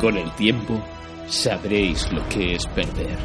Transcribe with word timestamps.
Con 0.00 0.16
el 0.16 0.30
tiempo, 0.32 0.82
sabréis 1.28 2.10
lo 2.10 2.26
que 2.30 2.54
es 2.54 2.64
perder. 2.68 3.18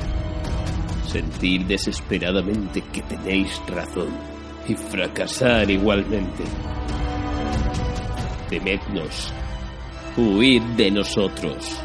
Sentir 1.08 1.66
desesperadamente 1.66 2.82
que 2.92 3.01
tenéis 3.01 3.62
razón 3.66 4.09
y 4.67 4.75
fracasar 4.75 5.72
igualmente. 5.72 6.43
Temednos, 8.50 9.32
huid 10.18 10.61
de 10.75 10.92
nosotros. 10.92 11.80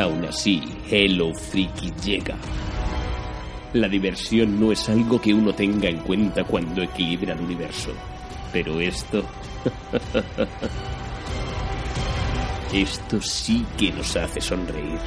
Aún 0.00 0.24
así, 0.24 0.60
Hello 0.90 1.32
Freaky 1.32 1.92
llega. 2.04 2.36
La 3.74 3.86
diversión 3.86 4.58
no 4.58 4.72
es 4.72 4.88
algo 4.88 5.20
que 5.20 5.32
uno 5.32 5.52
tenga 5.52 5.88
en 5.88 5.98
cuenta 5.98 6.42
cuando 6.42 6.82
equilibra 6.82 7.34
el 7.34 7.42
universo. 7.42 7.92
Pero 8.52 8.80
esto... 8.80 9.24
esto 12.72 13.20
sí 13.20 13.66
que 13.76 13.90
nos 13.92 14.16
hace 14.16 14.40
sonreír. 14.40 14.98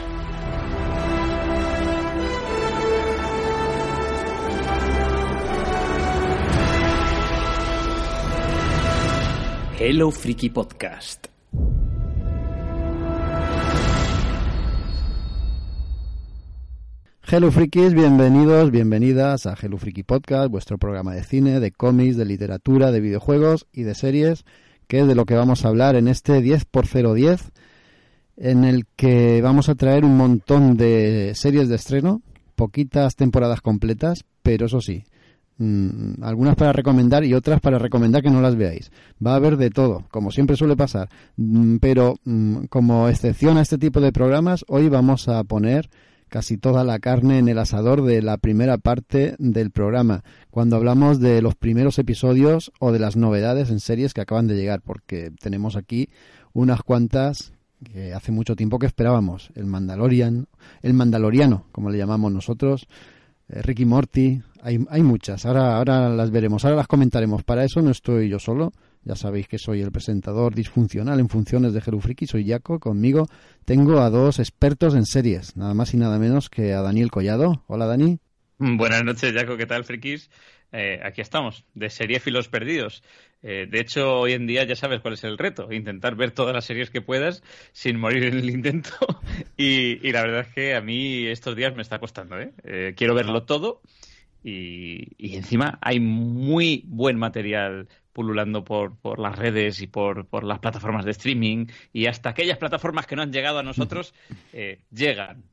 Hello 9.80 10.12
Freaky 10.12 10.50
Podcast. 10.50 11.28
Hello 17.26 17.52
Frikis, 17.52 17.94
bienvenidos, 17.94 18.70
bienvenidas 18.70 19.48
a 19.48 19.56
Hello 19.60 19.78
Freaky 19.78 20.04
Podcast, 20.04 20.52
vuestro 20.52 20.78
programa 20.78 21.16
de 21.16 21.24
cine, 21.24 21.60
de 21.60 21.72
cómics, 21.72 22.16
de 22.16 22.26
literatura, 22.26 22.92
de 22.92 23.00
videojuegos 23.00 23.66
y 23.72 23.84
de 23.84 23.96
series, 23.96 24.46
que 24.88 25.00
es 25.00 25.08
de 25.08 25.16
lo 25.16 25.26
que 25.26 25.36
vamos 25.36 25.66
a 25.66 25.70
hablar 25.70 25.96
en 25.96 26.08
este 26.08 26.42
10x010, 26.42 27.52
en 28.38 28.64
el 28.64 28.86
que 28.96 29.42
vamos 29.42 29.70
a 29.70 29.76
traer 29.76 30.06
un 30.06 30.18
montón 30.18 30.76
de 30.78 31.34
series 31.36 31.70
de 31.70 31.76
estreno, 31.76 32.22
poquitas 32.56 33.16
temporadas 33.16 33.62
completas, 33.62 34.26
pero 34.42 34.66
eso 34.66 34.82
sí, 34.82 35.04
mm, 35.58 36.24
algunas 36.24 36.56
para 36.56 36.74
recomendar 36.74 37.24
y 37.24 37.34
otras 37.34 37.62
para 37.62 37.80
recomendar 37.80 38.22
que 38.22 38.30
no 38.30 38.42
las 38.42 38.56
veáis. 38.56 38.92
Va 39.26 39.34
a 39.34 39.36
haber 39.36 39.58
de 39.58 39.70
todo, 39.70 40.06
como 40.10 40.32
siempre 40.32 40.56
suele 40.56 40.76
pasar, 40.76 41.10
Mm, 41.36 41.78
pero 41.78 42.16
mm, 42.26 42.66
como 42.66 43.10
excepción 43.10 43.58
a 43.58 43.62
este 43.62 43.78
tipo 43.78 44.00
de 44.02 44.12
programas, 44.12 44.64
hoy 44.68 44.90
vamos 44.90 45.28
a 45.28 45.44
poner 45.44 45.90
casi 46.34 46.58
toda 46.58 46.84
la 46.84 46.98
carne 46.98 47.38
en 47.38 47.48
el 47.48 47.60
asador 47.60 48.02
de 48.02 48.24
la 48.24 48.38
primera 48.38 48.80
parte 48.80 49.36
del 49.38 49.70
programa, 49.70 50.24
cuando 50.50 50.76
hablamos 50.76 51.20
de 51.20 51.44
los 51.44 51.54
primeros 51.54 52.00
episodios 52.00 52.72
o 52.80 52.92
de 52.92 52.98
las 52.98 53.16
novedades 53.16 53.70
en 53.70 53.80
series 53.80 54.16
que 54.16 54.22
acaban 54.22 54.48
de 54.48 54.56
llegar, 54.56 54.82
porque 54.82 55.30
tenemos 55.40 55.76
aquí 55.76 56.10
unas 56.52 56.82
cuantas 56.82 57.54
que 57.84 58.16
hace 58.16 58.32
mucho 58.32 58.56
tiempo 58.56 58.80
que 58.80 58.88
esperábamos. 58.88 59.52
El 59.54 59.68
Mandalorian, 59.68 60.48
el 60.82 60.96
Mandaloriano, 60.96 61.68
como 61.72 61.92
le 61.92 62.00
llamamos 62.00 62.32
nosotros, 62.32 62.88
eh, 63.48 63.62
Ricky 63.62 63.86
Morty, 63.86 64.42
hay, 64.64 64.84
hay 64.90 65.04
muchas, 65.04 65.46
ahora, 65.46 65.78
ahora 65.78 66.10
las 66.10 66.32
veremos, 66.32 66.66
ahora 66.66 66.78
las 66.78 66.88
comentaremos. 66.88 67.44
Para 67.44 67.64
eso 67.64 67.80
no 67.84 67.92
estoy 67.92 68.28
yo 68.28 68.40
solo, 68.40 68.72
ya 69.06 69.16
sabéis 69.16 69.48
que 69.48 69.58
soy 69.58 69.82
el 69.82 69.92
presentador 69.92 70.56
disfuncional 70.56 71.20
en 71.20 71.30
funciones 71.30 71.74
de 71.74 71.82
Friki, 71.82 72.26
soy 72.26 72.48
Jaco. 72.48 72.80
Conmigo 72.80 73.28
tengo 73.66 74.00
a 74.00 74.10
dos 74.10 74.40
expertos 74.40 74.96
en 74.96 75.06
series, 75.06 75.58
nada 75.58 75.74
más 75.74 75.94
y 75.94 75.98
nada 75.98 76.20
menos 76.20 76.50
que 76.50 76.74
a 76.74 76.82
Daniel 76.82 77.12
Collado. 77.12 77.64
Hola, 77.68 77.86
Dani. 77.86 78.20
Buenas 78.58 79.04
noches, 79.04 79.34
Jaco. 79.34 79.58
¿Qué 79.58 79.66
tal, 79.66 79.84
frikis? 79.84 80.30
Eh, 80.72 81.00
aquí 81.04 81.22
estamos, 81.22 81.66
de 81.74 81.90
seriéfilos 81.90 82.48
perdidos. 82.48 83.04
Eh, 83.44 83.68
de 83.70 83.80
hecho, 83.82 84.20
hoy 84.22 84.34
en 84.34 84.48
día 84.48 84.64
ya 84.64 84.76
sabes 84.76 85.02
cuál 85.02 85.16
es 85.16 85.24
el 85.26 85.38
reto, 85.38 85.72
intentar 85.72 86.16
ver 86.16 86.32
todas 86.32 86.54
las 86.54 86.64
series 86.64 86.90
que 86.90 87.02
puedas 87.02 87.44
sin 87.74 88.00
morir 88.00 88.24
en 88.24 88.38
el 88.40 88.50
intento. 88.50 88.90
y, 89.58 90.08
y 90.08 90.12
la 90.14 90.22
verdad 90.22 90.46
es 90.48 90.54
que 90.54 90.76
a 90.76 90.82
mí 90.82 91.28
estos 91.28 91.56
días 91.56 91.76
me 91.76 91.82
está 91.82 92.00
costando. 92.00 92.40
¿eh? 92.40 92.54
Eh, 92.64 92.94
quiero 92.96 93.14
verlo 93.14 93.44
todo 93.44 93.82
y, 94.44 95.10
y 95.18 95.36
encima 95.36 95.78
hay 95.82 96.00
muy 96.00 96.84
buen 96.88 97.18
material 97.18 97.88
pululando 98.14 98.64
por, 98.64 98.96
por 98.96 99.20
las 99.20 99.38
redes 99.38 99.82
y 99.82 99.88
por, 99.88 100.26
por 100.26 100.44
las 100.44 100.60
plataformas 100.60 101.04
de 101.06 101.12
streaming 101.12 101.66
y 101.92 102.06
hasta 102.06 102.30
aquellas 102.30 102.58
plataformas 102.58 103.08
que 103.08 103.16
no 103.16 103.24
han 103.24 103.34
llegado 103.34 103.60
a 103.60 103.64
nosotros 103.64 104.14
eh, 104.54 104.80
llegan 104.92 105.44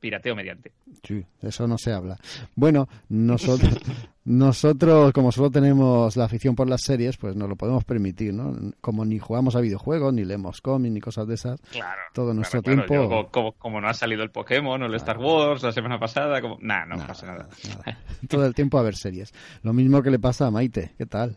pirateo 0.00 0.34
mediante. 0.34 0.72
Sí, 1.06 1.24
eso 1.42 1.68
no 1.68 1.78
se 1.78 1.92
habla. 1.92 2.18
Bueno, 2.56 2.88
nosotros, 3.08 3.78
nosotros 4.24 5.12
como 5.12 5.30
solo 5.30 5.50
tenemos 5.50 6.16
la 6.16 6.24
afición 6.24 6.54
por 6.54 6.68
las 6.68 6.82
series, 6.82 7.16
pues 7.18 7.36
nos 7.36 7.48
lo 7.48 7.56
podemos 7.56 7.84
permitir, 7.84 8.34
¿no? 8.34 8.72
Como 8.80 9.04
ni 9.04 9.18
jugamos 9.18 9.54
a 9.54 9.60
videojuegos, 9.60 10.12
ni 10.12 10.24
leemos 10.24 10.60
cómics, 10.60 10.92
ni 10.92 11.00
cosas 11.00 11.28
de 11.28 11.34
esas. 11.34 11.60
Claro. 11.70 12.00
Todo 12.12 12.34
nuestro 12.34 12.62
claro, 12.62 12.86
claro. 12.86 13.02
tiempo. 13.02 13.22
Yo, 13.22 13.30
como, 13.30 13.52
como, 13.52 13.80
no 13.80 13.88
ha 13.88 13.94
salido 13.94 14.22
el 14.22 14.30
Pokémon 14.30 14.82
o 14.82 14.86
el 14.86 14.94
Star 14.94 15.18
Wars 15.18 15.62
la 15.62 15.72
semana 15.72 15.98
pasada, 15.98 16.40
como... 16.40 16.58
Nah, 16.60 16.86
no 16.86 16.96
Nada, 16.96 17.06
pasa 17.06 17.26
nada. 17.26 17.48
nada. 17.68 17.98
Todo 18.28 18.46
el 18.46 18.54
tiempo 18.54 18.78
a 18.78 18.82
ver 18.82 18.96
series. 18.96 19.32
Lo 19.62 19.72
mismo 19.72 20.02
que 20.02 20.10
le 20.10 20.18
pasa 20.18 20.46
a 20.46 20.50
Maite. 20.50 20.92
¿Qué 20.96 21.06
tal? 21.06 21.36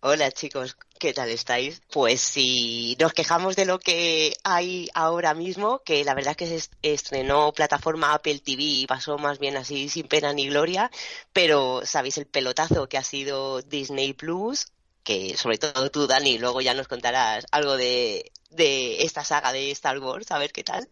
Hola 0.00 0.30
chicos, 0.30 0.76
¿qué 0.98 1.12
tal 1.12 1.30
estáis? 1.30 1.82
Pues 1.92 2.20
si 2.20 2.96
nos 3.00 3.12
quejamos 3.12 3.56
de 3.56 3.66
lo 3.66 3.78
que 3.78 4.34
hay 4.44 4.88
ahora 4.94 5.34
mismo, 5.34 5.80
que 5.84 6.04
la 6.04 6.14
verdad 6.14 6.32
es 6.32 6.36
que 6.36 6.60
se 6.60 6.70
estrenó 6.82 7.52
plataforma 7.52 8.14
Apple 8.14 8.40
TV 8.40 8.62
y 8.62 8.86
pasó 8.86 9.18
más 9.18 9.38
bien 9.38 9.56
así 9.56 9.88
sin 9.88 10.08
pena 10.08 10.32
ni 10.32 10.48
gloria, 10.48 10.90
pero 11.32 11.82
sabéis 11.84 12.18
el 12.18 12.26
pelotazo 12.26 12.88
que 12.88 12.98
ha 12.98 13.02
sido 13.02 13.62
Disney 13.62 14.12
Plus, 14.12 14.68
que 15.02 15.36
sobre 15.36 15.58
todo 15.58 15.90
tú 15.90 16.06
Dani, 16.06 16.38
luego 16.38 16.60
ya 16.60 16.74
nos 16.74 16.88
contarás 16.88 17.46
algo 17.50 17.76
de, 17.76 18.32
de 18.50 19.02
esta 19.04 19.24
saga 19.24 19.52
de 19.52 19.70
Star 19.70 19.98
Wars, 19.98 20.30
a 20.30 20.38
ver 20.38 20.52
qué 20.52 20.64
tal. 20.64 20.88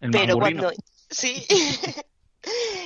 El 0.00 0.10
pero 0.10 0.38
cuando... 0.38 0.72
Sí. 1.08 1.46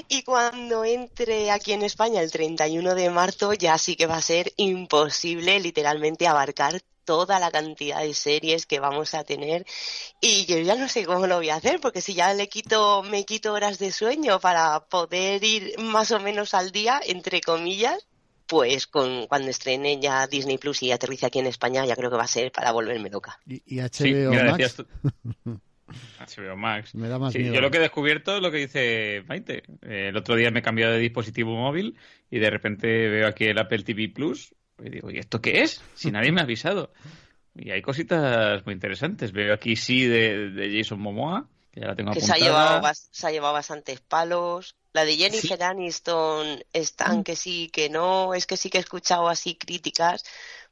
Y 0.08 0.22
cuando 0.22 0.84
entre 0.84 1.50
aquí 1.50 1.72
en 1.72 1.82
España 1.82 2.20
el 2.20 2.30
31 2.30 2.94
de 2.94 3.10
marzo 3.10 3.52
ya 3.52 3.78
sí 3.78 3.96
que 3.96 4.06
va 4.06 4.16
a 4.16 4.22
ser 4.22 4.52
imposible 4.56 5.60
literalmente 5.60 6.26
abarcar 6.26 6.80
toda 7.04 7.38
la 7.40 7.50
cantidad 7.50 8.00
de 8.00 8.14
series 8.14 8.66
que 8.66 8.78
vamos 8.78 9.14
a 9.14 9.24
tener 9.24 9.66
y 10.20 10.46
yo 10.46 10.58
ya 10.58 10.76
no 10.76 10.88
sé 10.88 11.04
cómo 11.04 11.26
lo 11.26 11.36
voy 11.36 11.50
a 11.50 11.56
hacer 11.56 11.80
porque 11.80 12.00
si 12.00 12.14
ya 12.14 12.32
le 12.34 12.48
quito 12.48 13.02
me 13.02 13.24
quito 13.24 13.52
horas 13.52 13.78
de 13.78 13.90
sueño 13.90 14.38
para 14.38 14.80
poder 14.86 15.42
ir 15.42 15.78
más 15.78 16.12
o 16.12 16.20
menos 16.20 16.54
al 16.54 16.70
día 16.70 17.00
entre 17.04 17.40
comillas 17.40 18.06
pues 18.46 18.86
con 18.86 19.26
cuando 19.28 19.48
estrene 19.48 20.00
ya 20.00 20.26
Disney 20.26 20.58
Plus 20.58 20.82
y 20.82 20.92
aterrice 20.92 21.26
aquí 21.26 21.38
en 21.38 21.46
España 21.46 21.86
ya 21.86 21.96
creo 21.96 22.10
que 22.10 22.16
va 22.16 22.24
a 22.24 22.28
ser 22.28 22.50
para 22.50 22.72
volverme 22.72 23.08
loca. 23.08 23.38
¿Y, 23.46 23.62
y 23.64 23.80
HBO 23.80 23.90
Sí, 23.92 24.12
mira, 24.12 24.50
Max? 24.50 24.82
HBO 26.18 26.56
Max. 26.56 26.94
Me 26.94 27.08
da 27.08 27.18
más 27.18 27.32
Sí, 27.32 27.38
miedo. 27.40 27.54
yo 27.54 27.60
lo 27.60 27.70
que 27.70 27.78
he 27.78 27.80
descubierto 27.80 28.36
es 28.36 28.42
lo 28.42 28.50
que 28.50 28.58
dice 28.58 29.24
Maite. 29.28 29.62
Eh, 29.82 30.08
el 30.08 30.16
otro 30.16 30.36
día 30.36 30.50
me 30.50 30.60
he 30.60 30.62
cambiado 30.62 30.92
de 30.92 30.98
dispositivo 30.98 31.54
móvil 31.56 31.96
y 32.30 32.38
de 32.38 32.50
repente 32.50 32.86
veo 33.08 33.26
aquí 33.28 33.44
el 33.44 33.58
Apple 33.58 33.82
TV 33.82 34.08
Plus 34.08 34.54
y 34.84 34.90
digo, 34.90 35.10
¿y 35.10 35.18
esto 35.18 35.40
qué 35.40 35.62
es? 35.62 35.82
Si 35.94 36.10
nadie 36.10 36.32
me 36.32 36.40
ha 36.40 36.44
avisado. 36.44 36.92
Y 37.54 37.70
hay 37.70 37.82
cositas 37.82 38.64
muy 38.64 38.74
interesantes. 38.74 39.32
Veo 39.32 39.52
aquí 39.52 39.76
sí 39.76 40.04
de, 40.06 40.50
de 40.50 40.78
Jason 40.78 41.00
Momoa, 41.00 41.48
que 41.72 41.80
ya 41.80 41.88
la 41.88 41.96
tengo 41.96 42.12
que 42.12 42.20
se 42.20 42.32
ha, 42.32 42.36
llevado, 42.36 42.80
se 43.10 43.26
ha 43.26 43.30
llevado 43.30 43.54
bastantes 43.54 44.00
palos. 44.00 44.76
La 44.92 45.04
de 45.04 45.16
Jennifer 45.16 45.62
Aniston 45.62 46.64
están 46.72 47.22
que 47.24 47.36
sí, 47.36 47.68
que 47.72 47.90
no. 47.90 48.34
Es 48.34 48.46
que 48.46 48.56
sí 48.56 48.70
que 48.70 48.78
he 48.78 48.80
escuchado 48.80 49.28
así 49.28 49.54
críticas 49.54 50.24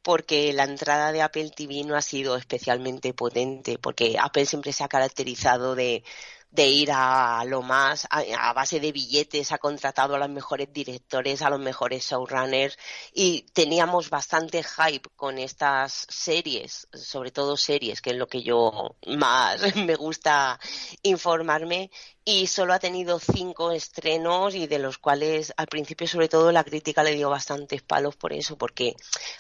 porque 0.03 0.53
la 0.53 0.65
entrada 0.65 1.13
de 1.13 1.23
Apple 1.23 1.51
TV 1.55 1.85
no 1.85 1.97
ha 1.97 2.03
sido 2.03 2.37
especialmente 2.37 3.15
potente, 3.15 3.79
porque 3.79 4.17
Apple 4.21 4.47
siempre 4.47 4.73
se 4.73 4.85
ha 4.85 4.89
caracterizado 4.89 5.75
de, 5.75 6.05
de 6.51 6.67
ir 6.67 6.91
a 6.93 7.45
lo 7.45 7.63
más, 7.63 8.07
a, 8.11 8.53
base 8.55 8.81
de 8.81 8.93
billetes, 8.93 9.53
ha 9.53 9.59
contratado 9.59 10.15
a 10.15 10.19
los 10.19 10.31
mejores 10.31 10.73
directores, 10.73 11.43
a 11.43 11.51
los 11.51 11.61
mejores 11.61 12.05
showrunners 12.05 12.79
y 13.13 13.43
teníamos 13.53 14.09
bastante 14.09 14.63
hype 14.63 15.11
con 15.15 15.39
estas 15.39 16.07
series, 16.09 16.89
sobre 16.93 17.33
todo 17.33 17.57
series, 17.57 18.01
que 18.01 18.11
es 18.11 18.17
lo 18.17 18.29
que 18.29 18.43
yo 18.43 18.97
más 19.07 19.61
me 19.77 19.95
gusta 19.95 20.59
informarme 21.03 21.91
y 22.25 22.47
solo 22.47 22.73
ha 22.75 22.79
tenido 22.79 23.19
cinco 23.19 23.73
estrenos 23.73 24.55
y 24.55 24.67
de 24.67 24.79
los 24.79 24.99
cuales 24.99 25.53
al 25.57 25.67
principio 25.67 26.07
sobre 26.07 26.29
todo 26.29 26.53
la 26.53 26.65
crítica 26.65 27.03
le 27.03 27.15
dio 27.15 27.31
bastantes 27.31 27.83
palos 27.83 28.17
por 28.17 28.33
eso, 28.33 28.57
porque 28.57 28.97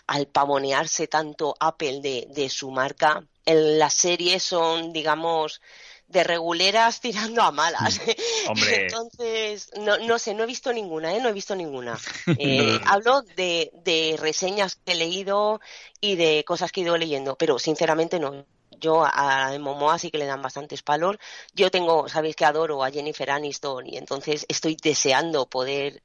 al 0.06 0.26
pavonearse 0.26 1.06
tanto 1.06 1.54
Apple 1.58 2.00
de, 2.00 2.28
de 2.30 2.48
su 2.48 2.70
marca, 2.70 3.26
en 3.44 3.78
las 3.78 3.94
series 3.94 4.42
son, 4.42 4.92
digamos, 4.92 5.62
de 6.08 6.24
reguleras 6.24 7.00
tirando 7.00 7.42
a 7.42 7.52
malas. 7.52 8.00
Hombre. 8.48 8.82
Entonces, 8.86 9.70
no, 9.78 9.98
no 9.98 10.18
sé, 10.18 10.34
no 10.34 10.44
he 10.44 10.46
visto 10.46 10.72
ninguna, 10.72 11.14
¿eh? 11.14 11.20
No 11.20 11.28
he 11.28 11.32
visto 11.32 11.54
ninguna. 11.54 11.98
Eh. 12.40 12.78
Hablo 12.86 13.22
de, 13.22 13.70
de 13.84 14.16
reseñas 14.18 14.76
que 14.76 14.92
he 14.92 14.94
leído 14.94 15.60
y 16.00 16.16
de 16.16 16.44
cosas 16.44 16.70
que 16.70 16.80
he 16.80 16.84
ido 16.84 16.96
leyendo, 16.96 17.36
pero 17.36 17.58
sinceramente 17.58 18.18
no. 18.18 18.46
Yo 18.80 19.04
a 19.04 19.48
a 19.48 19.58
Momoa 19.58 19.98
sí 19.98 20.10
que 20.10 20.18
le 20.18 20.26
dan 20.26 20.42
bastantes 20.42 20.82
palos. 20.82 21.16
Yo 21.52 21.70
tengo, 21.70 22.08
sabéis 22.08 22.36
que 22.36 22.44
adoro 22.44 22.84
a 22.84 22.90
Jennifer 22.90 23.30
Aniston 23.30 23.86
y 23.86 23.96
entonces 23.96 24.46
estoy 24.48 24.76
deseando 24.80 25.48
poder 25.48 26.02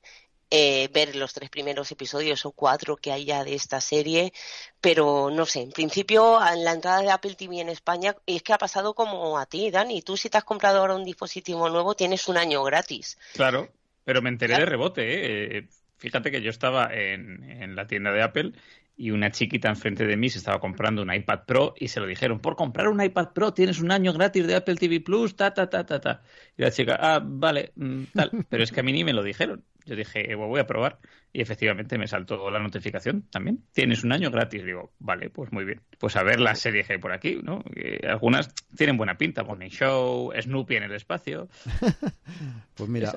eh, 0.56 0.88
ver 0.94 1.16
los 1.16 1.34
tres 1.34 1.50
primeros 1.50 1.92
episodios 1.92 2.46
o 2.46 2.52
cuatro 2.52 2.96
que 2.96 3.12
hay 3.12 3.26
ya 3.26 3.44
de 3.44 3.56
esta 3.56 3.82
serie, 3.82 4.34
pero 4.80 5.32
no 5.32 5.48
sé, 5.48 5.62
en 5.62 5.72
principio 5.72 6.40
en 6.46 6.64
la 6.64 6.74
entrada 6.74 7.02
de 7.02 7.10
Apple 7.10 7.34
TV 7.34 7.60
en 7.60 7.70
España, 7.70 8.16
y 8.28 8.36
es 8.36 8.44
que 8.44 8.54
ha 8.54 8.60
pasado 8.60 8.94
como 8.94 9.40
a 9.40 9.48
ti, 9.48 9.72
Dani, 9.72 10.04
tú 10.04 10.16
si 10.16 10.30
te 10.30 10.38
has 10.38 10.44
comprado 10.44 10.78
ahora 10.78 10.96
un 10.96 11.06
dispositivo 11.06 11.68
nuevo 11.72 11.96
tienes 11.96 12.28
un 12.28 12.38
año 12.38 12.64
gratis. 12.64 13.18
Claro, 13.34 13.68
pero 14.04 14.22
me 14.22 14.30
enteré 14.30 14.56
de 14.60 14.66
rebote, 14.68 15.58
¿eh? 15.58 15.68
Fíjate 15.98 16.30
que 16.30 16.44
yo 16.44 16.52
estaba 16.52 16.94
en, 16.94 17.50
en 17.50 17.76
la 17.76 17.88
tienda 17.88 18.12
de 18.12 18.22
Apple 18.22 18.52
y 18.95 19.12
una 19.12 19.31
chiquita 19.31 19.69
enfrente 19.69 20.06
de 20.06 20.18
mí 20.18 20.30
se 20.30 20.38
estaba 20.38 20.60
comprando 20.60 21.01
un 21.01 21.13
iPad 21.13 21.42
Pro 21.45 21.74
y 21.78 21.88
se 21.88 22.00
lo 22.00 22.06
dijeron, 22.06 22.40
por 22.40 22.56
comprar 22.56 22.88
un 22.88 23.01
iPad 23.01 23.34
Pro 23.34 23.54
tienes 23.54 23.80
un 23.80 23.92
año 23.92 24.13
gratis 24.13 24.45
de 24.45 24.56
Apple 24.56 24.75
TV 24.75 25.01
Plus, 25.01 25.36
ta, 25.36 25.54
ta, 25.54 25.69
ta, 25.69 25.86
ta, 25.86 26.00
ta. 26.00 26.22
Y 26.57 26.62
la 26.62 26.72
chica, 26.72 26.98
ah, 27.00 27.22
vale, 27.24 27.72
mm, 27.75 28.04
tal. 28.13 28.31
Pero 28.50 28.63
es 28.63 28.72
que 28.72 28.80
a 28.81 28.84
mí 28.84 28.92
ni 28.92 29.04
me 29.04 29.13
lo 29.13 29.24
dijeron. 29.24 29.63
Yo 29.86 29.95
dije, 29.95 30.31
eh, 30.31 30.36
voy 30.36 30.60
a 30.60 30.68
probar. 30.68 31.00
Y 31.35 31.41
efectivamente 31.41 31.97
me 31.97 32.07
saltó 32.07 32.51
la 32.51 32.59
notificación 32.59 33.24
también. 33.31 33.63
Tienes 33.74 34.03
un 34.03 34.12
año 34.12 34.30
gratis. 34.30 34.63
Digo, 34.63 34.94
vale, 35.00 35.31
pues 35.31 35.51
muy 35.51 35.65
bien. 35.65 35.81
Pues 35.97 36.15
a 36.15 36.21
ver 36.21 36.39
las 36.39 36.59
series 36.59 36.85
que 36.85 36.94
hay 36.94 37.00
por 37.00 37.12
aquí, 37.12 37.39
¿no? 37.44 37.63
algunas 38.07 38.53
tienen 38.77 38.97
buena 38.97 39.18
pinta. 39.18 39.44
Morning 39.44 39.69
Show, 39.69 40.31
Snoopy 40.39 40.75
en 40.75 40.83
el 40.83 40.94
espacio. 40.94 41.50
pues 42.75 42.88
mira, 42.88 43.13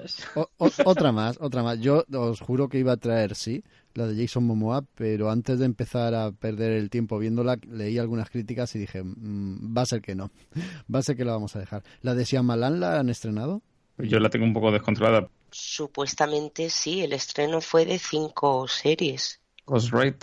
otra 0.57 1.13
más, 1.13 1.37
otra 1.43 1.63
más. 1.63 1.79
Yo 1.79 2.07
os 2.11 2.41
juro 2.41 2.71
que 2.71 2.79
iba 2.79 2.93
a 2.93 2.97
traer, 2.97 3.35
sí, 3.35 3.63
la 3.93 4.07
de 4.07 4.21
Jason 4.21 4.45
Momoa, 4.45 4.85
pero 4.95 5.31
antes 5.31 5.59
de 5.59 5.67
empezar 5.67 6.15
a 6.15 6.33
perder 6.33 6.73
el 6.73 6.89
tiempo 6.89 7.19
viéndola, 7.19 7.59
leí 7.69 7.99
algunas 7.99 8.31
críticas 8.31 8.75
y 8.77 8.79
dije, 8.79 9.03
mm, 9.03 9.77
va 9.77 9.83
a 9.83 9.87
ser 9.87 10.01
que 10.01 10.15
no. 10.15 10.31
Va 10.93 11.01
a 11.01 11.03
ser 11.03 11.17
que 11.17 11.25
la 11.25 11.33
vamos 11.33 11.55
a 11.57 11.61
dejar. 11.61 11.83
¿La 12.01 12.15
de 12.15 12.25
Shyamalan 12.25 12.81
la 12.81 12.99
han 12.99 13.11
estrenado? 13.11 13.63
Yo 13.99 14.21
la 14.21 14.31
tengo 14.31 14.45
un 14.45 14.53
poco 14.53 14.71
descontrolada. 14.73 15.29
Supuestamente 15.51 16.71
sí, 16.71 17.03
el 17.03 17.13
estreno 17.13 17.61
fue 17.61 17.85
de 17.87 17.99
cinco 17.99 18.67
series. 18.69 19.41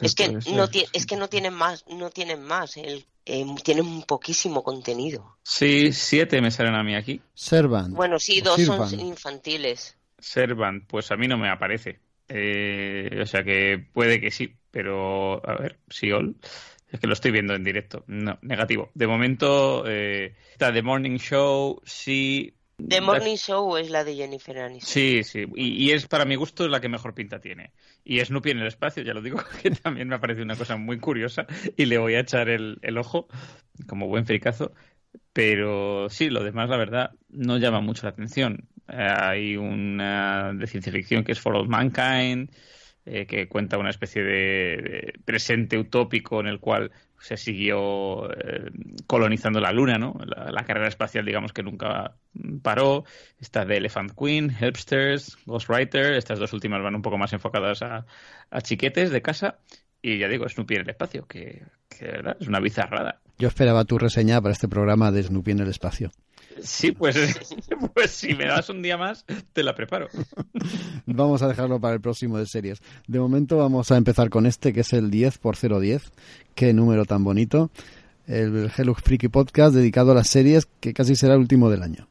es 0.02 0.16
que 0.16 0.30
no 0.30 0.70
es 0.94 1.06
que 1.06 1.16
no 1.16 1.28
tienen 1.28 1.54
más, 1.54 1.86
no 1.88 2.10
tienen 2.10 2.44
más, 2.44 2.78
el, 2.78 3.06
eh, 3.26 3.46
tienen 3.64 4.02
poquísimo 4.04 4.64
contenido. 4.64 5.38
Sí, 5.44 5.94
siete 5.94 6.42
me 6.42 6.52
salen 6.52 6.76
a 6.76 6.84
mí 6.84 6.96
aquí. 6.96 7.22
Servant. 7.34 7.96
Bueno, 7.96 8.20
sí, 8.20 8.42
dos 8.42 8.62
son 8.62 9.00
infantiles. 9.00 9.98
Servant, 10.20 10.86
pues 10.88 11.12
a 11.12 11.16
mí 11.16 11.28
no 11.28 11.38
me 11.38 11.50
aparece. 11.50 12.00
Eh, 12.28 13.20
o 13.22 13.26
sea 13.26 13.44
que 13.44 13.86
puede 13.94 14.20
que 14.20 14.32
sí, 14.32 14.56
pero 14.72 15.46
a 15.48 15.56
ver, 15.56 15.80
sí, 15.90 16.12
all. 16.12 16.36
Es 16.90 17.00
que 17.00 17.08
lo 17.08 17.14
estoy 17.14 17.32
viendo 17.32 17.56
en 17.56 17.64
directo. 17.64 18.04
No, 18.08 18.38
negativo. 18.42 18.92
De 18.94 19.08
momento, 19.08 19.84
eh, 19.88 20.36
está 20.52 20.72
The 20.72 20.84
Morning 20.84 21.18
Show, 21.18 21.82
sí, 21.84 22.54
The 22.78 23.02
Morning 23.02 23.36
Show 23.36 23.78
es 23.78 23.90
la 23.92 24.04
de 24.04 24.16
Jennifer 24.16 24.58
Aniston. 24.58 24.90
Sí, 24.90 25.24
sí, 25.24 25.46
y, 25.56 25.92
es 25.92 26.08
para 26.08 26.26
mi 26.26 26.36
gusto 26.36 26.68
la 26.68 26.82
que 26.82 26.90
mejor 26.90 27.14
pinta 27.14 27.40
tiene. 27.40 27.72
Y 28.04 28.20
Snoopy 28.20 28.52
en 28.52 28.60
el 28.60 28.68
espacio, 28.68 29.04
ya 29.04 29.14
lo 29.14 29.22
digo, 29.22 29.40
que 29.62 29.72
también 29.72 30.08
me 30.08 30.16
ha 30.16 30.20
parecido 30.20 30.44
una 30.44 30.56
cosa 30.56 30.76
muy 30.76 31.00
curiosa 31.00 31.46
y 31.78 31.86
le 31.86 31.98
voy 31.98 32.16
a 32.16 32.22
echar 32.22 32.50
el, 32.50 32.80
ojo 32.98 33.28
como 33.88 34.08
buen 34.08 34.26
fricazo. 34.26 34.74
Pero 35.32 36.10
sí, 36.10 36.30
lo 36.30 36.44
demás, 36.44 36.70
la 36.70 36.78
verdad, 36.78 37.12
no 37.30 37.58
llama 37.58 37.82
mucho 37.82 38.04
la 38.04 38.10
atención. 38.10 38.68
Eh, 38.88 38.96
hay 38.98 39.56
una 39.56 40.54
de 40.54 40.68
ciencia 40.68 40.92
ficción 40.92 41.24
que 41.24 41.32
es 41.32 41.40
For 41.40 41.56
All 41.56 41.68
Mankind, 41.68 42.52
eh, 43.06 43.26
que 43.26 43.50
cuenta 43.50 43.78
una 43.78 43.90
especie 43.90 44.24
de, 44.24 45.14
presente 45.26 45.78
utópico 45.78 46.40
en 46.40 46.48
el 46.48 46.60
cual 46.60 46.92
se 47.20 47.36
siguió 47.36 48.32
eh, 48.32 48.72
colonizando 49.08 49.60
la 49.60 49.72
Luna, 49.72 49.98
¿no? 49.98 50.18
La, 50.26 50.64
carrera 50.64 50.88
espacial, 50.88 51.26
digamos 51.26 51.52
que 51.52 51.64
nunca 51.64 52.16
paró. 52.62 53.04
Está 53.40 53.66
de 53.66 53.78
Elephant 53.78 54.12
Queen, 54.18 54.56
Helpsters, 54.58 55.38
Ghostwriter. 55.46 56.14
Estas 56.14 56.40
dos 56.40 56.54
últimas 56.54 56.82
van 56.82 56.96
un 56.96 57.02
poco 57.02 57.18
más 57.18 57.34
enfocadas 57.34 57.82
a, 57.82 58.06
chiquetes 58.62 59.12
de 59.12 59.22
casa. 59.22 59.60
Y 60.02 60.20
ya 60.20 60.28
digo, 60.28 60.48
Snoopy 60.48 60.76
en 60.76 60.82
el 60.82 60.90
espacio, 60.90 61.26
que, 61.26 61.64
que 61.90 62.06
verdad 62.06 62.38
es 62.40 62.48
una 62.48 62.60
bizarrada. 62.60 63.22
Yo 63.38 63.48
esperaba 63.48 63.86
tu 63.86 63.98
reseña 63.98 64.42
para 64.42 64.54
este 64.54 64.68
programa 64.68 65.12
de 65.12 65.24
Snoopy 65.24 65.52
en 65.52 65.60
el 65.60 65.70
espacio. 65.70 66.12
Sí, 66.62 66.92
pues, 66.92 67.16
pues 67.94 68.12
si 68.12 68.34
me 68.36 68.46
das 68.46 68.70
un 68.70 68.82
día 68.82 68.98
más, 68.98 69.26
te 69.54 69.64
la 69.64 69.76
preparo. 69.76 70.08
Vamos 71.06 71.42
a 71.42 71.48
dejarlo 71.48 71.80
para 71.80 71.96
el 71.96 72.02
próximo 72.02 72.38
de 72.38 72.46
series. 72.46 72.82
De 73.08 73.20
momento 73.20 73.58
vamos 73.58 73.92
a 73.92 73.98
empezar 73.98 74.30
con 74.30 74.46
este, 74.46 74.74
que 74.74 74.82
es 74.82 74.94
el 74.94 75.12
10 75.12 75.38
por 75.38 75.58
010. 75.58 76.12
Qué 76.56 76.74
número 76.74 77.06
tan 77.06 77.24
bonito. 77.24 77.72
El 78.28 78.72
Hello 78.76 78.96
Freaky 78.96 79.28
Podcast 79.28 79.76
dedicado 79.76 80.12
a 80.12 80.16
las 80.16 80.30
series, 80.30 80.68
que 80.80 80.94
casi 80.94 81.16
será 81.16 81.34
el 81.34 81.42
último 81.42 81.70
del 81.70 81.84
año. 81.84 82.08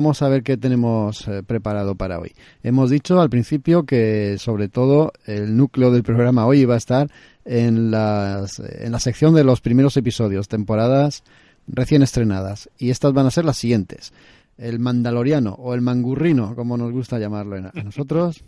Vamos 0.00 0.22
a 0.22 0.30
ver 0.30 0.42
qué 0.42 0.56
tenemos 0.56 1.28
eh, 1.28 1.42
preparado 1.42 1.94
para 1.94 2.18
hoy. 2.18 2.32
Hemos 2.62 2.88
dicho 2.88 3.20
al 3.20 3.28
principio 3.28 3.84
que 3.84 4.36
sobre 4.38 4.70
todo 4.70 5.12
el 5.26 5.58
núcleo 5.58 5.90
del 5.90 6.02
programa 6.02 6.46
hoy 6.46 6.60
iba 6.60 6.72
a 6.72 6.78
estar 6.78 7.10
en, 7.44 7.90
las, 7.90 8.60
en 8.60 8.92
la 8.92 8.98
sección 8.98 9.34
de 9.34 9.44
los 9.44 9.60
primeros 9.60 9.98
episodios, 9.98 10.48
temporadas 10.48 11.22
recién 11.66 12.02
estrenadas. 12.02 12.70
Y 12.78 12.88
estas 12.88 13.12
van 13.12 13.26
a 13.26 13.30
ser 13.30 13.44
las 13.44 13.58
siguientes. 13.58 14.14
El 14.56 14.78
Mandaloriano 14.78 15.52
o 15.52 15.74
el 15.74 15.82
Mangurrino, 15.82 16.54
como 16.54 16.78
nos 16.78 16.92
gusta 16.92 17.18
llamarlo 17.18 17.56
a 17.56 17.82
nosotros. 17.82 18.42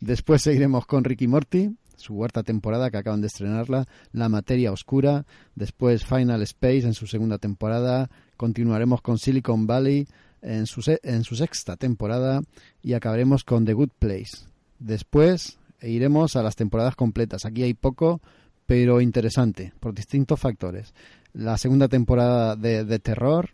Después 0.00 0.42
seguiremos 0.42 0.86
con 0.86 1.04
Ricky 1.04 1.28
Morty, 1.28 1.70
su 1.94 2.16
cuarta 2.16 2.42
temporada 2.42 2.90
que 2.90 2.96
acaban 2.96 3.20
de 3.20 3.28
estrenarla, 3.28 3.86
La 4.10 4.28
Materia 4.28 4.72
Oscura, 4.72 5.24
después 5.54 6.04
Final 6.04 6.42
Space 6.42 6.80
en 6.80 6.94
su 6.94 7.06
segunda 7.06 7.38
temporada, 7.38 8.10
continuaremos 8.36 9.02
con 9.02 9.18
Silicon 9.18 9.68
Valley, 9.68 10.08
en 10.42 10.66
su, 10.66 10.82
en 11.02 11.24
su 11.24 11.36
sexta 11.36 11.76
temporada 11.76 12.40
y 12.82 12.94
acabaremos 12.94 13.44
con 13.44 13.64
The 13.64 13.72
Good 13.72 13.90
Place. 13.98 14.46
Después 14.78 15.58
iremos 15.82 16.36
a 16.36 16.42
las 16.42 16.56
temporadas 16.56 16.96
completas. 16.96 17.44
Aquí 17.44 17.62
hay 17.62 17.74
poco, 17.74 18.20
pero 18.66 19.00
interesante, 19.00 19.72
por 19.80 19.94
distintos 19.94 20.40
factores. 20.40 20.94
La 21.32 21.58
segunda 21.58 21.88
temporada 21.88 22.56
de, 22.56 22.84
de 22.84 22.98
Terror, 22.98 23.50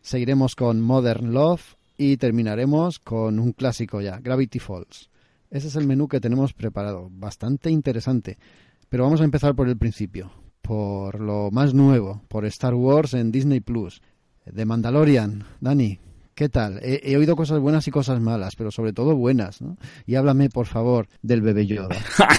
seguiremos 0.00 0.54
con 0.54 0.80
Modern 0.80 1.32
Love 1.32 1.76
y 1.96 2.16
terminaremos 2.16 2.98
con 2.98 3.38
un 3.38 3.52
clásico 3.52 4.00
ya, 4.00 4.18
Gravity 4.18 4.58
Falls. 4.58 5.10
Ese 5.50 5.68
es 5.68 5.76
el 5.76 5.86
menú 5.86 6.08
que 6.08 6.20
tenemos 6.20 6.52
preparado, 6.52 7.08
bastante 7.10 7.70
interesante. 7.70 8.38
Pero 8.88 9.04
vamos 9.04 9.20
a 9.20 9.24
empezar 9.24 9.54
por 9.54 9.68
el 9.68 9.76
principio, 9.76 10.30
por 10.62 11.20
lo 11.20 11.50
más 11.50 11.74
nuevo, 11.74 12.22
por 12.28 12.44
Star 12.46 12.74
Wars 12.74 13.14
en 13.14 13.32
Disney 13.32 13.60
Plus. 13.60 14.00
De 14.46 14.64
Mandalorian, 14.64 15.44
Dani, 15.60 15.98
¿Qué 16.38 16.48
tal? 16.48 16.78
He, 16.84 17.16
oído 17.16 17.34
cosas 17.34 17.58
buenas 17.58 17.88
y 17.88 17.90
cosas 17.90 18.20
malas, 18.20 18.54
pero 18.54 18.70
sobre 18.70 18.92
todo 18.92 19.16
buenas, 19.16 19.60
¿no? 19.60 19.76
Y 20.06 20.14
háblame, 20.14 20.48
por 20.48 20.66
favor, 20.66 21.08
del 21.20 21.42
bebé 21.42 21.66
Yoda. 21.66 21.96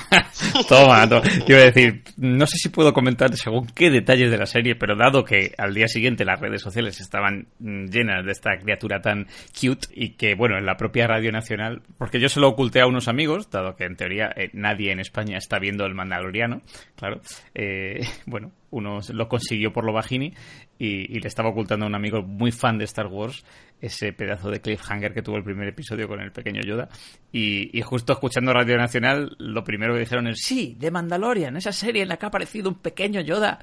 toma, 0.69 1.05
toma. 1.09 1.21
Quiero 1.45 1.63
decir, 1.63 2.03
no 2.15 2.47
sé 2.47 2.55
si 2.59 2.69
puedo 2.69 2.93
comentar 2.93 3.35
según 3.35 3.67
qué 3.67 3.89
detalles 3.89 4.31
de 4.31 4.37
la 4.37 4.45
serie, 4.45 4.75
pero 4.75 4.95
dado 4.95 5.25
que 5.25 5.53
al 5.57 5.73
día 5.73 5.89
siguiente 5.89 6.23
las 6.23 6.39
redes 6.39 6.61
sociales 6.61 7.01
estaban 7.01 7.47
llenas 7.59 8.25
de 8.25 8.31
esta 8.31 8.51
criatura 8.57 9.01
tan 9.01 9.27
cute 9.53 9.89
y 9.91 10.11
que, 10.11 10.33
bueno, 10.33 10.57
en 10.57 10.65
la 10.65 10.77
propia 10.77 11.05
Radio 11.05 11.33
Nacional, 11.33 11.81
porque 11.97 12.21
yo 12.21 12.29
se 12.29 12.39
lo 12.39 12.47
oculté 12.47 12.79
a 12.79 12.87
unos 12.87 13.09
amigos, 13.09 13.51
dado 13.51 13.75
que 13.75 13.83
en 13.83 13.97
teoría 13.97 14.31
eh, 14.33 14.49
nadie 14.53 14.93
en 14.93 15.01
España 15.01 15.37
está 15.37 15.59
viendo 15.59 15.85
el 15.85 15.93
Mandaloriano, 15.93 16.61
claro, 16.95 17.19
eh, 17.53 17.99
bueno, 18.25 18.53
uno 18.71 18.99
lo 19.11 19.27
consiguió 19.27 19.73
por 19.73 19.83
lo 19.83 19.91
bajini 19.91 20.33
y, 20.79 21.19
le 21.19 21.27
estaba 21.27 21.49
ocultando 21.49 21.85
a 21.85 21.89
un 21.89 21.95
amigo 21.95 22.23
muy 22.23 22.51
fan 22.53 22.77
de 22.77 22.85
Star 22.85 23.07
Wars 23.07 23.43
ese 23.81 24.13
pedazo 24.13 24.49
de 24.49 24.61
cliffhanger 24.61 25.13
que 25.13 25.21
tuvo 25.21 25.35
el 25.37 25.43
primer 25.43 25.67
episodio 25.67 26.07
con 26.07 26.21
el 26.21 26.31
pequeño 26.31 26.61
Yoda. 26.61 26.89
Y, 27.31 27.81
justo 27.81 28.13
escuchando 28.13 28.53
Radio 28.53 28.77
Nacional, 28.77 29.35
lo 29.39 29.63
primero 29.63 29.93
que 29.93 29.99
dijeron 29.99 30.27
es, 30.27 30.39
sí, 30.41 30.75
de 30.79 30.89
Mandalorian, 30.89 31.57
esa 31.57 31.73
serie 31.73 32.03
en 32.03 32.09
la 32.09 32.17
que 32.17 32.25
ha 32.25 32.29
aparecido 32.29 32.69
un 32.69 32.75
pequeño 32.75 33.19
Yoda. 33.21 33.59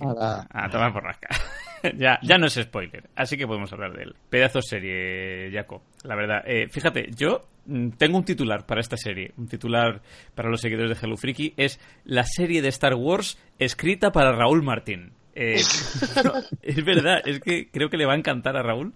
a 0.00 0.68
tomar 0.70 0.92
por 0.92 1.04
rasca. 1.04 1.28
ya, 1.96 2.18
ya 2.22 2.38
no 2.38 2.46
es 2.46 2.54
spoiler, 2.54 3.08
así 3.14 3.36
que 3.36 3.46
podemos 3.46 3.70
hablar 3.72 3.92
de 3.92 4.04
él. 4.04 4.16
Pedazo 4.30 4.62
serie, 4.62 5.50
Jaco, 5.52 5.82
la 6.04 6.16
verdad. 6.16 6.42
Eh, 6.46 6.68
fíjate, 6.68 7.10
yo 7.14 7.46
mm, 7.66 7.90
tengo 7.90 8.16
un 8.16 8.24
titular 8.24 8.66
para 8.66 8.80
esta 8.80 8.96
serie, 8.96 9.32
un 9.36 9.48
titular 9.48 10.00
para 10.34 10.48
los 10.48 10.60
seguidores 10.60 10.98
de 10.98 11.06
Hello 11.06 11.16
Freaky, 11.16 11.54
es 11.56 11.78
la 12.04 12.24
serie 12.24 12.62
de 12.62 12.68
Star 12.68 12.94
Wars 12.94 13.38
escrita 13.58 14.12
para 14.12 14.32
Raúl 14.32 14.62
Martín. 14.62 15.12
Eh, 15.40 15.54
es 16.62 16.84
verdad, 16.84 17.22
es 17.24 17.38
que 17.38 17.70
creo 17.70 17.88
que 17.88 17.96
le 17.96 18.06
va 18.06 18.14
a 18.14 18.16
encantar 18.16 18.56
a 18.56 18.62
Raúl 18.64 18.92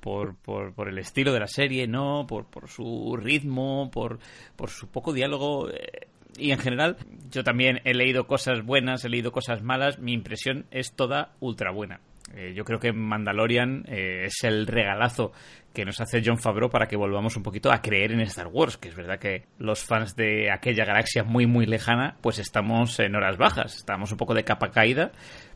por, 0.00 0.36
por, 0.36 0.88
el 0.88 0.96
estilo 0.96 1.34
de 1.34 1.40
la 1.40 1.46
serie, 1.46 1.86
¿no? 1.86 2.26
Por, 2.26 2.46
por 2.46 2.68
su 2.68 3.14
ritmo, 3.20 3.90
por, 3.90 4.18
por 4.56 4.70
su 4.70 4.88
poco 4.88 5.12
diálogo. 5.12 5.68
Eh, 5.68 6.08
y 6.38 6.52
en 6.52 6.58
general, 6.58 6.96
yo 7.30 7.44
también 7.44 7.82
he 7.84 7.92
leído 7.92 8.26
cosas 8.26 8.64
buenas, 8.64 9.04
he 9.04 9.10
leído 9.10 9.32
cosas 9.32 9.62
malas. 9.62 9.98
Mi 9.98 10.14
impresión 10.14 10.64
es 10.70 10.96
toda 10.96 11.34
ultra 11.40 11.70
buena. 11.70 12.00
Eh, 12.34 12.54
yo 12.54 12.64
creo 12.64 12.78
que 12.78 12.92
Mandalorian 12.92 13.84
eh, 13.88 14.24
es 14.26 14.44
el 14.44 14.66
regalazo 14.66 15.32
que 15.74 15.84
nos 15.84 16.00
hace 16.00 16.22
John 16.24 16.38
Favreau 16.38 16.70
para 16.70 16.86
que 16.86 16.96
volvamos 16.96 17.36
un 17.36 17.42
poquito 17.42 17.70
a 17.70 17.82
creer 17.82 18.12
en 18.12 18.20
Star 18.20 18.46
Wars, 18.46 18.78
que 18.78 18.88
es 18.88 18.94
verdad 18.94 19.18
que 19.18 19.44
los 19.58 19.84
fans 19.84 20.16
de 20.16 20.50
aquella 20.50 20.84
galaxia 20.84 21.24
muy 21.24 21.46
muy 21.46 21.66
lejana, 21.66 22.16
pues 22.20 22.38
estamos 22.38 22.98
en 23.00 23.14
horas 23.16 23.36
bajas, 23.36 23.76
estamos 23.76 24.12
un 24.12 24.18
poco 24.18 24.34
de 24.34 24.44
capa 24.44 24.70
caída, 24.70 25.12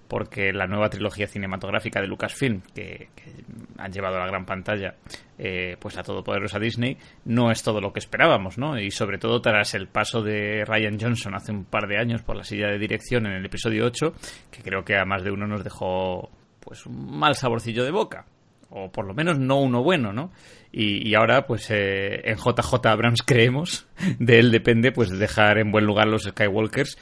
porque 0.08 0.52
la 0.52 0.66
nueva 0.66 0.90
trilogía 0.90 1.26
cinematográfica 1.26 2.00
de 2.00 2.06
Lucasfilm, 2.06 2.62
que, 2.74 3.08
que 3.14 3.32
han 3.78 3.92
llevado 3.92 4.16
a 4.16 4.20
la 4.20 4.26
gran 4.26 4.46
pantalla 4.46 4.94
eh, 5.38 5.76
pues 5.78 5.96
a 5.98 6.02
todopoderosa 6.02 6.58
Disney, 6.58 6.96
no 7.24 7.50
es 7.50 7.62
todo 7.62 7.80
lo 7.80 7.92
que 7.92 8.00
esperábamos, 8.00 8.58
¿no? 8.58 8.78
Y 8.78 8.90
sobre 8.90 9.18
todo 9.18 9.40
tras 9.40 9.74
el 9.74 9.88
paso 9.88 10.22
de 10.22 10.64
Ryan 10.64 10.98
Johnson 11.00 11.34
hace 11.34 11.52
un 11.52 11.64
par 11.64 11.86
de 11.88 11.98
años 11.98 12.22
por 12.22 12.36
la 12.36 12.44
silla 12.44 12.68
de 12.68 12.78
dirección 12.78 13.26
en 13.26 13.32
el 13.32 13.44
episodio 13.44 13.86
8, 13.86 14.14
que 14.50 14.62
creo 14.62 14.84
que 14.84 14.96
a 14.96 15.04
más 15.04 15.22
de 15.22 15.30
uno 15.30 15.46
nos 15.46 15.64
dejó 15.64 16.30
pues 16.60 16.86
un 16.86 17.18
mal 17.18 17.36
saborcillo 17.36 17.84
de 17.84 17.90
boca 17.90 18.26
o 18.70 18.90
por 18.90 19.06
lo 19.06 19.14
menos 19.14 19.38
no 19.38 19.60
uno 19.60 19.82
bueno, 19.82 20.12
¿no? 20.12 20.32
Y, 20.72 21.14
ahora, 21.14 21.46
pues 21.46 21.70
eh, 21.70 22.20
en 22.24 22.36
JJ 22.36 22.86
Abrams 22.86 23.22
creemos, 23.22 23.86
de 24.18 24.38
él 24.38 24.50
depende, 24.50 24.92
pues 24.92 25.10
dejar 25.10 25.58
en 25.58 25.72
buen 25.72 25.86
lugar 25.86 26.06
los 26.06 26.24
Skywalkers 26.24 26.98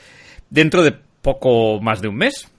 dentro 0.49 0.85
de 0.85 0.93
poco 1.23 1.81
más 1.81 2.01
de 2.01 2.09
un 2.09 2.17
mes. 2.17 2.54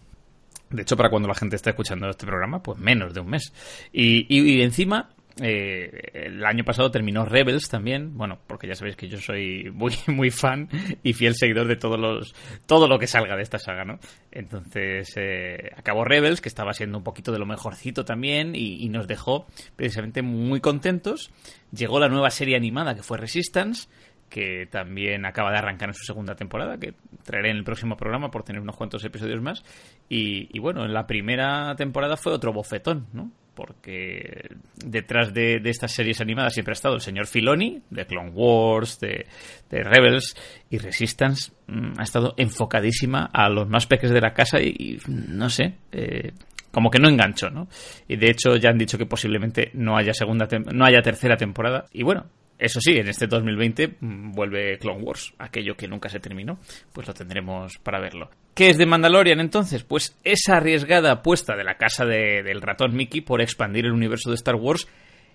De 0.70 0.82
hecho, 0.82 0.98
para 0.98 1.10
cuando 1.10 1.28
la 1.28 1.36
gente 1.36 1.56
está 1.56 1.70
escuchando 1.70 2.10
este 2.10 2.26
programa, 2.26 2.62
pues 2.62 2.80
menos 2.80 3.14
de 3.14 3.20
un 3.20 3.30
mes. 3.30 3.54
y, 3.92 4.26
y 4.28 4.62
encima, 4.62 5.10
eh, 5.42 6.12
el 6.14 6.46
año 6.46 6.64
pasado 6.64 6.92
terminó 6.92 7.26
Rebels 7.26 7.68
también, 7.68 8.18
bueno, 8.18 8.40
porque 8.48 8.68
ya 8.68 8.76
sabéis 8.76 8.96
que 8.96 9.10
yo 9.10 9.18
soy 9.18 9.70
muy, 9.74 9.94
muy 10.08 10.32
fan 10.32 10.70
y 11.04 11.14
fiel 11.14 11.36
seguidor 11.36 11.68
de 11.68 11.76
todos 11.76 12.00
los, 12.00 12.34
todo 12.66 12.88
lo 12.88 12.98
que 12.98 13.08
salga 13.08 13.36
de 13.36 13.44
esta 13.44 13.60
saga, 13.60 13.84
¿no? 13.84 14.00
Entonces, 14.32 15.12
eh, 15.18 15.72
acabó 15.76 16.06
Rebels, 16.06 16.40
que 16.40 16.48
estaba 16.48 16.74
siendo 16.74 16.98
un 16.98 17.04
poquito 17.04 17.34
de 17.34 17.40
lo 17.40 17.46
mejorcito 17.46 18.06
también 18.06 18.54
y, 18.56 18.86
nos 18.96 19.08
dejó 19.08 19.46
precisamente 19.76 20.22
muy 20.22 20.62
contentos. 20.62 21.32
Llegó 21.74 22.00
la 22.00 22.08
nueva 22.08 22.30
serie 22.30 22.56
animada 22.56 22.96
que 22.96 23.04
fue 23.04 23.18
Resistance, 23.18 23.90
que 24.30 24.68
también 24.70 25.26
acaba 25.26 25.52
de 25.52 25.58
arrancar 25.58 25.90
en 25.90 25.96
su 25.96 26.04
segunda 26.04 26.36
temporada, 26.36 26.78
que 26.78 26.94
traeré 27.24 27.52
en 27.52 27.58
el 27.58 27.64
próximo 27.64 27.96
programa 27.96 28.32
por 28.32 28.44
tener 28.44 28.62
unos 28.62 28.76
cuantos 28.76 29.04
episodios 29.06 29.42
más. 29.42 29.64
Y, 30.10 30.58
bueno, 30.60 30.86
en 30.86 30.94
la 30.94 31.08
primera 31.08 31.76
temporada 31.76 32.18
fue 32.18 32.34
otro 32.34 32.54
bofetón, 32.54 33.08
¿no? 33.14 33.32
porque 33.54 34.50
detrás 34.76 35.34
de, 35.34 35.62
estas 35.64 35.94
series 35.94 36.20
animadas 36.20 36.54
siempre 36.54 36.74
ha 36.74 36.74
estado 36.74 36.96
el 36.96 37.02
señor 37.02 37.26
Filoni, 37.26 37.82
de 37.90 38.06
Clone 38.06 38.32
Wars, 38.32 39.00
de, 39.00 39.26
Rebels 39.70 40.36
y 40.70 40.78
Resistance, 40.78 41.54
mm, 41.68 41.94
ha 41.98 42.04
estado 42.04 42.34
enfocadísima 42.36 43.30
a 43.32 43.48
los 43.48 43.70
más 43.70 43.88
peques 43.88 44.12
de 44.12 44.20
la 44.20 44.34
casa 44.34 44.60
y, 44.62 45.00
no 45.08 45.50
sé, 45.50 45.76
eh, 45.94 46.34
como 46.70 46.92
que 46.92 47.00
no 47.00 47.08
engancho, 47.08 47.50
¿no? 47.50 47.70
Y 48.10 48.18
de 48.18 48.30
hecho 48.30 48.58
ya 48.58 48.72
han 48.72 48.78
dicho 48.78 48.98
que 48.98 49.06
posiblemente 49.06 49.72
no 49.76 49.96
haya 49.96 50.14
segunda 50.14 50.46
no 50.74 50.84
haya 50.84 51.02
tercera 51.02 51.38
temporada 51.38 51.86
y 51.94 52.04
bueno, 52.04 52.26
eso 52.58 52.80
sí, 52.80 52.98
en 52.98 53.08
este 53.08 53.28
2020 53.28 53.98
mm, 54.00 54.32
vuelve 54.32 54.78
Clone 54.78 55.02
Wars, 55.02 55.34
aquello 55.40 55.76
que 55.76 55.88
nunca 55.88 56.10
se 56.10 56.20
terminó, 56.20 56.60
pues 56.94 57.08
lo 57.08 57.14
tendremos 57.14 57.78
para 57.80 58.00
verlo. 58.00 58.30
¿Qué 58.54 58.70
es 58.70 58.78
de 58.78 58.86
Mandalorian 58.86 59.42
entonces? 59.42 59.84
Pues 59.84 60.18
esa 60.24 60.58
arriesgada 60.58 61.12
apuesta 61.12 61.58
de 61.58 61.66
la 61.66 61.76
casa 61.76 62.06
del 62.06 62.62
ratón 62.62 62.96
Mickey 62.96 63.20
por 63.20 63.42
expandir 63.42 63.86
el 63.86 63.92
universo 63.92 64.30
de 64.30 64.36
Star 64.36 64.56
Wars 64.56 64.88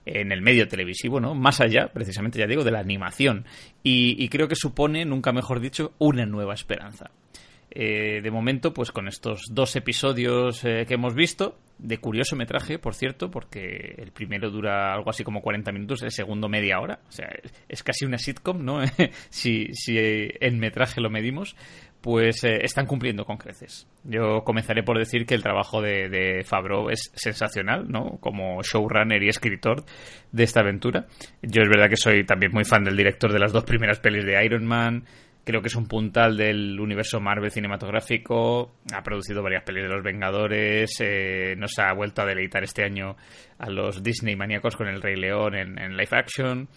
en 0.07 0.33
el 0.33 0.41
medio 0.41 0.69
televisivo, 0.69 1.21
¿no? 1.21 1.35
Más 1.35 1.61
allá, 1.61 1.91
precisamente 1.93 2.39
ya 2.39 2.47
digo, 2.47 2.65
de 2.65 2.71
la 2.71 2.81
animación. 2.81 3.45
Y, 3.83 4.29
creo 4.29 4.49
que 4.49 4.57
supone, 4.57 5.05
nunca 5.05 5.33
mejor 5.33 5.61
dicho, 5.61 5.93
una 5.99 6.25
nueva 6.25 6.55
esperanza. 6.55 7.11
Eh, 7.73 8.21
de 8.21 8.31
momento, 8.31 8.73
pues 8.75 8.91
con 8.91 9.07
estos 9.07 9.45
dos 9.51 9.77
episodios 9.77 10.65
eh, 10.65 10.85
que 10.89 10.95
hemos 10.95 11.15
visto, 11.15 11.59
de 11.79 11.99
curioso 11.99 12.37
metraje, 12.37 12.79
por 12.79 12.95
cierto, 12.95 13.31
porque 13.31 13.95
el 13.97 14.11
primero 14.13 14.51
dura 14.51 14.93
algo 14.93 15.11
así 15.11 15.23
como 15.23 15.41
40 15.41 15.71
minutos, 15.73 16.03
el 16.03 16.11
segundo 16.11 16.49
media 16.49 16.81
hora. 16.81 17.01
O 17.09 17.13
sea, 17.13 17.29
es, 17.69 17.83
casi 17.83 18.05
una 18.05 18.19
sitcom, 18.19 18.65
¿no? 18.65 18.81
si, 19.31 19.73
si 19.73 19.97
en 19.99 20.59
metraje 20.59 21.01
lo 21.01 21.11
medimos 21.11 21.55
pues 22.01 22.45
eh, 22.45 22.61
están 22.63 22.87
cumpliendo 22.87 23.25
con 23.25 23.37
creces. 23.37 23.87
Yo 24.05 24.43
comenzaré 24.43 24.83
por 24.83 24.99
decir 24.99 25.27
que 25.27 25.35
el 25.35 25.43
trabajo 25.43 25.83
de, 25.83 26.09
de 26.09 26.45
Favreau 26.45 26.89
es 26.89 27.13
sensacional, 27.15 27.91
¿no? 27.91 28.19
Como 28.21 28.63
showrunner 28.63 29.23
y 29.23 29.29
escritor 29.29 29.85
de 30.33 30.45
esta 30.45 30.61
aventura. 30.61 31.07
Yo 31.43 31.63
es 31.63 31.69
verdad 31.69 31.91
que 31.91 31.97
soy 31.97 32.25
también 32.25 32.53
muy 32.53 32.65
fan 32.65 32.85
del 32.85 32.97
director 32.97 33.33
de 33.33 33.39
las 33.39 33.53
dos 33.53 33.65
primeras 33.65 34.01
pelis 34.01 34.25
de 34.25 34.43
Iron 34.45 34.65
Man. 34.65 35.05
Creo 35.51 35.63
que 35.63 35.69
es 35.69 35.77
un 35.77 35.87
puntal 35.87 36.37
del 36.37 36.81
universo 36.81 37.21
Marvel 37.21 37.51
cinematográfico. 37.51 38.73
Ha 38.93 39.03
producido 39.03 39.43
varias 39.43 39.65
pelis 39.65 39.83
de 39.83 39.89
los 39.89 40.03
Vengadores. 40.03 40.91
Eh, 41.01 41.55
nos 41.59 41.79
ha 41.79 41.93
vuelto 41.93 42.23
a 42.23 42.27
deleitar 42.27 42.65
este 42.65 42.85
año 42.85 43.17
a 43.59 43.69
los 43.69 44.03
Disney 44.03 44.37
maníacos 44.37 44.77
con 44.77 44.89
El 44.89 45.03
Rey 45.03 45.17
León 45.17 45.55
en, 45.55 45.79
en 45.79 45.97
live 45.97 46.09
action. 46.13 46.69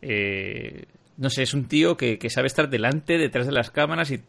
Eh, 0.00 0.84
no 1.18 1.30
sé, 1.30 1.42
es 1.42 1.54
un 1.54 1.68
tío 1.68 1.96
que, 1.96 2.18
sabe 2.28 2.46
estar 2.46 2.68
delante, 2.68 3.18
detrás 3.18 3.46
de 3.46 3.52
las 3.52 3.70
cámaras 3.70 4.10
y 4.10 4.20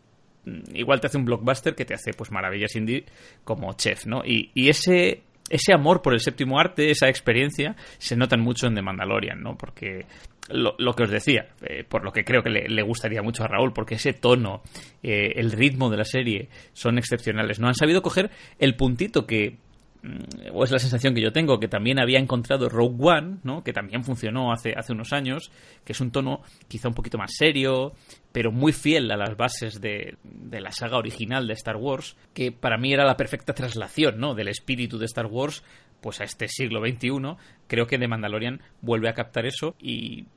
Mm, 0.46 0.76
igual 0.76 1.00
te 1.00 1.08
hace 1.08 1.18
un 1.18 1.26
blockbuster 1.26 1.76
que 1.76 1.86
te 1.86 1.94
hace 1.94 2.14
pues 2.14 2.32
maravillas 2.32 2.76
indie 2.76 3.06
como 3.44 3.74
chef, 3.74 4.06
¿no? 4.06 4.24
Y, 4.26 4.52
ese 4.70 5.24
ese 5.50 5.74
amor 5.74 6.02
por 6.02 6.14
el 6.14 6.20
séptimo 6.20 6.58
arte, 6.60 6.90
esa 6.90 7.10
experiencia, 7.10 7.76
se 7.98 8.16
notan 8.16 8.40
mucho 8.40 8.66
en 8.66 8.76
The 8.76 8.82
Mandalorian, 8.82 9.42
¿no? 9.42 9.58
Porque 9.58 10.06
lo, 10.50 10.94
que 10.94 11.04
os 11.04 11.10
decía, 11.10 11.48
eh, 11.62 11.84
por 11.88 12.04
lo 12.04 12.12
que 12.12 12.24
creo 12.24 12.44
que 12.44 12.50
le, 12.50 12.82
gustaría 12.84 13.22
mucho 13.22 13.44
a 13.44 13.48
Raúl, 13.48 13.74
porque 13.74 13.96
ese 13.96 14.14
tono, 14.14 14.62
eh, 15.02 15.34
el 15.36 15.52
ritmo 15.52 15.90
de 15.90 15.98
la 15.98 16.06
serie 16.06 16.50
son 16.74 16.98
excepcionales, 16.98 17.60
¿no? 17.60 17.68
Han 17.68 17.76
sabido 17.76 18.02
coger 18.02 18.30
el 18.60 18.76
puntito 18.76 19.26
que 19.26 19.58
Mm, 20.04 20.52
o 20.52 20.66
es 20.66 20.72
la 20.72 20.80
sensación 20.80 21.16
que 21.16 21.22
yo 21.22 21.32
tengo, 21.32 21.62
que 21.62 21.70
también 21.70 21.98
había 21.98 22.20
encontrado 22.20 22.68
Rogue 22.68 22.98
One, 23.00 23.38
¿no? 23.44 23.64
que 23.64 23.72
también 23.72 24.04
funcionó 24.04 24.52
hace, 24.52 24.74
hace 24.76 24.92
unos 24.92 25.14
años, 25.14 25.50
que 25.86 25.94
es 25.94 26.02
un 26.02 26.12
tono 26.12 26.42
quizá 26.68 26.90
un 26.90 26.94
poquito 26.94 27.18
más 27.18 27.32
serio, 27.34 27.94
pero 28.34 28.52
muy 28.52 28.74
fiel 28.74 29.10
a 29.12 29.16
las 29.16 29.38
bases 29.38 29.80
de, 29.80 30.18
de, 30.24 30.60
la 30.60 30.72
saga 30.72 30.98
original 30.98 31.48
de 31.48 31.54
Star 31.54 31.78
Wars, 31.78 32.18
que 32.34 32.52
para 32.52 32.78
mí 32.78 32.92
era 32.92 33.06
la 33.06 33.16
perfecta 33.16 33.54
traslación 33.54 34.20
¿no? 34.20 34.36
del 34.36 34.50
espíritu 34.50 34.98
de 34.98 35.06
Star 35.06 35.28
Wars 35.28 35.64
pues 36.04 36.22
a 36.22 36.26
este 36.26 36.48
siglo 36.48 36.86
XXI. 36.86 37.38
Creo 37.68 37.88
que 37.88 37.98
The 37.98 38.08
Mandalorian 38.08 38.62
vuelve 38.82 39.10
a 39.10 39.14
captar 39.14 39.48
eso 39.48 39.76
y 39.80 40.28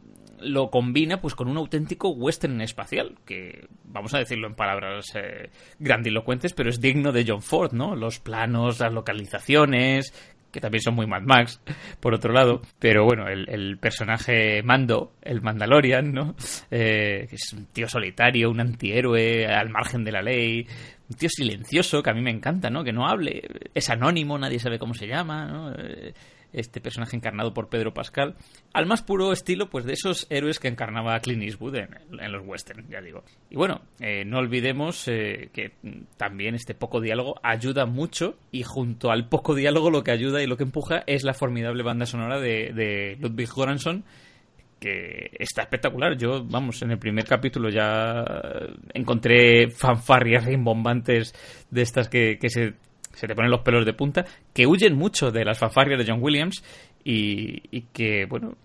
lo 0.40 0.70
combina 0.70 1.20
pues 1.20 1.34
con 1.34 1.48
un 1.48 1.56
auténtico 1.56 2.10
western 2.10 2.60
espacial, 2.60 3.16
que 3.26 3.68
vamos 3.84 4.14
a 4.14 4.18
decirlo 4.18 4.46
en 4.46 4.54
palabras 4.54 5.06
eh, 5.14 5.50
grandilocuentes, 5.78 6.52
pero 6.52 6.70
es 6.70 6.80
digno 6.80 7.12
de 7.12 7.24
John 7.26 7.42
Ford, 7.42 7.72
¿no? 7.72 7.96
Los 7.96 8.20
planos, 8.20 8.80
las 8.80 8.92
localizaciones, 8.92 10.12
que 10.56 10.60
también 10.60 10.82
son 10.82 10.94
muy 10.94 11.06
Mad 11.06 11.22
Max, 11.22 11.60
por 12.00 12.14
otro 12.14 12.32
lado. 12.32 12.62
Pero 12.78 13.04
bueno, 13.04 13.28
el, 13.28 13.78
personaje 13.78 14.62
Mando, 14.62 15.12
el 15.22 15.42
Mandalorian, 15.42 16.12
¿no? 16.12 16.34
Eh, 16.70 17.28
es 17.30 17.52
un 17.52 17.66
tío 17.66 17.88
solitario, 17.88 18.50
un 18.50 18.60
antihéroe 18.60 19.46
al 19.46 19.68
margen 19.68 20.04
de 20.04 20.12
la 20.12 20.22
ley, 20.22 20.66
un 21.08 21.16
tío 21.16 21.28
silencioso 21.28 22.02
que 22.02 22.10
a 22.10 22.14
mí 22.14 22.22
me 22.22 22.30
encanta, 22.30 22.70
¿no? 22.70 22.84
Que 22.84 22.92
no 22.92 23.06
hable, 23.06 23.42
es 23.74 23.90
anónimo, 23.90 24.38
nadie 24.38 24.58
sabe 24.58 24.78
cómo 24.78 24.94
se 24.94 25.06
llama, 25.06 25.46
¿no? 25.46 25.72
Eh, 25.72 26.14
este 26.52 26.80
personaje 26.80 27.16
encarnado 27.16 27.52
por 27.52 27.68
Pedro 27.68 27.92
Pascal, 27.92 28.34
al 28.72 28.86
más 28.86 29.02
puro 29.02 29.32
estilo 29.32 29.68
pues 29.68 29.84
de 29.84 29.92
esos 29.92 30.26
héroes 30.30 30.58
que 30.58 30.68
encarnaba 30.68 31.18
Clint 31.20 31.42
Eastwood 31.42 31.76
en, 31.76 32.32
los 32.32 32.46
westerns, 32.46 32.88
ya 32.88 33.00
digo. 33.00 33.24
Y 33.50 33.56
bueno, 33.56 33.82
eh, 34.00 34.24
no 34.24 34.38
olvidemos 34.38 35.06
eh, 35.08 35.50
que 35.52 35.72
también 36.16 36.54
este 36.54 36.74
poco 36.74 37.00
diálogo 37.00 37.38
ayuda 37.42 37.86
mucho 37.86 38.38
y 38.50 38.62
junto 38.62 39.10
al 39.10 39.28
poco 39.28 39.54
diálogo 39.54 39.90
lo 39.90 40.02
que 40.02 40.12
ayuda 40.12 40.42
y 40.42 40.46
lo 40.46 40.56
que 40.56 40.64
empuja 40.64 41.04
es 41.06 41.24
la 41.24 41.34
formidable 41.34 41.82
banda 41.82 42.06
sonora 42.06 42.40
de, 42.40 43.16
Ludwig 43.20 43.48
Göransson 43.48 44.04
que 44.78 45.30
está 45.38 45.62
espectacular. 45.62 46.16
Yo, 46.16 46.44
vamos, 46.44 46.82
en 46.82 46.90
el 46.92 46.98
primer 46.98 47.24
capítulo 47.24 47.68
ya 47.70 48.24
encontré 48.92 49.70
fanfarrias 49.70 50.44
rimbombantes 50.44 51.34
de 51.70 51.82
estas 51.82 52.08
que, 52.08 52.38
que 52.38 52.50
se 52.50 52.74
se 53.16 53.26
te 53.26 53.34
ponen 53.34 53.50
los 53.50 53.62
pelos 53.62 53.86
de 53.86 53.94
punta, 53.94 54.26
que 54.52 54.66
huyen 54.66 54.94
mucho 54.94 55.30
de 55.30 55.44
las 55.44 55.58
fanfarrias 55.58 55.98
de 55.98 56.12
John 56.12 56.22
Williams 56.22 56.62
y, 57.02 57.80
que, 57.92 58.26
bueno, 58.26 58.56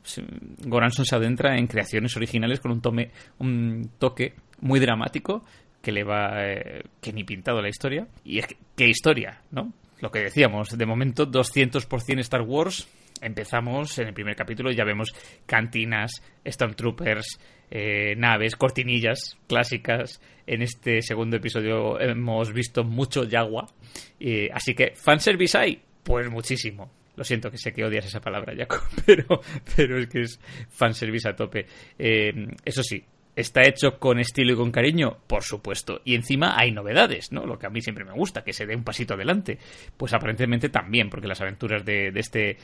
Goranson 0.65 1.05
se 1.05 1.15
adentra 1.15 1.57
en 1.57 1.67
creaciones 1.67 2.17
originales 2.17 2.59
con 2.59 2.71
un, 2.71 2.81
tome, 2.81 3.11
un 3.39 3.91
toque 3.97 4.33
muy 4.59 4.79
dramático 4.79 5.45
que 5.81 5.91
le 5.91 6.03
va, 6.03 6.43
eh, 6.43 6.83
que 6.99 7.13
ni 7.13 7.23
pintado 7.23 7.61
la 7.61 7.69
historia. 7.69 8.07
Y 8.25 8.39
es 8.39 8.47
que, 8.47 8.57
¿qué 8.75 8.89
historia, 8.89 9.41
no? 9.51 9.71
Lo 10.01 10.11
que 10.11 10.19
decíamos, 10.19 10.77
de 10.77 10.85
momento 10.85 11.31
200% 11.31 12.19
Star 12.19 12.41
Wars, 12.41 12.89
empezamos 13.21 13.97
en 13.99 14.07
el 14.07 14.13
primer 14.13 14.35
capítulo 14.35 14.71
y 14.71 14.75
ya 14.75 14.83
vemos 14.83 15.13
cantinas, 15.45 16.11
Stormtroopers, 16.45 17.39
eh, 17.69 18.15
naves, 18.17 18.55
cortinillas 18.55 19.37
clásicas. 19.47 20.21
En 20.45 20.61
este 20.61 21.01
segundo 21.01 21.37
episodio 21.37 21.99
hemos 21.99 22.51
visto 22.51 22.83
mucho 22.83 23.23
Yagua. 23.23 23.67
así 24.53 24.73
que, 24.73 24.93
¿fanservice 24.95 25.57
hay? 25.57 25.81
Pues 26.03 26.29
muchísimo. 26.29 26.91
Lo 27.15 27.23
siento 27.23 27.51
que 27.51 27.57
sé 27.57 27.73
que 27.73 27.83
odias 27.83 28.05
esa 28.05 28.21
palabra, 28.21 28.55
Jaco, 28.55 28.81
pero, 29.05 29.41
pero 29.75 29.99
es 29.99 30.07
que 30.07 30.21
es 30.21 30.39
fanservice 30.69 31.29
a 31.29 31.35
tope. 31.35 31.65
Eh, 31.99 32.47
eso 32.65 32.81
sí, 32.83 33.03
¿Está 33.33 33.61
hecho 33.61 33.97
con 33.97 34.19
estilo 34.19 34.53
y 34.53 34.55
con 34.57 34.71
cariño? 34.71 35.19
Por 35.25 35.43
supuesto. 35.43 36.01
Y 36.03 36.15
encima 36.15 36.59
hay 36.59 36.73
novedades, 36.73 37.31
¿no? 37.31 37.45
Lo 37.45 37.57
que 37.57 37.65
a 37.65 37.69
mí 37.69 37.79
siempre 37.79 38.03
me 38.03 38.11
gusta, 38.11 38.43
que 38.43 38.51
se 38.51 38.65
dé 38.65 38.75
un 38.75 38.83
pasito 38.83 39.13
adelante. 39.13 39.57
Pues 39.95 40.13
aparentemente 40.13 40.67
también, 40.67 41.09
porque 41.09 41.29
las 41.29 41.39
aventuras 41.39 41.85
de, 41.85 42.11
este 42.15 42.57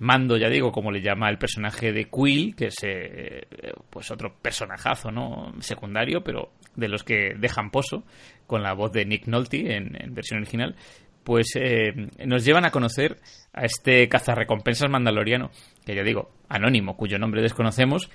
mando, 0.00 0.36
ya 0.36 0.48
digo, 0.48 0.72
como 0.72 0.90
le 0.90 1.02
llama 1.02 1.28
el 1.28 1.38
personaje 1.38 1.92
de 1.92 2.08
Quill, 2.08 2.56
que 2.56 2.66
es 2.66 2.76
eh, 2.82 3.46
pues 3.90 4.10
otro 4.10 4.34
personajazo, 4.34 5.10
¿no? 5.12 5.52
Secundario, 5.60 6.24
pero 6.24 6.52
de 6.74 6.88
los 6.88 7.04
que 7.04 7.34
dejan 7.38 7.70
pozo, 7.70 8.04
con 8.46 8.62
la 8.62 8.72
voz 8.72 8.92
de 8.92 9.04
Nick 9.04 9.26
Nolte 9.26 9.76
en, 9.76 10.14
versión 10.14 10.40
original, 10.40 10.74
pues 11.22 11.52
eh, 11.54 11.92
nos 12.24 12.44
llevan 12.44 12.64
a 12.64 12.70
conocer 12.70 13.18
a 13.52 13.64
este 13.64 14.08
cazarrecompensas 14.08 14.90
mandaloriano, 14.90 15.50
que 15.84 15.94
ya 15.94 16.02
digo, 16.02 16.30
anónimo, 16.48 16.96
cuyo 16.96 17.18
nombre 17.18 17.42
desconocemos, 17.42 18.10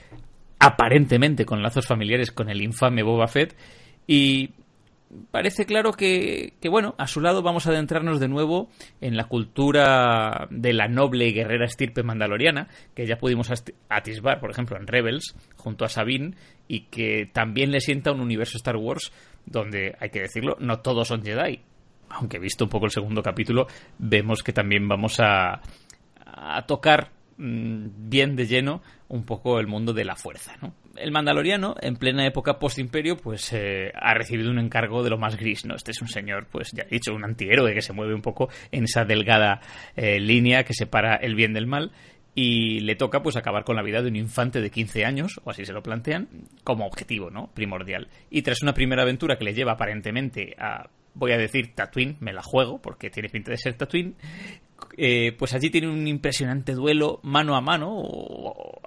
aparentemente 0.60 1.46
con 1.46 1.62
lazos 1.62 1.86
familiares 1.86 2.32
con 2.32 2.50
el 2.50 2.63
infame 2.63 3.04
Boba 3.04 3.27
Fett 3.27 3.56
y 4.08 4.50
parece 5.31 5.65
claro 5.65 5.91
que, 5.93 6.53
que, 6.62 6.69
bueno, 6.69 6.95
a 6.98 7.07
su 7.07 7.22
lado 7.22 7.41
vamos 7.41 7.67
a 7.67 7.72
adentrarnos 7.72 8.19
de 8.19 8.27
nuevo 8.27 8.69
en 9.01 9.17
la 9.17 9.25
cultura 9.25 10.48
de 10.50 10.74
la 10.74 10.88
noble 10.88 11.27
y 11.27 11.34
guerrera 11.34 11.65
estirpe 11.65 12.03
mandaloriana, 12.03 12.67
que 12.93 13.05
ya 13.05 13.17
pudimos 13.17 13.51
atisbar, 13.89 14.39
por 14.39 14.51
ejemplo, 14.51 14.77
en 14.77 14.88
Rebels, 14.88 15.36
junto 15.55 15.86
a 15.86 15.89
Sabine, 15.89 16.36
y 16.67 16.81
que 16.81 17.29
también 17.31 17.72
le 17.72 17.79
sienta 17.79 18.12
un 18.12 18.22
universo 18.22 18.57
Star 18.57 18.77
Wars 18.77 19.12
donde, 19.45 19.95
hay 20.00 20.10
que 20.10 20.22
decirlo, 20.22 20.57
no 20.60 20.79
todos 20.79 21.07
son 21.07 21.24
Jedi. 21.24 21.62
Aunque 22.10 22.39
visto 22.39 22.65
un 22.65 22.69
poco 22.69 22.86
el 22.86 22.91
segundo 22.91 23.22
capítulo, 23.22 23.67
vemos 23.98 24.43
que 24.43 24.53
también 24.53 24.88
vamos 24.88 25.19
a, 25.19 25.62
a 26.25 26.65
tocar 26.65 27.12
Mm, 27.38 28.10
bien 28.10 28.38
de 28.38 28.48
lleno 28.48 28.82
un 29.10 29.25
poco 29.25 29.60
el 29.60 29.68
mundo 29.68 29.92
de 29.92 30.06
la 30.06 30.15
fuerza. 30.15 30.56
¿no? 30.62 30.74
El 30.96 31.12
Mandaloriano, 31.12 31.75
en 31.82 31.98
plena 31.98 32.25
época 32.25 32.60
post-imperio, 32.60 33.18
pues 33.18 33.51
eh, 33.51 33.92
ha 33.94 34.13
recibido 34.13 34.51
un 34.51 34.60
encargo 34.60 35.04
de 35.04 35.10
lo 35.10 35.18
más 35.18 35.36
gris. 35.36 35.65
¿no? 35.65 35.75
Este 35.75 35.92
es 35.92 36.01
un 36.01 36.08
señor, 36.08 36.48
pues 36.50 36.72
ya 36.72 36.84
he 36.84 36.96
dicho, 36.96 37.13
un 37.13 37.25
antihéroe 37.25 37.74
que 37.74 37.82
se 37.82 37.92
mueve 37.92 38.13
un 38.13 38.22
poco 38.22 38.50
en 38.72 38.86
esa 38.86 39.04
delgada 39.04 39.60
eh, 39.98 40.20
línea 40.20 40.63
que 40.63 40.74
separa 40.74 41.15
el 41.15 41.36
bien 41.36 41.54
del 41.54 41.68
mal 41.68 41.92
y 42.36 42.80
le 42.82 42.96
toca 42.96 43.22
pues 43.22 43.36
acabar 43.36 43.65
con 43.65 43.75
la 43.75 43.84
vida 43.84 44.01
de 44.01 44.10
un 44.10 44.15
infante 44.15 44.62
de 44.62 44.70
15 44.70 45.06
años, 45.06 45.39
o 45.44 45.51
así 45.51 45.65
se 45.65 45.72
lo 45.72 45.82
plantean, 45.82 46.27
como 46.65 46.86
objetivo, 46.86 47.30
¿no? 47.30 47.50
Primordial. 47.54 48.10
Y 48.30 48.42
tras 48.42 48.62
una 48.62 48.74
primera 48.74 49.04
aventura 49.04 49.38
que 49.38 49.46
le 49.46 49.54
lleva 49.54 49.74
aparentemente 49.74 50.54
a 50.58 50.89
voy 51.15 51.32
a 51.32 51.38
decir 51.38 51.74
Tatooine, 51.74 52.18
me 52.20 52.34
la 52.34 52.44
juego 52.44 52.82
porque 52.82 53.10
tiene 53.10 53.30
pinta 53.30 53.51
de 53.51 53.58
ser 53.58 53.75
Tatooine, 53.75 54.15
eh, 54.98 55.34
pues 55.38 55.53
allí 55.53 55.70
tiene 55.70 55.89
un 55.89 56.08
impresionante 56.08 56.74
duelo 56.74 57.20
mano 57.24 57.55
a 57.55 57.62
mano 57.62 58.03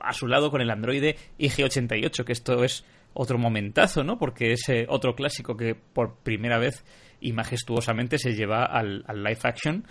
a 0.00 0.12
su 0.12 0.26
lado 0.26 0.50
con 0.50 0.60
el 0.60 0.70
androide 0.70 1.16
IG-88, 1.38 2.24
que 2.24 2.32
esto 2.32 2.64
es 2.64 2.84
otro 3.14 3.38
momentazo, 3.38 4.04
¿no? 4.04 4.18
Porque 4.18 4.52
es 4.52 4.68
eh, 4.68 4.86
otro 4.88 5.14
clásico 5.14 5.56
que 5.56 5.74
por 5.74 6.16
primera 6.16 6.58
vez 6.58 6.84
y 7.20 7.32
majestuosamente 7.32 8.18
se 8.18 8.34
lleva 8.34 8.64
al, 8.64 9.04
live 9.08 9.40
action 9.42 9.84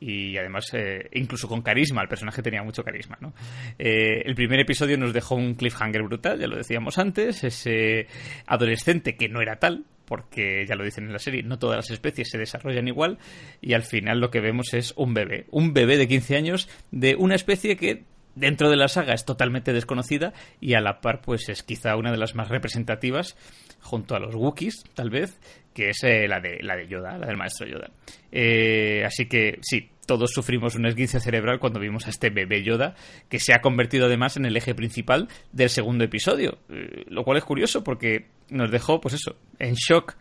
y 0.00 0.36
además 0.36 0.70
eh, 0.72 1.08
incluso 1.12 1.48
con 1.48 1.62
carisma, 1.62 2.02
el 2.02 2.08
personaje 2.08 2.42
tenía 2.42 2.62
mucho 2.62 2.84
carisma. 2.84 3.18
¿no? 3.20 3.32
el 3.78 4.34
primer 4.34 4.60
episodio 4.60 4.98
nos 4.98 5.12
dejó 5.12 5.34
un 5.34 5.54
cliffhanger 5.54 6.02
brutal, 6.02 6.38
ya 6.38 6.46
lo 6.46 6.56
decíamos 6.56 6.98
antes, 6.98 7.44
ese 7.44 8.06
adolescente 8.46 9.16
que 9.16 9.28
no 9.28 9.40
era 9.40 9.56
tal, 9.56 9.84
porque 10.06 10.64
ya 10.66 10.76
lo 10.76 10.84
dicen 10.84 11.04
en 11.04 11.12
la 11.12 11.18
serie, 11.18 11.42
no 11.42 11.58
todas 11.58 11.76
las 11.76 11.90
especies 11.90 12.30
se 12.30 12.38
desarrollan 12.38 12.88
igual 12.88 13.18
y 13.60 13.74
al 13.74 13.82
final 13.82 14.20
lo 14.20 14.30
que 14.30 14.40
vemos 14.40 14.72
es 14.72 14.94
un 14.96 15.12
bebé, 15.12 15.46
un 15.50 15.74
bebé 15.74 15.98
de 15.98 16.08
15 16.08 16.36
años 16.36 16.68
de 16.90 17.16
una 17.16 17.34
especie 17.34 17.76
que 17.76 18.04
dentro 18.34 18.70
de 18.70 18.76
la 18.76 18.88
saga 18.88 19.14
es 19.14 19.24
totalmente 19.24 19.72
desconocida 19.72 20.32
y 20.60 20.74
a 20.74 20.80
la 20.80 21.00
par 21.00 21.20
pues 21.20 21.48
es 21.48 21.62
quizá 21.62 21.96
una 21.96 22.12
de 22.12 22.18
las 22.18 22.34
más 22.34 22.48
representativas 22.48 23.36
junto 23.80 24.14
a 24.14 24.20
los 24.20 24.34
Wookiees 24.34 24.84
tal 24.94 25.10
vez 25.10 25.38
que 25.76 25.90
es 25.90 26.02
eh, 26.04 26.26
la 26.26 26.40
de 26.40 26.58
la 26.62 26.74
de 26.74 26.88
Yoda 26.88 27.18
la 27.18 27.26
del 27.26 27.36
maestro 27.36 27.66
Yoda 27.66 27.90
eh, 28.32 29.04
así 29.04 29.26
que 29.26 29.58
sí 29.60 29.90
todos 30.06 30.30
sufrimos 30.32 30.74
un 30.74 30.86
esguince 30.86 31.20
cerebral 31.20 31.58
cuando 31.58 31.78
vimos 31.78 32.06
a 32.06 32.10
este 32.10 32.30
bebé 32.30 32.62
Yoda 32.62 32.94
que 33.28 33.38
se 33.38 33.52
ha 33.52 33.60
convertido 33.60 34.06
además 34.06 34.38
en 34.38 34.46
el 34.46 34.56
eje 34.56 34.74
principal 34.74 35.28
del 35.52 35.68
segundo 35.68 36.04
episodio 36.04 36.58
eh, 36.70 37.04
lo 37.08 37.24
cual 37.24 37.36
es 37.36 37.44
curioso 37.44 37.84
porque 37.84 38.28
nos 38.48 38.70
dejó 38.70 39.02
pues 39.02 39.14
eso 39.16 39.36
en 39.58 39.74
shock 39.74 40.16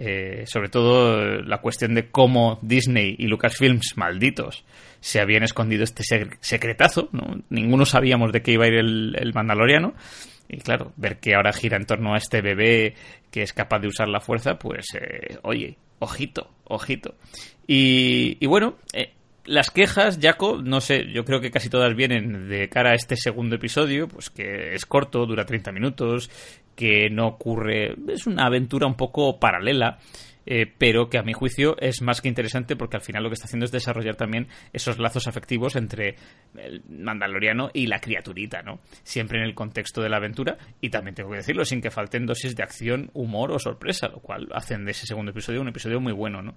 eh, 0.00 0.44
sobre 0.46 0.68
todo 0.68 1.42
la 1.42 1.58
cuestión 1.58 1.92
de 1.96 2.08
cómo 2.08 2.60
Disney 2.62 3.16
y 3.18 3.26
Lucasfilms, 3.26 3.94
malditos, 3.96 4.64
se 5.00 5.20
habían 5.20 5.42
escondido 5.42 5.82
este 5.82 6.04
secretazo. 6.40 7.08
¿no? 7.10 7.42
Ninguno 7.50 7.84
sabíamos 7.84 8.30
de 8.30 8.40
qué 8.40 8.52
iba 8.52 8.64
a 8.64 8.68
ir 8.68 8.74
el, 8.74 9.32
Mandaloriano. 9.34 9.94
Y 10.48 10.58
claro, 10.58 10.92
ver 10.96 11.18
que 11.18 11.34
ahora 11.34 11.52
gira 11.52 11.76
en 11.76 11.84
torno 11.84 12.14
a 12.14 12.18
este 12.18 12.40
bebé 12.40 12.94
que 13.30 13.42
es 13.42 13.52
capaz 13.52 13.80
de 13.80 13.88
usar 13.88 14.08
la 14.08 14.20
fuerza, 14.20 14.58
pues, 14.58 14.86
eh, 14.94 15.38
oye, 15.42 15.76
ojito, 15.98 16.50
ojito. 16.64 17.14
Y, 17.66 18.44
bueno, 18.46 18.76
eh, 18.94 19.12
las 19.44 19.70
quejas, 19.70 20.18
Jaco, 20.20 20.62
no 20.62 20.80
sé, 20.80 21.12
yo 21.12 21.24
creo 21.24 21.40
que 21.40 21.50
casi 21.50 21.68
todas 21.68 21.94
vienen 21.94 22.48
de 22.48 22.68
cara 22.68 22.92
a 22.92 22.94
este 22.94 23.16
segundo 23.16 23.56
episodio, 23.56 24.08
pues 24.08 24.30
que 24.30 24.74
es 24.74 24.86
corto, 24.86 25.26
dura 25.26 25.44
30 25.44 25.72
minutos, 25.72 26.30
que 26.74 27.10
no 27.10 27.26
ocurre, 27.26 27.94
es 28.08 28.26
una 28.26 28.46
aventura 28.46 28.86
un 28.86 28.94
poco 28.94 29.38
paralela. 29.38 29.98
Eh, 30.50 30.64
pero 30.78 31.10
que 31.10 31.18
a 31.18 31.22
mi 31.22 31.34
juicio 31.34 31.76
es 31.78 32.00
más 32.00 32.22
que 32.22 32.28
interesante 32.28 32.74
porque 32.74 32.96
al 32.96 33.02
final 33.02 33.22
lo 33.22 33.28
que 33.28 33.34
está 33.34 33.44
haciendo 33.44 33.66
es 33.66 33.70
desarrollar 33.70 34.16
también 34.16 34.48
esos 34.72 34.98
lazos 34.98 35.28
afectivos 35.28 35.76
entre 35.76 36.16
el 36.56 36.82
mandaloriano 36.88 37.68
y 37.74 37.86
la 37.86 38.00
criaturita, 38.00 38.62
¿no? 38.62 38.80
Siempre 39.02 39.40
en 39.40 39.44
el 39.44 39.54
contexto 39.54 40.00
de 40.00 40.08
la 40.08 40.16
aventura 40.16 40.56
y 40.80 40.88
también 40.88 41.14
tengo 41.14 41.30
que 41.30 41.36
decirlo 41.36 41.66
sin 41.66 41.82
que 41.82 41.90
falten 41.90 42.24
dosis 42.24 42.56
de 42.56 42.62
acción, 42.62 43.10
humor 43.12 43.52
o 43.52 43.58
sorpresa, 43.58 44.08
lo 44.08 44.20
cual 44.20 44.48
hacen 44.54 44.86
de 44.86 44.92
ese 44.92 45.06
segundo 45.06 45.32
episodio 45.32 45.60
un 45.60 45.68
episodio 45.68 46.00
muy 46.00 46.14
bueno, 46.14 46.40
¿no? 46.40 46.56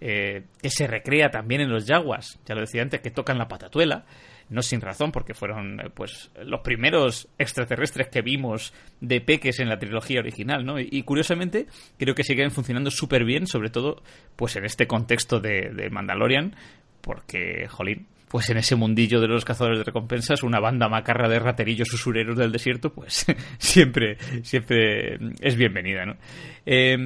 Eh, 0.00 0.46
que 0.60 0.70
se 0.70 0.88
recrea 0.88 1.30
también 1.30 1.60
en 1.60 1.70
los 1.70 1.86
yaguas, 1.86 2.40
ya 2.44 2.56
lo 2.56 2.62
decía 2.62 2.82
antes, 2.82 3.00
que 3.00 3.12
tocan 3.12 3.38
la 3.38 3.46
patatuela, 3.46 4.04
no 4.50 4.62
sin 4.62 4.80
razón, 4.80 5.12
porque 5.12 5.34
fueron 5.34 5.80
eh, 5.80 5.90
pues 5.92 6.30
los 6.44 6.60
primeros 6.60 7.28
extraterrestres 7.38 8.08
que 8.08 8.22
vimos 8.22 8.72
de 9.00 9.20
peques 9.20 9.60
en 9.60 9.68
la 9.68 9.78
trilogía 9.78 10.20
original, 10.20 10.64
¿no? 10.64 10.78
Y, 10.78 11.02
curiosamente 11.02 11.66
creo 11.98 12.14
que 12.14 12.24
siguen 12.24 12.50
funcionando 12.50 12.90
súper 12.90 13.24
bien, 13.24 13.46
sobre 13.46 13.70
todo 13.70 14.02
pues 14.36 14.56
en 14.56 14.64
este 14.64 14.86
contexto 14.86 15.40
de, 15.40 15.88
Mandalorian, 15.90 16.54
porque, 17.00 17.66
jolín, 17.68 18.06
pues 18.28 18.50
en 18.50 18.58
ese 18.58 18.76
mundillo 18.76 19.20
de 19.20 19.28
los 19.28 19.44
cazadores 19.44 19.78
de 19.78 19.84
recompensas, 19.84 20.42
una 20.42 20.60
banda 20.60 20.88
macarra 20.88 21.28
de 21.28 21.38
raterillos 21.38 21.92
usureros 21.92 22.36
del 22.36 22.52
desierto, 22.52 22.92
pues 22.92 23.24
siempre, 23.58 24.18
siempre 24.42 25.18
es 25.40 25.56
bienvenida, 25.56 26.04
¿no? 26.04 26.16
Eh, 26.66 26.96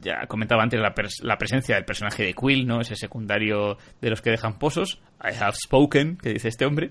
ya 0.00 0.26
comentaba 0.26 0.62
antes 0.62 0.80
la, 0.80 1.38
presencia 1.38 1.74
del 1.74 1.84
personaje 1.84 2.24
de 2.24 2.34
Quill, 2.34 2.66
¿no? 2.66 2.80
Ese 2.80 2.96
secundario 2.96 3.78
de 4.00 4.10
los 4.10 4.22
que 4.22 4.30
dejan 4.30 4.58
pozos. 4.58 5.00
I 5.22 5.34
have 5.40 5.54
spoken, 5.54 6.16
que 6.16 6.34
dice 6.34 6.48
este 6.48 6.66
hombre. 6.66 6.90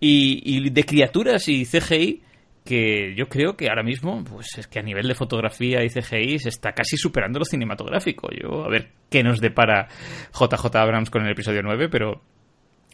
Y, 0.00 0.70
de 0.70 0.84
criaturas 0.84 1.48
y 1.48 1.64
CGI 1.64 2.22
que 2.64 3.14
yo 3.16 3.28
creo 3.28 3.56
que 3.56 3.68
ahora 3.68 3.82
mismo, 3.82 4.22
pues 4.24 4.56
es 4.56 4.68
que 4.68 4.78
a 4.78 4.82
nivel 4.82 5.08
de 5.08 5.14
fotografía 5.14 5.82
y 5.84 5.88
CGI 5.88 6.38
se 6.38 6.48
está 6.48 6.72
casi 6.72 6.96
superando 6.96 7.40
lo 7.40 7.44
cinematográfico. 7.44 8.28
Yo, 8.30 8.64
a 8.64 8.68
ver 8.68 8.90
qué 9.10 9.22
nos 9.22 9.40
depara 9.40 9.88
JJ 10.32 10.76
Abrams 10.76 11.10
con 11.10 11.24
el 11.24 11.32
episodio 11.32 11.62
9, 11.62 11.88
pero 11.88 12.22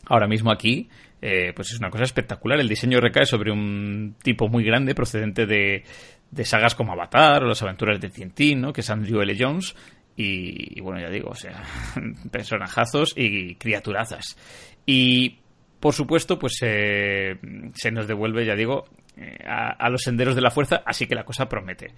ahora 0.07 0.27
mismo 0.27 0.51
aquí, 0.51 0.89
eh, 1.21 1.53
pues 1.55 1.71
es 1.73 1.79
una 1.79 1.91
cosa 1.91 2.05
espectacular. 2.05 2.59
El 2.61 2.69
diseño 2.69 3.01
recae 3.01 3.27
sobre 3.27 3.53
un 3.53 4.17
tipo 4.23 4.49
muy 4.49 4.65
grande 4.65 4.95
procedente 4.95 5.47
de, 5.47 5.85
de 6.31 6.45
sagas 6.45 6.75
como 6.75 6.93
Avatar 6.93 7.45
o 7.45 7.49
las 7.49 7.63
aventuras 7.63 8.01
de 8.01 8.11
Tintín, 8.11 8.61
¿no? 8.61 8.73
que 8.73 8.83
es 8.83 8.91
Andrew 8.91 9.21
L. 9.21 9.37
Jones. 9.39 9.75
Y, 10.21 10.81
bueno, 10.81 11.01
ya 11.01 11.11
digo, 11.11 11.31
o 11.31 11.35
sea, 11.35 11.63
personajazos 12.33 13.15
y 13.17 13.55
criaturazas. 13.55 14.37
Y 14.85 15.39
por 15.79 15.95
supuesto, 15.95 16.39
pues 16.39 16.59
eh, 16.63 17.39
se 17.75 17.93
nos 17.93 18.09
devuelve, 18.09 18.45
ya 18.45 18.57
digo, 18.57 18.87
eh, 19.17 19.39
a, 19.47 19.89
los 19.89 20.03
senderos 20.03 20.35
de 20.35 20.41
la 20.41 20.51
fuerza, 20.51 20.83
así 20.85 21.07
que 21.07 21.15
la 21.15 21.25
cosa 21.25 21.49
promete. 21.49 21.95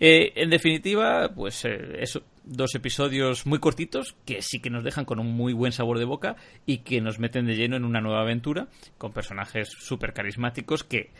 Eh, 0.00 0.32
en 0.34 0.50
definitiva, 0.50 1.30
pues 1.32 1.64
eso, 1.64 2.22
dos 2.42 2.74
episodios 2.74 3.46
muy 3.46 3.60
cortitos 3.60 4.16
que 4.26 4.42
sí 4.42 4.58
que 4.58 4.68
nos 4.68 4.82
dejan 4.82 5.04
con 5.04 5.20
un 5.20 5.28
muy 5.28 5.52
buen 5.52 5.70
sabor 5.70 6.00
de 6.00 6.04
boca 6.04 6.34
y 6.66 6.78
que 6.78 7.00
nos 7.00 7.20
meten 7.20 7.46
de 7.46 7.54
lleno 7.54 7.76
en 7.76 7.84
una 7.84 8.00
nueva 8.00 8.22
aventura 8.22 8.66
con 8.98 9.12
personajes 9.12 9.68
súper 9.68 10.12
carismáticos 10.12 10.82
que 10.82 11.12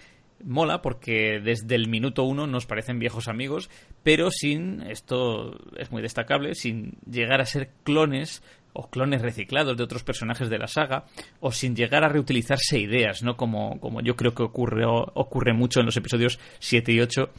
mola 0.42 0.82
porque 0.82 1.40
desde 1.42 1.74
el 1.74 1.88
minuto 1.88 2.24
uno 2.24 2.46
nos 2.46 2.66
parecen 2.66 2.98
viejos 2.98 3.28
amigos, 3.28 3.70
pero 4.02 4.30
sin, 4.30 4.82
esto 4.82 5.58
es 5.76 5.90
muy 5.90 6.02
destacable, 6.02 6.54
sin 6.54 6.92
llegar 7.10 7.40
a 7.40 7.46
ser 7.46 7.70
clones 7.82 8.42
o 8.74 8.90
clones 8.90 9.22
reciclados 9.22 9.76
de 9.76 9.84
otros 9.84 10.02
personajes 10.02 10.50
de 10.50 10.58
la 10.58 10.66
saga, 10.66 11.04
o 11.40 11.52
sin 11.52 11.76
llegar 11.76 12.04
a 12.04 12.08
reutilizarse 12.08 12.78
ideas, 12.78 13.22
¿no? 13.22 13.36
Como, 13.36 13.78
como 13.80 14.00
yo 14.00 14.16
creo 14.16 14.34
que 14.34 14.42
ocurre, 14.42 14.84
ocurre 14.84 15.52
mucho 15.52 15.78
en 15.80 15.86
los 15.86 15.96
episodios 15.96 16.40
7 16.58 16.92
y 16.92 17.00
8, 17.00 17.30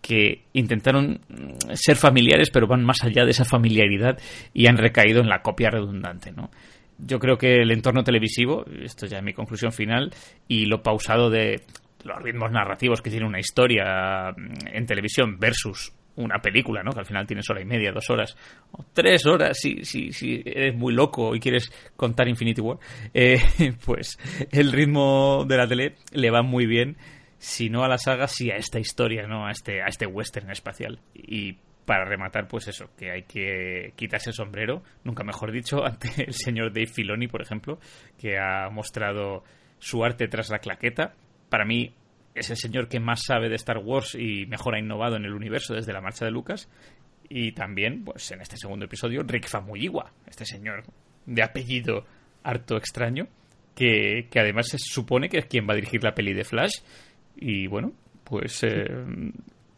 que 0.00 0.44
intentaron 0.54 1.20
ser 1.74 1.96
familiares, 1.96 2.50
pero 2.50 2.66
van 2.66 2.84
más 2.84 3.02
allá 3.02 3.24
de 3.24 3.32
esa 3.32 3.44
familiaridad 3.44 4.18
y 4.54 4.66
han 4.66 4.78
recaído 4.78 5.20
en 5.20 5.28
la 5.28 5.42
copia 5.42 5.70
redundante, 5.70 6.32
¿no? 6.32 6.50
Yo 6.98 7.20
creo 7.20 7.36
que 7.36 7.62
el 7.62 7.70
entorno 7.70 8.02
televisivo, 8.02 8.64
esto 8.82 9.06
ya 9.06 9.18
es 9.18 9.22
mi 9.22 9.34
conclusión 9.34 9.72
final, 9.72 10.12
y 10.48 10.64
lo 10.64 10.82
pausado 10.82 11.30
de 11.30 11.62
los 12.04 12.22
ritmos 12.22 12.50
narrativos 12.50 13.02
que 13.02 13.10
tiene 13.10 13.26
una 13.26 13.40
historia 13.40 14.32
mm, 14.36 14.68
en 14.72 14.86
televisión 14.86 15.38
versus 15.38 15.92
una 16.16 16.40
película, 16.40 16.82
¿no? 16.82 16.92
Que 16.92 17.00
al 17.00 17.06
final 17.06 17.26
tienes 17.26 17.48
hora 17.48 17.60
y 17.60 17.64
media, 17.64 17.92
dos 17.92 18.10
horas, 18.10 18.36
o 18.72 18.84
tres 18.92 19.24
horas, 19.24 19.56
si, 19.58 19.84
si, 19.84 20.12
si 20.12 20.42
eres 20.44 20.74
muy 20.74 20.92
loco 20.92 21.34
y 21.34 21.40
quieres 21.40 21.70
contar 21.96 22.28
Infinity 22.28 22.60
War, 22.60 22.78
eh, 23.14 23.40
pues 23.84 24.18
el 24.50 24.72
ritmo 24.72 25.44
de 25.46 25.56
la 25.56 25.68
tele 25.68 25.94
le 26.12 26.30
va 26.30 26.42
muy 26.42 26.66
bien 26.66 26.96
si 27.38 27.70
no 27.70 27.84
a 27.84 27.88
la 27.88 27.98
saga, 27.98 28.26
sí 28.26 28.50
a 28.50 28.56
esta 28.56 28.80
historia, 28.80 29.26
¿no? 29.26 29.46
A 29.46 29.52
este, 29.52 29.80
a 29.80 29.86
este 29.86 30.06
western 30.06 30.50
espacial. 30.50 30.98
Y 31.14 31.56
para 31.84 32.04
rematar, 32.04 32.48
pues 32.48 32.68
eso, 32.68 32.90
que 32.98 33.10
hay 33.10 33.22
que 33.22 33.92
quitarse 33.96 34.30
el 34.30 34.34
sombrero, 34.34 34.82
nunca 35.04 35.24
mejor 35.24 35.52
dicho, 35.52 35.84
ante 35.86 36.24
el 36.24 36.34
señor 36.34 36.72
Dave 36.72 36.86
Filoni, 36.86 37.28
por 37.28 37.42
ejemplo, 37.42 37.78
que 38.18 38.38
ha 38.38 38.68
mostrado 38.70 39.44
su 39.78 40.04
arte 40.04 40.26
tras 40.28 40.50
la 40.50 40.58
claqueta. 40.58 41.14
Para 41.48 41.64
mí 41.64 41.92
es 42.34 42.50
el 42.50 42.56
señor 42.56 42.88
que 42.88 43.00
más 43.00 43.24
sabe 43.24 43.48
de 43.48 43.56
Star 43.56 43.78
Wars 43.78 44.14
y 44.14 44.46
mejor 44.46 44.74
ha 44.74 44.78
innovado 44.78 45.16
en 45.16 45.24
el 45.24 45.32
universo 45.32 45.74
desde 45.74 45.92
la 45.92 46.00
marcha 46.00 46.24
de 46.24 46.30
Lucas. 46.30 46.68
Y 47.28 47.52
también, 47.52 48.04
pues 48.04 48.30
en 48.30 48.40
este 48.40 48.56
segundo 48.56 48.86
episodio, 48.86 49.22
Rick 49.22 49.48
Famuyiwa, 49.48 50.12
este 50.26 50.44
señor 50.44 50.84
de 51.26 51.42
apellido 51.42 52.06
harto 52.42 52.76
extraño, 52.76 53.28
que, 53.74 54.28
que 54.30 54.40
además 54.40 54.68
se 54.68 54.78
supone 54.78 55.28
que 55.28 55.38
es 55.38 55.46
quien 55.46 55.66
va 55.68 55.72
a 55.72 55.76
dirigir 55.76 56.02
la 56.02 56.14
peli 56.14 56.32
de 56.32 56.44
Flash 56.44 56.80
y 57.36 57.66
bueno, 57.66 57.92
pues 58.24 58.62
eh, 58.64 58.86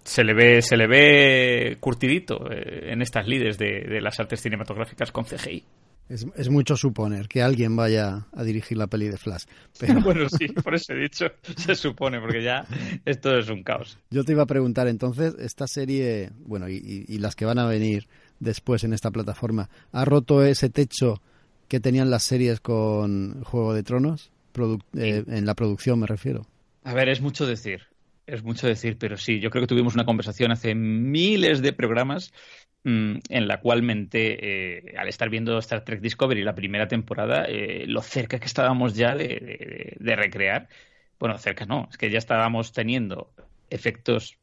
se 0.03 0.25
le 0.25 0.35
ve 0.35 0.63
se 0.63 0.77
le 0.77 0.87
ve 0.87 1.77
curtidito 1.79 2.51
eh, 2.51 2.93
en 2.93 3.03
estas 3.03 3.27
líderes 3.27 3.59
de, 3.59 4.01
las 4.01 4.19
artes 4.19 4.41
cinematográficas 4.41 5.13
con 5.13 5.25
CGI. 5.25 5.65
Es, 6.11 6.51
mucho 6.51 6.77
suponer 6.77 7.29
que 7.29 7.41
alguien 7.41 7.77
vaya 7.77 8.27
a 8.33 8.43
dirigir 8.43 8.77
la 8.77 8.89
peli 8.89 9.07
de 9.07 9.17
Flash. 9.17 9.45
Pero... 9.79 10.01
bueno, 10.03 10.29
sí, 10.29 10.49
por 10.49 10.75
eso 10.75 10.93
he 10.93 11.03
dicho, 11.03 11.27
se 11.57 11.77
supone, 11.77 12.21
porque 12.21 12.43
ya 12.43 12.67
esto 13.05 13.39
es 13.39 13.49
un 13.49 13.63
caos. 13.63 13.97
Yo 14.11 14.25
te 14.25 14.33
iba 14.33 14.43
a 14.43 14.47
preguntar 14.47 14.89
entonces, 14.89 15.37
esta 15.39 15.69
serie, 15.69 16.31
bueno, 16.41 16.69
y, 16.69 17.17
las 17.19 17.37
que 17.37 17.45
van 17.45 17.61
a 17.61 17.67
venir 17.67 18.09
después 18.41 18.83
en 18.83 18.93
esta 18.93 19.13
plataforma, 19.13 19.71
¿ha 19.93 20.05
roto 20.05 20.45
ese 20.45 20.69
techo 20.69 21.23
que 21.69 21.79
tenían 21.79 22.11
las 22.11 22.25
series 22.25 22.59
con 22.59 23.45
Juego 23.45 23.73
de 23.73 23.85
Tronos? 23.85 24.33
Eh, 24.97 25.23
en 25.29 25.47
la 25.47 25.55
producción 25.55 26.01
me 26.01 26.09
refiero. 26.09 26.45
A 26.83 26.93
ver, 26.93 27.09
es 27.09 27.21
mucho 27.21 27.47
decir, 27.47 27.83
es 28.27 28.43
mucho 28.43 28.67
decir, 28.67 28.97
pero 28.99 29.17
sí, 29.17 29.39
yo 29.39 29.51
creo 29.51 29.63
que 29.63 29.69
tuvimos 29.69 29.95
una 29.95 30.05
conversación 30.05 30.51
hace 30.51 30.75
miles 30.75 31.63
de 31.63 31.73
programas 31.73 32.33
en 32.85 33.49
la 33.49 33.61
cual 33.61 33.83
menté, 33.83 34.89
eh, 34.89 34.95
al 34.97 35.09
estar 35.09 35.29
viendo 35.29 35.59
Star 35.59 35.85
Trek 35.85 36.01
Discovery 36.01 36.43
la 36.43 36.55
primera 36.55 36.89
temporada, 36.89 37.45
eh, 37.45 37.85
lo 37.87 38.03
cerca 38.03 38.39
que 38.39 38.47
estábamos 38.47 38.95
ya 38.95 39.15
de, 39.15 39.97
recrear. 40.17 40.69
Bueno, 41.19 41.37
cerca 41.39 41.67
no, 41.67 41.89
es 41.91 41.99
que 41.99 42.11
ya 42.11 42.19
estábamos 42.19 42.73
teniendo 42.73 43.33
efectos 43.69 44.39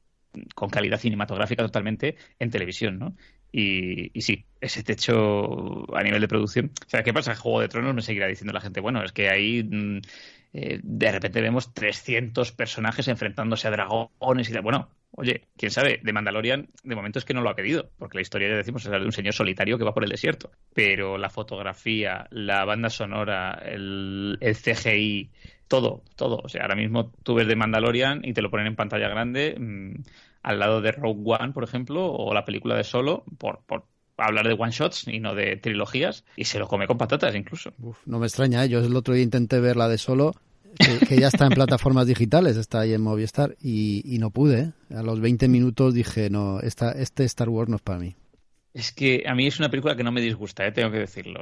con 0.53 0.69
calidad 0.69 0.99
cinematográfica 0.99 1.63
totalmente 1.63 2.15
en 2.39 2.51
televisión, 2.51 2.99
¿no? 2.99 3.15
Y, 3.51 4.11
y, 4.17 4.21
sí, 4.21 4.45
ese 4.61 4.83
techo 4.83 5.95
a 5.95 6.03
nivel 6.03 6.21
de 6.21 6.27
producción. 6.27 6.71
O 6.85 6.89
sea, 6.89 7.01
¿qué 7.01 7.13
pasa? 7.13 7.35
Juego 7.35 7.61
de 7.61 7.69
Tronos 7.69 7.95
me 7.95 8.01
seguirá 8.01 8.27
diciendo 8.27 8.53
la 8.53 8.61
gente, 8.61 8.81
bueno, 8.81 9.03
es 9.03 9.13
que 9.13 9.29
ahí 9.29 9.63
mm, 9.63 10.01
eh, 10.53 10.79
de 10.81 11.11
repente 11.11 11.41
vemos 11.41 11.73
300 11.73 12.51
personajes 12.51 13.07
enfrentándose 13.07 13.67
a 13.67 13.71
dragones 13.71 14.49
y. 14.49 14.57
Bueno, 14.59 14.89
oye, 15.11 15.47
quién 15.57 15.71
sabe, 15.71 15.99
de 16.03 16.13
Mandalorian 16.13 16.69
de 16.83 16.95
momento 16.95 17.19
es 17.19 17.25
que 17.25 17.33
no 17.33 17.41
lo 17.41 17.49
ha 17.49 17.55
querido, 17.55 17.89
porque 17.97 18.17
la 18.17 18.21
historia, 18.21 18.49
ya 18.49 18.55
decimos, 18.55 18.85
es 18.85 18.91
la 18.91 18.99
de 18.99 19.05
un 19.05 19.11
señor 19.11 19.33
solitario 19.33 19.77
que 19.77 19.83
va 19.83 19.93
por 19.93 20.03
el 20.03 20.09
desierto. 20.09 20.51
Pero 20.73 21.17
la 21.17 21.29
fotografía, 21.29 22.27
la 22.31 22.65
banda 22.65 22.89
sonora, 22.89 23.53
el, 23.65 24.37
CGI, 24.39 25.31
todo, 25.67 26.03
todo. 26.15 26.37
O 26.43 26.49
sea, 26.49 26.63
ahora 26.63 26.75
mismo 26.75 27.11
tú 27.23 27.35
ves 27.35 27.47
de 27.47 27.55
Mandalorian 27.55 28.21
y 28.23 28.33
te 28.33 28.41
lo 28.41 28.51
ponen 28.51 28.67
en 28.67 28.75
pantalla 28.75 29.09
grande 29.09 29.55
mm, 29.59 30.03
al 30.43 30.59
lado 30.59 30.81
de 30.81 30.91
Rogue 30.91 31.23
One, 31.25 31.53
por 31.53 31.63
ejemplo, 31.63 32.05
o 32.05 32.33
la 32.33 32.45
película 32.45 32.75
de 32.75 32.83
Solo, 32.83 33.23
por, 33.37 33.61
por 33.65 33.85
hablar 34.17 34.47
de 34.47 34.53
one 34.53 34.71
shots 34.71 35.07
y 35.07 35.19
no 35.19 35.35
de 35.35 35.57
trilogías 35.57 36.25
y 36.35 36.45
se 36.45 36.59
lo 36.59 36.67
come 36.67 36.87
con 36.87 36.97
patatas 36.97 37.35
incluso. 37.35 37.73
no 38.05 38.19
me 38.19 38.25
extraña, 38.25 38.65
¿eh? 38.65 38.69
yo 38.69 38.79
el 38.79 38.95
otro 38.95 39.13
día 39.13 39.23
intenté 39.23 39.59
ver 39.59 39.75
la 39.75 39.87
de 39.87 39.97
solo 39.97 40.33
que, 41.07 41.19
ya 41.19 41.27
está 41.27 41.45
en 41.45 41.53
plataformas 41.53 42.07
digitales, 42.07 42.57
está 42.57 42.81
ahí 42.81 42.93
en 42.93 43.01
Movistar 43.01 43.55
y, 43.61 44.17
no 44.19 44.29
pude. 44.29 44.73
A 44.93 45.03
los 45.03 45.19
20 45.19 45.47
minutos 45.47 45.93
dije, 45.93 46.29
no, 46.29 46.59
esta, 46.59 46.91
este 46.91 47.23
Star 47.25 47.49
Wars 47.49 47.69
no 47.69 47.75
es 47.77 47.81
para 47.81 47.99
mí. 47.99 48.15
Es 48.73 48.91
que 48.91 49.23
a 49.25 49.33
mí 49.33 49.47
es 49.47 49.59
una 49.59 49.69
película 49.69 49.95
que 49.95 50.03
no 50.03 50.11
me 50.11 50.21
disgusta, 50.21 50.65
¿eh? 50.65 50.71
tengo 50.71 50.91
que 50.91 50.99
decirlo. 50.99 51.39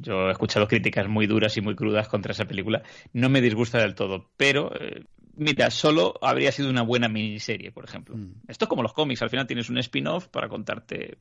Yo 0.00 0.28
he 0.28 0.30
escuchado 0.30 0.66
críticas 0.66 1.08
muy 1.08 1.26
duras 1.26 1.56
y 1.58 1.60
muy 1.60 1.74
crudas 1.74 2.08
contra 2.08 2.32
esa 2.32 2.46
película. 2.46 2.82
No 3.12 3.28
me 3.28 3.42
disgusta 3.42 3.78
del 3.78 3.94
todo, 3.94 4.30
pero 4.38 4.70
eh, 4.80 5.04
mira, 5.36 5.70
solo 5.70 6.14
habría 6.20 6.52
sido 6.52 6.70
una 6.70 6.82
buena 6.82 7.08
miniserie, 7.08 7.72
por 7.72 7.84
ejemplo. 7.84 8.16
Mm. 8.16 8.42
Esto 8.48 8.64
es 8.64 8.68
como 8.68 8.82
los 8.82 8.92
cómics, 8.92 9.22
al 9.22 9.30
final 9.30 9.46
tienes 9.46 9.68
un 9.70 9.78
spin-off 9.78 10.28
para 10.28 10.48
contarte, 10.48 11.18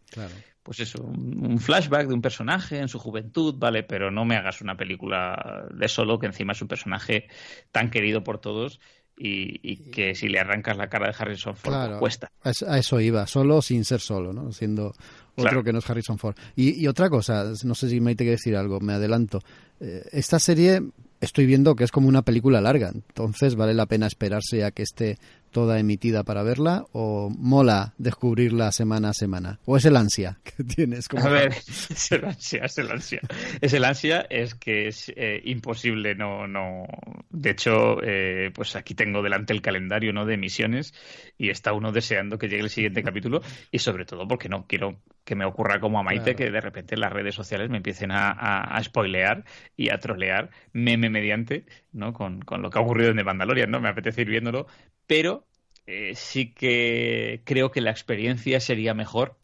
pues 0.62 0.80
eso, 0.80 1.04
un, 1.04 1.60
flashback 1.60 2.08
de 2.08 2.14
un 2.14 2.22
personaje 2.22 2.80
en 2.80 2.88
su 2.88 3.00
juventud, 3.00 3.56
¿vale? 3.58 3.84
Pero 3.84 4.12
no 4.12 4.26
me 4.26 4.36
hagas 4.36 4.62
una 4.62 4.76
película 4.76 5.66
de 5.72 5.88
solo 5.88 6.20
que 6.20 6.28
encima 6.28 6.54
es 6.54 6.62
un 6.62 6.68
personaje 6.68 7.28
tan 7.72 7.90
querido 7.90 8.24
por 8.24 8.40
todos 8.40 8.80
y, 9.16 9.92
que 9.92 10.16
si 10.16 10.28
le 10.28 10.40
arrancas 10.40 10.76
la 10.78 10.90
cara 10.90 11.08
de 11.08 11.16
Harrison 11.18 11.56
Ford 11.56 12.00
cuesta. 12.00 12.32
A 12.44 12.78
eso 12.78 13.00
iba, 13.00 13.28
solo 13.28 13.62
sin 13.62 13.86
ser 13.86 14.00
solo, 14.00 14.34
¿no? 14.34 14.52
Siendo 14.52 14.94
otro 15.36 15.64
que 15.64 15.72
no 15.72 15.80
es 15.80 15.90
Harrison 15.90 16.18
Ford. 16.18 16.36
Y, 16.56 16.88
otra 16.88 17.10
cosa, 17.10 17.52
no 17.64 17.76
sé 17.76 17.90
si 17.90 18.02
me 18.02 18.12
hay 18.12 18.16
que 18.16 18.26
decir 18.26 18.56
algo, 18.56 18.80
me 18.80 18.94
adelanto. 18.94 19.40
Eh, 19.80 20.04
esta 20.12 20.40
serie 20.40 20.82
estoy 21.24 21.46
viendo 21.46 21.76
que 21.76 21.84
es 21.84 21.92
como 21.92 22.08
una 22.08 22.22
película 22.22 22.62
larga, 22.62 22.92
entonces 22.94 23.56
vale 23.56 23.74
la 23.74 23.86
pena 23.86 24.08
esperarse 24.08 24.64
a 24.64 24.72
que 24.72 24.84
esté 24.84 25.18
toda 25.54 25.80
emitida 25.80 26.24
para 26.24 26.44
verla 26.44 26.86
o 26.92 27.30
mola 27.30 27.94
descubrirla 27.98 28.74
semana 28.74 29.12
a 29.12 29.14
semana? 29.14 29.60
¿O 29.66 29.78
es 29.78 29.86
el 29.86 29.96
ansia 29.96 30.40
que 30.44 30.66
tienes? 30.66 31.08
Como... 31.08 31.26
A 31.26 31.30
ver, 31.30 31.54
es 31.68 32.12
el 32.12 32.26
ansia, 32.26 32.66
es 32.66 32.78
el 32.78 32.92
ansia. 32.92 33.22
Es 33.62 33.74
el 33.74 33.86
ansia, 33.86 34.28
es 34.30 34.56
que 34.56 34.88
es 34.90 35.14
eh, 35.16 35.42
imposible, 35.46 36.16
no, 36.16 36.48
no. 36.48 36.86
De 37.30 37.52
hecho, 37.52 38.04
eh, 38.04 38.52
pues 38.54 38.76
aquí 38.76 38.96
tengo 38.96 39.22
delante 39.22 39.54
el 39.54 39.62
calendario 39.62 40.12
¿no? 40.12 40.26
de 40.26 40.34
emisiones 40.34 40.94
y 41.38 41.50
está 41.50 41.72
uno 41.72 41.94
deseando 41.94 42.38
que 42.38 42.50
llegue 42.50 42.64
el 42.64 42.70
siguiente 42.70 43.04
capítulo 43.04 43.42
y 43.72 43.80
sobre 43.80 44.06
todo 44.06 44.28
porque 44.28 44.50
no 44.50 44.66
quiero 44.68 45.02
que 45.24 45.36
me 45.36 45.46
ocurra 45.46 45.80
como 45.80 46.00
a 46.00 46.04
Maite, 46.04 46.36
que 46.36 46.52
de 46.52 46.62
repente 46.62 46.98
las 46.98 47.12
redes 47.12 47.36
sociales 47.36 47.70
me 47.70 47.78
empiecen 47.78 48.12
a, 48.12 48.32
a, 48.32 48.84
spoilear 48.84 49.46
y 49.78 49.90
a 49.90 49.98
trolear 49.98 50.50
meme 50.74 51.10
mediante, 51.10 51.66
¿no? 51.92 52.14
Con, 52.14 52.42
con, 52.42 52.62
lo 52.62 52.70
que 52.70 52.80
ha 52.80 52.82
ocurrido 52.82 53.12
en 53.12 53.18
The 53.18 53.24
Mandalorian, 53.24 53.72
¿no? 53.72 53.80
Me 53.80 53.90
apetece 53.90 54.22
ir 54.22 54.30
viéndolo, 54.30 54.68
pero 55.08 55.46
eh, 55.86 56.14
sí 56.16 56.54
que 56.54 57.42
creo 57.44 57.72
que 57.72 57.82
la 57.82 57.92
experiencia 57.92 58.60
sería 58.60 58.94
mejor 58.94 59.38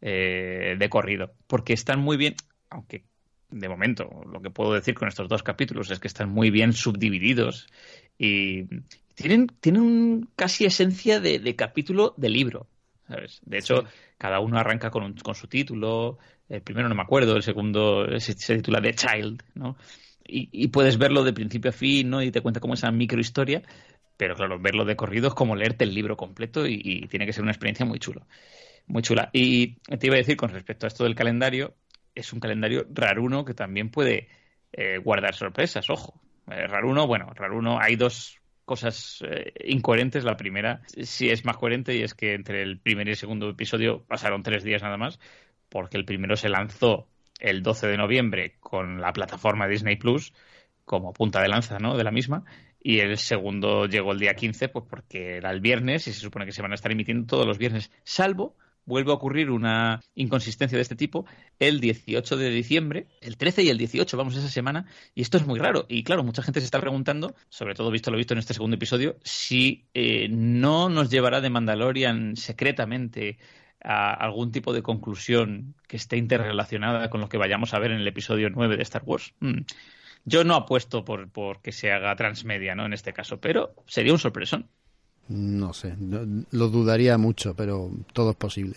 eh, 0.00 0.76
de 0.78 0.88
corrido, 0.88 1.34
porque 1.46 1.74
están 1.74 2.00
muy 2.00 2.16
bien, 2.16 2.34
aunque 2.70 3.04
de 3.50 3.68
momento 3.68 4.08
lo 4.30 4.40
que 4.40 4.50
puedo 4.50 4.72
decir 4.72 4.94
con 4.94 5.08
estos 5.08 5.28
dos 5.28 5.42
capítulos 5.42 5.90
es 5.90 6.00
que 6.00 6.08
están 6.08 6.30
muy 6.30 6.50
bien 6.50 6.72
subdivididos 6.72 7.68
y 8.18 8.64
tienen, 9.14 9.48
tienen 9.60 10.28
casi 10.34 10.64
esencia 10.64 11.20
de, 11.20 11.54
capítulo 11.54 12.14
de 12.16 12.30
libro. 12.30 12.66
De 13.44 13.58
hecho, 13.58 13.84
cada 14.16 14.40
uno 14.40 14.58
arranca 14.58 14.90
con, 14.90 15.12
con 15.14 15.34
su 15.34 15.46
título. 15.46 16.18
El 16.48 16.62
primero 16.62 16.88
no 16.88 16.94
me 16.94 17.02
acuerdo, 17.02 17.36
el 17.36 17.42
segundo 17.42 18.06
se, 18.18 18.34
titula 18.34 18.80
The 18.80 18.94
Child, 18.94 19.42
¿no? 19.54 19.76
Y, 20.24 20.48
y, 20.52 20.68
puedes 20.68 20.96
verlo 20.96 21.24
de 21.24 21.32
principio 21.32 21.70
a 21.70 21.72
fin, 21.72 22.08
¿no? 22.08 22.22
Y 22.22 22.30
te 22.30 22.40
cuenta 22.40 22.60
como 22.60 22.74
esa 22.74 22.90
microhistoria 22.90 23.62
pero 24.22 24.36
claro, 24.36 24.60
verlo 24.60 24.84
de 24.84 24.94
corrido 24.94 25.26
es 25.26 25.34
como 25.34 25.56
leerte 25.56 25.82
el 25.82 25.92
libro 25.92 26.16
completo 26.16 26.64
y, 26.64 27.08
tiene 27.08 27.26
que 27.26 27.32
ser 27.32 27.42
una 27.42 27.50
experiencia 27.50 27.84
muy 27.84 27.98
chula. 27.98 28.24
Muy 28.86 29.02
chula. 29.02 29.30
Y 29.32 29.80
te 29.98 30.06
iba 30.06 30.14
a 30.14 30.18
decir 30.18 30.36
con 30.36 30.50
respecto 30.50 30.86
a 30.86 30.88
esto 30.88 31.02
del 31.02 31.16
calendario, 31.16 31.74
es 32.14 32.32
un 32.32 32.38
calendario 32.38 32.86
raruno 32.94 33.44
que 33.44 33.52
también 33.52 33.90
puede 33.90 34.28
eh, 34.72 34.98
guardar 34.98 35.34
sorpresas, 35.34 35.90
ojo. 35.90 36.22
Eh, 36.48 36.68
raruno, 36.68 37.08
bueno, 37.08 37.32
raruno, 37.34 37.80
hay 37.80 37.96
dos 37.96 38.38
cosas 38.64 39.24
eh, 39.28 39.54
incoherentes. 39.64 40.22
La 40.22 40.36
primera 40.36 40.82
sí 40.86 41.28
es 41.28 41.44
más 41.44 41.56
coherente 41.56 41.96
y 41.96 42.04
es 42.04 42.14
que 42.14 42.34
entre 42.34 42.62
el 42.62 42.78
primer 42.78 43.08
y 43.08 43.10
el 43.10 43.16
segundo 43.16 43.50
episodio 43.50 44.04
pasaron 44.04 44.44
tres 44.44 44.62
días 44.62 44.84
nada 44.84 44.98
más, 44.98 45.18
porque 45.68 45.96
el 45.96 46.04
primero 46.04 46.36
se 46.36 46.48
lanzó 46.48 47.08
el 47.40 47.64
12 47.64 47.88
de 47.88 47.96
noviembre 47.96 48.54
con 48.60 49.00
la 49.00 49.12
plataforma 49.12 49.66
Disney 49.66 49.96
Plus 49.96 50.32
como 50.84 51.12
punta 51.12 51.42
de 51.42 51.48
lanza 51.48 51.78
¿no? 51.80 51.96
de 51.96 52.04
la 52.04 52.12
misma 52.12 52.44
y 52.82 52.98
el 52.98 53.16
segundo 53.18 53.86
llegó 53.86 54.12
el 54.12 54.18
día 54.18 54.34
15, 54.34 54.68
pues 54.68 54.84
porque 54.88 55.36
era 55.36 55.50
el 55.50 55.60
viernes 55.60 56.06
y 56.08 56.12
se 56.12 56.20
supone 56.20 56.46
que 56.46 56.52
se 56.52 56.62
van 56.62 56.72
a 56.72 56.74
estar 56.74 56.90
emitiendo 56.90 57.26
todos 57.26 57.46
los 57.46 57.58
viernes, 57.58 57.90
salvo 58.04 58.56
vuelve 58.84 59.12
a 59.12 59.14
ocurrir 59.14 59.50
una 59.50 60.00
inconsistencia 60.14 60.76
de 60.76 60.82
este 60.82 60.96
tipo 60.96 61.26
el 61.58 61.80
18 61.80 62.36
de 62.36 62.50
diciembre, 62.50 63.06
el 63.20 63.36
13 63.36 63.62
y 63.62 63.68
el 63.68 63.78
18, 63.78 64.16
vamos, 64.16 64.36
esa 64.36 64.48
semana, 64.48 64.86
y 65.14 65.22
esto 65.22 65.36
es 65.36 65.46
muy 65.46 65.58
raro. 65.58 65.86
Y 65.88 66.02
claro, 66.02 66.24
mucha 66.24 66.42
gente 66.42 66.60
se 66.60 66.66
está 66.66 66.80
preguntando, 66.80 67.34
sobre 67.48 67.74
todo 67.74 67.90
visto 67.90 68.10
lo 68.10 68.16
visto 68.16 68.34
en 68.34 68.38
este 68.38 68.54
segundo 68.54 68.76
episodio, 68.76 69.16
si 69.22 69.86
eh, 69.94 70.28
no 70.28 70.88
nos 70.88 71.10
llevará 71.10 71.40
de 71.40 71.50
Mandalorian 71.50 72.36
secretamente 72.36 73.38
a 73.84 74.12
algún 74.14 74.52
tipo 74.52 74.72
de 74.72 74.82
conclusión 74.82 75.74
que 75.88 75.96
esté 75.96 76.16
interrelacionada 76.16 77.10
con 77.10 77.20
lo 77.20 77.28
que 77.28 77.38
vayamos 77.38 77.74
a 77.74 77.78
ver 77.78 77.90
en 77.90 77.98
el 77.98 78.06
episodio 78.06 78.48
9 78.50 78.76
de 78.76 78.82
Star 78.82 79.02
Wars. 79.04 79.34
Mm. 79.40 79.62
Yo 80.24 80.44
no 80.44 80.54
apuesto 80.54 81.04
por, 81.04 81.28
por 81.30 81.60
que 81.60 81.72
se 81.72 81.90
haga 81.90 82.14
transmedia, 82.14 82.74
¿no? 82.74 82.86
En 82.86 82.92
este 82.92 83.12
caso, 83.12 83.38
pero 83.38 83.74
sería 83.86 84.12
un 84.12 84.18
sorpresón. 84.18 84.68
No 85.28 85.72
sé, 85.72 85.94
lo 85.98 86.68
dudaría 86.68 87.16
mucho, 87.18 87.54
pero 87.54 87.90
todo 88.12 88.30
es 88.30 88.36
posible. 88.36 88.76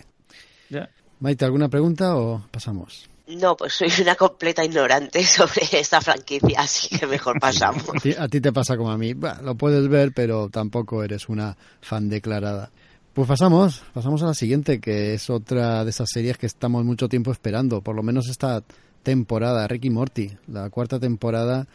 Maite, 1.19 1.45
¿alguna 1.45 1.69
pregunta 1.69 2.15
o 2.15 2.45
pasamos? 2.51 3.09
No, 3.27 3.57
pues 3.57 3.73
soy 3.73 3.89
una 4.01 4.15
completa 4.15 4.63
ignorante 4.63 5.23
sobre 5.23 5.63
esta 5.71 6.01
franquicia, 6.01 6.61
así 6.61 6.95
que 6.95 7.07
mejor 7.07 7.39
pasamos. 7.39 7.83
a, 8.17 8.27
ti, 8.27 8.41
te 8.41 8.53
pasa 8.53 8.77
como 8.77 8.91
a 8.91 8.97
mí. 8.97 9.13
lo 9.13 9.55
puedes 9.55 9.87
ver, 9.87 10.11
pero 10.13 10.49
tampoco 10.49 11.03
eres 11.03 11.27
una 11.29 11.57
fan 11.81 12.09
declarada. 12.09 12.71
Pues 13.13 13.27
pasamos, 13.27 13.81
pasamos 13.93 14.21
a 14.23 14.27
la 14.27 14.33
siguiente, 14.33 14.79
que 14.79 15.13
es 15.13 15.29
otra 15.29 15.83
de 15.85 15.89
esas 15.89 16.09
series 16.11 16.37
que 16.37 16.45
estamos 16.45 16.83
mucho 16.83 17.07
tiempo 17.07 17.31
esperando, 17.31 17.81
por 17.81 17.95
lo 17.95 18.03
menos 18.03 18.27
esta 18.29 18.61
temporada, 19.05 19.65
Ricky 19.69 19.89
Morty, 19.89 20.31
la 20.47 20.69
cuarta 20.69 20.99
temporada 20.99 21.67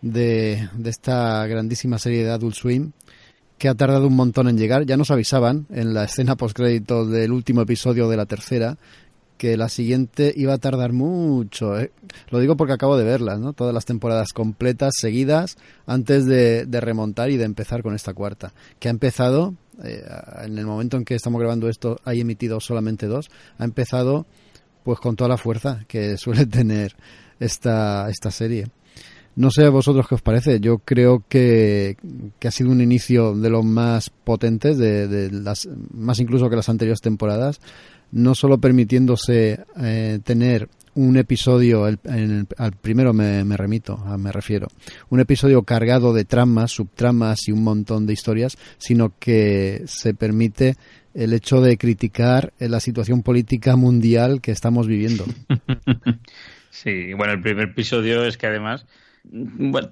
de, 0.00 0.70
de 0.72 0.90
esta 0.90 1.46
grandísima 1.46 1.98
serie 1.98 2.24
de 2.24 2.30
Adult 2.30 2.54
Swim, 2.54 2.92
que 3.58 3.68
ha 3.68 3.74
tardado 3.74 4.06
un 4.06 4.16
montón 4.16 4.48
en 4.48 4.56
llegar. 4.56 4.86
Ya 4.86 4.96
nos 4.96 5.10
avisaban 5.10 5.66
en 5.68 5.92
la 5.92 6.04
escena 6.04 6.36
postcrédito 6.36 7.04
del 7.04 7.32
último 7.32 7.60
episodio 7.60 8.08
de 8.08 8.16
la 8.16 8.24
tercera 8.24 8.78
que 9.38 9.56
la 9.56 9.70
siguiente 9.70 10.34
iba 10.36 10.52
a 10.52 10.58
tardar 10.58 10.92
mucho. 10.92 11.78
¿eh? 11.78 11.92
Lo 12.28 12.40
digo 12.40 12.56
porque 12.56 12.74
acabo 12.74 12.98
de 12.98 13.04
verlas, 13.04 13.38
¿no? 13.40 13.54
Todas 13.54 13.72
las 13.72 13.86
temporadas 13.86 14.32
completas, 14.34 14.94
seguidas, 14.98 15.56
antes 15.86 16.26
de, 16.26 16.66
remontar 16.80 17.30
y 17.30 17.38
de 17.38 17.44
empezar 17.44 17.82
con 17.82 17.94
esta 17.94 18.12
cuarta. 18.12 18.52
Que 18.78 18.88
ha 18.88 18.90
empezado, 18.90 19.54
eh, 19.82 20.04
en 20.42 20.58
el 20.58 20.66
momento 20.66 20.98
en 20.98 21.04
que 21.04 21.14
estamos 21.14 21.40
grabando 21.40 21.68
esto, 21.68 21.98
hay 22.04 22.20
emitido 22.20 22.60
solamente 22.60 23.06
dos. 23.06 23.30
Ha 23.58 23.64
empezado, 23.64 24.26
pues, 24.88 25.00
con 25.00 25.16
toda 25.16 25.28
la 25.28 25.36
fuerza 25.36 25.84
que 25.86 26.16
suele 26.16 26.46
tener 26.46 26.96
esta, 27.38 28.08
esta 28.08 28.30
serie. 28.30 28.68
No 29.36 29.50
sé 29.50 29.66
a 29.66 29.68
vosotros 29.68 30.08
qué 30.08 30.14
os 30.14 30.22
parece. 30.22 30.60
Yo 30.60 30.78
creo 30.78 31.22
que, 31.28 31.98
ha 32.42 32.50
sido 32.50 32.70
un 32.70 32.80
inicio 32.80 33.34
de 33.34 33.50
los 33.50 33.66
más 33.66 34.08
potentes, 34.08 34.78
de, 34.78 35.30
las, 35.30 35.68
más 35.92 36.20
incluso 36.20 36.48
que 36.48 36.56
las 36.56 36.70
anteriores 36.70 37.02
temporadas. 37.02 37.60
No 38.12 38.34
solo 38.34 38.56
permitiéndose 38.56 39.60
eh, 39.76 40.20
tener 40.24 40.70
un 40.98 41.16
episodio, 41.16 41.86
el, 41.86 42.46
al 42.56 42.72
primero 42.72 43.12
me, 43.12 43.56
remito, 43.56 43.96
me 44.18 44.32
refiero, 44.32 44.66
un 45.10 45.20
episodio 45.20 45.62
cargado 45.62 46.12
de 46.12 46.24
tramas, 46.24 46.72
subtramas 46.72 47.46
y 47.46 47.52
un 47.52 47.62
montón 47.62 48.04
de 48.04 48.14
historias, 48.14 48.58
sino 48.78 49.12
que 49.16 49.84
se 49.86 50.12
permite 50.14 50.74
el 51.14 51.34
hecho 51.34 51.60
de 51.60 51.76
criticar 51.78 52.52
la 52.58 52.80
situación 52.80 53.22
política 53.22 53.76
mundial 53.76 54.40
que 54.40 54.50
estamos 54.50 54.86
viviendo. 54.86 55.24
Sí, 56.70 57.14
bueno, 57.14 57.32
el 57.32 57.40
primer 57.40 57.70
episodio 57.70 58.24
es 58.24 58.36
que 58.36 58.46
además 58.46 58.86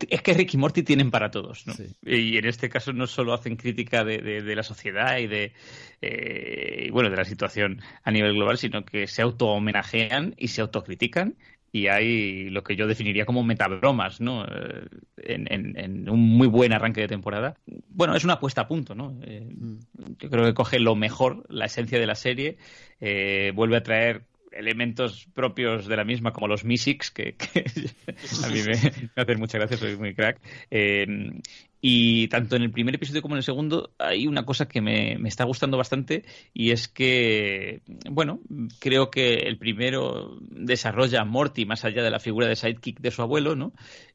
es 0.08 0.22
que 0.22 0.34
Ricky 0.34 0.56
y 0.56 0.60
Morty 0.60 0.82
tienen 0.82 1.10
para 1.10 1.30
todos, 1.30 1.66
¿no? 1.66 1.74
Y 2.04 2.36
en 2.36 2.46
este 2.46 2.68
caso 2.68 2.92
no 2.92 3.06
solo 3.06 3.34
hacen 3.34 3.56
crítica 3.56 4.04
de, 4.04 4.42
la 4.54 4.62
sociedad 4.62 5.18
y 5.18 5.26
de 5.26 5.52
eh, 6.00 6.88
bueno 6.92 7.10
de 7.10 7.16
la 7.16 7.24
situación 7.24 7.80
a 8.02 8.10
nivel 8.10 8.34
global, 8.34 8.58
sino 8.58 8.84
que 8.84 9.06
se 9.06 9.22
auto 9.22 9.48
homenajean 9.48 10.34
y 10.38 10.48
se 10.48 10.60
autocritican 10.60 11.36
y 11.72 11.88
hay 11.88 12.48
lo 12.48 12.62
que 12.62 12.76
yo 12.76 12.86
definiría 12.86 13.26
como 13.26 13.44
metabromas, 13.44 14.20
¿no? 14.20 14.46
Eh, 14.46 14.86
en, 15.18 16.08
un 16.08 16.20
muy 16.20 16.46
buen 16.46 16.72
arranque 16.72 17.02
de 17.02 17.08
temporada. 17.08 17.56
Bueno, 17.90 18.16
es 18.16 18.24
una 18.24 18.34
apuesta 18.34 18.62
a 18.62 18.68
punto, 18.68 18.94
¿no? 18.94 19.18
Eh, 19.22 19.46
mm. 19.50 19.76
Yo 20.18 20.30
creo 20.30 20.44
que 20.44 20.54
coge 20.54 20.78
lo 20.78 20.94
mejor, 20.96 21.44
la 21.48 21.66
esencia 21.66 21.98
de 21.98 22.06
la 22.06 22.14
serie, 22.14 22.56
vuelve 23.54 23.76
a 23.76 23.82
traer 23.82 24.22
elementos 24.58 25.26
propios 25.34 25.86
de 25.86 25.96
la 25.96 26.04
misma, 26.04 26.32
como 26.32 26.48
los 26.48 26.64
Mysics, 26.64 27.10
que, 27.10 27.36
a 28.44 28.48
mí 28.48 28.60
me, 28.62 28.72
hacen 29.14 29.38
mucha 29.38 29.58
gracia, 29.58 29.76
soy 29.76 29.96
muy 29.96 30.14
crack. 30.14 30.40
Eh, 30.70 31.06
y 31.80 32.26
tanto 32.28 32.56
en 32.56 32.62
el 32.62 32.72
primer 32.72 32.94
episodio 32.94 33.22
como 33.22 33.34
en 33.34 33.38
el 33.38 33.44
segundo 33.44 33.92
hay 33.98 34.26
una 34.26 34.44
cosa 34.44 34.66
que 34.66 34.80
me, 34.80 35.18
me, 35.18 35.28
está 35.28 35.44
gustando 35.44 35.76
bastante 35.76 36.24
y 36.52 36.72
es 36.72 36.88
que, 36.88 37.82
bueno, 38.10 38.40
creo 38.80 39.10
que 39.10 39.34
el 39.34 39.58
primero 39.58 40.38
desarrolla 40.40 41.20
a 41.20 41.24
Morty 41.24 41.64
más 41.66 41.84
allá 41.84 42.02
de 42.02 42.10
la 42.10 42.18
figura 42.18 42.48
de 42.48 42.56
sidekick 42.56 42.98
de 43.00 43.10
su 43.10 43.22
abuelo, 43.22 43.54
¿no? 43.54 43.72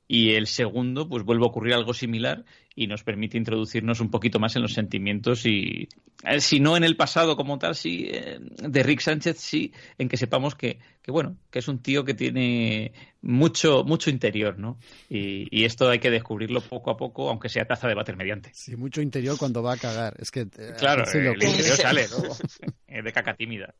Y 0.07 0.31
el 0.31 0.47
segundo, 0.47 1.07
pues 1.07 1.23
vuelve 1.23 1.45
a 1.45 1.47
ocurrir 1.47 1.73
algo 1.73 1.93
similar 1.93 2.43
y 2.75 2.87
nos 2.87 3.03
permite 3.03 3.37
introducirnos 3.37 3.99
un 3.99 4.09
poquito 4.09 4.39
más 4.39 4.55
en 4.55 4.61
los 4.61 4.73
sentimientos 4.73 5.45
y, 5.45 5.89
eh, 6.23 6.39
si 6.39 6.59
no 6.59 6.77
en 6.77 6.83
el 6.83 6.95
pasado 6.95 7.35
como 7.35 7.57
tal, 7.57 7.75
sí, 7.75 8.07
eh, 8.11 8.39
de 8.39 8.83
Rick 8.83 9.01
Sánchez, 9.01 9.37
sí, 9.39 9.73
en 9.97 10.07
que 10.07 10.17
sepamos 10.17 10.55
que, 10.55 10.79
que, 11.01 11.11
bueno, 11.11 11.37
que 11.49 11.59
es 11.59 11.67
un 11.67 11.79
tío 11.81 12.05
que 12.05 12.13
tiene 12.13 12.93
mucho, 13.21 13.83
mucho 13.83 14.09
interior, 14.09 14.57
¿no? 14.59 14.77
Y, 15.09 15.47
y, 15.49 15.65
esto 15.65 15.89
hay 15.89 15.99
que 15.99 16.11
descubrirlo 16.11 16.61
poco 16.61 16.91
a 16.91 16.97
poco, 16.97 17.29
aunque 17.29 17.49
sea 17.49 17.65
taza 17.65 17.87
de 17.87 17.95
bater 17.95 18.17
mediante. 18.17 18.51
Sí, 18.53 18.75
mucho 18.75 19.01
interior 19.01 19.37
cuando 19.37 19.63
va 19.63 19.73
a 19.73 19.77
cagar. 19.77 20.15
Es 20.19 20.31
que. 20.31 20.41
Eh, 20.41 20.73
claro, 20.77 21.03
el 21.11 21.43
interior 21.43 21.77
sale, 21.77 22.07
¿no? 22.09 22.17
de 23.03 23.13
caca 23.13 23.35
tímida. 23.35 23.73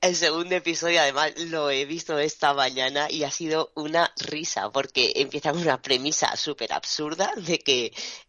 El 0.00 0.14
segundo 0.14 0.54
episodio, 0.54 1.00
además, 1.00 1.32
lo 1.46 1.70
he 1.70 1.84
visto 1.84 2.18
esta 2.18 2.52
mañana 2.54 3.10
y 3.10 3.24
ha 3.24 3.30
sido 3.30 3.72
una 3.74 4.12
risa, 4.28 4.70
porque 4.70 5.12
empieza 5.16 5.52
con 5.52 5.62
una 5.62 5.80
premisa 5.80 6.36
súper 6.36 6.72
absurda 6.72 7.32
de 7.36 7.58
que 7.58 7.73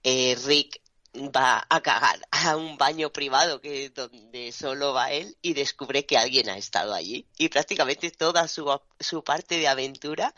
eh, 0.03 0.37
Rick 0.45 0.81
va 1.15 1.65
a 1.69 1.81
cagar 1.81 2.19
a 2.31 2.57
un 2.57 2.77
baño 2.77 3.11
privado 3.11 3.61
que 3.61 3.89
donde 3.89 4.51
solo 4.51 4.93
va 4.93 5.11
él 5.11 5.37
y 5.41 5.53
descubre 5.53 6.05
que 6.05 6.17
alguien 6.17 6.49
ha 6.49 6.57
estado 6.57 6.93
allí 6.93 7.25
y 7.37 7.49
prácticamente 7.49 8.11
toda 8.11 8.47
su, 8.47 8.69
su 8.99 9.23
parte 9.23 9.57
de 9.57 9.67
aventura 9.67 10.33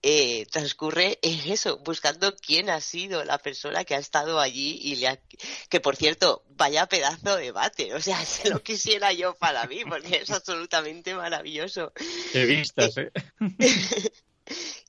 eh, 0.00 0.46
transcurre 0.52 1.18
en 1.22 1.50
eso, 1.50 1.78
buscando 1.78 2.36
quién 2.36 2.70
ha 2.70 2.80
sido 2.80 3.24
la 3.24 3.38
persona 3.38 3.84
que 3.84 3.96
ha 3.96 3.98
estado 3.98 4.38
allí 4.38 4.78
y 4.80 4.96
le 4.96 5.08
ha... 5.08 5.20
que 5.68 5.80
por 5.80 5.96
cierto, 5.96 6.44
vaya 6.50 6.86
pedazo 6.86 7.36
de 7.36 7.50
bate, 7.50 7.92
o 7.94 8.00
sea, 8.00 8.24
se 8.24 8.48
lo 8.48 8.62
quisiera 8.62 9.12
yo 9.12 9.34
para 9.34 9.66
mí, 9.66 9.82
porque 9.84 10.18
es 10.18 10.30
absolutamente 10.30 11.14
maravilloso. 11.14 11.92
Qué 12.32 12.44
vistas, 12.44 12.96
¿eh? 12.96 13.10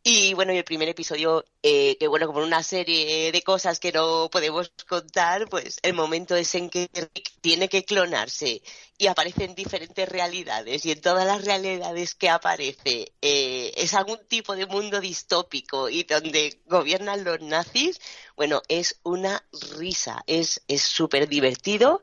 Y 0.01 0.33
bueno, 0.33 0.53
y 0.53 0.57
el 0.57 0.63
primer 0.63 0.87
episodio, 0.87 1.43
eh, 1.61 1.97
que 1.99 2.07
bueno, 2.07 2.25
como 2.27 2.39
una 2.41 2.63
serie 2.63 3.31
de 3.33 3.41
cosas 3.41 3.79
que 3.79 3.91
no 3.91 4.29
podemos 4.31 4.71
contar, 4.87 5.49
pues 5.49 5.77
el 5.81 5.93
momento 5.93 6.37
es 6.37 6.55
en 6.55 6.69
que 6.69 6.89
Rick 6.93 7.33
tiene 7.41 7.67
que 7.67 7.83
clonarse 7.83 8.61
y 8.97 9.07
aparecen 9.07 9.55
diferentes 9.55 10.07
realidades. 10.07 10.85
Y 10.85 10.91
en 10.91 11.01
todas 11.01 11.25
las 11.25 11.43
realidades 11.43 12.15
que 12.15 12.29
aparece 12.29 13.11
eh, 13.21 13.73
es 13.75 13.93
algún 13.93 14.19
tipo 14.27 14.55
de 14.55 14.67
mundo 14.67 15.01
distópico 15.01 15.89
y 15.89 16.03
donde 16.03 16.61
gobiernan 16.65 17.25
los 17.25 17.41
nazis, 17.41 17.99
bueno, 18.37 18.61
es 18.69 18.99
una 19.03 19.43
risa, 19.77 20.23
es 20.27 20.61
súper 20.77 21.27
divertido 21.27 22.01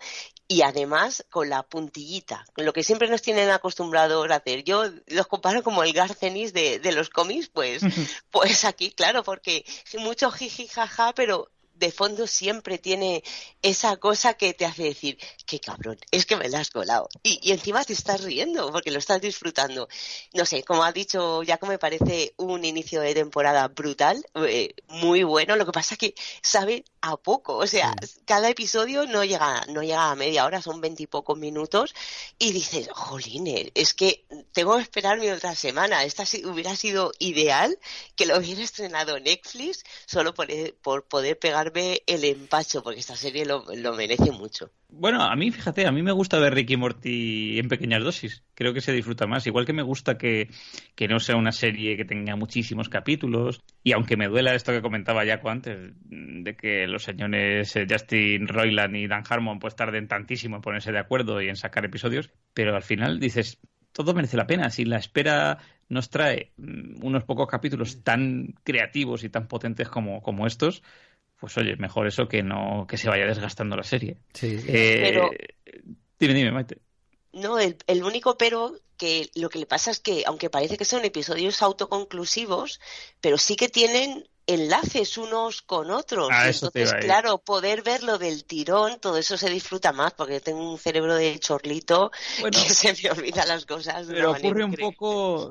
y 0.49 0.63
además 0.63 1.25
con 1.31 1.49
la 1.51 1.63
puntillita, 1.63 2.45
lo 2.57 2.73
que 2.73 2.83
siempre 2.83 3.09
nos 3.09 3.23
tienen 3.23 3.51
acostumbrados 3.51 4.31
a 4.31 4.37
hacer. 4.37 4.63
Yo 4.63 4.85
los 5.09 5.27
comparo 5.27 5.63
como 5.63 5.83
el 5.83 5.93
Garcenis 5.93 6.53
de, 6.53 6.79
de 6.79 6.93
los 6.93 7.11
cómics, 7.11 7.49
pues, 7.49 7.83
pues 8.31 8.65
aquí, 8.65 8.93
claro, 8.93 9.23
porque 9.25 9.65
mucho 9.99 10.31
jiji 10.31 10.69
jaja, 10.69 11.13
pero 11.15 11.51
de 11.79 11.93
fondo 11.93 12.27
siempre 12.27 12.79
tiene 12.79 13.23
esa 13.63 13.97
cosa 13.97 14.35
que 14.35 14.55
te 14.55 14.65
hace 14.65 14.85
decir, 14.85 15.19
qué 15.47 15.61
cabrón, 15.61 15.99
es 16.11 16.27
que 16.27 16.37
me 16.37 16.49
la 16.49 16.61
has 16.61 16.71
colado. 16.71 17.09
Y, 17.23 17.39
y 17.43 17.53
encima 17.53 17.85
te 17.85 17.93
estás 17.93 18.23
riendo 18.23 18.71
porque 18.73 18.91
lo 18.91 18.99
estás 18.99 19.21
disfrutando. 19.21 19.89
No 20.33 20.47
sé, 20.47 20.63
como 20.63 20.85
ha 20.85 20.93
dicho 20.93 21.43
Jaco, 21.47 21.67
me 21.67 21.79
parece 21.79 22.35
un 22.37 22.65
inicio 22.65 23.01
de 23.01 23.15
temporada 23.15 23.69
brutal, 23.69 24.25
eh, 24.35 24.75
muy 24.89 25.23
bueno. 25.23 25.57
Lo 25.57 25.67
que 25.67 25.73
pasa 25.73 25.95
es 25.95 25.99
que 25.99 26.15
sabe 26.43 26.85
a 27.01 27.17
poco. 27.17 27.57
O 27.57 27.67
sea, 27.67 27.95
cada 28.25 28.49
episodio 28.49 29.07
no 29.07 29.25
llega, 29.25 29.65
no 29.69 29.83
llega 29.83 30.11
a 30.11 30.17
media 30.17 30.45
hora, 30.45 30.63
son 30.63 30.81
veintipocos 30.81 31.39
minutos. 31.39 31.95
Y 32.39 32.53
dices, 32.53 32.89
jolín, 32.93 33.47
es 33.75 33.95
que 33.95 34.25
tengo 34.53 34.77
que 34.77 34.83
esperarme 34.83 35.33
otra 35.33 35.55
semana. 35.55 36.05
Esta 36.05 36.25
hubiera 36.45 36.75
sido 36.77 37.13
ideal 37.19 37.79
que 38.17 38.27
lo 38.27 38.37
hubiera 38.39 38.63
estrenado 38.63 39.19
Netflix 39.21 39.85
solo 40.07 40.35
por, 40.35 40.49
por 40.83 41.05
poder 41.05 41.39
pegar 41.39 41.66
el 41.75 42.25
empacho, 42.25 42.83
porque 42.83 43.01
esta 43.01 43.17
serie 43.17 43.45
lo, 43.45 43.65
merece 43.95 44.31
mucho. 44.33 44.71
Bueno, 44.89 45.23
a 45.23 45.35
mí, 45.37 45.51
fíjate, 45.51 45.87
a 45.87 45.93
mí 45.93 46.03
me 46.03 46.13
gusta 46.13 46.39
ver 46.39 46.55
Ricky 46.55 46.77
Morty 46.77 47.59
en 47.59 47.69
pequeñas 47.69 48.03
dosis. 48.03 48.43
Creo 48.55 48.73
que 48.73 48.81
se 48.81 48.93
disfruta 48.93 49.27
más. 49.27 49.47
Igual 49.47 49.67
que 49.67 49.73
me 49.73 49.83
gusta 49.83 50.17
que, 50.19 50.49
que 50.95 51.09
no 51.09 51.19
sea 51.19 51.37
una 51.37 51.53
serie 51.53 51.97
que 51.97 52.05
tenga 52.05 52.37
muchísimos 52.37 52.89
capítulos. 52.89 53.63
Y 53.83 53.93
aunque 53.93 54.17
me 54.17 54.29
duela 54.29 54.55
esto 54.55 54.73
que 54.73 54.83
comentaba 54.83 55.27
Jaco 55.27 55.51
antes, 55.51 55.93
de 56.05 56.57
que 56.57 56.87
los 56.87 57.03
señores 57.03 57.75
eh, 57.77 57.87
Justin 57.89 58.49
Roiland 58.49 58.97
y 58.97 59.07
Dan 59.07 59.25
Harmon 59.29 59.59
pues 59.59 59.77
tarden 59.77 60.09
tantísimo 60.09 60.57
en 60.57 60.63
ponerse 60.63 60.93
de 60.93 60.99
acuerdo 60.99 61.41
y 61.41 61.49
en 61.49 61.57
sacar 61.57 61.85
episodios, 61.85 62.31
pero 62.55 62.75
al 62.75 62.83
final 62.83 63.19
dices, 63.21 63.59
todo 63.97 64.13
merece 64.13 64.37
la 64.37 64.47
pena. 64.47 64.71
Si 64.71 64.85
la 64.85 64.99
espera 64.99 65.59
nos 65.89 66.11
trae 66.11 66.53
mm, 66.59 67.05
unos 67.05 67.25
pocos 67.25 67.49
capítulos 67.49 68.03
tan 68.03 68.55
creativos 68.63 69.25
y 69.25 69.31
tan 69.31 69.49
potentes 69.49 69.89
como, 69.89 70.23
como 70.23 70.47
estos, 70.47 70.83
pues 71.41 71.57
oye, 71.59 71.77
mejor 71.77 72.07
eso 72.07 72.29
que 72.29 72.43
no 72.43 72.87
que 72.89 72.97
se 72.97 73.09
vaya 73.09 73.27
desgastando 73.27 73.77
la 73.77 73.83
serie. 73.83 74.19
Sí. 74.35 74.59
Eh, 74.67 75.01
Pero- 75.03 75.31
Dime, 76.19 76.35
dime, 76.35 76.51
Maite. 76.53 76.79
No, 77.33 77.59
el, 77.59 77.77
el 77.87 78.03
único 78.03 78.39
pero 78.39 78.75
que 78.97 79.29
lo 79.35 79.51
que 79.51 79.59
le 79.59 79.67
pasa 79.67 79.91
es 79.91 80.01
que, 80.01 80.23
aunque 80.27 80.49
parece 80.49 80.79
que 80.79 80.87
son 80.87 81.05
episodios 81.05 81.61
autoconclusivos, 81.63 82.81
pero 83.21 83.37
sí 83.37 83.57
que 83.57 83.69
tienen 83.69 84.27
enlaces 84.47 85.19
unos 85.19 85.63
con 85.63 85.91
otros. 85.91 86.29
Ah, 86.29 86.49
Entonces, 86.49 86.95
claro, 86.95 87.39
poder 87.39 87.83
verlo 87.83 88.19
del 88.19 88.45
tirón, 88.45 88.99
todo 89.01 89.17
eso 89.19 89.37
se 89.37 89.51
disfruta 89.51 89.93
más, 89.93 90.13
porque 90.15 90.41
tengo 90.41 90.71
un 90.71 90.79
cerebro 90.79 91.15
de 91.17 91.39
chorlito 91.41 92.11
Bueno, 92.37 92.63
que 92.63 92.71
se 92.75 92.95
me 93.03 93.11
olvidan 93.11 93.49
las 93.49 93.67
cosas. 93.67 94.07
pero 94.09 94.31
ocurre 94.33 94.65
un 94.65 94.77
increíble. 94.77 94.77
poco. 94.77 95.51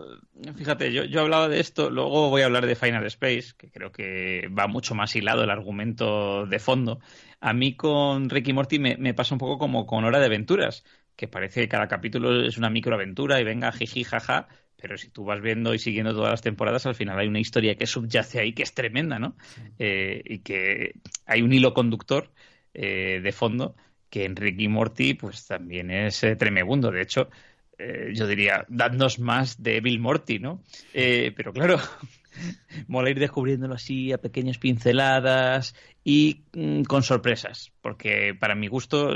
Fíjate, 0.58 0.92
yo, 0.94 1.04
yo 1.04 1.22
hablaba 1.22 1.50
de 1.50 1.60
esto, 1.60 1.90
luego 1.90 2.30
voy 2.30 2.42
a 2.42 2.46
hablar 2.46 2.66
de 2.66 2.76
Final 2.76 3.06
Space, 3.08 3.54
que 3.58 3.70
creo 3.70 3.92
que 3.92 4.48
va 4.58 4.68
mucho 4.68 4.96
más 4.96 5.16
hilado 5.16 5.44
el 5.44 5.50
argumento 5.50 6.46
de 6.46 6.60
fondo. 6.60 7.00
A 7.42 7.54
mí 7.54 7.76
con 7.76 8.30
Ricky 8.30 8.54
Morty 8.54 8.80
me, 8.80 8.98
me 8.98 9.14
pasa 9.14 9.36
un 9.36 9.40
poco 9.40 9.58
como 9.58 9.86
con 9.86 10.06
Hora 10.06 10.20
de 10.20 10.26
Aventuras, 10.28 10.84
que 11.16 11.28
parece 11.28 11.62
que 11.62 11.70
cada 11.70 11.88
capítulo 11.88 12.46
es 12.46 12.58
una 12.58 12.70
microaventura 12.70 13.40
y 13.40 13.44
venga, 13.44 13.72
jiji, 13.72 14.04
jaja. 14.04 14.48
Pero 14.78 14.98
si 14.98 15.10
tú 15.10 15.24
vas 15.24 15.42
viendo 15.42 15.74
y 15.74 15.80
siguiendo 15.80 16.14
todas 16.14 16.32
las 16.32 16.42
temporadas, 16.42 16.86
al 16.86 16.96
final 16.96 17.18
hay 17.18 17.28
una 17.28 17.40
historia 17.40 17.76
que 17.76 17.88
subyace 17.88 18.40
ahí 18.40 18.54
que 18.54 18.64
es 18.64 18.74
tremenda, 18.74 19.20
¿no? 19.20 19.36
Eh, 19.80 20.22
y 20.26 20.40
que 20.40 20.96
hay 21.26 21.42
un 21.42 21.54
hilo 21.54 21.74
conductor 21.74 22.32
eh, 22.74 23.22
de 23.24 23.32
fondo 23.32 23.76
que 24.10 24.26
en 24.26 24.36
Ricky 24.36 24.68
Morty 24.68 25.14
pues 25.14 25.46
también 25.48 25.92
es 25.92 26.24
eh, 26.24 26.36
tremebundo. 26.36 26.92
De 26.92 27.02
hecho, 27.02 27.30
eh, 27.78 28.12
yo 28.14 28.28
diría, 28.28 28.66
dadnos 28.70 29.20
más 29.20 29.62
de 29.62 29.82
Bill 29.82 30.00
Morty, 30.00 30.40
¿no? 30.40 30.62
Eh, 30.94 31.34
pero 31.36 31.52
claro, 31.52 31.78
mola 32.88 33.10
ir 33.10 33.20
descubriéndolo 33.20 33.76
así 33.76 34.14
a 34.14 34.18
pequeñas 34.18 34.58
pinceladas 34.58 35.76
y 36.04 36.44
mm, 36.54 36.84
con 36.84 37.04
sorpresas, 37.04 37.74
porque 37.82 38.34
para 38.40 38.56
mi 38.56 38.68
gusto 38.68 39.10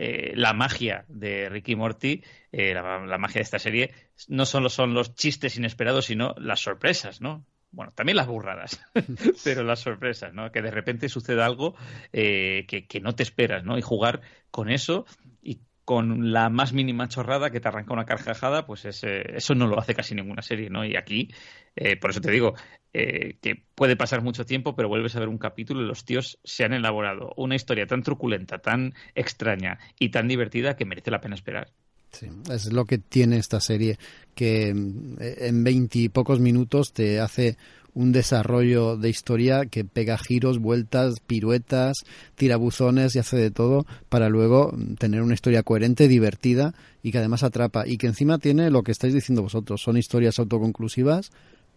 eh, 0.00 0.32
la 0.36 0.52
magia 0.52 1.04
de 1.08 1.48
Ricky 1.48 1.74
Morty, 1.74 2.22
eh, 2.52 2.72
la, 2.72 3.18
magia 3.18 3.40
de 3.40 3.42
esta 3.42 3.58
serie, 3.58 3.92
no 4.28 4.46
solo 4.46 4.68
son 4.68 4.94
los 4.94 5.16
chistes 5.16 5.56
inesperados, 5.56 6.04
sino 6.06 6.36
las 6.38 6.60
sorpresas, 6.60 7.20
¿no? 7.20 7.44
Bueno, 7.72 7.90
también 7.96 8.14
las 8.14 8.28
burradas, 8.28 8.80
pero 9.44 9.64
las 9.64 9.80
sorpresas, 9.80 10.32
¿no? 10.32 10.52
Que 10.52 10.62
de 10.62 10.70
repente 10.70 11.08
suceda 11.08 11.44
algo 11.44 11.74
eh, 12.12 12.64
que, 12.68 12.86
que 12.86 13.00
no 13.00 13.16
te 13.16 13.24
esperas, 13.24 13.64
¿no? 13.64 13.76
Y 13.76 13.82
jugar 13.82 14.20
con 14.52 14.70
eso 14.70 15.04
y 15.42 15.62
con 15.88 16.34
la 16.34 16.50
más 16.50 16.74
mínima 16.74 17.08
chorrada 17.08 17.48
que 17.48 17.60
te 17.60 17.68
arranca 17.68 17.94
una 17.94 18.04
carcajada, 18.04 18.66
pues 18.66 18.84
eso 18.84 19.54
no 19.54 19.66
lo 19.66 19.78
hace 19.78 19.94
casi 19.94 20.14
ninguna 20.14 20.42
serie, 20.42 20.68
¿no? 20.68 20.84
Y 20.84 20.96
aquí, 20.96 21.30
eh, 21.76 21.96
por 21.96 22.10
eso 22.10 22.20
te 22.20 22.30
digo, 22.30 22.52
eh, 22.92 23.38
que 23.40 23.64
puede 23.74 23.96
pasar 23.96 24.20
mucho 24.20 24.44
tiempo, 24.44 24.76
pero 24.76 24.90
vuelves 24.90 25.16
a 25.16 25.20
ver 25.20 25.30
un 25.30 25.38
capítulo 25.38 25.80
y 25.80 25.86
los 25.86 26.04
tíos 26.04 26.40
se 26.44 26.64
han 26.64 26.74
elaborado 26.74 27.32
una 27.38 27.54
historia 27.54 27.86
tan 27.86 28.02
truculenta, 28.02 28.58
tan 28.58 28.92
extraña 29.14 29.78
y 29.98 30.10
tan 30.10 30.28
divertida 30.28 30.76
que 30.76 30.84
merece 30.84 31.10
la 31.10 31.22
pena 31.22 31.36
esperar. 31.36 31.72
Sí, 32.12 32.26
es 32.50 32.72
lo 32.72 32.84
que 32.84 32.98
tiene 32.98 33.36
esta 33.38 33.60
serie, 33.60 33.98
que 34.34 34.72
mm, 34.72 35.16
en 35.20 35.64
veintipocos 35.64 36.40
minutos 36.40 36.92
te 36.92 37.20
hace 37.20 37.56
un 37.94 38.12
desarrollo 38.12 38.96
de 38.96 39.08
historia 39.08 39.66
que 39.66 39.84
pega 39.84 40.16
giros, 40.18 40.58
vueltas, 40.58 41.20
piruetas, 41.26 41.96
tirabuzones 42.36 43.16
y 43.16 43.18
hace 43.18 43.36
de 43.36 43.50
todo 43.50 43.86
para 44.08 44.28
luego 44.28 44.72
mm, 44.72 44.94
tener 44.94 45.22
una 45.22 45.34
historia 45.34 45.62
coherente, 45.62 46.08
divertida 46.08 46.74
y 47.02 47.12
que 47.12 47.18
además 47.18 47.42
atrapa 47.42 47.86
y 47.86 47.98
que 47.98 48.06
encima 48.06 48.38
tiene 48.38 48.70
lo 48.70 48.82
que 48.82 48.92
estáis 48.92 49.14
diciendo 49.14 49.42
vosotros, 49.42 49.82
son 49.82 49.96
historias 49.96 50.38
autoconclusivas, 50.38 51.30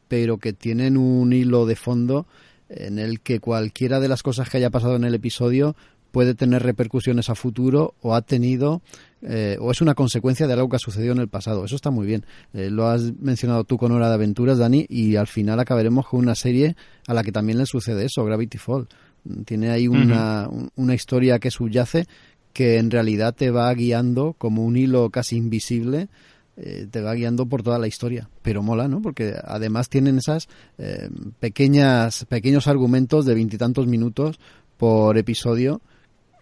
pero 0.08 0.38
que 0.38 0.54
tienen 0.54 0.98
un 0.98 1.34
hilo 1.34 1.65
de 1.65 1.76
fondo 1.76 2.28
en 2.70 3.00
el 3.00 3.20
que 3.20 3.39
cualquiera 3.39 4.00
de 4.00 4.08
las 4.08 4.24
cosas 4.24 4.50
que 4.50 4.58
haya 4.58 4.70
pasado 4.70 4.96
en 4.96 5.04
el 5.04 5.15
episodio 5.15 5.76
puede 6.12 6.36
tener 6.36 6.62
repercusiones 6.63 7.30
a 7.30 7.36
futuro 7.36 7.93
o 8.02 8.13
ha 8.15 8.21
tenido 8.21 8.82
eh, 9.21 9.58
o 9.60 9.71
es 9.71 9.82
una 9.82 9.93
consecuencia 9.95 10.47
de 10.47 10.54
algo 10.54 10.67
que 10.69 10.76
ha 10.76 10.80
sucedido 10.80 11.13
en 11.13 11.19
el 11.19 11.28
pasado. 11.28 11.63
Eso 11.65 11.76
está 11.76 11.89
muy 11.91 12.06
bien. 12.06 12.26
Eh, 12.54 12.69
lo 12.69 12.88
has 12.88 13.13
mencionado 13.19 13.63
tú 13.63 13.78
con 13.78 13.91
Hora 13.91 14.10
de 14.10 14.15
Aventuras, 14.15 14.58
Dani, 14.58 14.86
y 14.89 15.15
al 15.15 15.28
final 15.28 15.60
acabaremos 15.60 16.08
con 16.08 16.19
una 16.19 16.36
serie 16.36 16.76
a 17.08 17.13
la 17.13 17.24
que 17.24 17.32
también 17.32 17.58
le 17.58 17.65
sucede 17.65 18.06
eso, 18.06 18.26
Gravity 18.26 18.58
Fall. 18.58 18.88
Tiene 19.45 19.69
ahí 19.69 19.88
una, 19.88 20.47
un- 20.50 20.69
una 20.76 20.93
historia 20.95 21.38
que 21.39 21.52
subyace 21.52 22.08
que 22.54 22.78
en 22.80 22.91
realidad 22.91 23.34
te 23.36 23.52
va 23.52 23.74
guiando 23.74 24.34
como 24.38 24.65
un 24.65 24.76
hilo 24.76 25.10
casi 25.10 25.38
invisible 25.38 26.10
eh, 26.58 26.86
te 26.91 27.02
va 27.02 27.13
guiando 27.13 27.45
por 27.45 27.63
toda 27.63 27.80
la 27.80 27.88
historia. 27.88 28.30
Pero 28.41 28.62
mola, 28.62 28.88
¿no? 28.89 29.02
Porque 29.02 29.36
además 29.41 29.88
tienen 29.88 30.17
esas 30.17 30.50
eh, 30.78 31.10
pequeñas, 31.39 32.26
pequeños 32.26 32.67
argumentos 32.67 33.26
de 33.26 33.36
veintitantos 33.36 33.88
minutos 33.88 34.39
por 34.78 35.17
episodio 35.17 35.82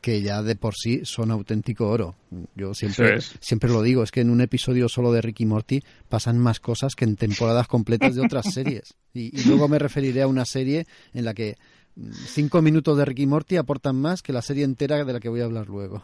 que 0.02 0.22
ya 0.22 0.42
de 0.42 0.56
por 0.56 0.76
sí 0.76 1.02
son 1.04 1.32
auténtico 1.32 1.88
oro. 1.88 2.16
Yo 2.56 2.74
siempre, 2.74 3.18
es. 3.18 3.34
siempre 3.40 3.70
lo 3.70 3.82
digo, 3.82 4.04
es 4.04 4.12
que 4.12 4.22
en 4.22 4.30
un 4.30 4.42
episodio 4.42 4.90
solo 4.90 5.12
de 5.12 5.22
Ricky 5.22 5.46
Morty 5.46 5.84
pasan 6.08 6.38
más 6.38 6.60
cosas 6.60 6.96
que 6.96 7.06
en 7.06 7.16
temporadas 7.16 7.68
completas 7.68 8.16
de 8.16 8.22
otras 8.22 8.46
series. 8.54 8.96
Y, 9.14 9.40
y 9.40 9.44
luego 9.46 9.68
me 9.68 9.80
referiré 9.80 10.22
a 10.22 10.28
una 10.28 10.46
serie 10.46 10.88
en 11.14 11.26
la 11.26 11.34
que 11.34 11.58
mm, 11.96 12.12
cinco 12.28 12.62
minutos 12.62 12.98
de 12.98 13.06
Ricky 13.06 13.26
Morty 13.26 13.58
aportan 13.58 13.96
más 13.96 14.22
que 14.22 14.34
la 14.34 14.42
serie 14.42 14.64
entera 14.64 15.04
de 15.04 15.14
la 15.14 15.20
que 15.20 15.30
voy 15.30 15.42
a 15.42 15.46
hablar 15.46 15.68
luego. 15.68 16.02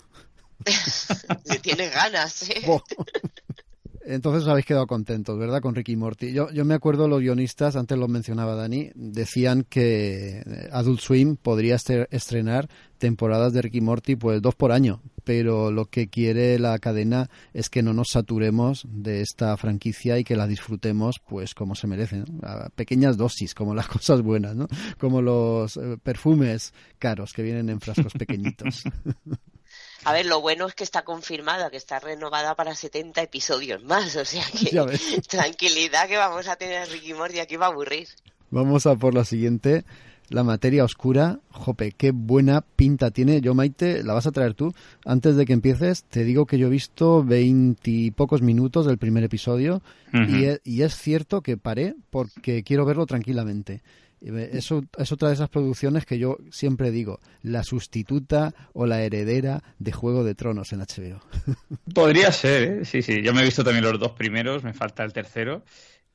Le 1.45 1.59
tienes 1.59 1.93
ganas, 1.93 2.49
¿eh? 2.49 2.63
Entonces 4.07 4.43
os 4.43 4.49
habéis 4.49 4.65
quedado 4.65 4.85
contentos, 4.87 5.37
¿verdad? 5.37 5.61
Con 5.61 5.73
Ricky 5.73 5.95
Morty. 5.95 6.31
Yo, 6.31 6.51
yo 6.51 6.63
me 6.63 6.75
acuerdo 6.75 7.07
los 7.07 7.21
guionistas, 7.21 7.75
antes 7.75 7.97
lo 7.97 8.07
mencionaba 8.07 8.55
Dani, 8.55 8.91
decían 8.95 9.65
que 9.67 10.39
eh, 10.45 10.69
Adult 10.71 10.99
Swim 10.99 11.35
podría 11.37 11.75
este- 11.75 12.07
estrenar 12.11 12.69
temporadas 12.99 13.51
de 13.53 13.61
Ricky 13.63 13.81
Morty 13.81 14.15
pues 14.15 14.41
dos 14.41 14.55
por 14.55 14.71
año, 14.71 15.01
pero 15.23 15.71
lo 15.71 15.85
que 15.85 16.07
quiere 16.07 16.57
la 16.59 16.77
cadena 16.79 17.29
es 17.53 17.69
que 17.69 17.81
no 17.83 17.93
nos 17.93 18.09
saturemos 18.11 18.85
de 18.89 19.21
esta 19.21 19.57
franquicia 19.57 20.17
y 20.19 20.23
que 20.23 20.35
la 20.35 20.47
disfrutemos 20.47 21.15
pues 21.27 21.53
como 21.55 21.75
se 21.75 21.87
merece, 21.87 22.17
¿no? 22.19 22.25
pequeñas 22.75 23.17
dosis, 23.17 23.53
como 23.55 23.73
las 23.73 23.87
cosas 23.89 24.21
buenas, 24.21 24.55
¿no? 24.55 24.67
Como 24.99 25.21
los 25.21 25.77
eh, 25.77 25.97
perfumes 26.01 26.73
caros 26.99 27.33
que 27.33 27.41
vienen 27.43 27.69
en 27.69 27.79
frascos 27.81 28.13
pequeñitos. 28.13 28.83
A 30.05 30.13
ver, 30.13 30.25
lo 30.27 30.39
bueno 30.41 30.67
es 30.67 30.75
que 30.75 30.83
está 30.83 31.03
confirmada, 31.03 31.69
que 31.69 31.77
está 31.77 31.99
renovada 31.99 32.55
para 32.55 32.75
70 32.75 33.21
episodios 33.23 33.83
más, 33.83 34.15
o 34.15 34.23
sea 34.25 34.43
que 34.51 34.69
tranquilidad 35.27 36.07
que 36.07 36.17
vamos 36.17 36.47
a 36.47 36.55
tener 36.55 36.77
a 36.77 36.85
Ricky 36.85 37.13
Morty 37.13 37.39
aquí 37.39 37.55
va 37.55 37.65
a 37.67 37.69
aburrir. 37.69 38.07
Vamos 38.51 38.85
a 38.85 38.95
por 38.95 39.13
la 39.13 39.25
siguiente. 39.25 39.83
La 40.29 40.43
materia 40.43 40.83
oscura. 40.83 41.39
Jope, 41.51 41.91
qué 41.91 42.09
buena 42.11 42.61
pinta 42.61 43.11
tiene. 43.11 43.41
Yo, 43.41 43.53
Maite, 43.53 44.01
la 44.03 44.13
vas 44.15 44.25
a 44.25 44.31
traer 44.31 44.55
tú. 44.55 44.73
Antes 45.05 45.35
de 45.35 45.45
que 45.45 45.53
empieces, 45.53 46.03
te 46.05 46.23
digo 46.23 46.47
que 46.47 46.57
yo 46.57 46.65
he 46.65 46.71
visto 46.71 47.23
veintipocos 47.23 48.41
minutos 48.41 48.87
del 48.87 48.97
primer 48.97 49.23
episodio 49.23 49.81
y, 50.13 50.45
e- 50.45 50.61
y 50.63 50.81
es 50.81 50.95
cierto 50.95 51.41
que 51.41 51.57
paré 51.57 51.93
porque 52.09 52.63
quiero 52.63 52.85
verlo 52.85 53.05
tranquilamente. 53.05 53.81
Eso 54.25 54.83
es 54.97 55.11
otra 55.11 55.27
de 55.27 55.35
esas 55.35 55.49
producciones 55.49 56.05
que 56.05 56.17
yo 56.17 56.37
siempre 56.49 56.89
digo, 56.89 57.19
la 57.43 57.63
sustituta 57.63 58.53
o 58.73 58.87
la 58.87 59.03
heredera 59.03 59.61
de 59.77 59.91
Juego 59.91 60.23
de 60.23 60.33
Tronos 60.33 60.73
en 60.73 60.79
HBO. 60.79 61.21
Podría 61.93 62.31
ser, 62.31 62.63
¿eh? 62.63 62.85
sí, 62.85 63.01
sí. 63.01 63.21
Yo 63.21 63.33
me 63.33 63.41
he 63.41 63.45
visto 63.45 63.63
también 63.63 63.83
los 63.83 63.99
dos 63.99 64.13
primeros, 64.13 64.63
me 64.63 64.73
falta 64.73 65.03
el 65.03 65.13
tercero. 65.13 65.63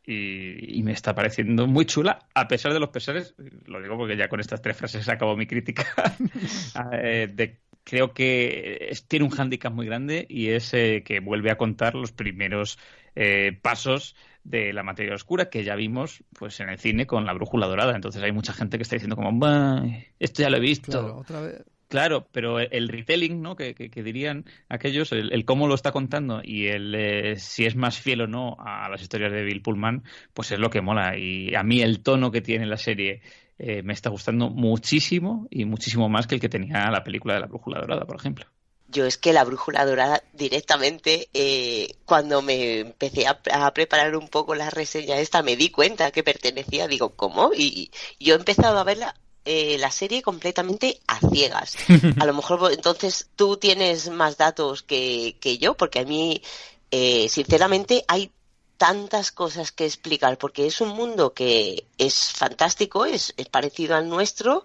Y, 0.06 0.82
me 0.82 0.90
está 0.90 1.14
pareciendo 1.14 1.68
muy 1.68 1.84
chula, 1.84 2.18
a 2.34 2.48
pesar 2.48 2.72
de 2.72 2.80
los 2.80 2.88
pesares. 2.88 3.34
Lo 3.66 3.80
digo 3.80 3.96
porque 3.96 4.16
ya 4.16 4.28
con 4.28 4.40
estas 4.40 4.60
tres 4.60 4.76
frases 4.76 5.08
acabó 5.08 5.36
mi 5.36 5.46
crítica. 5.46 5.86
eh, 6.92 7.58
creo 7.84 8.12
que 8.12 8.92
tiene 9.08 9.24
un 9.24 9.30
hándicap 9.30 9.72
muy 9.72 9.86
grande 9.86 10.26
y 10.28 10.48
es 10.48 10.72
eh, 10.74 11.02
que 11.04 11.20
vuelve 11.20 11.50
a 11.50 11.56
contar 11.56 11.94
los 11.94 12.12
primeros 12.12 12.78
eh, 13.16 13.58
pasos 13.60 14.16
de 14.44 14.72
la 14.72 14.82
materia 14.82 15.14
oscura 15.14 15.50
que 15.50 15.64
ya 15.64 15.74
vimos 15.76 16.24
pues 16.38 16.58
en 16.60 16.68
el 16.70 16.78
cine 16.78 17.06
con 17.06 17.24
la 17.26 17.32
brújula 17.34 17.66
dorada. 17.66 17.94
Entonces 17.94 18.22
hay 18.22 18.32
mucha 18.32 18.52
gente 18.52 18.76
que 18.78 18.82
está 18.82 18.96
diciendo 18.96 19.16
como, 19.16 19.32
"Bah, 19.38 19.82
esto 20.18 20.42
ya 20.42 20.50
lo 20.50 20.56
he 20.56 20.60
visto. 20.60 20.90
Claro, 20.92 21.16
otra 21.18 21.40
vez. 21.40 21.62
Claro, 21.88 22.28
pero 22.30 22.60
el- 22.60 22.68
el 22.70 22.88
retelling, 22.88 23.42
¿no? 23.42 23.56
Que, 23.56 23.74
que- 23.74 23.90
que 23.90 24.02
dirían 24.04 24.44
aquellos, 24.68 25.10
el, 25.10 25.32
el 25.32 25.44
cómo 25.44 25.66
lo 25.66 25.74
está 25.74 25.90
contando 25.90 26.40
y 26.42 26.68
el 26.68 26.94
eh, 26.94 27.34
si 27.36 27.66
es 27.66 27.74
más 27.74 27.98
fiel 27.98 28.20
o 28.22 28.26
no 28.28 28.56
a 28.60 28.88
las 28.88 29.02
historias 29.02 29.32
de 29.32 29.42
Bill 29.42 29.60
Pullman, 29.60 30.04
pues 30.32 30.52
es 30.52 30.60
lo 30.60 30.70
que 30.70 30.80
mola. 30.82 31.18
Y 31.18 31.52
a 31.56 31.64
mí 31.64 31.80
el 31.82 32.00
tono 32.02 32.30
que 32.30 32.40
tiene 32.42 32.64
la 32.66 32.76
serie 32.76 33.22
eh, 33.58 33.82
me 33.82 33.92
está 33.92 34.08
gustando 34.08 34.48
muchísimo 34.50 35.48
y 35.50 35.64
muchísimo 35.64 36.08
más 36.08 36.26
que 36.28 36.36
el 36.36 36.40
que 36.40 36.48
tenía 36.48 36.88
la 36.90 37.02
película 37.04 37.34
de 37.34 37.40
la 37.40 37.46
Brújula 37.46 37.80
Dorada, 37.80 38.04
por 38.06 38.16
ejemplo. 38.16 38.46
Yo 38.90 39.06
es 39.06 39.18
que 39.18 39.32
la 39.32 39.44
brújula 39.44 39.86
dorada 39.86 40.22
directamente, 40.32 41.28
eh, 41.32 41.96
cuando 42.04 42.42
me 42.42 42.80
empecé 42.80 43.26
a, 43.26 43.40
preparar 43.72 44.16
un 44.16 44.28
poco 44.28 44.54
la 44.54 44.70
reseña 44.70 45.18
esta, 45.18 45.42
me 45.42 45.56
di 45.56 45.70
cuenta 45.70 46.10
que 46.10 46.24
pertenecía, 46.24 46.88
digo, 46.88 47.10
¿cómo? 47.10 47.52
Y, 47.54 47.90
yo 48.18 48.34
he 48.34 48.38
empezado 48.38 48.78
a 48.78 48.84
verla 48.84 49.14
eh, 49.44 49.78
la 49.78 49.90
serie 49.90 50.22
completamente 50.22 51.00
a 51.06 51.20
ciegas. 51.20 51.76
A 52.20 52.26
lo 52.26 52.34
mejor 52.34 52.72
entonces 52.72 53.28
tú 53.36 53.56
tienes 53.56 54.10
más 54.10 54.36
datos 54.36 54.82
que, 54.82 55.36
que 55.40 55.58
yo, 55.58 55.76
porque 55.76 56.00
a 56.00 56.04
mí, 56.04 56.42
eh, 56.90 57.28
sinceramente, 57.28 58.04
hay 58.08 58.32
tantas 58.76 59.30
cosas 59.30 59.72
que 59.72 59.84
explicar, 59.84 60.38
porque 60.38 60.66
es 60.66 60.80
un 60.80 60.88
mundo 60.88 61.34
que 61.34 61.84
es 61.98 62.32
fantástico, 62.32 63.04
es, 63.04 63.34
es 63.36 63.46
parecido 63.46 63.94
al 63.94 64.08
nuestro, 64.08 64.64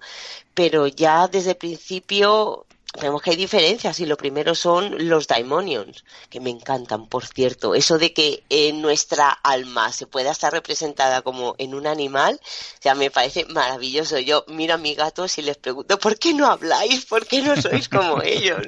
pero 0.53 0.87
ya 0.87 1.27
desde 1.27 1.51
el 1.51 1.57
principio 1.57 2.64
vemos 3.01 3.21
que 3.21 3.31
hay 3.31 3.35
diferencias 3.35 3.99
y 3.99 4.05
lo 4.05 4.17
primero 4.17 4.55
son 4.55 5.07
los 5.09 5.27
daimonions, 5.27 6.03
que 6.29 6.39
me 6.39 6.49
encantan, 6.49 7.07
por 7.07 7.25
cierto. 7.25 7.75
Eso 7.75 7.97
de 7.97 8.13
que 8.13 8.43
en 8.49 8.81
nuestra 8.81 9.29
alma 9.29 9.91
se 9.91 10.07
pueda 10.07 10.31
estar 10.31 10.51
representada 10.51 11.21
como 11.21 11.55
en 11.57 11.73
un 11.73 11.87
animal, 11.87 12.39
ya 12.81 12.95
me 12.95 13.11
parece 13.11 13.45
maravilloso. 13.45 14.19
Yo 14.19 14.45
miro 14.47 14.75
a 14.75 14.77
mis 14.77 14.97
gatos 14.97 15.37
y 15.37 15.41
les 15.41 15.57
pregunto, 15.57 15.97
¿por 15.99 16.17
qué 16.17 16.33
no 16.33 16.47
habláis? 16.47 17.05
¿Por 17.05 17.25
qué 17.25 17.41
no 17.41 17.59
sois 17.61 17.89
como 17.89 18.21
ellos? 18.23 18.61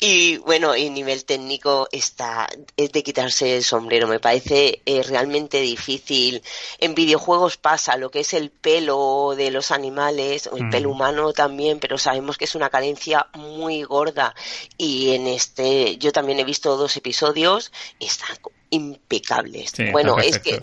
Y 0.00 0.38
bueno, 0.38 0.74
en 0.74 0.94
nivel 0.94 1.24
técnico 1.24 1.88
está, 1.92 2.48
es 2.76 2.92
de 2.92 3.02
quitarse 3.02 3.56
el 3.56 3.64
sombrero. 3.64 4.06
Me 4.06 4.20
parece 4.20 4.82
eh, 4.84 5.02
realmente 5.02 5.60
difícil. 5.60 6.42
En 6.78 6.94
videojuegos 6.94 7.56
pasa 7.56 7.96
lo 7.96 8.10
que 8.10 8.20
es 8.20 8.34
el 8.34 8.50
pelo 8.50 9.34
de 9.36 9.50
los 9.50 9.70
animales, 9.70 10.48
o 10.50 10.56
el 10.56 10.68
pelo 10.68 10.88
mm. 10.88 10.92
humano 10.92 11.32
también, 11.32 11.78
pero 11.78 11.98
sabemos 11.98 12.36
que 12.36 12.44
es 12.44 12.54
una 12.54 12.70
carencia 12.70 13.26
muy 13.34 13.53
muy 13.54 13.82
gorda. 13.82 14.34
Y 14.76 15.14
en 15.14 15.26
este 15.26 15.96
yo 15.98 16.12
también 16.12 16.40
he 16.40 16.44
visto 16.44 16.76
dos 16.76 16.96
episodios 16.96 17.72
están 18.00 18.36
impecables. 18.70 19.72
Bueno 19.92 20.18
es 20.18 20.38
que 20.38 20.60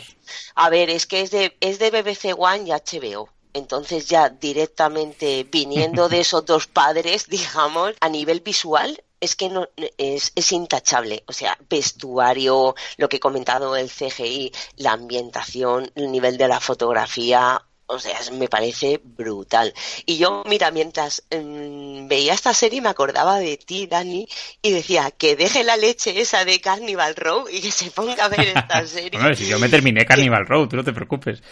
a 0.55 0.69
ver 0.69 0.89
es 0.89 1.05
que 1.05 1.21
es 1.21 1.31
de 1.31 1.57
es 1.59 1.79
de 1.79 1.91
BBC 1.91 2.37
One 2.37 2.65
y 2.67 2.71
HBO 2.71 3.29
entonces 3.53 4.07
ya 4.07 4.29
directamente 4.29 5.45
viniendo 5.49 6.09
de 6.09 6.19
esos 6.25 6.45
dos 6.45 6.67
padres 6.67 7.27
digamos 7.27 7.93
a 7.99 8.09
nivel 8.09 8.41
visual 8.41 9.01
es 9.21 9.35
que 9.35 9.49
no 9.49 9.69
es, 9.97 10.33
es, 10.35 10.51
intachable. 10.51 11.23
O 11.27 11.31
sea, 11.31 11.55
vestuario, 11.69 12.75
lo 12.97 13.07
que 13.07 13.17
he 13.17 13.19
comentado, 13.19 13.75
el 13.75 13.87
CGI, 13.87 14.51
la 14.77 14.93
ambientación, 14.93 15.91
el 15.93 16.11
nivel 16.11 16.37
de 16.37 16.47
la 16.47 16.59
fotografía, 16.59 17.63
o 17.91 17.99
sea, 17.99 18.17
me 18.33 18.47
parece 18.47 19.01
brutal. 19.03 19.73
Y 20.05 20.17
yo, 20.17 20.43
mira, 20.47 20.71
mientras 20.71 21.23
mm, 21.29 22.07
veía 22.07 22.33
esta 22.33 22.53
serie 22.53 22.81
me 22.81 22.89
acordaba 22.89 23.37
de 23.39 23.57
ti, 23.57 23.85
Dani, 23.85 24.27
y 24.61 24.71
decía 24.71 25.11
que 25.11 25.35
deje 25.35 25.63
la 25.63 25.75
leche 25.75 26.19
esa 26.21 26.45
de 26.45 26.61
Carnival 26.61 27.15
Row 27.15 27.47
y 27.51 27.61
que 27.61 27.71
se 27.71 27.91
ponga 27.91 28.25
a 28.25 28.29
ver 28.29 28.47
esta 28.55 28.85
serie. 28.87 29.19
bueno, 29.19 29.35
si 29.35 29.47
yo 29.47 29.59
me 29.59 29.69
terminé 29.69 30.05
Carnival 30.05 30.45
Row, 30.47 30.67
tú 30.67 30.77
no 30.77 30.83
te 30.83 30.93
preocupes. 30.93 31.43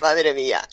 Madre 0.00 0.34
mía. 0.34 0.68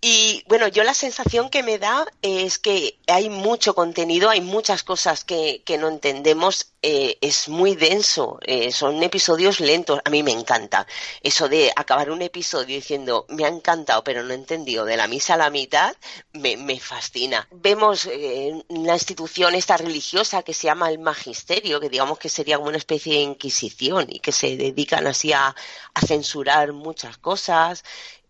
Y 0.00 0.44
bueno, 0.46 0.68
yo 0.68 0.84
la 0.84 0.92
sensación 0.92 1.48
que 1.48 1.62
me 1.62 1.78
da 1.78 2.06
es 2.20 2.58
que 2.58 2.98
hay 3.06 3.30
mucho 3.30 3.74
contenido, 3.74 4.28
hay 4.28 4.42
muchas 4.42 4.82
cosas 4.82 5.24
que, 5.24 5.62
que 5.64 5.78
no 5.78 5.88
entendemos, 5.88 6.72
eh, 6.82 7.16
es 7.22 7.48
muy 7.48 7.74
denso, 7.74 8.38
eh, 8.42 8.72
son 8.72 9.02
episodios 9.02 9.58
lentos, 9.58 10.00
a 10.04 10.10
mí 10.10 10.22
me 10.22 10.32
encanta. 10.32 10.86
Eso 11.22 11.48
de 11.48 11.72
acabar 11.74 12.10
un 12.10 12.20
episodio 12.20 12.76
diciendo 12.76 13.24
me 13.30 13.46
ha 13.46 13.48
encantado 13.48 14.04
pero 14.04 14.22
no 14.22 14.32
he 14.32 14.36
entendido 14.36 14.84
de 14.84 14.98
la 14.98 15.08
misa 15.08 15.34
a 15.34 15.38
la 15.38 15.50
mitad, 15.50 15.96
me, 16.34 16.58
me 16.58 16.78
fascina. 16.78 17.48
Vemos 17.50 18.06
eh, 18.06 18.52
una 18.68 18.92
institución 18.92 19.54
esta 19.54 19.78
religiosa 19.78 20.42
que 20.42 20.52
se 20.54 20.66
llama 20.66 20.90
el 20.90 20.98
magisterio, 20.98 21.80
que 21.80 21.88
digamos 21.88 22.18
que 22.18 22.28
sería 22.28 22.58
como 22.58 22.68
una 22.68 22.78
especie 22.78 23.14
de 23.14 23.20
inquisición 23.20 24.06
y 24.10 24.20
que 24.20 24.32
se 24.32 24.56
dedican 24.58 25.06
así 25.06 25.32
a, 25.32 25.54
a 25.94 26.00
censurar 26.02 26.74
muchas 26.74 27.16
cosas. 27.16 27.82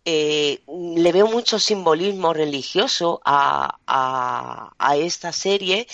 Eh, 0.08 0.62
le 0.68 1.10
veo 1.10 1.26
mucho 1.26 1.58
simbolismo 1.58 2.32
religioso 2.32 3.20
a, 3.24 3.80
a, 4.78 4.96
esta 4.96 5.32
serie, 5.32 5.88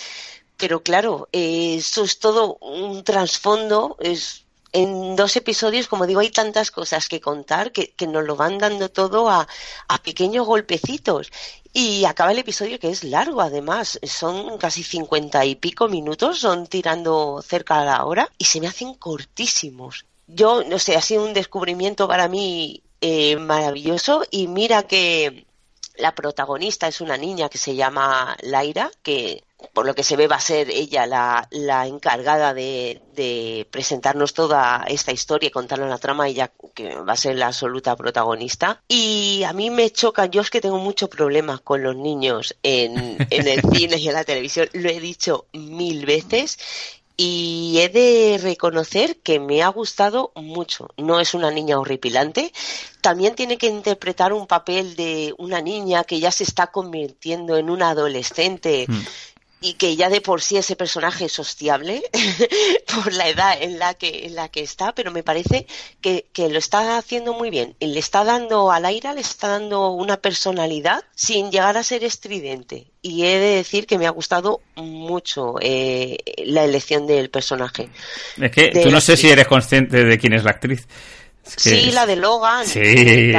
pero 0.55 0.83
claro, 0.83 1.27
eh, 1.31 1.77
eso 1.79 2.03
es 2.03 2.19
todo 2.19 2.57
un 2.61 3.03
trasfondo, 3.03 3.97
es 3.99 4.45
en 4.71 5.15
dos 5.15 5.35
episodios, 5.35 5.87
como 5.87 6.05
digo, 6.05 6.19
hay 6.19 6.29
tantas 6.29 6.69
cosas 6.69 7.09
que 7.09 7.21
contar 7.21 7.71
que, 7.71 7.93
que 7.93 8.05
nos 8.05 8.23
lo 8.23 8.35
van 8.35 8.59
dando 8.59 8.89
todo 8.89 9.29
a, 9.29 9.47
a, 9.87 9.97
pequeños 10.03 10.45
golpecitos. 10.45 11.31
Y 11.73 12.05
acaba 12.05 12.31
el 12.33 12.39
episodio 12.39 12.79
que 12.79 12.89
es 12.89 13.03
largo, 13.03 13.41
además. 13.41 13.99
Son 14.03 14.59
casi 14.59 14.83
cincuenta 14.83 15.43
y 15.43 15.55
pico 15.55 15.87
minutos, 15.87 16.39
son 16.39 16.67
tirando 16.67 17.41
cerca 17.41 17.79
a 17.79 17.85
la 17.85 18.05
hora 18.05 18.29
y 18.37 18.45
se 18.45 18.59
me 18.61 18.67
hacen 18.67 18.93
cortísimos. 18.93 20.05
Yo, 20.27 20.63
no 20.63 20.77
sé, 20.79 20.95
ha 20.95 21.01
sido 21.01 21.23
un 21.23 21.33
descubrimiento 21.33 22.07
para 22.07 22.27
mí 22.27 22.83
eh, 23.05 23.35
maravilloso 23.35 24.23
y 24.31 24.47
mira 24.47 24.83
que 24.83 25.45
la 25.97 26.15
protagonista 26.15 26.87
es 26.87 27.01
una 27.01 27.17
niña 27.17 27.49
que 27.49 27.57
se 27.57 27.75
llama 27.75 28.37
Laira, 28.41 28.89
que 29.01 29.43
por 29.73 29.85
lo 29.85 29.93
que 29.93 30.03
se 30.03 30.15
ve 30.15 30.29
va 30.29 30.37
a 30.37 30.39
ser 30.39 30.69
ella 30.69 31.05
la, 31.05 31.45
la 31.51 31.85
encargada 31.85 32.53
de, 32.53 33.67
presentarnos 33.71 34.33
toda 34.33 34.85
esta 34.87 35.11
historia 35.11 35.47
y 35.47 35.51
contarnos 35.51 35.89
la 35.89 35.97
trama, 35.97 36.29
ella 36.29 36.53
que 36.73 36.95
va 36.95 37.11
a 37.11 37.17
ser 37.17 37.35
la 37.35 37.47
absoluta 37.47 37.97
protagonista. 37.97 38.81
Y 38.87 39.43
a 39.45 39.51
mí 39.51 39.69
me 39.69 39.89
choca, 39.89 40.27
yo 40.27 40.39
es 40.39 40.49
que 40.49 40.61
tengo 40.61 40.79
muchos 40.79 41.09
problemas 41.09 41.59
con 41.59 41.83
los 41.83 41.97
niños 41.97 42.55
en, 42.63 43.17
en 43.29 43.47
el 43.49 43.61
cine 43.73 43.97
y 43.97 44.07
en 44.07 44.13
la 44.13 44.23
televisión, 44.23 44.69
lo 44.71 44.89
he 44.89 45.01
dicho 45.01 45.47
mil 45.51 46.05
veces 46.05 46.57
y 47.15 47.77
he 47.79 47.89
de 47.89 48.39
reconocer 48.41 49.17
que 49.17 49.39
me 49.39 49.61
ha 49.61 49.67
gustado 49.67 50.31
mucho. 50.35 50.89
No 50.97 51.19
es 51.19 51.33
una 51.33 51.51
niña 51.51 51.79
horripilante. 51.79 52.51
También 53.01 53.35
tiene 53.35 53.57
que 53.57 53.67
interpretar 53.67 54.33
un 54.33 54.47
papel 54.47 54.95
de 54.95 55.33
una 55.37 55.61
niña 55.61 56.03
que 56.03 56.19
ya 56.19 56.31
se 56.31 56.43
está 56.43 56.67
convirtiendo 56.67 57.57
en 57.57 57.69
una 57.69 57.89
adolescente. 57.89 58.85
Mm 58.87 59.01
y 59.63 59.75
que 59.75 59.95
ya 59.95 60.09
de 60.09 60.19
por 60.19 60.41
sí 60.41 60.57
ese 60.57 60.75
personaje 60.75 61.25
es 61.25 61.31
sociable 61.31 62.03
por 62.93 63.13
la 63.13 63.29
edad 63.29 63.57
en 63.61 63.79
la 63.79 63.93
que 63.93 64.25
en 64.25 64.35
la 64.35 64.49
que 64.49 64.61
está, 64.61 64.93
pero 64.93 65.09
me 65.11 65.23
parece 65.23 65.65
que, 66.01 66.25
que, 66.33 66.49
lo 66.49 66.59
está 66.59 66.97
haciendo 66.97 67.33
muy 67.33 67.49
bien. 67.49 67.75
Le 67.79 67.97
está 67.97 68.25
dando 68.25 68.71
al 68.71 68.85
aire, 68.85 69.13
le 69.13 69.21
está 69.21 69.47
dando 69.47 69.89
una 69.91 70.17
personalidad 70.17 71.05
sin 71.15 71.49
llegar 71.49 71.77
a 71.77 71.83
ser 71.83 72.03
estridente. 72.03 72.87
Y 73.01 73.23
he 73.23 73.39
de 73.39 73.55
decir 73.55 73.87
que 73.87 73.97
me 73.97 74.05
ha 74.05 74.09
gustado 74.09 74.59
mucho 74.75 75.55
eh, 75.61 76.17
la 76.45 76.65
elección 76.65 77.07
del 77.07 77.29
personaje. 77.29 77.89
Es 78.39 78.51
que 78.51 78.69
tú 78.83 78.91
no 78.91 78.99
sé 78.99 79.15
si 79.15 79.29
eres 79.29 79.47
consciente 79.47 80.03
de 80.03 80.17
quién 80.17 80.33
es 80.33 80.43
la 80.43 80.51
actriz 80.51 80.87
sí, 81.43 81.91
la 81.91 82.05
de 82.05 82.15
Logan. 82.15 82.65
Sí, 82.65 83.33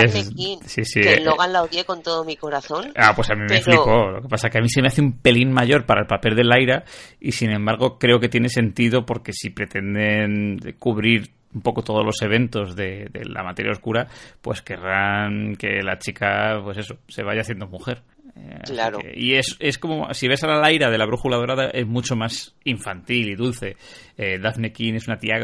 sí, 0.66 0.84
sí. 0.84 1.00
Que 1.00 1.20
Logan 1.20 1.52
la 1.52 1.62
odié 1.62 1.84
con 1.84 2.02
todo 2.02 2.24
mi 2.24 2.36
corazón. 2.36 2.92
Ah, 2.96 3.14
pues 3.14 3.30
a 3.30 3.34
mí 3.34 3.42
me 3.48 3.60
flipó. 3.60 4.10
Lo 4.10 4.22
que 4.22 4.28
pasa 4.28 4.48
es 4.48 4.52
que 4.52 4.58
a 4.58 4.62
mí 4.62 4.68
se 4.68 4.82
me 4.82 4.88
hace 4.88 5.00
un 5.00 5.18
pelín 5.18 5.52
mayor 5.52 5.86
para 5.86 6.02
el 6.02 6.06
papel 6.06 6.36
de 6.36 6.44
Laira 6.44 6.84
y 7.20 7.32
sin 7.32 7.50
embargo 7.50 7.98
creo 7.98 8.20
que 8.20 8.28
tiene 8.28 8.48
sentido 8.48 9.06
porque 9.06 9.32
si 9.32 9.50
pretenden 9.50 10.58
cubrir 10.78 11.30
un 11.54 11.62
poco 11.62 11.82
todos 11.82 12.04
los 12.04 12.20
eventos 12.22 12.74
de, 12.74 13.08
de 13.12 13.24
la 13.26 13.42
materia 13.42 13.72
oscura, 13.72 14.08
pues 14.42 14.60
querrán 14.60 15.54
que 15.56 15.82
la 15.82 15.98
chica, 15.98 16.60
pues 16.62 16.78
eso, 16.78 16.98
se 17.08 17.22
vaya 17.22 17.42
haciendo 17.42 17.66
mujer. 17.68 18.02
Eh, 18.36 18.58
claro. 18.64 18.98
y 19.14 19.34
es, 19.34 19.56
es 19.60 19.78
como, 19.78 20.12
si 20.12 20.26
ves 20.26 20.42
a 20.42 20.48
la 20.48 20.58
Laira 20.58 20.90
de 20.90 20.98
la 20.98 21.06
brújula 21.06 21.36
dorada, 21.36 21.70
es 21.70 21.86
mucho 21.86 22.16
más 22.16 22.54
infantil 22.64 23.28
y 23.28 23.34
dulce. 23.36 23.76
Eh, 24.16 24.38
Daphne 24.40 24.72
King 24.72 24.94
es 24.94 25.06
una 25.06 25.18
tía 25.18 25.36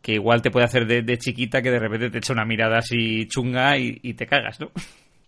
que 0.00 0.14
igual 0.14 0.40
te 0.40 0.50
puede 0.50 0.64
hacer 0.64 0.86
de, 0.86 1.18
chiquita 1.18 1.60
que 1.60 1.70
de 1.70 1.78
repente 1.78 2.10
te 2.10 2.18
echa 2.18 2.32
una 2.32 2.46
mirada 2.46 2.78
así 2.78 3.26
chunga 3.28 3.76
y, 3.76 3.98
y 4.02 4.14
te 4.14 4.26
cagas, 4.26 4.58
¿no? 4.60 4.70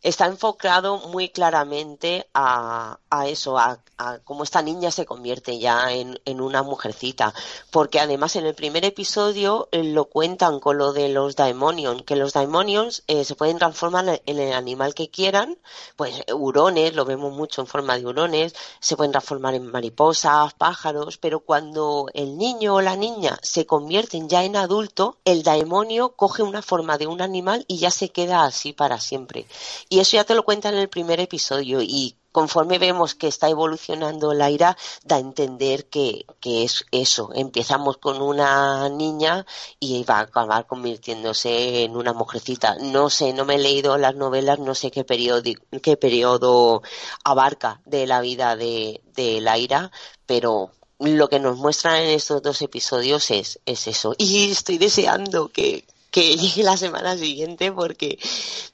Está 0.02 0.26
enfocado 0.26 0.98
muy 1.08 1.28
claramente 1.28 2.28
a, 2.34 2.98
eso, 3.26 3.58
a, 3.58 3.80
cómo 4.24 4.44
esta 4.44 4.62
niña 4.62 4.90
se 4.90 5.06
convierte 5.06 5.58
ya 5.58 5.92
en, 5.92 6.18
una 6.40 6.62
mujercita. 6.62 7.34
Porque 7.70 8.00
además 8.00 8.36
en 8.36 8.46
el 8.46 8.54
primer 8.54 8.84
episodio 8.84 9.68
eh, 9.72 9.82
lo 9.82 10.04
cuentan 10.06 10.60
con 10.60 10.78
lo 10.78 10.92
de 10.92 11.08
los 11.08 11.36
daemonions, 11.36 12.02
que 12.02 12.16
los 12.16 12.32
daemonions 12.32 13.02
eh, 13.08 13.24
se 13.24 13.34
pueden 13.34 13.58
transformar 13.58 14.22
en 14.24 14.38
el 14.38 14.52
animal 14.52 14.94
que 14.94 15.10
quieran, 15.10 15.58
pues 15.96 16.22
hurones, 16.32 16.94
lo 16.94 17.04
vemos 17.04 17.32
mucho 17.32 17.60
en 17.60 17.66
forma 17.66 17.98
de 17.98 18.06
hurones, 18.06 18.54
se 18.80 18.96
pueden 18.96 19.12
transformar 19.12 19.54
en 19.54 19.70
mariposas, 19.70 20.54
pájaros, 20.54 21.18
pero 21.18 21.40
cuando 21.40 22.06
el 22.14 22.38
niño 22.38 22.76
o 22.76 22.80
la 22.80 22.96
niña 22.96 23.38
se 23.42 23.66
convierten 23.66 24.28
ya 24.28 24.44
en 24.44 24.56
adulto, 24.56 25.18
el 25.24 25.42
daemonio 25.42 26.10
coge 26.10 26.42
una 26.42 26.62
forma 26.62 26.98
de 26.98 27.06
un 27.06 27.20
animal 27.20 27.64
y 27.68 27.78
ya 27.78 27.90
se 27.90 28.10
queda 28.10 28.44
así 28.44 28.72
para 28.72 29.00
siempre. 29.00 29.46
Y 29.88 30.00
eso 30.00 30.16
ya 30.16 30.24
te 30.24 30.34
lo 30.34 30.44
cuentan 30.44 30.74
en 30.74 30.80
el 30.80 30.88
primer 30.88 31.20
episodio 31.20 31.80
y 31.80 32.16
conforme 32.32 32.78
vemos 32.78 33.14
que 33.14 33.26
está 33.26 33.48
evolucionando 33.48 34.32
la 34.34 34.50
ira, 34.50 34.76
da 35.04 35.16
a 35.16 35.18
entender 35.18 35.86
que, 35.88 36.26
que, 36.40 36.62
es 36.62 36.84
eso. 36.92 37.30
Empezamos 37.34 37.96
con 37.96 38.20
una 38.22 38.88
niña 38.90 39.46
y 39.80 40.04
va 40.04 40.18
a 40.18 40.22
acabar 40.22 40.66
convirtiéndose 40.66 41.84
en 41.84 41.96
una 41.96 42.12
mujercita. 42.12 42.76
No 42.80 43.10
sé, 43.10 43.32
no 43.32 43.44
me 43.44 43.56
he 43.56 43.58
leído 43.58 43.96
las 43.98 44.14
novelas, 44.14 44.58
no 44.58 44.74
sé 44.74 44.90
qué 44.90 45.04
periodo, 45.04 45.42
qué 45.82 45.96
periodo 45.96 46.82
abarca 47.24 47.80
de 47.86 48.06
la 48.06 48.20
vida 48.20 48.56
de, 48.56 49.02
de 49.14 49.40
Laira, 49.40 49.90
pero 50.26 50.70
lo 50.98 51.28
que 51.28 51.40
nos 51.40 51.56
muestran 51.56 51.96
en 51.96 52.10
estos 52.10 52.42
dos 52.42 52.60
episodios 52.62 53.30
es, 53.30 53.60
es 53.66 53.86
eso. 53.86 54.14
Y 54.18 54.50
estoy 54.50 54.78
deseando 54.78 55.48
que, 55.48 55.84
que 56.10 56.36
llegue 56.36 56.62
la 56.62 56.76
semana 56.76 57.16
siguiente 57.16 57.72
porque 57.72 58.18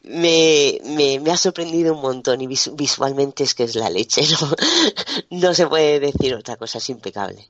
me, 0.04 0.78
me, 1.20 1.30
ha 1.30 1.36
sorprendido 1.36 1.94
un 1.94 2.02
montón 2.02 2.40
y 2.40 2.46
visualmente 2.46 3.44
es 3.44 3.54
que 3.54 3.64
es 3.64 3.74
la 3.74 3.90
leche, 3.90 4.22
no, 5.30 5.38
no 5.40 5.54
se 5.54 5.66
puede 5.66 6.00
decir 6.00 6.34
otra 6.34 6.56
cosa, 6.56 6.78
es 6.78 6.88
impecable. 6.90 7.48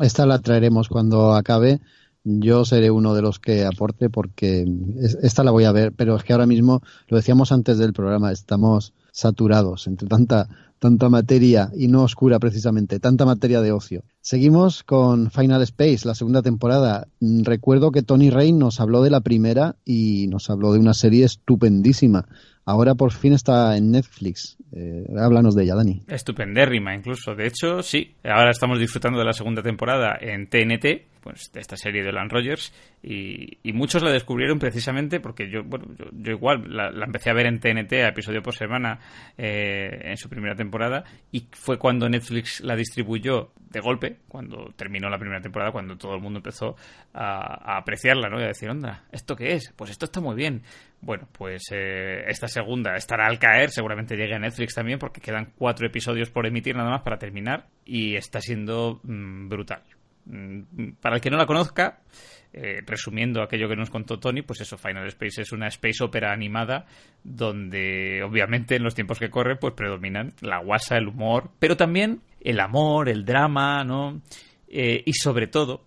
Esta 0.00 0.26
la 0.26 0.40
traeremos 0.40 0.88
cuando 0.88 1.32
acabe. 1.34 1.80
Yo 2.22 2.66
seré 2.66 2.90
uno 2.90 3.14
de 3.14 3.22
los 3.22 3.38
que 3.38 3.64
aporte 3.64 4.10
porque 4.10 4.66
esta 5.22 5.42
la 5.42 5.52
voy 5.52 5.64
a 5.64 5.72
ver, 5.72 5.92
pero 5.92 6.16
es 6.16 6.22
que 6.22 6.34
ahora 6.34 6.46
mismo, 6.46 6.82
lo 7.08 7.16
decíamos 7.16 7.50
antes 7.50 7.78
del 7.78 7.94
programa, 7.94 8.30
estamos 8.30 8.92
saturados 9.10 9.86
entre 9.86 10.06
tanta 10.06 10.48
tanta 10.80 11.08
materia 11.08 11.70
y 11.76 11.86
no 11.86 12.02
oscura 12.02 12.40
precisamente, 12.40 12.98
tanta 12.98 13.24
materia 13.24 13.60
de 13.60 13.70
ocio. 13.70 14.02
Seguimos 14.20 14.82
con 14.82 15.30
Final 15.30 15.62
Space, 15.62 16.08
la 16.08 16.14
segunda 16.14 16.42
temporada. 16.42 17.06
Mm, 17.20 17.44
recuerdo 17.44 17.92
que 17.92 18.02
Tony 18.02 18.30
Rain 18.30 18.58
nos 18.58 18.80
habló 18.80 19.02
de 19.02 19.10
la 19.10 19.20
primera 19.20 19.76
y 19.84 20.26
nos 20.28 20.50
habló 20.50 20.72
de 20.72 20.80
una 20.80 20.94
serie 20.94 21.24
estupendísima. 21.24 22.26
Ahora 22.64 22.94
por 22.94 23.12
fin 23.12 23.32
está 23.32 23.76
en 23.76 23.90
Netflix. 23.90 24.56
Eh, 24.72 25.04
háblanos 25.18 25.54
de 25.54 25.64
ella, 25.64 25.74
Dani. 25.74 26.02
Estupendérrima, 26.08 26.94
incluso. 26.94 27.34
De 27.34 27.46
hecho, 27.46 27.82
sí. 27.82 28.14
Ahora 28.24 28.50
estamos 28.50 28.78
disfrutando 28.78 29.18
de 29.18 29.24
la 29.24 29.32
segunda 29.32 29.62
temporada 29.62 30.16
en 30.20 30.48
TNT, 30.48 31.19
pues 31.20 31.52
de 31.52 31.60
esta 31.60 31.76
serie 31.76 32.02
de 32.02 32.12
Land 32.12 32.32
Rogers 32.32 32.72
y, 33.02 33.58
muchos 33.72 34.02
la 34.02 34.10
descubrieron 34.10 34.58
precisamente 34.58 35.20
porque 35.20 35.48
yo 35.48 35.62
bueno 35.64 35.86
yo, 36.12 36.32
igual 36.32 36.64
la, 36.68 36.90
empecé 37.04 37.30
a 37.30 37.34
ver 37.34 37.46
en 37.46 37.60
TNT 37.60 37.92
a 37.94 38.08
episodio 38.08 38.42
por 38.42 38.54
semana 38.54 38.98
eh, 39.38 40.00
en 40.04 40.16
su 40.16 40.28
primera 40.28 40.54
temporada 40.54 41.04
y 41.32 41.46
fue 41.52 41.78
cuando 41.78 42.08
Netflix 42.08 42.60
la 42.60 42.76
distribuyó 42.76 43.52
de 43.70 43.80
golpe 43.80 44.18
cuando 44.28 44.72
terminó 44.76 45.08
la 45.08 45.18
primera 45.18 45.40
temporada 45.40 45.72
cuando 45.72 45.96
todo 45.96 46.14
el 46.14 46.20
mundo 46.20 46.40
empezó 46.40 46.76
a, 47.14 47.78
apreciarla 47.78 48.28
no 48.28 48.38
y 48.38 48.44
a 48.44 48.48
decir 48.48 48.68
onda 48.68 49.04
esto 49.12 49.34
qué 49.34 49.54
es 49.54 49.72
pues 49.76 49.90
esto 49.90 50.04
está 50.04 50.20
muy 50.20 50.34
bien 50.34 50.62
bueno 51.00 51.26
pues 51.32 51.62
eh, 51.72 52.24
esta 52.26 52.48
segunda 52.48 52.96
estará 52.96 53.26
al 53.26 53.38
caer 53.38 53.70
seguramente 53.70 54.16
llegue 54.16 54.34
a 54.34 54.38
Netflix 54.38 54.74
también 54.74 54.98
porque 54.98 55.20
quedan 55.20 55.52
cuatro 55.56 55.86
episodios 55.86 56.28
por 56.30 56.46
emitir 56.46 56.76
nada 56.76 56.90
más 56.90 57.02
para 57.02 57.18
terminar 57.18 57.66
y 57.84 58.16
está 58.16 58.40
siendo 58.40 59.00
mm, 59.04 59.48
brutal 59.48 59.82
para 61.00 61.16
el 61.16 61.20
que 61.20 61.30
no 61.30 61.36
la 61.36 61.46
conozca, 61.46 62.00
eh, 62.52 62.82
resumiendo 62.84 63.42
aquello 63.42 63.68
que 63.68 63.76
nos 63.76 63.90
contó 63.90 64.18
Tony, 64.18 64.42
pues 64.42 64.60
eso, 64.60 64.76
Final 64.76 65.06
Space 65.06 65.42
es 65.42 65.52
una 65.52 65.68
space 65.68 66.02
opera 66.02 66.32
animada 66.32 66.84
donde 67.22 68.22
obviamente 68.24 68.74
en 68.74 68.82
los 68.82 68.94
tiempos 68.94 69.20
que 69.20 69.30
corren 69.30 69.58
pues 69.60 69.74
predominan 69.74 70.32
la 70.40 70.58
guasa, 70.58 70.96
el 70.96 71.08
humor, 71.08 71.50
pero 71.58 71.76
también 71.76 72.22
el 72.40 72.58
amor, 72.58 73.08
el 73.08 73.24
drama, 73.24 73.84
¿no? 73.84 74.20
Eh, 74.66 75.02
y 75.06 75.12
sobre 75.12 75.46
todo, 75.46 75.84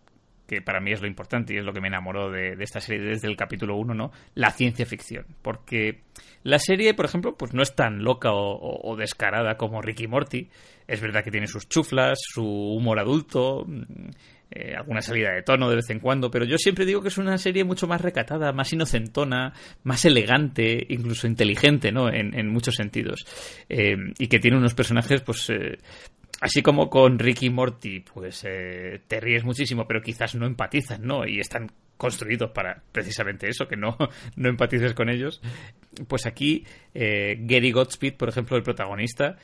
que 0.48 0.62
para 0.62 0.80
mí 0.80 0.92
es 0.92 1.02
lo 1.02 1.08
importante 1.08 1.54
y 1.54 1.58
es 1.58 1.64
lo 1.64 1.74
que 1.74 1.82
me 1.82 1.88
enamoró 1.88 2.30
de, 2.30 2.56
esta 2.60 2.80
serie 2.80 3.08
desde 3.08 3.28
el 3.28 3.38
capítulo 3.38 3.76
1, 3.78 3.94
¿no? 3.94 4.12
La 4.36 4.52
ciencia 4.52 4.86
ficción. 4.86 5.26
Porque 5.42 6.02
la 6.44 6.60
serie, 6.60 6.94
por 6.94 7.06
ejemplo, 7.06 7.36
pues 7.38 7.54
no 7.54 7.64
es 7.64 7.76
tan 7.76 8.04
loca 8.04 8.30
o, 8.34 8.96
descarada 8.98 9.56
como 9.58 9.82
Ricky 9.82 10.08
Morty. 10.08 10.50
Es 10.88 11.02
verdad 11.02 11.24
que 11.24 11.32
tiene 11.32 11.48
sus 11.48 11.70
chuflas, 11.70 12.20
su 12.22 12.44
humor 12.44 13.00
adulto, 13.00 13.66
mm, 13.66 14.10
eh, 14.52 14.76
alguna 14.76 15.02
salida 15.02 15.32
de 15.32 15.42
tono 15.42 15.70
de 15.70 15.78
vez 15.78 15.90
en 15.90 16.00
cuando, 16.00 16.30
pero 16.30 16.46
yo 16.46 16.58
siempre 16.58 16.86
digo 16.86 17.02
que 17.02 17.08
es 17.08 17.18
una 17.18 17.38
serie 17.38 17.64
mucho 17.64 17.88
más 17.88 18.02
recatada, 18.02 18.52
más 18.52 18.72
inocentona, 18.72 19.54
más 19.84 20.06
elegante, 20.06 20.86
incluso 20.90 21.26
inteligente, 21.26 21.92
¿no? 21.92 22.08
En, 22.12 22.48
muchos 22.50 22.76
sentidos. 22.76 23.26
Eh, 23.70 23.96
y 24.20 24.28
que 24.28 24.40
tiene 24.40 24.58
unos 24.58 24.76
personajes, 24.76 25.22
pues, 25.22 25.50
eh, 25.50 25.80
Así 26.44 26.62
como 26.62 26.90
con 26.90 27.20
Ricky 27.20 27.50
Morty, 27.50 28.02
pues 28.02 28.44
eh, 28.46 29.00
te 29.08 29.22
ríes 29.22 29.46
muchísimo, 29.46 29.88
pero 29.88 30.02
quizás 30.02 30.36
no 30.36 30.46
empatizas, 30.46 31.00
¿no? 31.00 31.26
Y 31.26 31.40
están 31.40 31.72
construidos 31.96 32.52
para 32.52 32.84
precisamente 32.92 33.48
eso, 33.48 33.66
que 33.66 33.78
no, 33.78 33.96
no 34.36 34.50
empatices 34.50 34.94
con 34.94 35.08
ellos. 35.08 35.42
Pues 36.06 36.26
aquí, 36.26 36.66
eh, 36.94 37.38
Gary 37.40 37.72
Godspeed, 37.72 38.16
por 38.16 38.28
ejemplo, 38.28 38.58
el 38.58 38.64
protagonista, 38.64 39.38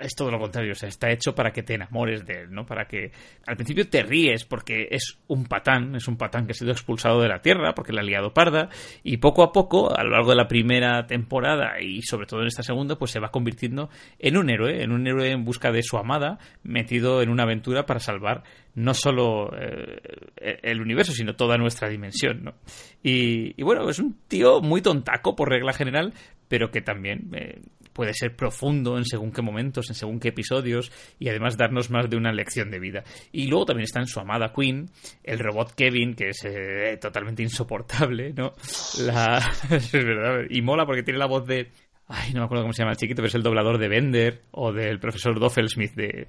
es 0.00 0.14
todo 0.14 0.30
lo 0.30 0.38
contrario, 0.38 0.72
o 0.72 0.74
sea, 0.74 0.88
está 0.88 1.10
hecho 1.10 1.34
para 1.34 1.50
que 1.50 1.62
te 1.62 1.74
enamores 1.74 2.24
de 2.26 2.42
él, 2.42 2.50
¿no? 2.50 2.66
Para 2.66 2.86
que 2.86 3.12
al 3.46 3.56
principio 3.56 3.88
te 3.88 4.02
ríes 4.02 4.44
porque 4.44 4.88
es 4.90 5.18
un 5.28 5.44
patán, 5.44 5.94
es 5.96 6.08
un 6.08 6.16
patán 6.16 6.46
que 6.46 6.52
ha 6.52 6.54
sido 6.54 6.72
expulsado 6.72 7.20
de 7.20 7.28
la 7.28 7.40
Tierra 7.40 7.74
porque 7.74 7.92
le 7.92 8.00
ha 8.00 8.04
liado 8.04 8.32
parda 8.32 8.68
y 9.02 9.18
poco 9.18 9.42
a 9.42 9.52
poco, 9.52 9.96
a 9.96 10.02
lo 10.04 10.10
largo 10.10 10.30
de 10.30 10.36
la 10.36 10.48
primera 10.48 11.06
temporada 11.06 11.80
y 11.80 12.02
sobre 12.02 12.26
todo 12.26 12.40
en 12.40 12.48
esta 12.48 12.62
segunda, 12.62 12.96
pues 12.96 13.10
se 13.10 13.20
va 13.20 13.30
convirtiendo 13.30 13.90
en 14.18 14.36
un 14.36 14.50
héroe, 14.50 14.82
en 14.82 14.92
un 14.92 15.06
héroe 15.06 15.30
en 15.30 15.44
busca 15.44 15.72
de 15.72 15.82
su 15.82 15.96
amada, 15.96 16.38
metido 16.62 17.22
en 17.22 17.30
una 17.30 17.44
aventura 17.44 17.86
para 17.86 18.00
salvar 18.00 18.42
no 18.74 18.94
solo 18.94 19.50
eh, 19.58 20.60
el 20.62 20.80
universo, 20.80 21.12
sino 21.12 21.34
toda 21.34 21.58
nuestra 21.58 21.88
dimensión, 21.88 22.44
¿no? 22.44 22.54
Y, 23.02 23.60
bueno, 23.62 23.88
es 23.90 23.98
un 23.98 24.16
tío 24.28 24.60
muy 24.60 24.82
tontaco 24.82 25.34
por 25.34 25.48
regla 25.48 25.72
general, 25.72 26.12
pero 26.46 26.70
que 26.70 26.80
también 26.80 27.28
eh, 27.34 27.60
puede 27.98 28.14
ser 28.14 28.36
profundo 28.36 28.96
en 28.96 29.04
según 29.04 29.32
qué 29.32 29.42
momentos, 29.42 29.88
en 29.88 29.96
según 29.96 30.20
qué 30.20 30.28
episodios 30.28 30.92
y 31.18 31.30
además 31.30 31.56
darnos 31.56 31.90
más 31.90 32.08
de 32.08 32.16
una 32.16 32.30
lección 32.30 32.70
de 32.70 32.78
vida. 32.78 33.02
Y 33.32 33.48
luego 33.48 33.66
también 33.66 33.86
está 33.86 33.98
en 33.98 34.06
su 34.06 34.20
amada 34.20 34.52
Queen, 34.54 34.88
el 35.24 35.40
robot 35.40 35.72
Kevin, 35.74 36.14
que 36.14 36.28
es 36.28 36.44
eh, 36.44 36.96
totalmente 37.00 37.42
insoportable, 37.42 38.32
¿no? 38.34 38.52
La... 39.00 39.38
es 39.72 39.92
verdad. 39.92 40.44
Y 40.48 40.62
mola 40.62 40.86
porque 40.86 41.02
tiene 41.02 41.18
la 41.18 41.26
voz 41.26 41.44
de... 41.44 41.72
Ay, 42.06 42.32
no 42.34 42.38
me 42.38 42.44
acuerdo 42.44 42.62
cómo 42.62 42.72
se 42.72 42.82
llama 42.82 42.92
el 42.92 42.98
chiquito, 42.98 43.16
pero 43.16 43.26
es 43.26 43.34
el 43.34 43.42
doblador 43.42 43.78
de 43.78 43.88
Bender 43.88 44.42
o 44.52 44.72
del 44.72 45.00
profesor 45.00 45.40
Doffelsmith 45.40 45.94
de... 45.96 46.28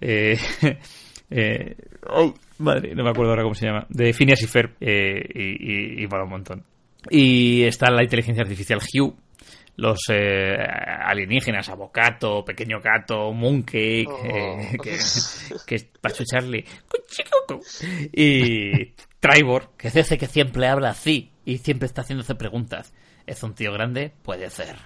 Eh, 0.00 0.38
eh, 1.30 1.76
oh, 2.08 2.32
madre, 2.60 2.94
no 2.94 3.04
me 3.04 3.10
acuerdo 3.10 3.32
ahora 3.32 3.42
cómo 3.42 3.54
se 3.54 3.66
llama. 3.66 3.86
De 3.90 4.14
Phineas 4.14 4.40
y 4.40 4.46
Ferb. 4.46 4.74
y, 4.80 6.02
y, 6.02 6.06
un 6.06 6.30
montón. 6.30 6.64
Y 7.10 7.64
está 7.64 7.90
la 7.90 8.02
inteligencia 8.02 8.42
artificial 8.42 8.80
Hugh, 8.80 9.14
los 9.80 9.98
eh, 10.10 10.56
alienígenas, 10.58 11.70
Avocato, 11.70 12.44
Pequeño 12.44 12.80
Gato, 12.80 13.32
Mooncake, 13.32 14.06
oh. 14.08 14.26
eh, 14.26 14.78
que, 14.82 14.98
que, 15.66 15.74
es 15.74 15.84
Pacho 16.00 16.22
Charlie, 16.24 16.64
y 18.12 18.92
Tribor, 19.18 19.70
que 19.78 19.90
dice 19.90 20.18
que 20.18 20.26
siempre 20.26 20.68
habla 20.68 20.90
así 20.90 21.32
y 21.44 21.58
siempre 21.58 21.86
está 21.86 22.02
haciéndose 22.02 22.34
preguntas. 22.34 22.92
¿Es 23.26 23.42
un 23.42 23.54
tío 23.54 23.72
grande? 23.72 24.12
Puede 24.22 24.50
ser. 24.50 24.76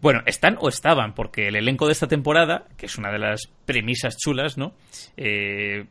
Bueno, 0.00 0.22
están 0.26 0.56
o 0.60 0.68
estaban, 0.68 1.14
porque 1.14 1.48
el 1.48 1.56
elenco 1.56 1.86
de 1.86 1.92
esta 1.92 2.08
temporada, 2.08 2.66
que 2.76 2.86
es 2.86 2.96
una 2.96 3.12
de 3.12 3.18
las 3.18 3.48
premisas 3.66 4.16
chulas, 4.16 4.56
¿no? 4.56 4.74
Eh, 5.16 5.86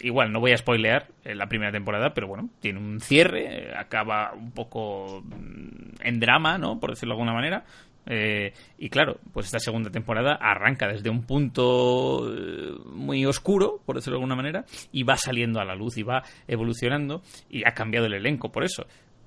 igual 0.00 0.32
no 0.32 0.40
voy 0.40 0.52
a 0.52 0.56
spoilear 0.56 1.08
la 1.24 1.48
primera 1.48 1.72
temporada, 1.72 2.14
pero 2.14 2.26
bueno, 2.26 2.48
tiene 2.60 2.78
un 2.78 3.00
cierre, 3.00 3.74
acaba 3.76 4.32
un 4.32 4.52
poco 4.52 5.22
mm, 5.24 6.02
en 6.02 6.20
drama, 6.20 6.58
¿no? 6.58 6.80
Por 6.80 6.90
decirlo 6.90 7.14
de 7.14 7.20
alguna 7.20 7.34
manera. 7.34 7.64
Eh, 8.08 8.52
y 8.78 8.88
claro, 8.88 9.18
pues 9.32 9.46
esta 9.46 9.58
segunda 9.58 9.90
temporada 9.90 10.34
arranca 10.40 10.86
desde 10.86 11.10
un 11.10 11.24
punto 11.24 12.32
eh, 12.32 12.72
muy 12.92 13.26
oscuro, 13.26 13.80
por 13.84 13.96
decirlo 13.96 14.18
de 14.18 14.22
alguna 14.22 14.36
manera, 14.36 14.64
y 14.92 15.02
va 15.02 15.16
saliendo 15.16 15.60
a 15.60 15.64
la 15.64 15.74
luz 15.74 15.98
y 15.98 16.04
va 16.04 16.22
evolucionando 16.46 17.22
y 17.50 17.66
ha 17.66 17.72
cambiado 17.72 18.06
el 18.06 18.14
elenco 18.14 18.52
por 18.52 18.64
eso 18.64 18.86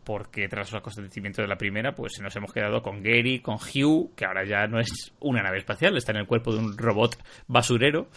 porque 0.09 0.47
tras 0.47 0.71
los 0.71 0.81
acontecimientos 0.81 1.43
de 1.43 1.47
la 1.47 1.59
primera, 1.59 1.93
pues 1.93 2.19
nos 2.19 2.35
hemos 2.35 2.51
quedado 2.51 2.81
con 2.81 3.03
Gary, 3.03 3.41
con 3.41 3.57
Hugh, 3.57 4.15
que 4.15 4.25
ahora 4.25 4.43
ya 4.43 4.65
no 4.65 4.79
es 4.79 5.13
una 5.19 5.43
nave 5.43 5.59
espacial, 5.59 5.95
está 5.95 6.13
en 6.13 6.17
el 6.17 6.25
cuerpo 6.25 6.51
de 6.51 6.57
un 6.57 6.75
robot 6.75 7.15
basurero, 7.45 8.09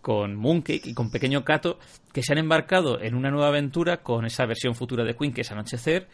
con 0.00 0.34
Mooncake 0.34 0.88
y 0.88 0.92
con 0.92 1.12
Pequeño 1.12 1.44
Cato, 1.44 1.78
que 2.12 2.24
se 2.24 2.32
han 2.32 2.38
embarcado 2.38 3.00
en 3.00 3.14
una 3.14 3.30
nueva 3.30 3.46
aventura 3.46 3.98
con 3.98 4.26
esa 4.26 4.44
versión 4.44 4.74
futura 4.74 5.04
de 5.04 5.14
Queen 5.14 5.32
que 5.32 5.42
es 5.42 5.52
Anochecer, 5.52 6.08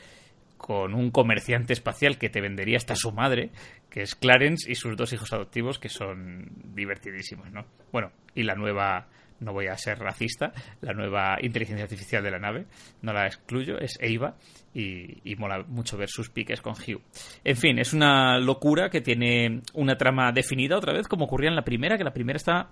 con 0.58 0.92
un 0.92 1.10
comerciante 1.10 1.72
espacial 1.72 2.18
que 2.18 2.28
te 2.28 2.42
vendería 2.42 2.76
hasta 2.76 2.94
su 2.94 3.10
madre, 3.10 3.52
que 3.88 4.02
es 4.02 4.14
Clarence, 4.14 4.70
y 4.70 4.74
sus 4.74 4.98
dos 4.98 5.14
hijos 5.14 5.32
adoptivos, 5.32 5.78
que 5.78 5.88
son 5.88 6.46
divertidísimos, 6.74 7.50
¿no? 7.50 7.64
Bueno, 7.90 8.12
y 8.34 8.42
la 8.42 8.54
nueva 8.54 9.08
no 9.42 9.52
voy 9.52 9.66
a 9.66 9.76
ser 9.76 9.98
racista, 9.98 10.52
la 10.80 10.92
nueva 10.92 11.36
inteligencia 11.40 11.84
artificial 11.84 12.22
de 12.22 12.30
la 12.30 12.38
nave, 12.38 12.66
no 13.02 13.12
la 13.12 13.26
excluyo, 13.26 13.78
es 13.78 13.98
Eva 14.00 14.36
y, 14.74 15.34
mola 15.36 15.64
mucho 15.68 15.96
ver 15.96 16.08
sus 16.08 16.30
piques 16.30 16.60
con 16.60 16.74
Hugh. 16.74 17.02
En 17.44 17.56
fin, 17.56 17.78
es 17.78 17.92
una 17.92 18.38
locura 18.38 18.88
que 18.90 19.00
tiene 19.00 19.62
una 19.74 19.96
trama 19.96 20.32
definida 20.32 20.76
otra 20.76 20.92
vez 20.92 21.08
como 21.08 21.26
ocurría 21.26 21.50
en 21.50 21.56
la 21.56 21.64
primera, 21.64 21.98
que 21.98 22.04
la 22.04 22.12
primera 22.12 22.36
está... 22.36 22.70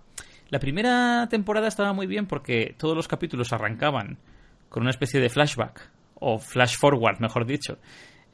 La 0.49 0.59
primera 0.59 1.29
temporada 1.31 1.69
estaba 1.69 1.93
muy 1.93 2.09
bien 2.09 2.27
porque 2.27 2.75
todos 2.77 2.97
los 2.97 3.07
capítulos 3.07 3.53
arrancaban 3.53 4.19
con 4.69 4.83
una 4.83 4.91
especie 4.91 5.21
de 5.21 5.29
flashback 5.29 5.89
o 6.17 6.39
flash 6.39 6.77
forward, 6.77 7.21
mejor 7.21 7.47
dicho, 7.47 7.79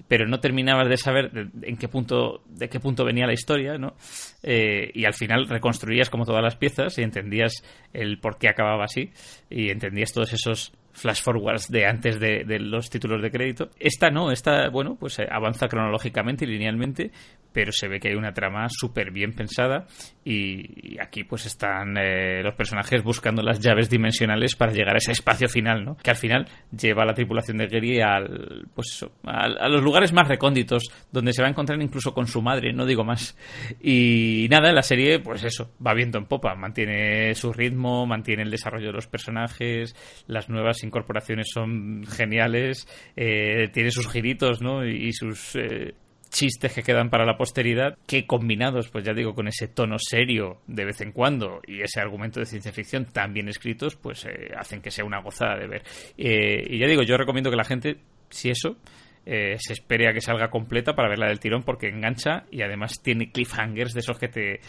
pero 0.09 0.27
no 0.27 0.41
terminabas 0.41 0.89
de 0.89 0.97
saber 0.97 1.31
de, 1.33 1.69
en 1.69 1.77
qué 1.77 1.89
punto 1.89 2.43
de 2.47 2.69
qué 2.69 2.81
punto 2.81 3.05
venía 3.05 3.27
la 3.27 3.33
historia 3.33 3.79
no 3.79 3.95
eh, 4.43 4.91
y 4.95 5.05
al 5.05 5.15
final 5.15 5.49
reconstruías 5.49 6.11
como 6.11 6.25
todas 6.25 6.43
las 6.43 6.57
piezas 6.57 6.99
y 6.99 7.03
entendías 7.03 7.63
el 7.93 8.19
por 8.19 8.39
qué 8.39 8.49
acababa 8.49 8.85
así 8.85 9.11
y 9.51 9.71
entendías 9.71 10.13
todos 10.13 10.33
esos 10.33 10.73
flash 10.97 11.23
forwards 11.23 11.69
de 11.69 11.87
antes 11.87 12.19
de, 12.19 12.45
los 12.59 12.91
títulos 12.91 13.23
de 13.23 13.31
crédito. 13.31 13.71
Esta 13.79 14.11
no, 14.11 14.33
esta, 14.33 14.69
bueno, 14.71 14.97
pues 14.99 15.19
eh, 15.19 15.27
avanza 15.31 15.69
cronológicamente 15.69 16.45
y 16.45 16.49
linealmente, 16.49 17.11
pero 17.53 17.71
se 17.73 17.89
ve 17.89 18.01
que 18.01 18.09
hay 18.09 18.15
una 18.15 18.33
trama 18.33 18.67
súper 18.71 19.11
bien 19.11 19.33
pensada 19.33 19.87
y, 20.25 20.99
aquí 21.01 21.25
pues 21.25 21.47
están 21.47 21.97
eh, 21.97 22.43
los 22.43 22.55
personajes 22.55 23.03
buscando 23.03 23.43
las 23.43 23.61
llaves 23.61 23.89
dimensionales 23.89 24.57
para 24.57 24.73
llegar 24.73 24.95
a 24.95 24.99
ese 24.99 25.13
espacio 25.13 25.49
final, 25.49 25.85
¿no? 25.85 25.97
Que 25.97 26.11
al 26.11 26.17
final 26.17 26.47
lleva 26.71 27.03
a 27.03 27.07
la 27.07 27.15
tripulación 27.15 27.59
de 27.59 27.67
Gary 27.67 28.01
al, 28.01 28.67
pues 28.75 29.05
a, 29.25 29.69
los 29.69 29.83
lugares 29.83 30.13
más 30.13 30.29
recónditos, 30.29 30.85
donde 31.13 31.33
se 31.33 31.43
va 31.43 31.49
a 31.49 31.51
encontrar 31.51 31.81
incluso 31.81 32.13
con 32.13 32.27
su 32.27 32.43
madre, 32.43 32.73
no 32.73 32.87
digo 32.87 33.05
más. 33.05 33.37
Y 33.81 34.47
nada, 34.51 34.73
la 34.73 34.83
serie, 34.83 35.21
pues 35.21 35.45
eso, 35.45 35.73
va 35.85 35.95
viendo 35.95 36.19
en 36.19 36.27
popa, 36.27 36.55
mantiene 36.55 37.35
su 37.35 37.53
ritmo, 37.53 38.07
mantiene 38.07 38.43
el 38.43 38.51
desarrollo 38.51 38.89
de 38.89 38.95
los 38.95 39.07
personajes, 39.07 39.95
las 40.27 40.49
nuevas 40.49 40.83
incorporaciones 40.87 41.49
son 41.53 42.05
geniales, 42.07 42.87
eh, 43.17 43.69
tiene 43.73 43.91
sus 43.91 44.09
giritos, 44.09 44.63
¿no? 44.63 44.87
Y, 44.87 45.13
sus 45.13 45.57
eh, 45.57 45.95
chistes 46.31 46.73
que 46.73 46.83
quedan 46.83 47.11
para 47.11 47.25
la 47.25 47.37
posteridad, 47.37 47.97
que 48.07 48.27
combinados, 48.27 48.89
pues 48.89 49.05
ya 49.05 49.15
digo, 49.15 49.35
con 49.35 49.49
ese 49.49 49.69
tono 49.69 49.97
serio 49.99 50.61
de 50.67 50.85
vez 50.85 51.01
en 51.01 51.13
cuando 51.13 51.61
y 51.67 51.81
ese 51.81 52.01
argumento 52.01 52.41
de 52.41 52.47
ciencia 52.47 52.73
ficción 52.73 53.07
tan 53.07 53.33
bien 53.33 53.49
escritos, 53.49 53.97
pues 53.97 54.27
eh, 54.27 54.53
hacen 54.57 54.81
que 54.81 54.91
sea 54.91 55.05
una 55.05 55.21
gozada 55.21 55.57
de 55.57 55.67
ver. 55.67 55.83
Eh, 56.19 56.63
y 56.69 56.79
ya 56.79 56.87
digo, 56.87 57.03
yo 57.03 57.17
recomiendo 57.17 57.51
que 57.51 57.57
la 57.57 57.65
gente, 57.65 57.99
si 58.29 58.51
eso, 58.51 58.77
eh, 59.25 59.57
se 59.59 59.73
espere 59.73 60.09
a 60.09 60.13
que 60.13 60.21
salga 60.21 60.51
completa 60.51 60.95
para 60.95 61.09
verla 61.09 61.29
del 61.29 61.41
tirón 61.41 61.63
porque 61.63 61.89
engancha 61.89 62.45
y 62.51 62.63
además 62.63 63.01
tiene 63.03 63.31
cliffhangers 63.33 63.93
de 63.93 64.01
esos 64.01 64.19
que 64.19 64.29
te 64.29 64.61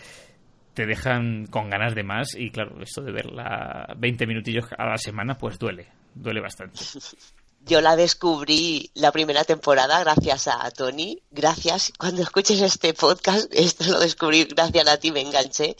te 0.73 0.85
dejan 0.85 1.47
con 1.47 1.71
ganas 1.71 1.95
de 1.95 2.03
más 2.03 2.35
y 2.37 2.51
claro, 2.51 2.79
esto 2.83 3.01
de 3.01 3.11
verla 3.11 3.95
20 3.97 4.27
minutillos 4.27 4.65
a 4.77 4.85
la 4.85 4.97
semana 4.97 5.35
pues 5.35 5.57
duele, 5.57 5.87
duele 6.21 6.41
bastante. 6.41 6.79
Yo 7.67 7.81
la 7.81 7.97
descubrí 7.97 8.91
la 8.93 9.11
primera 9.11 9.43
temporada 9.43 9.99
gracias 9.99 10.47
a 10.47 10.71
Tony. 10.71 11.21
Gracias. 11.31 11.91
Cuando 11.97 12.21
escuches 12.21 12.61
este 12.61 12.93
podcast, 12.93 13.47
esto 13.51 13.83
lo 13.91 13.99
descubrí 13.99 14.45
gracias 14.45 14.87
a 14.87 14.97
ti, 14.97 15.11
me 15.11 15.21
enganché. 15.21 15.75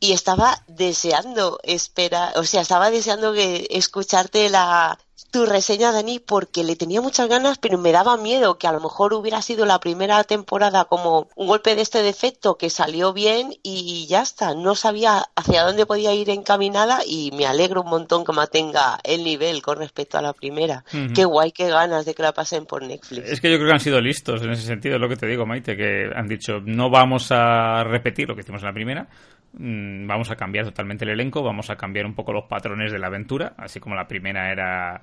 Y 0.00 0.12
estaba 0.12 0.62
deseando 0.68 1.58
espera, 1.62 2.32
o 2.36 2.44
sea, 2.44 2.60
estaba 2.60 2.90
deseando 2.90 3.32
que 3.32 3.66
escucharte 3.70 4.50
la, 4.50 4.98
tu 5.30 5.46
reseña, 5.46 5.92
Dani, 5.92 6.18
porque 6.18 6.64
le 6.64 6.76
tenía 6.76 7.00
muchas 7.00 7.28
ganas, 7.28 7.58
pero 7.58 7.78
me 7.78 7.92
daba 7.92 8.16
miedo 8.16 8.58
que 8.58 8.66
a 8.66 8.72
lo 8.72 8.80
mejor 8.80 9.12
hubiera 9.14 9.42
sido 9.42 9.66
la 9.66 9.80
primera 9.80 10.22
temporada 10.24 10.84
como 10.84 11.28
un 11.36 11.46
golpe 11.46 11.74
de 11.74 11.82
este 11.82 12.02
defecto 12.02 12.56
que 12.56 12.70
salió 12.70 13.12
bien 13.12 13.54
y 13.62 14.06
ya 14.08 14.22
está. 14.22 14.54
No 14.54 14.74
sabía 14.74 15.24
hacia 15.36 15.62
dónde 15.62 15.86
podía 15.86 16.14
ir 16.14 16.30
encaminada 16.30 17.00
y 17.06 17.30
me 17.32 17.46
alegro 17.46 17.82
un 17.82 17.90
montón 17.90 18.24
que 18.24 18.32
mantenga 18.32 18.98
el 19.04 19.24
nivel 19.24 19.62
con 19.62 19.78
respecto 19.78 20.18
a 20.18 20.22
la 20.22 20.32
primera. 20.32 20.84
Qué 21.14 21.24
guay, 21.24 21.52
qué 21.52 21.68
ganas 21.68 22.04
de 22.04 22.14
que 22.14 22.22
la 22.22 22.32
pasen 22.32 22.66
por 22.66 22.82
Netflix. 22.82 23.30
Es 23.30 23.40
que 23.40 23.50
yo 23.50 23.56
creo 23.56 23.68
que 23.68 23.74
han 23.74 23.80
sido 23.80 24.00
listos 24.00 24.42
en 24.42 24.50
ese 24.50 24.62
sentido, 24.62 24.96
es 24.96 25.00
lo 25.00 25.08
que 25.08 25.16
te 25.16 25.26
digo, 25.26 25.46
Maite, 25.46 25.76
que 25.76 26.10
han 26.14 26.26
dicho 26.26 26.60
no 26.64 26.90
vamos 26.90 27.28
a 27.30 27.84
repetir 27.84 28.28
lo 28.28 28.34
que 28.34 28.42
hicimos 28.42 28.62
en 28.62 28.68
la 28.68 28.74
primera, 28.74 29.08
mm, 29.52 30.06
vamos 30.06 30.30
a 30.30 30.36
cambiar 30.36 30.64
totalmente 30.64 31.04
el 31.04 31.10
elenco, 31.10 31.42
vamos 31.42 31.70
a 31.70 31.76
cambiar 31.76 32.06
un 32.06 32.14
poco 32.14 32.32
los 32.32 32.44
patrones 32.44 32.92
de 32.92 32.98
la 32.98 33.08
aventura, 33.08 33.54
así 33.56 33.80
como 33.80 33.94
la 33.94 34.06
primera 34.06 34.50
era 34.50 35.02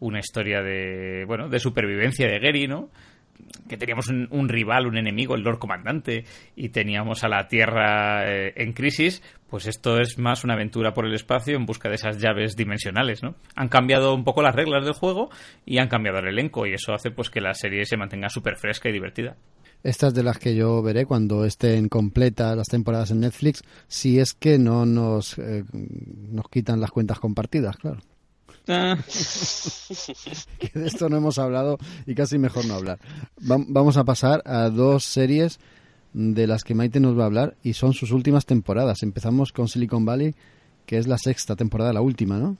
una 0.00 0.18
historia 0.18 0.62
de, 0.62 1.24
bueno, 1.26 1.48
de 1.48 1.58
supervivencia 1.58 2.28
de 2.28 2.38
Gary, 2.38 2.66
¿no? 2.66 2.90
que 3.68 3.76
teníamos 3.76 4.08
un, 4.08 4.48
rival, 4.48 4.86
un 4.86 4.96
enemigo, 4.96 5.34
el 5.34 5.42
Lord 5.42 5.58
Comandante, 5.58 6.24
y 6.54 6.68
teníamos 6.70 7.24
a 7.24 7.28
la 7.28 7.48
Tierra 7.48 8.24
eh, 8.26 8.52
en 8.56 8.72
crisis, 8.72 9.22
pues 9.48 9.66
esto 9.66 10.00
es 10.00 10.18
más 10.18 10.44
una 10.44 10.54
aventura 10.54 10.94
por 10.94 11.06
el 11.06 11.14
espacio 11.14 11.56
en 11.56 11.66
busca 11.66 11.88
de 11.88 11.96
esas 11.96 12.18
llaves 12.18 12.56
dimensionales, 12.56 13.22
¿no? 13.22 13.34
Han 13.54 13.68
cambiado 13.68 14.14
un 14.14 14.24
poco 14.24 14.42
las 14.42 14.54
reglas 14.54 14.84
del 14.84 14.94
juego 14.94 15.30
y 15.64 15.78
han 15.78 15.88
cambiado 15.88 16.18
el 16.18 16.28
elenco, 16.28 16.66
y 16.66 16.74
eso 16.74 16.92
hace 16.92 17.10
pues 17.10 17.30
que 17.30 17.40
la 17.40 17.54
serie 17.54 17.84
se 17.84 17.96
mantenga 17.96 18.28
súper 18.28 18.56
fresca 18.56 18.88
y 18.88 18.92
divertida. 18.92 19.36
Estas 19.82 20.14
de 20.14 20.22
las 20.22 20.38
que 20.38 20.54
yo 20.54 20.82
veré 20.82 21.06
cuando 21.06 21.44
estén 21.44 21.88
completas 21.88 22.56
las 22.56 22.68
temporadas 22.68 23.10
en 23.10 23.20
Netflix, 23.20 23.62
si 23.86 24.18
es 24.18 24.34
que 24.34 24.58
no 24.58 24.84
nos, 24.84 25.38
eh, 25.38 25.64
nos 25.72 26.48
quitan 26.48 26.80
las 26.80 26.90
cuentas 26.90 27.20
compartidas, 27.20 27.76
claro. 27.76 28.00
Ah. 28.68 28.98
que 30.58 30.78
de 30.78 30.88
esto 30.88 31.08
no 31.08 31.18
hemos 31.18 31.38
hablado 31.38 31.78
y 32.04 32.14
casi 32.16 32.36
mejor 32.36 32.66
no 32.66 32.74
hablar. 32.74 32.98
vamos 33.38 33.96
a 33.96 34.04
pasar 34.04 34.42
a 34.44 34.70
dos 34.70 35.04
series 35.04 35.60
de 36.12 36.46
las 36.46 36.64
que 36.64 36.74
Maite 36.74 36.98
nos 36.98 37.16
va 37.16 37.24
a 37.24 37.26
hablar 37.26 37.56
y 37.62 37.74
son 37.74 37.92
sus 37.92 38.10
últimas 38.10 38.46
temporadas. 38.46 39.02
Empezamos 39.02 39.52
con 39.52 39.68
Silicon 39.68 40.04
Valley, 40.04 40.34
que 40.84 40.98
es 40.98 41.06
la 41.06 41.18
sexta 41.18 41.56
temporada, 41.56 41.92
la 41.92 42.00
última, 42.00 42.38
¿no? 42.38 42.56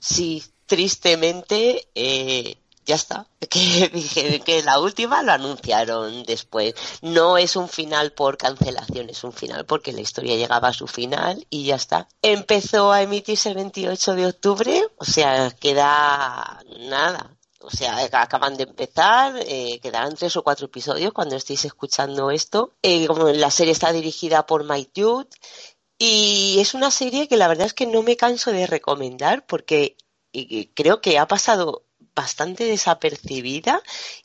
Sí, 0.00 0.42
tristemente 0.66 1.88
eh, 1.94 2.56
ya 2.86 2.94
está. 2.94 3.26
Que 3.48 4.40
que 4.44 4.62
la 4.62 4.80
última 4.80 5.22
lo 5.22 5.32
anunciaron 5.32 6.24
después. 6.24 6.74
No 7.02 7.36
es 7.38 7.56
un 7.56 7.68
final 7.68 8.12
por 8.12 8.38
cancelación, 8.38 9.10
es 9.10 9.22
un 9.24 9.32
final 9.32 9.66
porque 9.66 9.92
la 9.92 10.00
historia 10.00 10.36
llegaba 10.36 10.68
a 10.68 10.72
su 10.72 10.86
final 10.86 11.46
y 11.50 11.64
ya 11.64 11.76
está. 11.76 12.08
Empezó 12.22 12.92
a 12.92 13.02
emitirse 13.02 13.50
el 13.50 13.56
28 13.56 14.14
de 14.14 14.26
octubre, 14.26 14.88
o 14.96 15.04
sea, 15.04 15.50
queda 15.50 16.60
nada. 16.80 17.36
O 17.60 17.70
sea, 17.70 17.98
acaban 18.12 18.56
de 18.56 18.64
empezar, 18.64 19.34
eh, 19.46 19.80
quedarán 19.80 20.14
tres 20.14 20.36
o 20.36 20.44
cuatro 20.44 20.66
episodios 20.66 21.12
cuando 21.12 21.34
estéis 21.34 21.64
escuchando 21.64 22.30
esto. 22.30 22.72
Eh, 22.82 23.06
como 23.06 23.28
la 23.28 23.50
serie 23.50 23.72
está 23.72 23.92
dirigida 23.92 24.46
por 24.46 24.64
Mike 24.64 25.02
Jude 25.02 25.28
y 25.98 26.58
es 26.60 26.74
una 26.74 26.90
serie 26.90 27.26
que 27.26 27.36
la 27.36 27.48
verdad 27.48 27.66
es 27.66 27.74
que 27.74 27.86
no 27.86 28.02
me 28.02 28.16
canso 28.16 28.52
de 28.52 28.66
recomendar 28.66 29.46
porque 29.46 29.96
creo 30.74 31.00
que 31.00 31.18
ha 31.18 31.26
pasado 31.26 31.85
bastante 32.16 32.64
desapercibida 32.64 33.82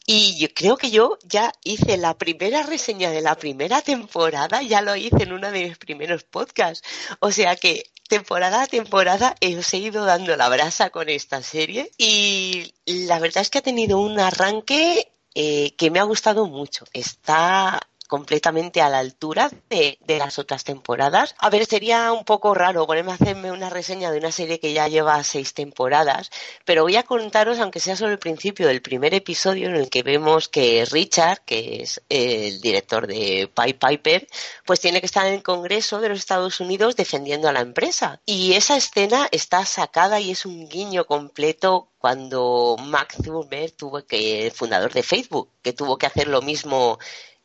y 0.07 0.39
yo 0.39 0.47
creo 0.55 0.77
que 0.77 0.89
yo 0.89 1.19
ya 1.23 1.51
hice 1.63 1.97
la 1.97 2.17
primera 2.17 2.63
reseña 2.63 3.11
de 3.11 3.21
la 3.21 3.35
primera 3.35 3.81
temporada, 3.81 4.63
ya 4.63 4.81
lo 4.81 4.95
hice 4.95 5.23
en 5.23 5.33
uno 5.33 5.51
de 5.51 5.65
mis 5.65 5.77
primeros 5.77 6.23
podcasts. 6.23 6.87
O 7.19 7.31
sea 7.31 7.57
que 7.57 7.83
temporada 8.07 8.63
a 8.63 8.67
temporada 8.67 9.35
he 9.41 9.77
ido 9.77 10.05
dando 10.05 10.35
la 10.35 10.49
brasa 10.49 10.89
con 10.89 11.09
esta 11.09 11.43
serie 11.43 11.91
y 11.97 12.73
la 12.85 13.19
verdad 13.19 13.41
es 13.41 13.49
que 13.49 13.59
ha 13.59 13.61
tenido 13.61 13.99
un 13.99 14.19
arranque 14.19 15.11
eh, 15.35 15.75
que 15.75 15.91
me 15.91 15.99
ha 15.99 16.03
gustado 16.03 16.47
mucho. 16.47 16.85
Está 16.93 17.79
completamente 18.11 18.81
a 18.81 18.89
la 18.89 18.99
altura 18.99 19.49
de, 19.69 19.97
las 20.05 20.37
otras 20.37 20.65
temporadas. 20.65 21.33
A 21.37 21.49
ver, 21.49 21.65
sería 21.65 22.11
un 22.11 22.25
poco 22.25 22.53
raro 22.53 22.85
ponerme 22.85 23.13
a 23.13 23.15
hacerme 23.15 23.53
una 23.53 23.69
reseña 23.69 24.11
de 24.11 24.17
una 24.17 24.33
serie 24.33 24.59
que 24.59 24.73
ya 24.73 24.89
lleva 24.89 25.23
seis 25.23 25.53
temporadas, 25.53 26.29
pero 26.65 26.83
voy 26.83 26.97
a 26.97 27.03
contaros, 27.03 27.59
aunque 27.59 27.79
sea 27.79 27.95
solo 27.95 28.11
el 28.11 28.19
principio 28.19 28.67
del 28.67 28.81
primer 28.81 29.13
episodio, 29.13 29.69
en 29.69 29.77
el 29.77 29.89
que 29.89 30.03
vemos 30.03 30.49
que 30.49 30.83
Richard, 30.91 31.39
que 31.45 31.83
es 31.83 32.01
el 32.09 32.59
director 32.59 33.07
de 33.07 33.49
Pipe 33.55 33.87
Piper, 33.87 34.27
pues 34.65 34.81
tiene 34.81 34.99
que 34.99 35.05
estar 35.05 35.25
en 35.25 35.35
el 35.35 35.43
Congreso 35.43 36.01
de 36.01 36.09
los 36.09 36.19
Estados 36.19 36.59
Unidos 36.59 36.97
defendiendo 36.97 37.47
a 37.47 37.53
la 37.53 37.61
empresa. 37.61 38.19
Y 38.25 38.55
esa 38.55 38.75
escena 38.75 39.29
está 39.31 39.63
sacada 39.63 40.19
y 40.19 40.31
es 40.31 40.45
un 40.45 40.67
guiño 40.67 41.05
completo 41.05 41.87
cuando 42.01 42.77
Max 42.79 43.17
Zuckerberg 43.23 43.73
tuvo 43.73 44.03
que, 44.05 44.47
el 44.47 44.51
fundador 44.51 44.91
de 44.91 45.03
Facebook, 45.03 45.49
que 45.61 45.71
tuvo 45.71 45.99
que 45.99 46.07
hacer 46.07 46.27
lo 46.27 46.41
mismo 46.41 46.97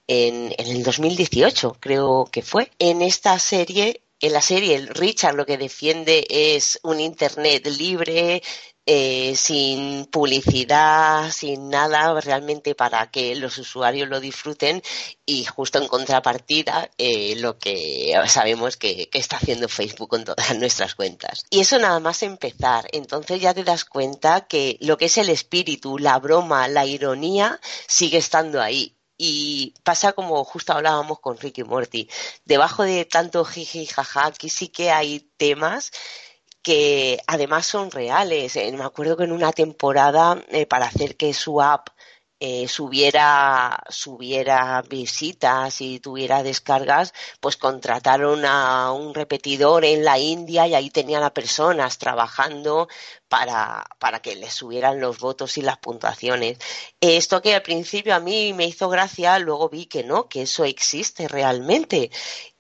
en, 0.06 0.54
en 0.56 0.66
el 0.68 0.82
2018, 0.82 1.76
creo 1.80 2.28
que 2.30 2.42
fue. 2.42 2.70
En 2.78 3.02
esta 3.02 3.38
serie 3.38 4.02
en 4.20 4.32
la 4.32 4.40
serie 4.40 4.74
el 4.74 4.88
Richard 4.88 5.34
lo 5.34 5.44
que 5.44 5.58
defiende 5.58 6.26
es 6.30 6.80
un 6.82 7.00
Internet 7.00 7.66
libre, 7.66 8.42
eh, 8.86 9.34
sin 9.36 10.06
publicidad, 10.06 11.30
sin 11.32 11.70
nada, 11.70 12.18
realmente 12.20 12.74
para 12.74 13.10
que 13.10 13.34
los 13.34 13.58
usuarios 13.58 14.08
lo 14.08 14.20
disfruten 14.20 14.80
y 15.26 15.44
justo 15.44 15.82
en 15.82 15.88
contrapartida 15.88 16.88
eh, 16.96 17.34
lo 17.36 17.58
que 17.58 18.14
sabemos 18.28 18.76
que, 18.76 19.08
que, 19.08 19.18
está 19.18 19.36
haciendo 19.36 19.68
Facebook 19.68 20.08
con 20.08 20.24
todas 20.24 20.56
nuestras 20.58 20.94
cuentas. 20.94 21.44
Y 21.50 21.60
eso 21.60 21.78
nada 21.78 21.98
más 22.00 22.22
empezar, 22.22 22.86
entonces 22.92 23.40
ya 23.40 23.52
te 23.52 23.64
das 23.64 23.84
cuenta 23.84 24.46
que 24.46 24.78
lo 24.80 24.96
que 24.96 25.06
es 25.06 25.18
el 25.18 25.30
espíritu, 25.30 25.98
la 25.98 26.18
broma, 26.20 26.68
la 26.68 26.86
ironía 26.86 27.60
sigue 27.88 28.18
estando 28.18 28.62
ahí 28.62 28.95
y 29.18 29.74
pasa 29.82 30.12
como 30.12 30.44
justo 30.44 30.72
hablábamos 30.72 31.20
con 31.20 31.38
Ricky 31.38 31.64
Morty. 31.64 32.08
Debajo 32.44 32.82
de 32.82 33.04
tanto 33.04 33.44
jiji 33.44 33.86
jaja, 33.86 34.26
aquí 34.26 34.48
sí 34.48 34.68
que 34.68 34.90
hay 34.90 35.20
temas 35.36 35.92
que 36.62 37.20
además 37.26 37.66
son 37.66 37.90
reales. 37.90 38.56
Eh, 38.56 38.72
me 38.72 38.84
acuerdo 38.84 39.16
que 39.16 39.24
en 39.24 39.32
una 39.32 39.52
temporada, 39.52 40.42
eh, 40.48 40.66
para 40.66 40.86
hacer 40.86 41.16
que 41.16 41.32
su 41.32 41.62
app 41.62 41.90
eh, 42.38 42.68
subiera, 42.68 43.82
subiera 43.88 44.82
visitas 44.82 45.80
y 45.80 46.00
tuviera 46.00 46.42
descargas, 46.42 47.14
pues 47.40 47.56
contrataron 47.56 48.44
a 48.44 48.92
un 48.92 49.14
repetidor 49.14 49.84
en 49.84 50.04
la 50.04 50.18
India 50.18 50.66
y 50.66 50.74
ahí 50.74 50.90
tenían 50.90 51.22
a 51.22 51.32
personas 51.32 51.98
trabajando 51.98 52.88
para, 53.28 53.86
para 53.98 54.20
que 54.20 54.36
les 54.36 54.52
subieran 54.52 55.00
los 55.00 55.18
votos 55.18 55.56
y 55.56 55.62
las 55.62 55.78
puntuaciones. 55.78 56.58
Esto 57.00 57.40
que 57.40 57.54
al 57.54 57.62
principio 57.62 58.14
a 58.14 58.20
mí 58.20 58.52
me 58.52 58.66
hizo 58.66 58.88
gracia, 58.88 59.38
luego 59.38 59.68
vi 59.68 59.86
que 59.86 60.04
no, 60.04 60.28
que 60.28 60.42
eso 60.42 60.64
existe 60.64 61.28
realmente 61.28 62.10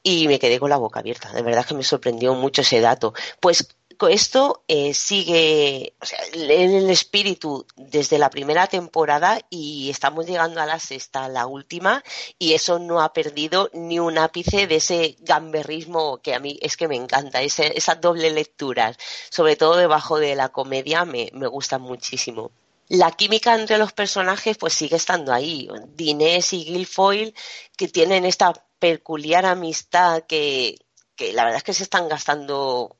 y 0.02 0.28
me 0.28 0.38
quedé 0.38 0.58
con 0.60 0.70
la 0.70 0.76
boca 0.76 1.00
abierta. 1.00 1.32
De 1.32 1.42
verdad 1.42 1.66
que 1.66 1.74
me 1.74 1.82
sorprendió 1.82 2.34
mucho 2.34 2.62
ese 2.62 2.80
dato. 2.80 3.12
Pues 3.40 3.68
esto 4.08 4.62
eh, 4.68 4.92
sigue 4.94 5.94
o 6.00 6.06
en 6.34 6.72
el 6.72 6.90
espíritu 6.90 7.66
desde 7.76 8.18
la 8.18 8.30
primera 8.30 8.66
temporada 8.66 9.40
y 9.50 9.90
estamos 9.90 10.26
llegando 10.26 10.60
a 10.60 10.66
la 10.66 10.78
sexta, 10.78 11.28
la 11.28 11.46
última, 11.46 12.04
y 12.38 12.52
eso 12.52 12.78
no 12.78 13.00
ha 13.00 13.12
perdido 13.12 13.70
ni 13.72 13.98
un 13.98 14.18
ápice 14.18 14.66
de 14.66 14.76
ese 14.76 15.16
gamberrismo 15.20 16.18
que 16.18 16.34
a 16.34 16.40
mí 16.40 16.58
es 16.60 16.76
que 16.76 16.88
me 16.88 16.96
encanta, 16.96 17.42
ese, 17.42 17.76
esas 17.76 18.00
doble 18.00 18.30
lecturas, 18.30 18.96
sobre 19.30 19.56
todo 19.56 19.76
debajo 19.76 20.18
de 20.18 20.34
la 20.34 20.50
comedia, 20.50 21.04
me, 21.04 21.30
me 21.32 21.46
gusta 21.46 21.78
muchísimo. 21.78 22.50
La 22.88 23.10
química 23.12 23.54
entre 23.54 23.78
los 23.78 23.92
personajes 23.92 24.56
pues 24.58 24.74
sigue 24.74 24.96
estando 24.96 25.32
ahí. 25.32 25.68
Dinés 25.94 26.52
y 26.52 26.64
Guilfoyle 26.64 27.34
que 27.76 27.88
tienen 27.88 28.24
esta 28.24 28.52
peculiar 28.78 29.44
amistad 29.44 30.22
que 30.22 30.78
la 31.18 31.44
verdad 31.44 31.58
es 31.58 31.64
que 31.64 31.74
se 31.74 31.82
están 31.82 32.08
gastando 32.08 32.96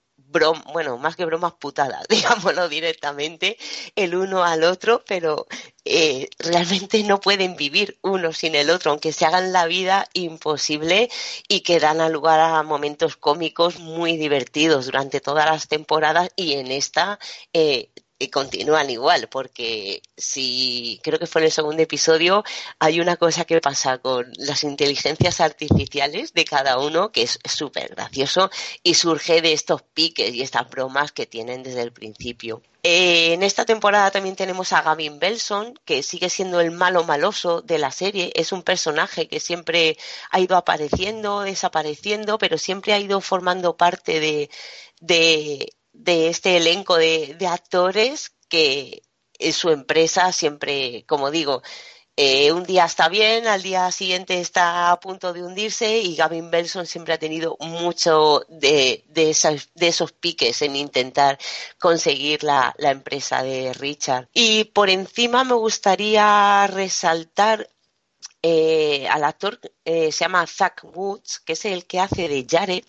bueno, 0.72 0.98
más 0.98 1.16
que 1.16 1.24
bromas 1.24 1.54
putadas, 1.54 2.06
digámoslo 2.08 2.68
directamente, 2.68 3.58
el 3.94 4.14
uno 4.14 4.44
al 4.44 4.64
otro, 4.64 5.02
pero 5.06 5.46
eh, 5.84 6.28
realmente 6.38 7.02
no 7.04 7.20
pueden 7.20 7.56
vivir 7.56 7.98
uno 8.02 8.32
sin 8.32 8.54
el 8.54 8.70
otro, 8.70 8.90
aunque 8.90 9.12
se 9.12 9.24
hagan 9.24 9.52
la 9.52 9.66
vida 9.66 10.08
imposible 10.12 11.08
y 11.48 11.60
que 11.60 11.80
dan 11.80 12.00
lugar 12.12 12.40
a 12.40 12.62
momentos 12.62 13.16
cómicos 13.16 13.78
muy 13.78 14.16
divertidos 14.16 14.86
durante 14.86 15.20
todas 15.20 15.46
las 15.46 15.68
temporadas 15.68 16.30
y 16.36 16.54
en 16.54 16.70
esta 16.72 17.18
eh, 17.52 17.90
y 18.18 18.28
continúan 18.28 18.88
igual, 18.90 19.28
porque 19.28 20.02
si 20.16 21.00
creo 21.02 21.18
que 21.18 21.26
fue 21.26 21.42
en 21.42 21.46
el 21.46 21.52
segundo 21.52 21.82
episodio, 21.82 22.44
hay 22.78 23.00
una 23.00 23.16
cosa 23.16 23.44
que 23.44 23.60
pasa 23.60 23.98
con 23.98 24.32
las 24.36 24.64
inteligencias 24.64 25.40
artificiales 25.40 26.32
de 26.32 26.44
cada 26.44 26.78
uno 26.78 27.12
que 27.12 27.22
es 27.22 27.38
súper 27.44 27.94
gracioso 27.94 28.50
y 28.82 28.94
surge 28.94 29.42
de 29.42 29.52
estos 29.52 29.82
piques 29.82 30.34
y 30.34 30.42
estas 30.42 30.68
bromas 30.70 31.12
que 31.12 31.26
tienen 31.26 31.62
desde 31.62 31.82
el 31.82 31.92
principio. 31.92 32.62
Eh, 32.82 33.32
en 33.32 33.42
esta 33.42 33.64
temporada 33.64 34.12
también 34.12 34.36
tenemos 34.36 34.72
a 34.72 34.80
Gavin 34.80 35.18
Belson, 35.18 35.74
que 35.84 36.04
sigue 36.04 36.30
siendo 36.30 36.60
el 36.60 36.70
malo 36.70 37.02
maloso 37.02 37.60
de 37.60 37.78
la 37.78 37.90
serie. 37.90 38.32
Es 38.36 38.52
un 38.52 38.62
personaje 38.62 39.26
que 39.26 39.40
siempre 39.40 39.98
ha 40.30 40.38
ido 40.38 40.56
apareciendo, 40.56 41.40
desapareciendo, 41.40 42.38
pero 42.38 42.58
siempre 42.58 42.92
ha 42.92 43.00
ido 43.00 43.20
formando 43.20 43.76
parte 43.76 44.20
de, 44.20 44.50
de 45.00 45.72
de 45.98 46.28
este 46.28 46.56
elenco 46.56 46.96
de, 46.96 47.36
actores 47.48 48.32
que 48.48 49.02
en 49.38 49.52
su 49.52 49.70
empresa 49.70 50.32
siempre, 50.32 51.04
como 51.06 51.30
digo, 51.30 51.62
eh, 52.18 52.50
un 52.52 52.64
día 52.64 52.86
está 52.86 53.10
bien, 53.10 53.46
al 53.46 53.62
día 53.62 53.90
siguiente 53.92 54.40
está 54.40 54.90
a 54.90 54.98
punto 55.00 55.34
de 55.34 55.42
hundirse 55.42 55.98
y 55.98 56.16
Gavin 56.16 56.50
Belson 56.50 56.86
siempre 56.86 57.12
ha 57.12 57.18
tenido 57.18 57.58
mucho 57.60 58.42
de, 58.48 59.04
de, 59.08 59.30
esos 59.30 60.12
piques 60.12 60.62
en 60.62 60.76
intentar 60.76 61.38
conseguir 61.78 62.42
la, 62.42 62.74
empresa 62.78 63.42
de 63.42 63.74
Richard. 63.74 64.30
Y 64.32 64.64
por 64.64 64.88
encima 64.88 65.44
me 65.44 65.54
gustaría 65.54 66.66
resaltar 66.68 67.68
eh, 68.40 69.06
al 69.10 69.24
actor, 69.24 69.60
eh, 69.84 70.10
se 70.10 70.24
llama 70.24 70.46
Zach 70.46 70.84
Woods, 70.84 71.40
que 71.40 71.52
es 71.52 71.64
el 71.66 71.84
que 71.86 72.00
hace 72.00 72.28
de 72.28 72.46
Jared, 72.48 72.84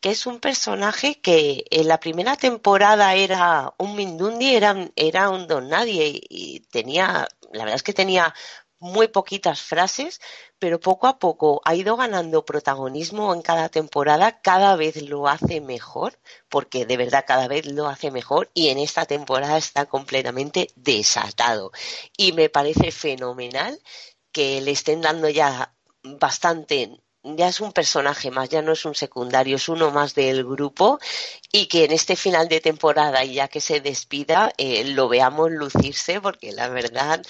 que 0.00 0.10
es 0.10 0.26
un 0.26 0.40
personaje 0.40 1.20
que 1.20 1.64
en 1.70 1.88
la 1.88 2.00
primera 2.00 2.36
temporada 2.36 3.14
era 3.14 3.74
un 3.78 3.96
Mindundi, 3.96 4.54
era, 4.54 4.90
era 4.96 5.30
un 5.30 5.46
don 5.46 5.68
nadie 5.68 6.20
y 6.28 6.60
tenía, 6.70 7.28
la 7.52 7.64
verdad 7.64 7.76
es 7.76 7.82
que 7.82 7.92
tenía 7.92 8.34
muy 8.80 9.08
poquitas 9.08 9.60
frases, 9.60 10.20
pero 10.58 10.80
poco 10.80 11.06
a 11.06 11.18
poco 11.18 11.60
ha 11.64 11.74
ido 11.74 11.96
ganando 11.96 12.44
protagonismo 12.46 13.34
en 13.34 13.42
cada 13.42 13.68
temporada, 13.68 14.40
cada 14.40 14.74
vez 14.76 15.02
lo 15.02 15.28
hace 15.28 15.60
mejor, 15.60 16.18
porque 16.48 16.86
de 16.86 16.96
verdad 16.96 17.24
cada 17.26 17.46
vez 17.46 17.66
lo 17.66 17.88
hace 17.88 18.10
mejor 18.10 18.50
y 18.54 18.68
en 18.70 18.78
esta 18.78 19.04
temporada 19.04 19.58
está 19.58 19.86
completamente 19.86 20.70
desatado. 20.76 21.72
Y 22.16 22.32
me 22.32 22.48
parece 22.48 22.90
fenomenal 22.90 23.80
que 24.32 24.60
le 24.62 24.70
estén 24.72 25.02
dando 25.02 25.28
ya 25.28 25.74
bastante 26.02 27.00
ya 27.22 27.48
es 27.48 27.60
un 27.60 27.72
personaje 27.72 28.30
más, 28.30 28.48
ya 28.48 28.62
no 28.62 28.72
es 28.72 28.84
un 28.84 28.94
secundario, 28.94 29.56
es 29.56 29.68
uno 29.68 29.90
más 29.90 30.14
del 30.14 30.44
grupo 30.44 30.98
y 31.52 31.66
que 31.66 31.84
en 31.84 31.92
este 31.92 32.16
final 32.16 32.48
de 32.48 32.60
temporada 32.60 33.24
y 33.24 33.34
ya 33.34 33.48
que 33.48 33.60
se 33.60 33.80
despida 33.80 34.52
eh, 34.58 34.84
lo 34.84 35.08
veamos 35.08 35.50
lucirse 35.50 36.20
porque 36.20 36.52
la 36.52 36.68
verdad 36.68 37.22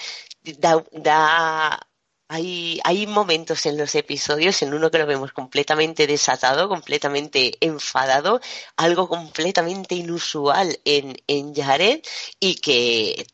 da, 0.58 1.80
hay, 2.28 2.80
hay 2.84 3.06
momentos 3.08 3.66
en 3.66 3.76
los 3.76 3.94
episodios 3.96 4.62
en 4.62 4.74
uno 4.74 4.90
que 4.90 4.98
lo 4.98 5.06
vemos 5.06 5.32
completamente 5.32 6.06
desatado, 6.06 6.68
completamente 6.68 7.56
enfadado, 7.60 8.40
algo 8.76 9.08
completamente 9.08 9.96
inusual 9.96 10.78
en, 10.84 11.16
en 11.26 11.54
Jared 11.54 12.00
y 12.38 12.54
que 12.56 13.26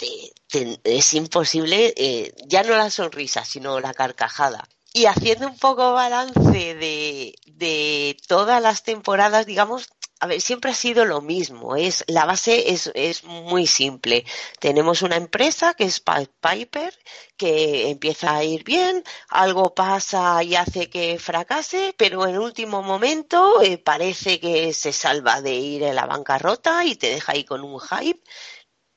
es 0.85 1.15
imposible, 1.15 1.93
eh, 1.97 2.35
ya 2.47 2.63
no 2.63 2.77
la 2.77 2.91
sonrisa, 2.91 3.45
sino 3.45 3.81
la 3.81 3.93
carcajada 3.93 4.67
y 4.97 5.05
haciendo 5.05 5.47
un 5.47 5.59
poco 5.59 5.93
balance 5.93 6.75
de, 6.75 7.35
de 7.45 8.17
todas 8.27 8.63
las 8.63 8.83
temporadas, 8.83 9.45
digamos, 9.45 9.91
a 10.21 10.27
ver, 10.27 10.41
siempre 10.41 10.71
ha 10.71 10.75
sido 10.75 11.05
lo 11.05 11.21
mismo. 11.21 11.77
Es, 11.77 12.03
la 12.07 12.25
base 12.25 12.73
es, 12.73 12.91
es, 12.95 13.23
muy 13.23 13.67
simple. 13.67 14.25
Tenemos 14.59 15.03
una 15.03 15.17
empresa 15.17 15.75
que 15.75 15.85
es 15.85 16.01
Piper, 16.01 16.99
que 17.37 17.91
empieza 17.91 18.37
a 18.37 18.45
ir 18.45 18.65
bien, 18.65 19.05
algo 19.29 19.75
pasa 19.75 20.43
y 20.43 20.57
hace 20.57 20.89
que 20.89 21.19
fracase, 21.19 21.95
pero 21.99 22.27
en 22.27 22.39
último 22.39 22.83
momento 22.83 23.61
eh, 23.61 23.77
parece 23.77 24.41
que 24.41 24.73
se 24.73 24.95
salva 24.95 25.43
de 25.43 25.53
ir 25.57 25.85
a 25.85 25.93
la 25.93 26.07
bancarrota 26.07 26.87
y 26.87 26.97
te 26.97 27.09
deja 27.11 27.33
ahí 27.33 27.45
con 27.45 27.63
un 27.63 27.79
hype 27.81 28.23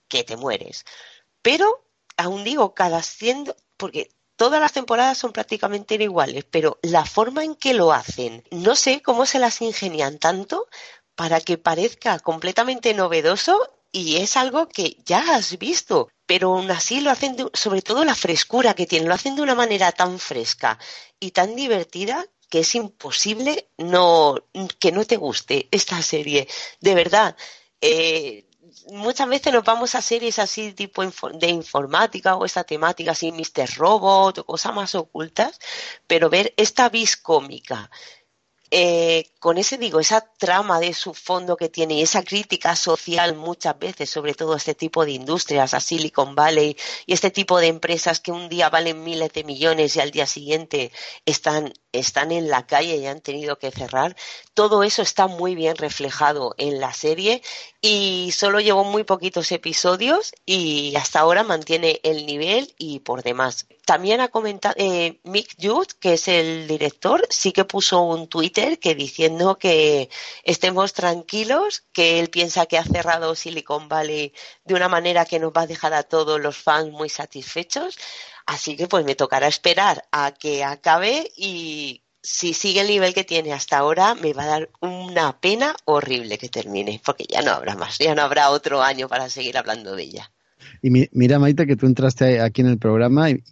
que 0.07 0.23
te 0.23 0.37
mueres. 0.37 0.85
Pero, 1.41 1.85
aún 2.15 2.45
digo, 2.45 2.73
cada 2.73 3.03
siendo, 3.03 3.57
porque 3.75 4.11
todas 4.39 4.61
las 4.61 4.71
temporadas 4.71 5.17
son 5.17 5.33
prácticamente 5.33 5.95
iguales, 5.95 6.45
pero 6.49 6.79
la 6.81 7.05
forma 7.05 7.43
en 7.43 7.55
que 7.55 7.73
lo 7.73 7.91
hacen, 7.91 8.41
no 8.51 8.73
sé 8.77 9.01
cómo 9.01 9.25
se 9.25 9.37
las 9.37 9.61
ingenian 9.61 10.17
tanto 10.17 10.67
para 11.13 11.41
que 11.41 11.57
parezca 11.57 12.17
completamente 12.19 12.93
novedoso 12.93 13.59
y 13.91 14.15
es 14.15 14.37
algo 14.37 14.69
que 14.69 14.95
ya 15.05 15.35
has 15.35 15.59
visto, 15.59 16.07
pero 16.25 16.55
aún 16.55 16.71
así 16.71 17.01
lo 17.01 17.11
hacen, 17.11 17.35
sobre 17.53 17.81
todo 17.81 18.05
la 18.05 18.15
frescura 18.15 18.75
que 18.75 18.87
tienen, 18.87 19.09
lo 19.09 19.15
hacen 19.15 19.35
de 19.35 19.41
una 19.41 19.55
manera 19.55 19.91
tan 19.91 20.19
fresca 20.19 20.79
y 21.19 21.31
tan 21.31 21.57
divertida 21.57 22.25
que 22.49 22.61
es 22.61 22.75
imposible 22.75 23.67
no 23.77 24.35
que 24.79 24.93
no 24.93 25.03
te 25.03 25.17
guste 25.17 25.67
esta 25.69 26.01
serie. 26.01 26.47
De 26.79 26.95
verdad, 26.95 27.35
eh, 27.81 28.48
muchas 28.91 29.27
veces 29.27 29.53
nos 29.53 29.63
vamos 29.63 29.95
a 29.95 30.01
series 30.01 30.39
así 30.39 30.73
tipo 30.73 31.03
de 31.05 31.47
informática 31.49 32.35
o 32.35 32.45
esta 32.45 32.63
temática 32.63 33.11
así 33.11 33.31
Mr. 33.31 33.77
Robot 33.77 34.39
o 34.39 34.45
cosas 34.45 34.73
más 34.73 34.95
ocultas, 34.95 35.59
pero 36.07 36.29
ver 36.29 36.53
esta 36.57 36.89
vis 36.89 37.17
cómica 37.17 37.89
eh, 38.71 39.31
con 39.39 39.57
ese 39.57 39.79
digo, 39.79 39.99
esa 39.99 40.21
trama 40.37 40.79
de 40.79 40.93
su 40.93 41.15
fondo 41.15 41.57
que 41.57 41.69
tiene 41.69 41.95
y 41.95 42.01
esa 42.03 42.23
crítica 42.23 42.75
social 42.75 43.35
muchas 43.35 43.79
veces, 43.79 44.11
sobre 44.11 44.35
todo 44.35 44.55
este 44.55 44.75
tipo 44.75 45.05
de 45.05 45.11
industrias, 45.13 45.73
a 45.73 45.79
Silicon 45.79 46.35
Valley 46.35 46.77
y 47.07 47.13
este 47.13 47.31
tipo 47.31 47.59
de 47.59 47.67
empresas 47.67 48.19
que 48.19 48.31
un 48.31 48.47
día 48.47 48.69
valen 48.69 49.03
miles 49.03 49.33
de 49.33 49.43
millones 49.43 49.95
y 49.95 50.01
al 50.01 50.11
día 50.11 50.27
siguiente 50.27 50.91
están, 51.25 51.73
están 51.91 52.31
en 52.31 52.49
la 52.49 52.65
calle 52.67 52.97
y 52.97 53.05
han 53.07 53.21
tenido 53.21 53.57
que 53.57 53.71
cerrar, 53.71 54.15
todo 54.53 54.83
eso 54.83 55.01
está 55.01 55.27
muy 55.27 55.55
bien 55.55 55.75
reflejado 55.75 56.53
en 56.57 56.79
la 56.79 56.93
serie 56.93 57.41
y 57.81 58.31
solo 58.33 58.59
llevó 58.59 58.83
muy 58.83 59.03
poquitos 59.03 59.51
episodios 59.51 60.33
y 60.45 60.95
hasta 60.95 61.19
ahora 61.19 61.43
mantiene 61.43 61.99
el 62.03 62.25
nivel 62.25 62.73
y 62.77 62.99
por 62.99 63.23
demás. 63.23 63.67
También 63.85 64.21
ha 64.21 64.27
comentado 64.27 64.75
eh, 64.77 65.19
Mick 65.23 65.55
Judd, 65.59 65.87
que 65.99 66.13
es 66.13 66.27
el 66.27 66.67
director, 66.67 67.25
sí 67.29 67.51
que 67.51 67.65
puso 67.65 68.01
un 68.01 68.27
Twitter 68.27 68.77
que 68.79 68.93
diciendo 68.93 69.57
que 69.57 70.09
estemos 70.43 70.93
tranquilos, 70.93 71.85
que 71.91 72.19
él 72.19 72.29
piensa 72.29 72.65
que 72.65 72.77
ha 72.77 72.83
cerrado 72.83 73.33
Silicon 73.33 73.87
Valley 73.89 74.33
de 74.65 74.73
una 74.75 74.89
manera 74.89 75.25
que 75.25 75.39
nos 75.39 75.51
va 75.53 75.61
a 75.61 75.67
dejar 75.67 75.93
a 75.93 76.03
todos 76.03 76.39
los 76.39 76.57
fans 76.57 76.91
muy 76.91 77.09
satisfechos. 77.09 77.97
Así 78.49 78.75
que 78.75 78.87
pues 78.87 79.05
me 79.05 79.13
tocará 79.13 79.47
esperar 79.47 80.05
a 80.11 80.31
que 80.31 80.63
acabe 80.63 81.31
y 81.37 82.01
si 82.19 82.55
sigue 82.55 82.81
el 82.81 82.87
nivel 82.87 83.13
que 83.13 83.23
tiene 83.23 83.53
hasta 83.53 83.77
ahora, 83.77 84.15
me 84.15 84.33
va 84.33 84.41
a 84.41 84.47
dar 84.47 84.69
una 84.79 85.39
pena 85.39 85.75
horrible 85.85 86.39
que 86.39 86.49
termine, 86.49 86.99
porque 87.05 87.25
ya 87.29 87.43
no 87.43 87.51
habrá 87.51 87.75
más, 87.75 87.99
ya 87.99 88.15
no 88.15 88.23
habrá 88.23 88.49
otro 88.49 88.81
año 88.81 89.07
para 89.07 89.29
seguir 89.29 89.55
hablando 89.55 89.95
de 89.95 90.01
ella. 90.01 90.31
Y 90.81 90.89
mira, 90.89 91.37
Maite, 91.37 91.67
que 91.67 91.75
tú 91.75 91.85
entraste 91.85 92.41
aquí 92.41 92.61
en 92.61 92.69
el 92.69 92.79
programa 92.79 93.29
y, 93.29 93.43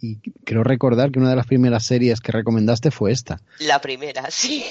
creo 0.44 0.64
recordar 0.64 1.12
que 1.12 1.20
una 1.20 1.30
de 1.30 1.36
las 1.36 1.46
primeras 1.46 1.86
series 1.86 2.20
que 2.20 2.32
recomendaste 2.32 2.90
fue 2.90 3.12
esta. 3.12 3.40
La 3.60 3.80
primera, 3.80 4.24
sí. 4.32 4.64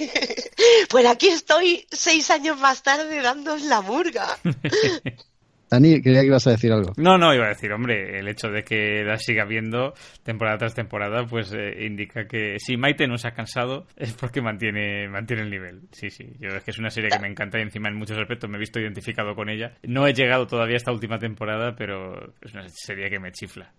pues 0.90 1.06
aquí 1.06 1.30
estoy 1.30 1.88
seis 1.90 2.32
años 2.32 2.60
más 2.60 2.84
tarde 2.84 3.22
dándos 3.22 3.62
la 3.62 3.80
murga. 3.80 4.38
Dani, 5.70 6.02
creía 6.02 6.22
que 6.22 6.28
ibas 6.28 6.48
a 6.48 6.52
decir 6.52 6.72
algo. 6.72 6.94
No, 6.98 7.18
no, 7.18 7.34
iba 7.34 7.46
a 7.46 7.50
decir, 7.50 7.72
hombre, 7.72 8.20
el 8.20 8.28
hecho 8.28 8.48
de 8.48 8.64
que 8.64 9.04
la 9.04 9.18
siga 9.18 9.46
viendo 9.46 9.94
temporada 10.24 10.58
tras 10.58 10.74
temporada, 10.74 11.26
pues 11.26 11.52
eh, 11.54 11.86
indica 11.86 12.26
que 12.26 12.56
si 12.60 12.78
Maite 12.78 13.08
no 13.08 13.18
se 13.18 13.28
ha 13.28 13.32
cansado 13.32 13.86
es 13.98 14.14
porque 14.14 14.42
mantiene, 14.42 15.08
mantiene 15.10 15.44
el 15.44 15.50
nivel. 15.50 15.82
Sí, 15.92 16.10
sí, 16.10 16.26
yo 16.40 16.50
es 16.50 16.64
que 16.64 16.72
es 16.72 16.80
una 16.80 16.90
serie 16.90 17.10
que 17.10 17.20
me 17.20 17.28
encanta 17.28 17.60
y 17.60 17.64
encima 17.64 17.90
en 17.90 17.96
muchos 17.96 18.18
aspectos 18.18 18.50
me 18.50 18.58
he 18.58 18.60
visto 18.60 18.80
identificado 18.80 19.36
con 19.36 19.50
ella. 19.50 19.74
No 19.84 20.08
he 20.08 20.14
llegado 20.14 20.48
todavía 20.48 20.76
a 20.76 20.78
esta 20.78 20.92
última 20.92 21.20
temporada, 21.20 21.76
pero 21.76 22.34
es 22.42 22.54
una 22.54 22.68
serie 22.70 23.10
que 23.10 23.20
me 23.20 23.32
chifla. 23.32 23.74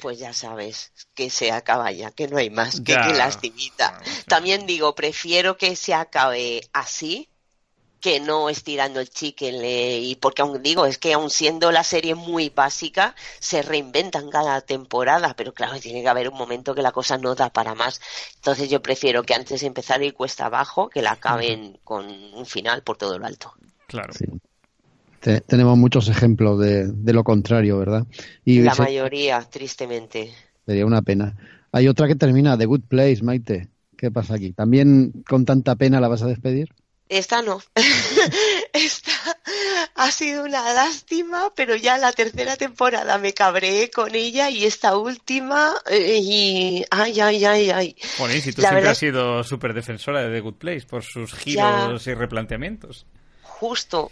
Pues 0.00 0.18
ya 0.18 0.32
sabes 0.32 0.92
que 1.14 1.30
se 1.30 1.52
acaba 1.52 1.92
ya, 1.92 2.10
que 2.10 2.26
no 2.26 2.38
hay 2.38 2.50
más, 2.50 2.80
que, 2.80 2.94
que 2.94 3.14
lastimita. 3.14 4.00
También 4.26 4.66
digo, 4.66 4.94
prefiero 4.94 5.56
que 5.56 5.76
se 5.76 5.94
acabe 5.94 6.62
así 6.72 7.28
que 8.04 8.20
no 8.20 8.50
estirando 8.50 9.00
el 9.00 9.08
chicle 9.08 9.98
y 9.98 10.14
porque 10.16 10.42
aún 10.42 10.62
digo 10.62 10.84
es 10.84 10.98
que 10.98 11.14
aún 11.14 11.30
siendo 11.30 11.72
la 11.72 11.82
serie 11.82 12.14
muy 12.14 12.50
básica 12.50 13.14
se 13.40 13.62
reinventan 13.62 14.28
cada 14.28 14.60
temporada 14.60 15.32
pero 15.34 15.54
claro 15.54 15.80
tiene 15.80 16.02
que 16.02 16.08
haber 16.10 16.28
un 16.28 16.36
momento 16.36 16.74
que 16.74 16.82
la 16.82 16.92
cosa 16.92 17.16
no 17.16 17.34
da 17.34 17.48
para 17.48 17.74
más. 17.74 18.02
Entonces 18.34 18.68
yo 18.68 18.82
prefiero 18.82 19.22
que 19.22 19.32
antes 19.32 19.62
de 19.62 19.68
empezar 19.68 20.02
ir 20.02 20.12
cuesta 20.12 20.44
abajo 20.44 20.90
que 20.90 21.00
la 21.00 21.12
acaben 21.12 21.78
con 21.82 22.04
un 22.04 22.44
final 22.44 22.82
por 22.82 22.98
todo 22.98 23.18
lo 23.18 23.24
alto. 23.24 23.54
Claro. 23.86 24.12
Tenemos 25.46 25.78
muchos 25.78 26.06
ejemplos 26.10 26.60
de, 26.60 26.92
lo 27.10 27.24
contrario 27.24 27.78
verdad 27.78 28.06
y 28.44 28.60
la 28.60 28.74
mayoría 28.74 29.40
tristemente. 29.50 30.30
Sería 30.66 30.84
una 30.84 31.00
pena. 31.00 31.38
Hay 31.72 31.88
otra 31.88 32.06
que 32.06 32.16
termina 32.16 32.58
The 32.58 32.66
Good 32.66 32.82
Place 32.86 33.22
Maite. 33.22 33.68
Qué 33.96 34.10
pasa 34.10 34.34
aquí 34.34 34.52
también 34.52 35.24
con 35.26 35.46
tanta 35.46 35.76
pena 35.76 36.02
la 36.02 36.08
vas 36.08 36.22
a 36.22 36.26
despedir 36.26 36.68
esta 37.08 37.42
no. 37.42 37.60
Esta 38.72 39.12
ha 39.94 40.10
sido 40.10 40.44
una 40.44 40.72
lástima, 40.72 41.52
pero 41.54 41.76
ya 41.76 41.98
la 41.98 42.12
tercera 42.12 42.56
temporada 42.56 43.18
me 43.18 43.34
cabré 43.34 43.90
con 43.90 44.14
ella 44.14 44.50
y 44.50 44.64
esta 44.64 44.96
última 44.96 45.74
eh, 45.90 46.18
y 46.20 46.84
ay, 46.90 47.20
ay, 47.20 47.44
ay, 47.44 47.70
ay. 47.70 47.96
Bueno, 48.18 48.34
y 48.34 48.40
si 48.40 48.52
tú 48.52 48.62
siempre 48.62 48.88
has 48.88 48.98
sido 48.98 49.44
súper 49.44 49.74
defensora 49.74 50.22
de 50.22 50.34
The 50.34 50.40
Good 50.40 50.54
Place 50.54 50.86
por 50.86 51.02
sus 51.02 51.34
giros 51.34 52.06
y 52.06 52.14
replanteamientos. 52.14 53.06
Justo. 53.42 54.10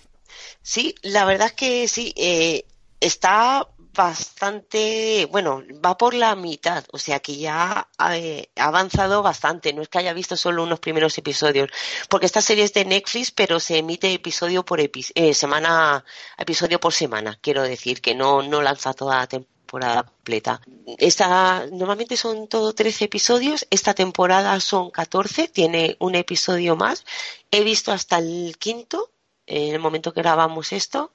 Sí, 0.63 0.95
la 1.03 1.25
verdad 1.25 1.49
es 1.49 1.55
que 1.55 1.89
sí. 1.89 2.13
Eh, 2.17 2.65
está 3.01 3.67
bastante, 3.95 5.27
bueno, 5.31 5.63
va 5.85 5.97
por 5.99 6.15
la 6.15 6.35
mitad, 6.35 6.85
o 6.93 6.99
sea 6.99 7.21
que 7.21 7.37
ya 7.37 7.89
eh, 8.13 8.51
ha, 8.57 8.65
avanzado 8.65 9.23
bastante, 9.23 9.73
no 9.73 9.83
es 9.83 9.89
que 9.89 9.99
haya 9.99 10.13
visto 10.13 10.37
solo 10.37 10.63
unos 10.63 10.81
primeros 10.81 11.17
episodios, 11.19 11.71
porque 12.09 12.27
esta 12.27 12.41
serie 12.41 12.65
es 12.65 12.73
de 12.73 12.85
Netflix, 12.85 13.31
pero 13.31 13.61
se 13.61 13.79
emite 13.79 14.13
episodio 14.13 14.65
por 14.65 14.81
eh, 14.81 15.35
semana, 15.35 16.05
episodio 16.39 16.81
por 16.81 16.93
semana, 16.93 17.39
quiero 17.41 17.63
decir, 17.63 18.01
que 18.01 18.15
no, 18.15 18.43
no 18.43 18.63
lanza 18.63 18.95
toda 18.95 19.19
la 19.19 19.27
temporada 19.27 20.03
completa. 20.05 20.61
Esta, 20.99 21.67
normalmente 21.71 22.17
son 22.17 22.49
todo 22.49 22.75
13 22.75 23.07
episodios, 23.07 23.67
esta 23.71 23.95
temporada 23.95 24.59
son 24.61 24.91
14, 24.91 25.49
tiene 25.49 25.97
un 25.99 26.15
episodio 26.15 26.77
más, 26.77 27.05
he 27.51 27.63
visto 27.65 27.93
hasta 27.93 28.19
el 28.19 28.57
quinto, 28.59 29.11
en 29.47 29.75
el 29.75 29.81
momento 29.81 30.13
que 30.13 30.23
grabamos 30.23 30.73
esto. 30.73 31.13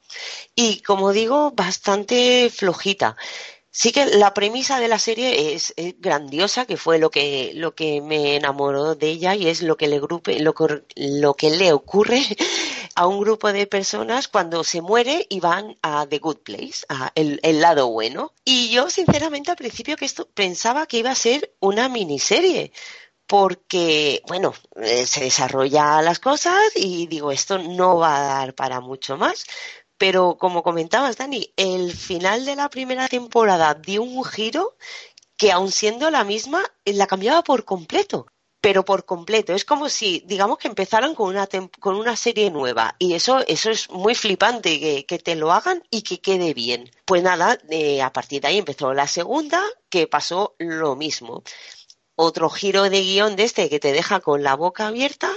Y 0.56 0.82
como 0.82 1.12
digo, 1.12 1.52
bastante 1.52 2.50
flojita. 2.50 3.16
Sí 3.80 3.92
que 3.92 4.08
la 4.08 4.34
premisa 4.34 4.80
de 4.80 4.88
la 4.88 4.98
serie 4.98 5.54
es, 5.54 5.74
grandiosa, 6.00 6.66
que 6.66 6.78
fue 6.78 6.98
lo 6.98 7.12
que, 7.12 7.52
lo 7.54 7.76
que 7.76 8.02
me 8.02 8.36
enamoró 8.36 8.96
de 8.96 9.08
ella 9.10 9.36
y 9.36 9.48
es 9.48 9.62
lo 9.62 9.78
que 9.78 9.88
le, 9.88 10.00
grupe, 10.00 10.40
lo, 10.40 10.56
lo 10.96 11.34
que 11.36 11.52
le 11.52 11.74
ocurre 11.74 12.24
a 12.96 13.06
un 13.06 13.20
grupo 13.20 13.54
de 13.54 13.68
personas 13.68 14.28
cuando 14.28 14.64
se 14.64 14.82
muere 14.82 15.28
y 15.30 15.42
van 15.42 15.78
a 15.84 16.08
The 16.08 16.18
Good 16.18 16.38
Place, 16.38 16.86
a 16.90 17.12
el, 17.14 17.40
el 17.44 17.62
lado 17.62 17.90
bueno. 17.90 18.34
Y 18.44 18.70
yo, 18.70 18.90
sinceramente, 18.90 19.52
al 19.52 19.58
principio 19.58 19.96
que 19.96 20.06
esto 20.06 20.28
pensaba 20.28 20.88
que 20.88 20.98
iba 20.98 21.12
a 21.12 21.16
ser 21.16 21.54
una 21.60 21.88
miniserie, 21.88 22.72
porque, 23.28 24.22
bueno, 24.28 24.54
eh, 24.78 25.06
se 25.06 25.26
desarrolla 25.26 26.02
las 26.02 26.20
cosas 26.20 26.58
y 26.76 27.08
digo, 27.08 27.32
esto 27.32 27.58
no 27.60 27.98
va 27.98 28.18
a 28.18 28.40
dar 28.40 28.56
para 28.56 28.80
mucho 28.80 29.18
más. 29.18 29.46
Pero 29.98 30.38
como 30.38 30.64
comentabas, 30.64 31.18
Dani, 31.18 31.52
el 31.58 31.94
final 31.94 32.46
de 32.46 32.56
la 32.56 32.70
primera 32.70 33.08
temporada 33.08 33.74
dio 33.74 34.04
un 34.04 34.24
giro 34.24 34.78
que 35.36 35.52
aun 35.52 35.72
siendo 35.72 36.10
la 36.10 36.24
misma, 36.24 36.64
la 36.86 37.08
cambiaba 37.08 37.44
por 37.44 37.66
completo. 37.66 38.28
Pero 38.62 38.86
por 38.86 39.06
completo. 39.06 39.54
Es 39.54 39.66
como 39.66 39.88
si, 39.90 40.24
digamos 40.26 40.58
que 40.58 40.68
empezaran 40.68 41.14
con 41.14 41.30
una, 41.30 41.48
con 41.80 41.96
una 41.96 42.16
serie 42.16 42.50
nueva. 42.50 42.96
Y 42.98 43.14
eso, 43.14 43.40
eso 43.48 43.70
es 43.70 43.90
muy 43.92 44.16
flipante, 44.16 44.80
que, 44.80 45.06
que 45.06 45.20
te 45.20 45.36
lo 45.36 45.52
hagan 45.52 45.84
y 45.92 46.02
que 46.02 46.20
quede 46.20 46.54
bien. 46.54 46.90
Pues 47.06 47.24
nada, 47.24 47.60
eh, 47.70 48.02
a 48.02 48.12
partir 48.12 48.42
de 48.42 48.48
ahí 48.50 48.58
empezó 48.58 48.94
la 48.94 49.08
segunda, 49.08 49.64
que 49.90 50.08
pasó 50.08 50.56
lo 50.60 50.96
mismo 50.96 51.44
otro 52.18 52.50
giro 52.50 52.90
de 52.90 53.02
guion 53.02 53.36
de 53.38 53.44
este 53.44 53.70
que 53.70 53.80
te 53.80 53.94
deja 53.94 54.20
con 54.20 54.44
la 54.44 54.56
boca 54.56 54.88
abierta 54.88 55.32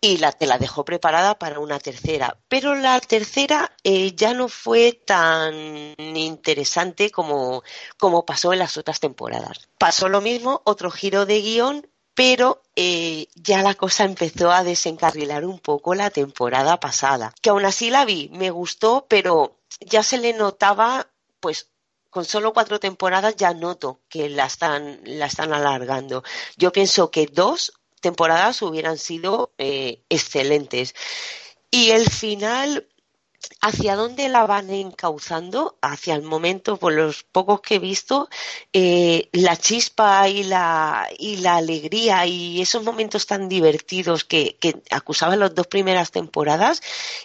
y 0.00 0.16
la, 0.16 0.32
te 0.32 0.46
la 0.46 0.58
dejó 0.58 0.84
preparada 0.84 1.38
para 1.38 1.58
una 1.58 1.78
tercera. 1.78 2.38
Pero 2.48 2.74
la 2.74 2.98
tercera 3.00 3.76
eh, 3.84 4.14
ya 4.14 4.32
no 4.32 4.48
fue 4.48 4.92
tan 4.92 5.54
interesante 5.98 7.10
como, 7.10 7.62
como 7.98 8.24
pasó 8.24 8.52
en 8.52 8.60
las 8.60 8.78
otras 8.78 9.00
temporadas. 9.00 9.68
Pasó 9.76 10.08
lo 10.08 10.20
mismo, 10.20 10.62
otro 10.64 10.90
giro 10.90 11.26
de 11.26 11.42
guion, 11.42 11.86
pero 12.14 12.62
eh, 12.76 13.26
ya 13.34 13.62
la 13.62 13.74
cosa 13.74 14.04
empezó 14.04 14.52
a 14.52 14.64
desencarrilar 14.64 15.44
un 15.44 15.58
poco 15.58 15.94
la 15.94 16.10
temporada 16.10 16.78
pasada. 16.78 17.34
Que 17.42 17.50
aún 17.50 17.64
así 17.64 17.90
la 17.90 18.04
vi, 18.04 18.30
me 18.32 18.50
gustó, 18.50 19.06
pero 19.08 19.58
ya 19.80 20.02
se 20.02 20.18
le 20.18 20.32
notaba 20.32 21.08
pues 21.40 21.69
con 22.10 22.24
solo 22.24 22.52
cuatro 22.52 22.80
temporadas 22.80 23.36
ya 23.36 23.54
noto 23.54 24.00
que 24.08 24.28
la 24.28 24.46
están, 24.46 25.00
la 25.04 25.26
están 25.26 25.52
alargando. 25.52 26.22
Yo 26.56 26.72
pienso 26.72 27.10
que 27.10 27.26
dos 27.26 27.72
temporadas 28.00 28.60
hubieran 28.62 28.98
sido 28.98 29.52
eh, 29.58 30.02
excelentes. 30.08 30.94
Y 31.70 31.90
el 31.90 32.10
final, 32.10 32.88
hacia 33.60 33.96
dónde 33.96 34.28
la 34.28 34.46
van 34.46 34.70
encauzando, 34.70 35.78
hacia 35.82 36.14
el 36.14 36.22
momento, 36.22 36.78
por 36.78 36.92
los 36.92 37.22
pocos 37.24 37.60
que 37.60 37.76
he 37.76 37.78
visto, 37.78 38.28
eh, 38.72 39.28
la 39.32 39.56
chispa 39.56 40.28
y 40.28 40.44
la, 40.44 41.08
y 41.18 41.36
la 41.38 41.56
alegría 41.56 42.26
y 42.26 42.60
esos 42.60 42.82
momentos 42.82 43.26
tan 43.26 43.48
divertidos 43.48 44.24
que, 44.24 44.56
que 44.60 44.82
acusaban 44.90 45.40
las 45.40 45.54
dos 45.54 45.66
primeras 45.66 46.10
temporadas, 46.10 46.82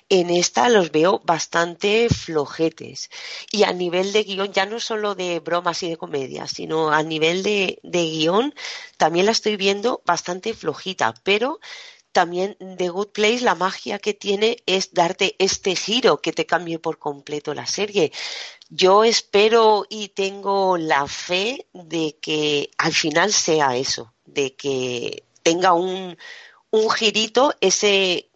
en 0.10 0.30
esta 0.30 0.70
los 0.70 0.92
veo 0.92 1.22
bastante 1.24 2.10
flojetes. 2.10 3.10
Y 3.52 3.64
a 3.64 3.74
nivel 3.74 4.14
de 4.14 4.24
guion, 4.24 4.52
ya 4.54 4.66
no 4.66 4.80
solo 4.80 5.16
de 5.16 5.40
bromas 5.40 5.84
y 5.84 5.90
de 5.90 5.98
comedia, 5.98 6.48
sino 6.48 6.92
a 6.92 7.04
nivel 7.04 7.44
de, 7.44 7.80
de 7.84 8.04
guion, 8.04 8.54
también 8.98 9.26
la 9.26 9.32
estoy 9.32 9.58
viendo 9.58 10.02
bastante 10.06 10.54
flojita, 10.54 11.14
pero 11.24 11.60
también 12.16 12.56
The 12.78 12.88
Good 12.88 13.10
Place, 13.10 13.42
la 13.42 13.56
magia 13.56 14.00
que 14.00 14.14
tiene 14.14 14.64
es 14.66 14.94
darte 14.94 15.36
este 15.38 15.76
giro 15.76 16.22
que 16.22 16.32
te 16.32 16.46
cambie 16.46 16.80
por 16.80 16.98
completo 16.98 17.54
la 17.54 17.66
serie. 17.66 18.14
Yo 18.70 19.04
espero 19.04 19.86
y 19.90 20.08
tengo 20.08 20.78
la 20.78 21.08
fe 21.08 21.68
de 21.74 22.18
que 22.22 22.72
al 22.78 22.94
final 22.94 23.34
sea 23.34 23.76
eso, 23.76 24.14
de 24.26 24.56
que 24.56 25.26
tenga 25.44 25.74
un, 25.74 26.18
un 26.72 26.90
girito, 26.90 27.54
ese 27.60 28.30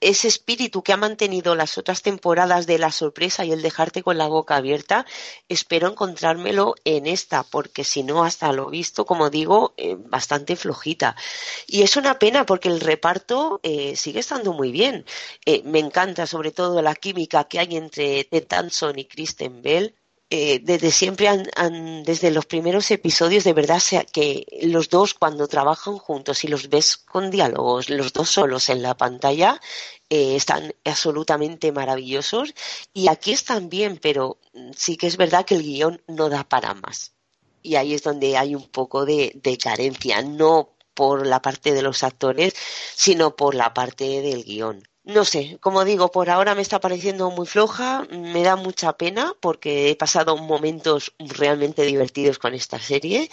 ese 0.00 0.28
espíritu 0.28 0.82
que 0.82 0.92
ha 0.92 0.96
mantenido 0.96 1.54
las 1.54 1.78
otras 1.78 2.02
temporadas 2.02 2.66
de 2.66 2.78
la 2.78 2.92
sorpresa 2.92 3.44
y 3.44 3.52
el 3.52 3.62
dejarte 3.62 4.02
con 4.02 4.18
la 4.18 4.26
boca 4.26 4.56
abierta, 4.56 5.06
espero 5.48 5.88
encontrármelo 5.88 6.74
en 6.84 7.06
esta, 7.06 7.42
porque 7.44 7.84
si 7.84 8.02
no, 8.02 8.24
hasta 8.24 8.52
lo 8.52 8.68
visto, 8.68 9.06
como 9.06 9.30
digo, 9.30 9.74
eh, 9.76 9.96
bastante 9.98 10.56
flojita. 10.56 11.16
Y 11.66 11.82
es 11.82 11.96
una 11.96 12.18
pena 12.18 12.44
porque 12.46 12.68
el 12.68 12.80
reparto 12.80 13.60
eh, 13.62 13.96
sigue 13.96 14.20
estando 14.20 14.52
muy 14.52 14.70
bien. 14.70 15.04
Eh, 15.44 15.62
me 15.64 15.78
encanta 15.78 16.26
sobre 16.26 16.52
todo 16.52 16.82
la 16.82 16.94
química 16.94 17.44
que 17.44 17.58
hay 17.58 17.76
entre 17.76 18.24
Ted 18.24 18.46
Danson 18.48 18.98
y 18.98 19.06
Kristen 19.06 19.62
Bell 19.62 19.94
eh, 20.28 20.58
desde 20.60 20.90
siempre, 20.90 21.28
han, 21.28 22.02
desde 22.02 22.32
los 22.32 22.46
primeros 22.46 22.90
episodios, 22.90 23.44
de 23.44 23.52
verdad 23.52 23.78
sea, 23.78 24.04
que 24.04 24.44
los 24.62 24.88
dos 24.88 25.14
cuando 25.14 25.46
trabajan 25.46 25.98
juntos 25.98 26.42
y 26.42 26.48
los 26.48 26.68
ves 26.68 26.96
con 26.96 27.30
diálogos, 27.30 27.90
los 27.90 28.12
dos 28.12 28.30
solos 28.30 28.68
en 28.68 28.82
la 28.82 28.96
pantalla, 28.96 29.60
eh, 30.10 30.34
están 30.34 30.74
absolutamente 30.84 31.70
maravillosos. 31.70 32.54
Y 32.92 33.08
aquí 33.08 33.32
están 33.32 33.68
bien, 33.68 33.98
pero 34.02 34.38
sí 34.76 34.96
que 34.96 35.06
es 35.06 35.16
verdad 35.16 35.44
que 35.44 35.54
el 35.54 35.62
guion 35.62 36.02
no 36.08 36.28
da 36.28 36.42
para 36.44 36.74
más. 36.74 37.12
Y 37.62 37.76
ahí 37.76 37.94
es 37.94 38.02
donde 38.02 38.36
hay 38.36 38.54
un 38.56 38.68
poco 38.68 39.04
de, 39.06 39.32
de 39.42 39.58
carencia, 39.58 40.22
no 40.22 40.70
por 40.94 41.26
la 41.26 41.42
parte 41.42 41.72
de 41.72 41.82
los 41.82 42.02
actores, 42.02 42.54
sino 42.96 43.36
por 43.36 43.54
la 43.54 43.74
parte 43.74 44.22
del 44.22 44.44
guion 44.44 44.82
no 45.06 45.24
sé, 45.24 45.56
como 45.60 45.84
digo, 45.84 46.10
por 46.10 46.30
ahora 46.30 46.56
me 46.56 46.62
está 46.62 46.80
pareciendo 46.80 47.30
muy 47.30 47.46
floja, 47.46 48.04
me 48.10 48.42
da 48.42 48.56
mucha 48.56 48.94
pena 48.94 49.32
porque 49.40 49.90
he 49.90 49.96
pasado 49.96 50.36
momentos 50.36 51.14
realmente 51.20 51.84
divertidos 51.84 52.40
con 52.40 52.54
esta 52.54 52.80
serie 52.80 53.30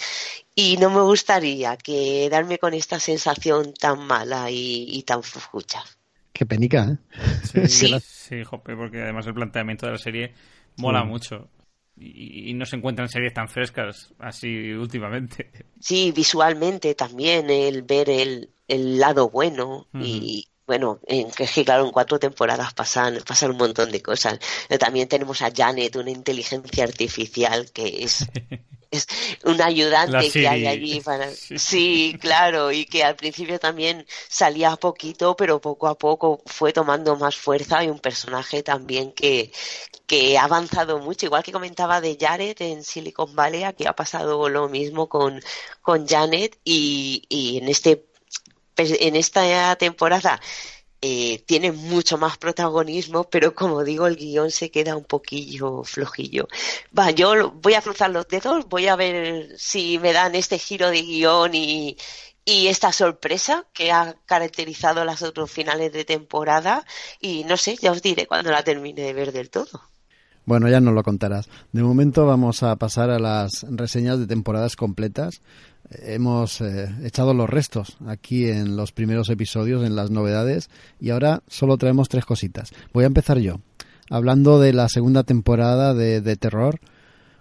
y 0.53 0.78
no 0.78 0.91
me 0.91 1.01
gustaría 1.01 1.76
quedarme 1.78 2.59
con 2.59 2.76
esta 2.76 2.99
sensación 2.99 3.74
tan 3.74 4.05
mala 4.05 4.51
y, 4.51 5.03
tan 5.07 5.24
flojucha. 5.24 5.84
Qué 6.32 6.45
penica, 6.45 6.89
¿eh? 6.91 7.67
Sí, 7.67 7.67
sí. 7.67 7.99
sí 7.99 8.36
porque 8.51 9.01
además 9.01 9.26
el 9.26 9.34
planteamiento 9.34 9.88
de 9.88 9.91
la 9.93 9.97
serie 9.97 10.34
mola 10.78 11.03
mucho. 11.03 11.49
Y, 11.97 12.53
no 12.53 12.65
se 12.65 12.76
encuentran 12.76 13.09
series 13.09 13.34
tan 13.34 13.49
frescas 13.49 14.13
así 14.19 14.71
últimamente. 14.74 15.51
Sí, 15.80 16.11
visualmente 16.11 16.93
también, 16.93 17.49
el 17.49 17.82
ver 17.82 18.09
el, 18.09 18.49
el 18.67 18.99
lado 18.99 19.30
bueno 19.30 19.88
y, 19.93 20.47
bueno, 20.66 20.99
en 21.07 21.30
que 21.32 21.45
claro, 21.66 21.86
en 21.86 21.91
cuatro 21.91 22.20
temporadas 22.20 22.74
pasan, 22.74 23.20
pasan 23.26 23.51
un 23.51 23.57
montón 23.57 23.91
de 23.91 24.01
cosas. 24.01 24.39
También 24.80 25.07
tenemos 25.07 25.41
a 25.41 25.51
Janet, 25.55 25.95
una 25.95 26.11
inteligencia 26.11 26.84
artificial 26.86 27.72
que 27.72 28.03
es, 28.03 28.26
es 28.91 29.07
un 29.43 29.61
ayudante 29.61 30.32
que 30.32 30.47
hay 30.47 30.68
allí 30.68 31.01
para... 31.01 31.30
Sí, 31.57 32.18
claro, 32.22 32.72
y 32.72 32.86
que 32.86 33.03
al 33.03 33.16
principio 33.16 33.59
también 33.59 34.05
salía 34.30 34.76
poquito, 34.78 35.36
pero 35.36 35.59
poco 35.59 35.88
a 35.88 35.97
poco 35.97 36.41
fue 36.45 36.72
tomando 36.72 37.16
más 37.16 37.36
fuerza. 37.36 37.84
Y 37.84 37.89
un 37.89 37.99
personaje 37.99 38.64
también 38.64 39.11
que, 39.11 39.51
que 40.05 40.38
ha 40.38 40.43
avanzado 40.43 40.99
mucho, 40.99 41.26
igual 41.26 41.43
que 41.43 41.51
comentaba 41.51 42.01
de 42.01 42.18
Jared 42.20 42.55
en 42.61 42.84
Silicon 42.84 43.36
Valley, 43.36 43.64
aquí 43.64 43.86
ha 43.86 43.93
pasado 43.93 44.47
lo 44.49 44.70
mismo 44.70 45.09
con, 45.09 45.41
con 45.82 46.07
Janet 46.07 46.57
y, 46.64 47.24
y 47.30 47.57
en 47.57 47.70
este 47.70 48.12
en 48.78 49.15
esta 49.15 49.76
temporada 49.76 50.39
eh, 51.05 51.43
tiene 51.45 51.74
mucho 51.74 52.17
más 52.17 52.38
protagonismo, 52.38 53.26
pero 53.26 53.53
como 53.53 53.84
digo, 53.84 54.07
el 54.07 54.15
guion 54.15 54.51
se 54.51 54.71
queda 54.71 54.95
un 54.95 55.03
poquillo 55.03 55.84
flojillo. 55.84 56.47
Va, 56.97 57.11
yo 57.11 57.51
voy 57.51 57.74
a 57.74 57.82
cruzar 57.82 58.09
los 58.09 58.26
dedos, 58.30 58.69
voy 58.69 58.88
a 58.88 58.95
ver 58.95 59.49
si 59.57 59.99
me 59.99 60.13
dan 60.13 60.34
este 60.34 60.57
giro 60.57 60.89
de 60.89 61.01
guion 61.01 61.53
y, 61.55 61.97
y 62.45 62.67
esta 62.67 62.93
sorpresa 62.93 63.65
que 63.74 63.91
ha 63.91 64.15
caracterizado 64.26 65.03
las 65.03 65.24
otros 65.24 65.51
finales 65.51 65.91
de 65.91 66.05
temporada 66.05 66.86
y 67.19 67.43
no 67.43 67.57
sé, 67.57 67.76
ya 67.76 67.91
os 67.91 68.01
diré 68.01 68.26
cuando 68.26 68.51
la 68.51 68.63
termine 68.63 69.01
de 69.01 69.11
ver 69.11 69.34
del 69.34 69.49
todo. 69.49 69.82
Bueno, 70.45 70.69
ya 70.69 70.80
nos 70.80 70.93
lo 70.93 71.03
contarás. 71.03 71.49
De 71.71 71.84
momento 71.84 72.26
vamos 72.26 72.63
a 72.63 72.76
pasar 72.76 73.09
a 73.09 73.19
las 73.19 73.65
reseñas 73.69 74.19
de 74.19 74.28
temporadas 74.28 74.76
completas 74.76 75.41
hemos 76.04 76.62
eh, 76.62 76.89
echado 77.04 77.34
los 77.34 77.50
restos 77.50 77.98
aquí 78.08 78.50
en 78.50 78.76
los 78.76 78.91
primeros 78.91 79.30
episodios, 79.30 79.86
en 79.86 79.96
las 79.96 80.12
novedades, 80.12 80.70
y 81.00 81.12
ahora 81.12 81.44
solo 81.48 81.78
traemos 81.78 82.10
tres 82.10 82.26
cositas. 82.26 82.72
Voy 82.94 83.04
a 83.04 83.08
empezar 83.08 83.39
yo, 83.39 83.60
hablando 84.10 84.60
de 84.60 84.74
la 84.74 84.89
segunda 84.89 85.24
temporada 85.24 85.94
de, 85.94 86.22
de 86.22 86.36
Terror, 86.36 86.80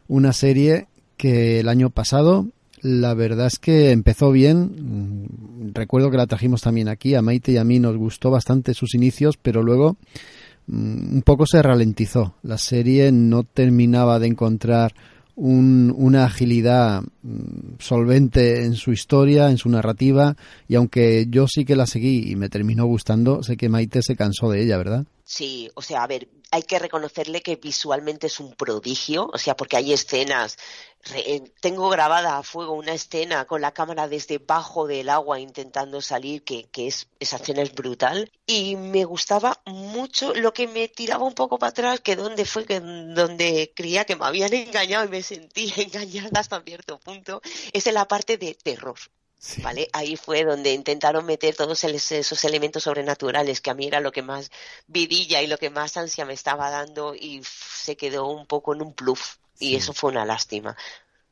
una 0.09 0.33
serie 0.33 0.89
que 1.17 1.61
el 1.61 1.69
año 1.69 1.91
pasado 1.91 2.49
la 2.83 3.15
verdad 3.15 3.47
es 3.47 3.59
que 3.59 3.93
empezó 3.93 4.33
bien. 4.33 5.29
Mm, 5.69 5.73
recuerdo 5.73 6.11
que 6.11 6.17
la 6.17 6.27
trajimos 6.27 6.63
también 6.63 6.89
aquí. 6.89 7.15
A 7.15 7.23
Maite 7.23 7.53
y 7.53 7.57
a 7.57 7.65
mí 7.65 7.79
nos 7.79 7.97
gustó 7.97 8.31
bastante 8.31 8.75
sus 8.75 8.95
inicios, 8.95 9.37
pero 9.41 9.63
luego 9.63 9.97
mm, 10.67 11.15
un 11.15 11.23
poco 11.23 11.47
se 11.47 11.63
ralentizó. 11.63 12.35
La 12.43 12.59
serie 12.59 13.13
no 13.13 13.45
terminaba 13.45 14.19
de 14.19 14.27
encontrar 14.27 14.95
una 15.37 16.26
agilidad 16.26 17.03
mm, 17.22 17.76
solvente 17.78 18.64
en 18.64 18.74
su 18.74 18.93
historia, 18.93 19.51
en 19.51 19.59
su 19.59 19.68
narrativa, 19.68 20.37
y 20.68 20.74
aunque 20.74 21.26
yo 21.28 21.47
sí 21.49 21.64
que 21.64 21.76
la 21.76 21.87
seguí 21.87 22.30
y 22.30 22.37
me 22.37 22.49
terminó 22.49 22.87
gustando, 22.87 23.43
sé 23.43 23.57
que 23.57 23.68
Maite 23.68 24.03
se 24.03 24.16
cansó 24.16 24.51
de 24.51 24.62
ella, 24.62 24.76
¿verdad? 24.76 25.05
Sí, 25.24 25.70
o 25.74 25.83
sea, 25.83 26.05
a 26.05 26.07
ver, 26.07 26.28
hay 26.53 26.65
que 26.65 26.79
reconocerle 26.79 27.41
que 27.41 27.57
visualmente 27.57 28.27
es 28.27 28.39
un 28.39 28.55
prodigio, 28.55 29.31
o 29.33 29.39
sea, 29.39 29.57
porque 29.57 29.79
hay 29.79 29.95
escenas. 29.95 30.59
Eh, 31.15 31.43
tengo 31.61 31.89
grabada 31.89 32.37
a 32.37 32.43
fuego 32.43 32.75
una 32.75 32.93
escena 32.93 33.47
con 33.47 33.63
la 33.63 33.73
cámara 33.73 34.07
desde 34.07 34.37
bajo 34.37 34.87
del 34.87 35.09
agua 35.09 35.41
intentando 35.41 36.03
salir, 36.03 36.45
que, 36.45 36.65
que 36.65 36.89
es, 36.89 37.09
esa 37.21 37.37
escena 37.37 37.63
es 37.63 37.75
brutal. 37.75 38.31
Y 38.47 38.77
me 38.77 39.05
gustaba 39.07 39.63
mucho 39.65 40.35
lo 40.35 40.53
que 40.53 40.69
me 40.69 40.89
tiraba 40.89 41.25
un 41.25 41.35
poco 41.35 41.59
para 41.59 41.71
atrás, 41.71 42.01
que 42.01 42.17
donde 42.17 42.45
fue 42.45 42.67
que 42.67 42.81
donde 42.81 43.73
creía 43.75 44.05
que 44.05 44.17
me 44.17 44.27
habían 44.27 44.53
engañado 44.53 45.07
y 45.07 45.09
me 45.09 45.23
sentí 45.23 45.73
engañada 45.79 46.41
hasta 46.41 46.61
cierto 46.61 47.01
punto, 47.01 47.41
es 47.73 47.87
en 47.87 47.95
la 47.95 48.07
parte 48.07 48.37
de 48.37 48.53
terror. 48.55 48.99
¿Vale? 49.62 49.88
Ahí 49.93 50.16
fue 50.16 50.45
donde 50.45 50.72
intentaron 50.72 51.26
meter 51.26 51.57
todos 51.57 51.82
esos 51.84 52.45
elementos 52.45 52.84
sobrenaturales, 52.84 53.61
que 53.61 53.70
a 53.70 53.74
mí 53.74 53.86
era 53.86 54.01
lo 54.01 54.12
que 54.12 54.22
más 54.22 54.51
vidilla 54.86 55.43
y 55.43 55.49
lo 55.49 55.59
que 55.59 55.68
más 55.68 55.97
ansia 55.97 56.24
me 56.24 56.32
estaba 56.32 56.70
dando, 56.70 57.14
y 57.14 57.43
se 57.45 57.97
quedó 57.97 58.28
un 58.28 58.47
poco 58.47 58.74
en 58.74 58.82
un 58.82 58.93
pluf. 58.93 59.36
Y 59.59 59.74
eso 59.76 59.93
fue 59.93 60.11
una 60.11 60.24
lástima. 60.24 60.76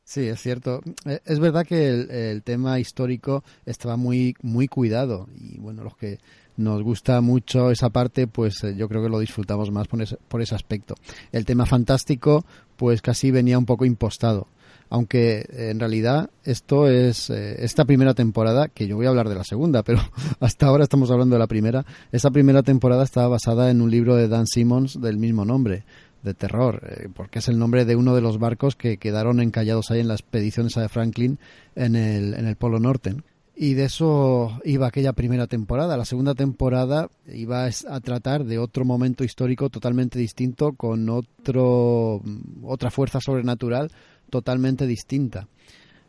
Sí, 0.03 0.27
es 0.27 0.41
cierto. 0.41 0.81
Eh, 1.05 1.21
es 1.25 1.39
verdad 1.39 1.65
que 1.65 1.87
el, 2.31 2.43
tema 2.43 2.79
histórico 2.79 3.43
estaba 3.65 3.95
muy, 3.95 4.35
muy 4.41 4.67
cuidado. 4.67 5.27
Y 5.37 5.57
bueno, 5.57 5.83
los 5.83 5.95
que 5.95 6.19
nos 6.57 6.83
gusta 6.83 7.21
mucho 7.21 7.71
esa 7.71 7.91
parte, 7.91 8.27
pues 8.27 8.63
eh, 8.63 8.75
yo 8.75 8.89
creo 8.89 9.03
que 9.03 9.09
lo 9.09 9.19
disfrutamos 9.19 9.71
más 9.71 9.87
por 9.87 10.01
ese, 10.01 10.17
por 10.27 10.41
ese 10.41 10.55
aspecto. 10.55 10.95
El 11.31 11.45
tema 11.45 11.65
fantástico, 11.65 12.45
pues 12.75 13.01
casi 13.01 13.31
venía 13.31 13.57
un 13.57 13.65
poco 13.65 13.85
impostado 13.85 14.47
aunque 14.91 15.45
en 15.53 15.79
realidad 15.79 16.29
esto 16.43 16.89
es 16.89 17.29
eh, 17.29 17.63
esta 17.63 17.85
primera 17.85 18.13
temporada, 18.13 18.67
que 18.67 18.87
yo 18.87 18.97
voy 18.97 19.05
a 19.05 19.09
hablar 19.09 19.29
de 19.29 19.35
la 19.35 19.45
segunda, 19.45 19.83
pero 19.85 20.01
hasta 20.41 20.67
ahora 20.67 20.83
estamos 20.83 21.09
hablando 21.09 21.35
de 21.35 21.39
la 21.39 21.47
primera, 21.47 21.85
esta 22.11 22.29
primera 22.29 22.61
temporada 22.61 23.05
estaba 23.05 23.29
basada 23.29 23.71
en 23.71 23.81
un 23.81 23.89
libro 23.89 24.17
de 24.17 24.27
Dan 24.27 24.47
Simmons 24.47 24.99
del 25.01 25.17
mismo 25.17 25.45
nombre, 25.45 25.85
de 26.23 26.33
terror, 26.33 26.81
eh, 26.85 27.07
porque 27.15 27.39
es 27.39 27.47
el 27.47 27.57
nombre 27.57 27.85
de 27.85 27.95
uno 27.95 28.13
de 28.13 28.21
los 28.21 28.37
barcos 28.37 28.75
que 28.75 28.97
quedaron 28.97 29.39
encallados 29.39 29.91
ahí 29.91 30.01
en 30.01 30.09
la 30.09 30.15
expedición 30.15 30.67
esa 30.67 30.81
de 30.81 30.89
Franklin 30.89 31.39
en 31.73 31.95
el, 31.95 32.33
en 32.33 32.45
el 32.45 32.57
Polo 32.57 32.79
Norte. 32.79 33.15
Y 33.55 33.75
de 33.75 33.85
eso 33.85 34.59
iba 34.65 34.87
aquella 34.87 35.13
primera 35.13 35.45
temporada. 35.45 35.95
La 35.95 36.05
segunda 36.05 36.33
temporada 36.33 37.09
iba 37.31 37.65
a 37.65 37.99
tratar 37.99 38.43
de 38.43 38.57
otro 38.57 38.85
momento 38.85 39.23
histórico 39.23 39.69
totalmente 39.69 40.17
distinto, 40.17 40.73
con 40.73 41.07
otro, 41.09 42.21
otra 42.63 42.91
fuerza 42.91 43.21
sobrenatural 43.21 43.91
totalmente 44.31 44.87
distinta. 44.87 45.47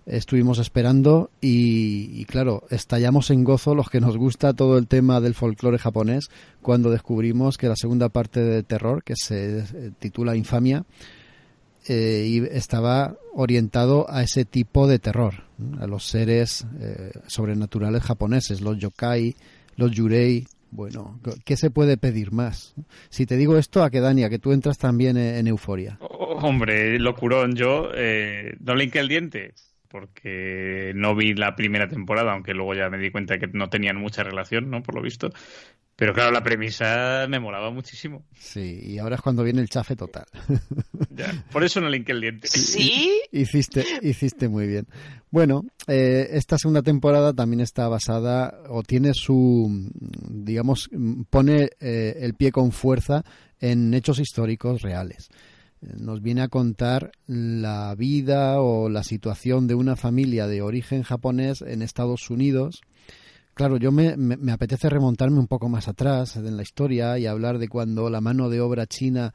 Estuvimos 0.06 0.58
esperando 0.58 1.30
y, 1.40 2.24
claro, 2.24 2.64
estallamos 2.70 3.30
en 3.30 3.44
gozo 3.44 3.74
los 3.74 3.88
que 3.88 4.00
nos 4.00 4.16
gusta 4.16 4.52
todo 4.52 4.78
el 4.78 4.88
tema 4.88 5.20
del 5.20 5.34
folclore 5.34 5.78
japonés 5.78 6.28
cuando 6.60 6.90
descubrimos 6.90 7.56
que 7.56 7.68
la 7.68 7.76
segunda 7.76 8.08
parte 8.08 8.40
de 8.40 8.62
Terror, 8.64 9.04
que 9.04 9.14
se 9.16 9.92
titula 10.00 10.34
Infamia, 10.34 10.84
eh, 11.86 12.48
estaba 12.52 13.16
orientado 13.34 14.06
a 14.08 14.22
ese 14.22 14.44
tipo 14.44 14.86
de 14.86 15.00
terror, 15.00 15.44
a 15.80 15.86
los 15.88 16.06
seres 16.06 16.64
eh, 16.78 17.10
sobrenaturales 17.26 18.02
japoneses, 18.02 18.60
los 18.60 18.78
yokai, 18.78 19.34
los 19.76 19.90
yurei. 19.90 20.46
Bueno, 20.72 21.20
¿qué 21.44 21.58
se 21.58 21.70
puede 21.70 21.98
pedir 21.98 22.32
más? 22.32 22.74
Si 23.10 23.26
te 23.26 23.36
digo 23.36 23.58
esto, 23.58 23.82
a 23.82 23.90
que 23.90 24.00
Dania, 24.00 24.30
que 24.30 24.38
tú 24.38 24.52
entras 24.52 24.78
también 24.78 25.18
en, 25.18 25.46
euforia. 25.46 25.98
Oh, 26.00 26.38
hombre, 26.40 26.98
locurón, 26.98 27.54
yo 27.54 27.90
eh, 27.94 28.56
no 28.58 28.74
le 28.74 28.90
el 28.92 29.08
diente 29.08 29.52
porque 29.92 30.92
no 30.94 31.14
vi 31.14 31.34
la 31.34 31.54
primera 31.54 31.86
temporada, 31.86 32.32
aunque 32.32 32.54
luego 32.54 32.72
ya 32.74 32.88
me 32.88 32.96
di 32.96 33.10
cuenta 33.10 33.38
que 33.38 33.46
no 33.48 33.68
tenían 33.68 33.96
mucha 33.96 34.22
relación, 34.22 34.70
¿no? 34.70 34.82
Por 34.82 34.94
lo 34.94 35.02
visto. 35.02 35.28
Pero 35.96 36.14
claro, 36.14 36.32
la 36.32 36.42
premisa 36.42 37.26
me 37.28 37.38
molaba 37.38 37.70
muchísimo. 37.70 38.24
Sí, 38.34 38.80
y 38.82 38.98
ahora 38.98 39.16
es 39.16 39.20
cuando 39.20 39.44
viene 39.44 39.60
el 39.60 39.68
chafe 39.68 39.94
total. 39.94 40.24
por 41.52 41.62
eso 41.62 41.82
no 41.82 41.90
le 41.90 42.02
el 42.06 42.20
diente. 42.22 42.48
¿Sí? 42.48 43.20
Hiciste, 43.30 43.84
hiciste 44.00 44.48
muy 44.48 44.66
bien. 44.66 44.86
Bueno, 45.30 45.62
eh, 45.86 46.30
esta 46.32 46.56
segunda 46.56 46.80
temporada 46.80 47.34
también 47.34 47.60
está 47.60 47.86
basada, 47.88 48.62
o 48.70 48.82
tiene 48.82 49.12
su, 49.12 49.90
digamos, 50.30 50.88
pone 51.28 51.68
eh, 51.80 52.16
el 52.20 52.32
pie 52.34 52.50
con 52.50 52.72
fuerza 52.72 53.22
en 53.60 53.92
hechos 53.92 54.18
históricos 54.18 54.80
reales 54.80 55.28
nos 55.82 56.22
viene 56.22 56.42
a 56.42 56.48
contar 56.48 57.12
la 57.26 57.94
vida 57.94 58.60
o 58.60 58.88
la 58.88 59.02
situación 59.02 59.66
de 59.66 59.74
una 59.74 59.96
familia 59.96 60.46
de 60.46 60.62
origen 60.62 61.02
japonés 61.02 61.62
en 61.62 61.82
Estados 61.82 62.30
Unidos. 62.30 62.82
Claro, 63.54 63.76
yo 63.76 63.92
me, 63.92 64.16
me, 64.16 64.52
apetece 64.52 64.88
remontarme 64.88 65.38
un 65.38 65.46
poco 65.46 65.68
más 65.68 65.86
atrás 65.86 66.36
en 66.36 66.56
la 66.56 66.62
historia 66.62 67.18
y 67.18 67.26
hablar 67.26 67.58
de 67.58 67.68
cuando 67.68 68.08
la 68.08 68.22
mano 68.22 68.48
de 68.48 68.60
obra 68.60 68.86
china 68.86 69.34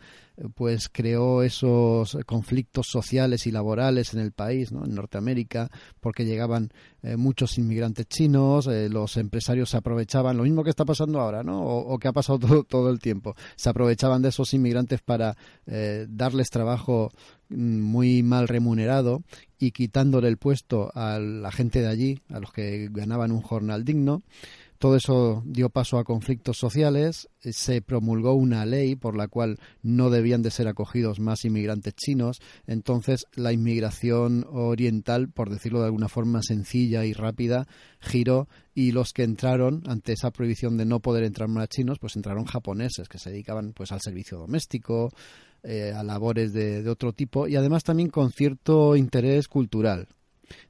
pues 0.56 0.90
creó 0.90 1.42
esos 1.42 2.18
conflictos 2.26 2.88
sociales 2.88 3.48
y 3.48 3.52
laborales 3.52 4.14
en 4.14 4.20
el 4.20 4.32
país, 4.32 4.72
¿no? 4.72 4.86
en 4.86 4.94
Norteamérica, 4.94 5.70
porque 6.00 6.26
llegaban 6.26 6.70
eh, 7.02 7.18
muchos 7.18 7.58
inmigrantes 7.58 8.08
chinos, 8.08 8.68
eh, 8.68 8.88
los 8.90 9.18
empresarios 9.18 9.70
se 9.70 9.78
aprovechaban, 9.78 10.38
lo 10.38 10.44
mismo 10.44 10.64
que 10.64 10.70
está 10.70 10.86
pasando 10.86 11.20
ahora, 11.20 11.44
¿no? 11.44 11.64
o, 11.64 11.98
que 11.98 12.08
ha 12.08 12.14
pasado 12.14 12.40
todo, 12.40 12.64
todo, 12.64 12.90
el 12.90 13.00
tiempo, 13.00 13.36
se 13.56 13.70
aprovechaban 13.70 14.22
de 14.22 14.30
esos 14.30 14.54
inmigrantes 14.54 15.02
para 15.02 15.36
eh, 15.66 16.06
darles 16.08 16.50
trabajo 16.50 17.12
mm, 17.50 17.82
muy 17.82 18.22
mal 18.22 18.48
remunerado 18.48 19.24
y 19.58 19.72
quitándole 19.72 20.28
el 20.28 20.38
puesto 20.38 20.92
a 20.94 21.18
la 21.18 21.52
gente 21.52 21.82
de 21.82 21.88
allí, 21.88 22.22
a 22.30 22.40
los 22.40 22.52
que 22.52 22.90
ganaban 22.92 23.32
un 23.32 23.42
jornal 23.42 23.84
digno 23.84 24.22
Todo 24.78 24.96
eso 24.96 25.44
dio 25.46 25.70
paso 25.70 25.98
a 25.98 26.04
conflictos 26.04 26.58
sociales, 26.58 27.30
se 27.42 27.82
promulgó 27.82 28.34
una 28.34 28.66
ley 28.66 28.96
por 28.96 29.18
la 29.18 29.28
cual 29.28 29.58
no 29.82 30.10
debían 30.10 30.44
de 30.44 30.52
ser 30.52 30.68
acogidos 30.68 31.20
más 31.20 31.46
inmigrantes 31.46 31.96
chinos, 31.96 32.40
entonces 32.68 33.26
la 33.34 33.52
inmigración 33.52 34.46
oriental, 34.50 35.30
por 35.30 35.50
decirlo 35.50 35.80
de 35.80 35.86
alguna 35.86 36.10
forma 36.10 36.44
sencilla 36.44 37.06
y 37.06 37.14
rápida, 37.14 37.68
giró 38.00 38.48
y 38.76 38.92
los 38.92 39.14
que 39.14 39.24
entraron 39.24 39.82
ante 39.88 40.14
esa 40.14 40.30
prohibición 40.30 40.78
de 40.78 40.86
no 40.86 41.00
poder 41.00 41.24
entrar 41.24 41.50
más 41.50 41.70
chinos, 41.70 41.98
pues 41.98 42.16
entraron 42.16 42.46
japoneses 42.46 43.10
que 43.10 43.18
se 43.18 43.32
dedicaban 43.32 43.74
pues 43.74 43.92
al 43.92 44.02
servicio 44.02 44.38
doméstico, 44.38 45.12
eh, 45.64 45.92
a 45.96 46.04
labores 46.04 46.54
de, 46.54 46.88
otro 46.88 47.14
tipo 47.14 47.48
y 47.48 47.56
además 47.56 47.84
también 47.84 48.10
con 48.10 48.32
cierto 48.32 48.96
interés 48.96 49.48
cultural. 49.48 50.08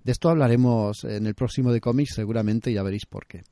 De 0.04 0.12
esto 0.12 0.30
hablaremos 0.30 1.04
en 1.04 1.28
el 1.28 1.36
próximo 1.36 1.74
de 1.74 1.82
cómics 1.82 2.16
seguramente, 2.16 2.72
ya 2.72 2.84
veréis 2.84 3.06
por 3.06 3.28
qué. 3.28 3.44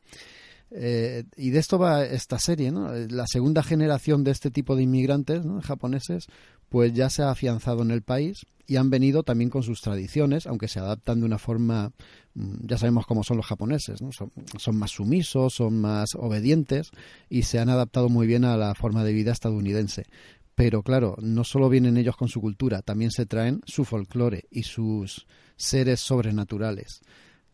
Eh, 0.78 1.24
y 1.38 1.52
de 1.52 1.60
esto 1.60 1.80
va 1.80 2.04
esta 2.04 2.38
serie, 2.38 2.70
¿no? 2.70 2.92
La 2.92 3.28
segunda 3.28 3.64
generación 3.64 4.26
de 4.26 4.32
este 4.32 4.52
tipo 4.52 4.76
de 4.76 4.84
inmigrantes 4.84 5.42
japoneses, 5.64 6.28
pues 6.68 6.94
ya 6.94 7.10
se 7.10 7.24
ha 7.24 7.32
afianzado 7.32 7.82
en 7.82 7.92
el 7.92 8.02
país 8.02 8.46
y 8.68 8.76
han 8.76 8.90
venido 8.90 9.24
también 9.24 9.50
con 9.50 9.64
sus 9.64 9.80
tradiciones, 9.80 10.48
aunque 10.48 10.68
se 10.68 10.80
adaptan 10.80 11.22
de 11.22 11.28
una 11.28 11.38
forma, 11.38 11.94
mm, 12.34 12.68
ya 12.68 12.78
sabemos 12.78 13.06
cómo 13.06 13.24
son 13.24 13.38
los 13.38 13.46
japoneses, 13.46 14.02
¿no? 14.02 14.12
son, 14.12 14.34
son, 14.58 14.76
más 14.76 14.92
sumisos, 14.92 15.54
son 15.54 15.80
más 15.80 16.10
obedientes 16.16 16.92
y 17.30 17.44
se 17.44 17.60
han 17.60 17.70
adaptado 17.70 18.10
muy 18.10 18.28
bien 18.28 18.44
a 18.44 18.58
la 18.58 18.76
forma 18.76 19.06
de 19.06 19.14
vida 19.14 19.32
estadounidense. 19.32 20.08
Pero 20.56 20.84
claro, 20.84 21.16
no 21.22 21.46
solo 21.46 21.70
vienen 21.70 21.96
ellos 21.96 22.18
con 22.18 22.28
su 22.28 22.42
cultura, 22.42 22.82
también 22.82 23.12
se 23.12 23.26
traen 23.26 23.62
su 23.66 23.86
folclore 23.86 24.44
y 24.52 24.64
sus 24.64 25.26
seres 25.56 26.02
sobrenaturales. 26.02 27.00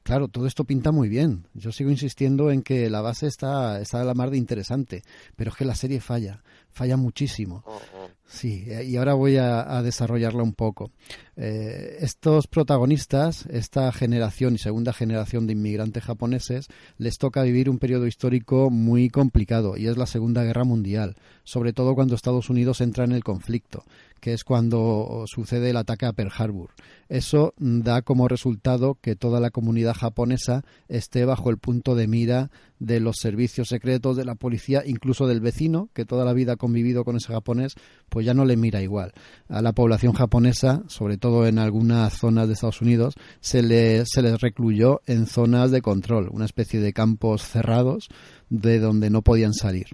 Claro, 0.04 0.28
todo 0.28 0.48
esto 0.48 0.64
pinta 0.66 0.92
muy 0.92 1.10
bien. 1.10 1.48
Yo 1.54 1.72
sigo 1.72 1.92
insistiendo 1.92 2.50
en 2.50 2.64
que 2.64 2.90
la 2.90 3.02
base 3.02 3.28
está, 3.28 3.80
está 3.80 4.02
a 4.02 4.04
la 4.04 4.16
mar 4.16 4.32
de 4.32 4.38
interesante, 4.38 5.04
pero 5.36 5.52
es 5.52 5.58
que 5.58 5.66
la 5.66 5.76
serie 5.76 6.02
falla, 6.02 6.42
falla 6.72 6.98
muchísimo. 6.98 7.64
Oh, 7.66 7.82
oh. 7.96 8.10
Sí, 8.32 8.66
y 8.88 8.96
ahora 8.96 9.14
voy 9.14 9.36
a, 9.36 9.82
desarrollarla 9.84 10.42
un 10.42 10.54
poco. 10.54 10.92
Eh, 11.36 11.98
estos 12.00 12.48
protagonistas, 12.48 13.46
esta 13.48 13.92
generación 13.92 14.56
y 14.56 14.58
segunda 14.58 14.94
generación 14.94 15.48
de 15.48 15.54
inmigrantes 15.54 16.06
japoneses, 16.06 16.68
les 16.98 17.18
toca 17.18 17.44
vivir 17.44 17.70
un 17.70 17.78
periodo 17.78 18.08
histórico 18.08 18.70
muy 18.70 19.10
complicado 19.10 19.76
y 19.76 19.88
es 19.88 19.98
la 19.98 20.06
Segunda 20.06 20.46
Guerra 20.46 20.64
Mundial, 20.64 21.18
sobre 21.44 21.74
todo 21.74 21.94
cuando 21.94 22.16
Estados 22.16 22.50
Unidos 22.50 22.80
entra 22.80 23.04
en 23.04 23.12
el 23.12 23.24
conflicto, 23.24 23.84
que 24.22 24.32
es 24.32 24.46
cuando 24.46 25.26
sucede 25.28 25.72
el 25.72 25.78
ataque 25.78 26.06
a 26.06 26.14
Pearl 26.14 26.32
Harbor. 26.36 26.70
Eso 27.10 27.54
da 27.58 28.02
como 28.02 28.30
resultado 28.30 28.98
que 29.02 29.18
toda 29.18 29.42
la 29.42 29.50
comunidad 29.50 29.94
japonesa 29.94 30.64
esté 30.88 31.26
bajo 31.26 31.50
el 31.50 31.58
punto 31.58 31.96
de 31.96 32.08
mira 32.08 32.50
de 32.82 33.00
los 33.00 33.18
servicios 33.18 33.68
secretos, 33.70 34.18
de 34.18 34.26
la 34.26 34.34
policía, 34.34 34.82
incluso 34.84 35.28
del 35.28 35.40
vecino, 35.40 35.90
que 35.94 36.04
toda 36.04 36.26
la 36.26 36.34
vida 36.34 36.54
ha 36.54 36.58
convivido 36.58 37.06
con 37.06 37.16
ese 37.16 37.32
japonés, 37.32 37.76
pues 38.10 38.26
ya 38.26 38.34
no 38.34 38.44
le 38.44 38.58
mira 38.58 38.82
igual. 38.82 39.14
A 39.48 39.62
la 39.62 39.72
población 39.72 40.14
japonesa, 40.14 40.82
sobre 40.88 41.18
todo 41.18 41.46
en 41.46 41.60
algunas 41.60 42.18
zonas 42.18 42.48
de 42.48 42.56
Estados 42.56 42.82
Unidos, 42.82 43.14
se, 43.40 43.62
le, 43.62 44.04
se 44.08 44.24
les 44.24 44.42
recluyó 44.42 45.02
en 45.06 45.28
zonas 45.28 45.70
de 45.70 45.84
control, 45.84 46.30
una 46.32 46.46
especie 46.46 46.80
de 46.80 46.92
campos 46.92 47.44
cerrados 47.44 48.10
de 48.50 48.80
donde 48.80 49.12
no 49.12 49.22
podían 49.22 49.54
salir 49.54 49.86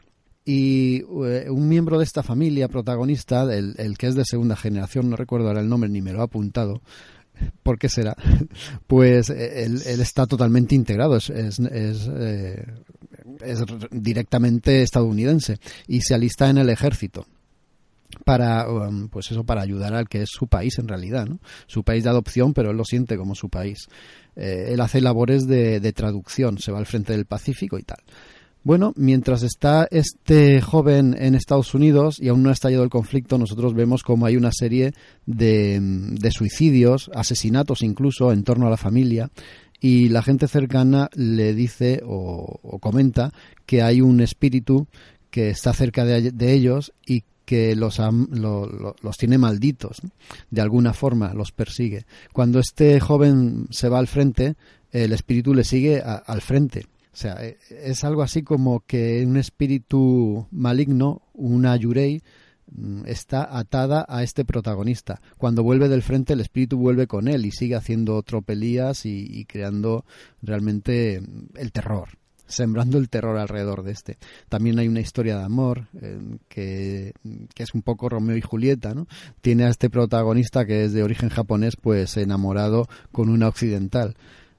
y 0.50 1.04
eh, 1.26 1.50
un 1.50 1.68
miembro 1.68 1.98
de 1.98 2.06
esta 2.06 2.24
familia 2.24 2.70
protagonista, 2.70 3.54
el, 3.54 3.76
el, 3.78 3.98
que 3.98 4.08
es 4.08 4.16
de 4.16 4.24
segunda 4.24 4.56
generación, 4.56 5.10
no 5.10 5.18
recuerdo 5.18 5.50
ahora 5.50 5.60
el 5.60 5.68
nombre 5.68 5.90
ni 5.90 6.02
me 6.02 6.14
lo 6.14 6.22
ha 6.22 6.24
apuntado, 6.24 6.82
¿Por 7.64 7.78
qué 7.78 7.90
será? 7.90 8.16
Pues 8.88 9.30
eh, 9.30 9.66
él, 9.66 9.82
está 9.86 10.26
totalmente 10.26 10.76
integrado, 10.76 11.18
es, 11.18 11.30
es, 11.30 11.60
eh, 11.60 12.66
es, 13.42 13.64
directamente 13.92 14.82
estadounidense 14.82 15.58
y 15.88 16.02
se 16.02 16.16
alista 16.16 16.50
en 16.50 16.58
el 16.58 16.70
ejército 16.70 17.26
para 18.26 18.70
um, 18.70 19.10
pues 19.10 19.30
eso 19.32 19.44
para 19.44 19.62
ayudar 19.62 19.94
al 19.94 20.08
que 20.08 20.22
es 20.22 20.30
su 20.32 20.48
país 20.48 20.80
en 20.80 20.88
realidad 20.88 21.26
¿no? 21.26 21.40
su 21.68 21.84
país 21.84 22.04
de 22.06 22.10
adopción 22.10 22.54
pero 22.54 22.72
él 22.72 22.78
lo 22.78 22.86
siente 22.86 23.18
como 23.18 23.36
su 23.36 23.50
país 23.50 23.88
eh, 24.36 24.70
él 24.70 24.80
hace 24.80 25.02
labores 25.02 25.46
de 25.46 25.94
traducción 25.94 26.58
se 26.58 26.72
va 26.72 26.80
al 26.80 26.86
frente 26.86 27.14
del 27.14 27.26
Pacífico 27.26 27.78
y 27.78 27.84
tal 27.84 28.00
bueno, 28.68 28.92
mientras 28.98 29.44
está 29.44 29.88
este 29.92 30.60
joven 30.60 31.16
en 31.18 31.36
Estados 31.36 31.74
Unidos 31.74 32.18
y 32.20 32.28
aún 32.28 32.44
no 32.44 32.50
ha 32.50 32.52
estallado 32.52 32.84
el 32.84 32.90
conflicto, 32.90 33.38
nosotros 33.38 33.74
vemos 33.74 34.04
como 34.04 34.26
hay 34.26 34.36
una 34.36 34.52
serie 34.52 34.92
de, 35.26 36.30
suicidios, 36.32 37.10
asesinatos 37.16 37.82
incluso 37.82 38.34
en 38.34 38.44
torno 38.44 38.68
a 38.68 38.70
la 38.70 38.76
familia 38.76 39.32
y 39.80 40.10
la 40.10 40.22
gente 40.22 40.50
cercana 40.50 41.10
le 41.16 41.54
dice 41.54 42.02
o, 42.06 42.78
comenta 42.82 43.32
que 43.66 43.84
hay 43.84 44.02
un 44.02 44.20
espíritu 44.20 44.88
que 45.30 45.50
está 45.50 45.72
cerca 45.72 46.04
de, 46.04 46.52
ellos 46.54 46.92
y 47.06 47.24
que 47.46 47.74
los, 47.74 48.02
los 48.02 49.18
tiene 49.18 49.38
malditos, 49.38 50.02
de 50.52 50.60
alguna 50.60 50.92
forma 50.92 51.34
los 51.34 51.54
persigue. 51.54 52.06
Cuando 52.34 52.60
este 52.60 53.00
joven 53.00 53.68
se 53.70 53.88
va 53.88 54.00
al 54.00 54.08
frente, 54.08 54.56
el 54.92 55.14
espíritu 55.14 55.54
le 55.54 55.64
sigue 55.64 56.02
al 56.02 56.42
frente 56.42 56.86
o 57.18 57.20
sea, 57.20 57.44
e, 57.44 57.58
es 57.72 58.04
algo 58.04 58.22
así 58.22 58.44
como 58.44 58.82
que 58.82 59.26
un 59.26 59.38
espíritu 59.38 60.46
maligno, 60.52 61.24
una 61.34 61.76
yurei, 61.76 62.22
mm, 62.72 63.06
está 63.08 63.58
atada 63.58 64.06
a 64.08 64.22
este 64.22 64.46
protagonista. 64.46 65.20
Cuando 65.40 65.64
vuelve 65.64 65.90
del 65.90 66.04
frente, 66.04 66.34
el 66.34 66.42
espíritu 66.42 66.78
vuelve 66.78 67.08
con 67.08 67.28
él 67.28 67.48
y 67.48 67.52
sigue 67.52 67.74
haciendo 67.74 68.22
tropelías 68.22 69.08
y, 69.08 69.46
creando 69.46 70.06
realmente 70.44 71.20
mm, 71.20 71.58
el 71.58 71.72
terror, 71.72 72.10
sembrando 72.46 73.00
el 73.00 73.10
terror 73.10 73.36
alrededor 73.40 73.82
de 73.82 73.94
este. 73.94 74.18
También 74.48 74.78
hay 74.78 74.88
una 74.88 75.00
historia 75.00 75.40
de 75.40 75.44
amor 75.44 75.88
eh, 76.00 76.20
que, 76.48 77.14
que, 77.56 77.64
es 77.64 77.74
un 77.74 77.82
poco 77.82 78.10
Romeo 78.10 78.38
y 78.38 78.42
Julieta, 78.42 78.94
¿no? 78.94 79.08
Tiene 79.42 79.64
a 79.64 79.70
este 79.70 79.90
protagonista 79.90 80.68
que 80.68 80.84
es 80.86 80.94
de 80.94 81.02
origen 81.02 81.30
japonés, 81.30 81.78
pues 81.78 82.16
enamorado 82.16 82.88
con 83.12 83.30
una 83.30 83.48
occidental. 83.48 84.16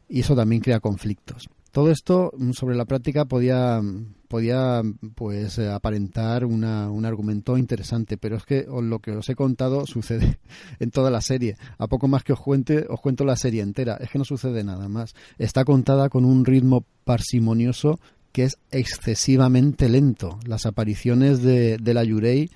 Y 0.08 0.20
eso 0.20 0.34
también 0.34 0.60
crea 0.60 0.80
conflictos. 0.80 1.48
Todo 1.78 1.92
esto 1.92 2.32
mm, 2.36 2.50
sobre 2.54 2.74
la 2.74 2.86
práctica 2.86 3.26
podía, 3.26 3.80
podía 4.26 4.82
pues 5.14 5.58
eh, 5.58 5.68
aparentar 5.68 6.44
una, 6.44 6.90
un 6.90 7.04
argumento 7.04 7.56
interesante, 7.56 8.16
pero 8.16 8.34
es 8.34 8.44
que 8.44 8.66
lo 8.68 8.98
que 8.98 9.12
os 9.12 9.28
he 9.28 9.36
contado 9.36 9.86
sucede 9.86 10.40
en 10.80 10.90
toda 10.90 11.08
la 11.08 11.20
serie. 11.20 11.56
A 11.78 11.86
poco 11.86 12.08
más 12.08 12.24
que 12.24 12.32
os 12.32 12.40
cuente, 12.40 12.84
os 12.88 13.00
cuento 13.00 13.24
la 13.24 13.36
serie 13.36 13.62
entera. 13.62 13.96
Es 14.00 14.10
que 14.10 14.18
no 14.18 14.24
sucede 14.24 14.64
nada 14.64 14.88
más. 14.88 15.14
Está 15.38 15.64
contada 15.64 16.08
con 16.08 16.24
un 16.24 16.44
ritmo 16.44 16.84
parsimonioso 17.04 18.00
que 18.32 18.42
es 18.42 18.58
excesivamente 18.72 19.88
lento. 19.88 20.40
Las 20.48 20.66
apariciones 20.66 21.42
de, 21.42 21.76
de 21.78 21.94
la 21.94 22.02
Yurei 22.02 22.50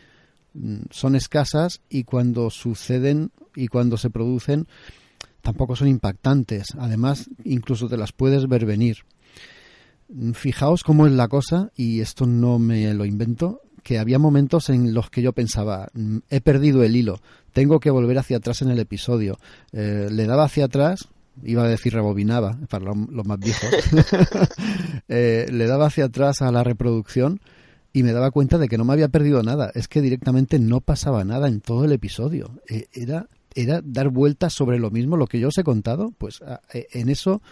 mm, 0.54 0.86
son 0.90 1.14
escasas 1.14 1.80
y 1.88 2.02
cuando 2.02 2.50
suceden 2.50 3.30
y 3.54 3.68
cuando 3.68 3.98
se 3.98 4.10
producen 4.10 4.66
tampoco 5.42 5.76
son 5.76 5.88
impactantes. 5.88 6.68
Además, 6.78 7.28
incluso 7.44 7.88
te 7.88 7.96
las 7.96 8.12
puedes 8.12 8.48
ver 8.48 8.64
venir. 8.64 8.98
Fijaos 10.34 10.82
cómo 10.84 11.06
es 11.06 11.12
la 11.12 11.28
cosa, 11.28 11.70
y 11.76 12.00
esto 12.00 12.26
no 12.26 12.58
me 12.58 12.92
lo 12.94 13.04
invento, 13.04 13.60
que 13.82 13.98
había 13.98 14.18
momentos 14.18 14.70
en 14.70 14.94
los 14.94 15.10
que 15.10 15.22
yo 15.22 15.32
pensaba, 15.32 15.88
mm, 15.94 16.18
he 16.30 16.40
perdido 16.40 16.82
el 16.82 16.96
hilo, 16.96 17.20
tengo 17.52 17.80
que 17.80 17.90
volver 17.90 18.18
hacia 18.18 18.36
atrás 18.36 18.62
en 18.62 18.70
el 18.70 18.78
episodio. 18.78 19.38
Eh, 19.72 20.08
le 20.10 20.26
daba 20.26 20.44
hacia 20.44 20.66
atrás, 20.66 21.08
iba 21.42 21.64
a 21.64 21.68
decir 21.68 21.92
rebobinaba, 21.92 22.58
para 22.68 22.84
los, 22.84 23.26
más 23.26 23.38
viejos, 23.38 23.70
eh, 25.08 25.46
le 25.50 25.66
daba 25.66 25.86
hacia 25.86 26.06
atrás 26.06 26.42
a 26.42 26.52
la 26.52 26.62
reproducción 26.62 27.40
y 27.92 28.02
me 28.02 28.12
daba 28.12 28.30
cuenta 28.30 28.58
de 28.58 28.68
que 28.68 28.78
no 28.78 28.84
me 28.84 28.92
había 28.92 29.08
perdido 29.08 29.42
nada. 29.42 29.70
Es 29.74 29.88
que 29.88 30.00
directamente 30.00 30.58
no 30.58 30.80
pasaba 30.80 31.24
nada 31.24 31.48
en 31.48 31.60
todo 31.60 31.84
el 31.84 31.92
episodio. 31.92 32.60
Eh, 32.68 32.86
era 32.92 33.28
era 33.54 33.80
dar 33.84 34.08
vueltas 34.08 34.52
sobre 34.52 34.78
lo 34.78 34.90
mismo, 34.90 35.16
lo 35.16 35.26
que 35.26 35.40
yo 35.40 35.48
os 35.48 35.58
he 35.58 35.64
contado, 35.64 36.12
pues 36.18 36.40
e, 36.72 36.86
en 36.92 37.08
eso 37.08 37.42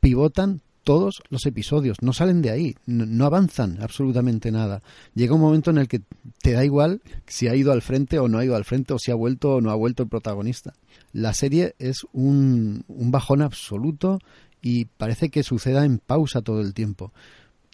pivotan 0.00 0.60
todos 0.86 1.20
los 1.30 1.44
episodios, 1.46 1.96
no 2.00 2.12
salen 2.12 2.42
de 2.42 2.50
ahí, 2.50 2.76
no, 2.86 3.26
avanzan 3.26 3.82
absolutamente 3.82 4.52
nada. 4.52 4.82
Llega 5.14 5.34
un 5.34 5.40
momento 5.40 5.70
en 5.70 5.78
el 5.78 5.88
que 5.88 6.02
te 6.40 6.52
da 6.52 6.64
igual 6.64 7.02
si 7.26 7.48
ha 7.48 7.56
ido 7.56 7.72
al 7.72 7.82
frente 7.82 8.20
o 8.20 8.28
no 8.28 8.38
ha 8.38 8.44
ido 8.44 8.54
al 8.54 8.64
frente, 8.64 8.94
o 8.94 8.98
si 9.00 9.10
ha 9.10 9.16
vuelto 9.16 9.56
o 9.56 9.60
no 9.60 9.72
ha 9.72 9.74
vuelto 9.74 10.04
el 10.04 10.08
protagonista. 10.08 10.74
La 11.12 11.34
serie 11.34 11.74
es 11.80 12.06
un, 12.12 12.84
un 12.86 13.10
bajón 13.10 13.42
absoluto 13.42 14.20
y 14.62 14.84
parece 14.84 15.28
que 15.28 15.42
suceda 15.42 15.84
en 15.84 15.98
pausa 15.98 16.40
todo 16.40 16.60
el 16.60 16.72
tiempo. 16.72 17.12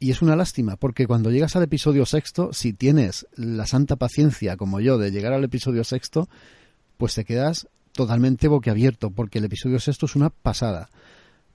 Y 0.01 0.11
es 0.11 0.23
una 0.23 0.35
lástima, 0.35 0.77
porque 0.77 1.07
cuando 1.07 1.31
llegas 1.31 1.55
al 1.55 1.65
episodio 1.65 2.07
sexto, 2.07 2.55
si 2.55 2.73
tienes 2.73 3.27
la 3.37 3.67
santa 3.67 3.97
paciencia 3.97 4.57
como 4.57 4.81
yo 4.81 4.97
de 4.97 5.11
llegar 5.11 5.35
al 5.35 5.45
episodio 5.45 5.85
sexto, 5.85 6.31
pues 6.97 7.15
te 7.15 7.25
quedas 7.25 7.69
totalmente 7.93 8.49
boquiabierto, 8.49 9.11
porque 9.11 9.39
el 9.39 9.45
episodio 9.45 9.79
sexto 9.79 10.07
es 10.07 10.17
una 10.17 10.31
pasada. 10.31 10.89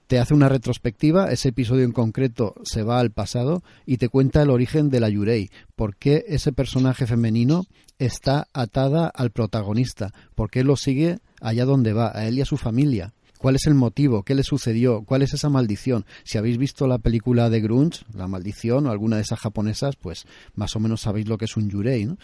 Te 0.06 0.18
hace 0.18 0.32
una 0.32 0.48
retrospectiva, 0.48 1.30
ese 1.30 1.50
episodio 1.50 1.84
en 1.84 1.92
concreto 1.92 2.54
se 2.64 2.82
va 2.82 2.98
al 2.98 3.10
pasado 3.10 3.62
y 3.84 3.98
te 3.98 4.08
cuenta 4.08 4.42
el 4.42 4.50
origen 4.50 4.88
de 4.88 5.00
la 5.00 5.10
Yurei, 5.10 5.50
por 5.76 5.96
qué 5.96 6.24
ese 6.28 6.52
personaje 6.52 7.06
femenino 7.06 7.64
está 7.98 8.48
atada 8.54 9.08
al 9.08 9.30
protagonista, 9.30 10.12
por 10.34 10.50
qué 10.50 10.64
lo 10.64 10.76
sigue 10.76 11.18
allá 11.40 11.66
donde 11.66 11.92
va, 11.92 12.10
a 12.14 12.26
él 12.26 12.38
y 12.38 12.40
a 12.40 12.46
su 12.46 12.56
familia. 12.56 13.12
¿Cuál 13.38 13.56
es 13.56 13.66
el 13.66 13.74
motivo? 13.74 14.24
¿Qué 14.24 14.34
le 14.34 14.42
sucedió? 14.42 15.02
¿Cuál 15.04 15.22
es 15.22 15.32
esa 15.32 15.48
maldición? 15.48 16.04
Si 16.24 16.38
habéis 16.38 16.58
visto 16.58 16.86
la 16.86 16.98
película 16.98 17.48
de 17.50 17.60
Grunge, 17.60 18.04
La 18.14 18.28
maldición, 18.28 18.86
o 18.86 18.90
alguna 18.90 19.16
de 19.16 19.22
esas 19.22 19.38
japonesas, 19.38 19.96
pues 19.96 20.26
más 20.54 20.74
o 20.76 20.80
menos 20.80 21.00
sabéis 21.00 21.28
lo 21.28 21.38
que 21.38 21.44
es 21.44 21.56
un 21.56 21.70
yurei, 21.70 22.04
¿no? 22.04 22.18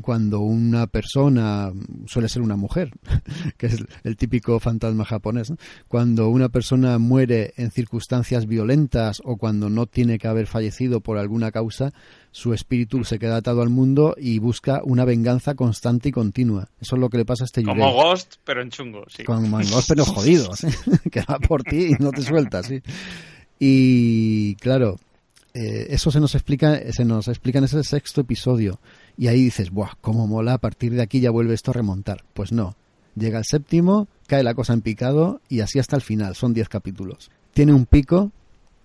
Cuando 0.00 0.40
una 0.40 0.86
persona, 0.86 1.72
suele 2.06 2.28
ser 2.28 2.42
una 2.42 2.56
mujer, 2.56 2.90
que 3.56 3.66
es 3.66 3.84
el 4.04 4.16
típico 4.16 4.58
fantasma 4.60 5.04
japonés, 5.04 5.52
cuando 5.88 6.28
una 6.28 6.48
persona 6.48 6.98
muere 6.98 7.52
en 7.56 7.70
circunstancias 7.70 8.46
violentas 8.46 9.20
o 9.24 9.36
cuando 9.36 9.68
no 9.68 9.86
tiene 9.86 10.18
que 10.18 10.28
haber 10.28 10.46
fallecido 10.46 11.00
por 11.00 11.18
alguna 11.18 11.52
causa, 11.52 11.92
su 12.30 12.54
espíritu 12.54 13.04
se 13.04 13.18
queda 13.18 13.36
atado 13.36 13.60
al 13.60 13.68
mundo 13.68 14.14
y 14.18 14.38
busca 14.38 14.80
una 14.84 15.04
venganza 15.04 15.54
constante 15.54 16.08
y 16.08 16.12
continua. 16.12 16.68
Eso 16.80 16.96
es 16.96 17.00
lo 17.00 17.10
que 17.10 17.18
le 17.18 17.24
pasa 17.26 17.44
a 17.44 17.46
este 17.46 17.62
Yurei. 17.62 17.76
Como 17.76 17.92
Ghost, 17.92 18.36
pero 18.44 18.62
en 18.62 18.70
chungo, 18.70 19.04
sí. 19.08 19.24
Como 19.24 19.60
Pero 19.88 20.04
jodido, 20.04 20.50
que 21.10 21.20
va 21.20 21.38
por 21.38 21.62
ti 21.62 21.88
y 21.90 22.02
no 22.02 22.10
te 22.10 22.22
suelta, 22.22 22.62
sí. 22.62 22.82
Y 23.58 24.56
claro, 24.56 24.98
eh, 25.54 25.86
eso 25.90 26.10
se 26.10 26.20
nos 26.20 26.34
explica, 26.34 26.80
se 26.92 27.04
nos 27.04 27.28
explica 27.28 27.58
en 27.58 27.64
ese 27.64 27.82
sexto 27.84 28.22
episodio. 28.22 28.80
Y 29.16 29.28
ahí 29.28 29.44
dices, 29.44 29.70
¡buah! 29.70 29.92
¿Cómo 30.00 30.26
mola? 30.26 30.54
A 30.54 30.58
partir 30.58 30.92
de 30.92 31.02
aquí 31.02 31.20
ya 31.20 31.30
vuelve 31.30 31.54
esto 31.54 31.70
a 31.70 31.74
remontar. 31.74 32.24
Pues 32.34 32.52
no. 32.52 32.74
Llega 33.14 33.38
el 33.38 33.44
séptimo, 33.44 34.08
cae 34.26 34.42
la 34.42 34.54
cosa 34.54 34.72
en 34.72 34.80
picado 34.80 35.40
y 35.48 35.60
así 35.60 35.78
hasta 35.78 35.96
el 35.96 36.02
final. 36.02 36.34
Son 36.34 36.54
diez 36.54 36.68
capítulos. 36.68 37.30
Tiene 37.52 37.74
un 37.74 37.84
pico 37.84 38.32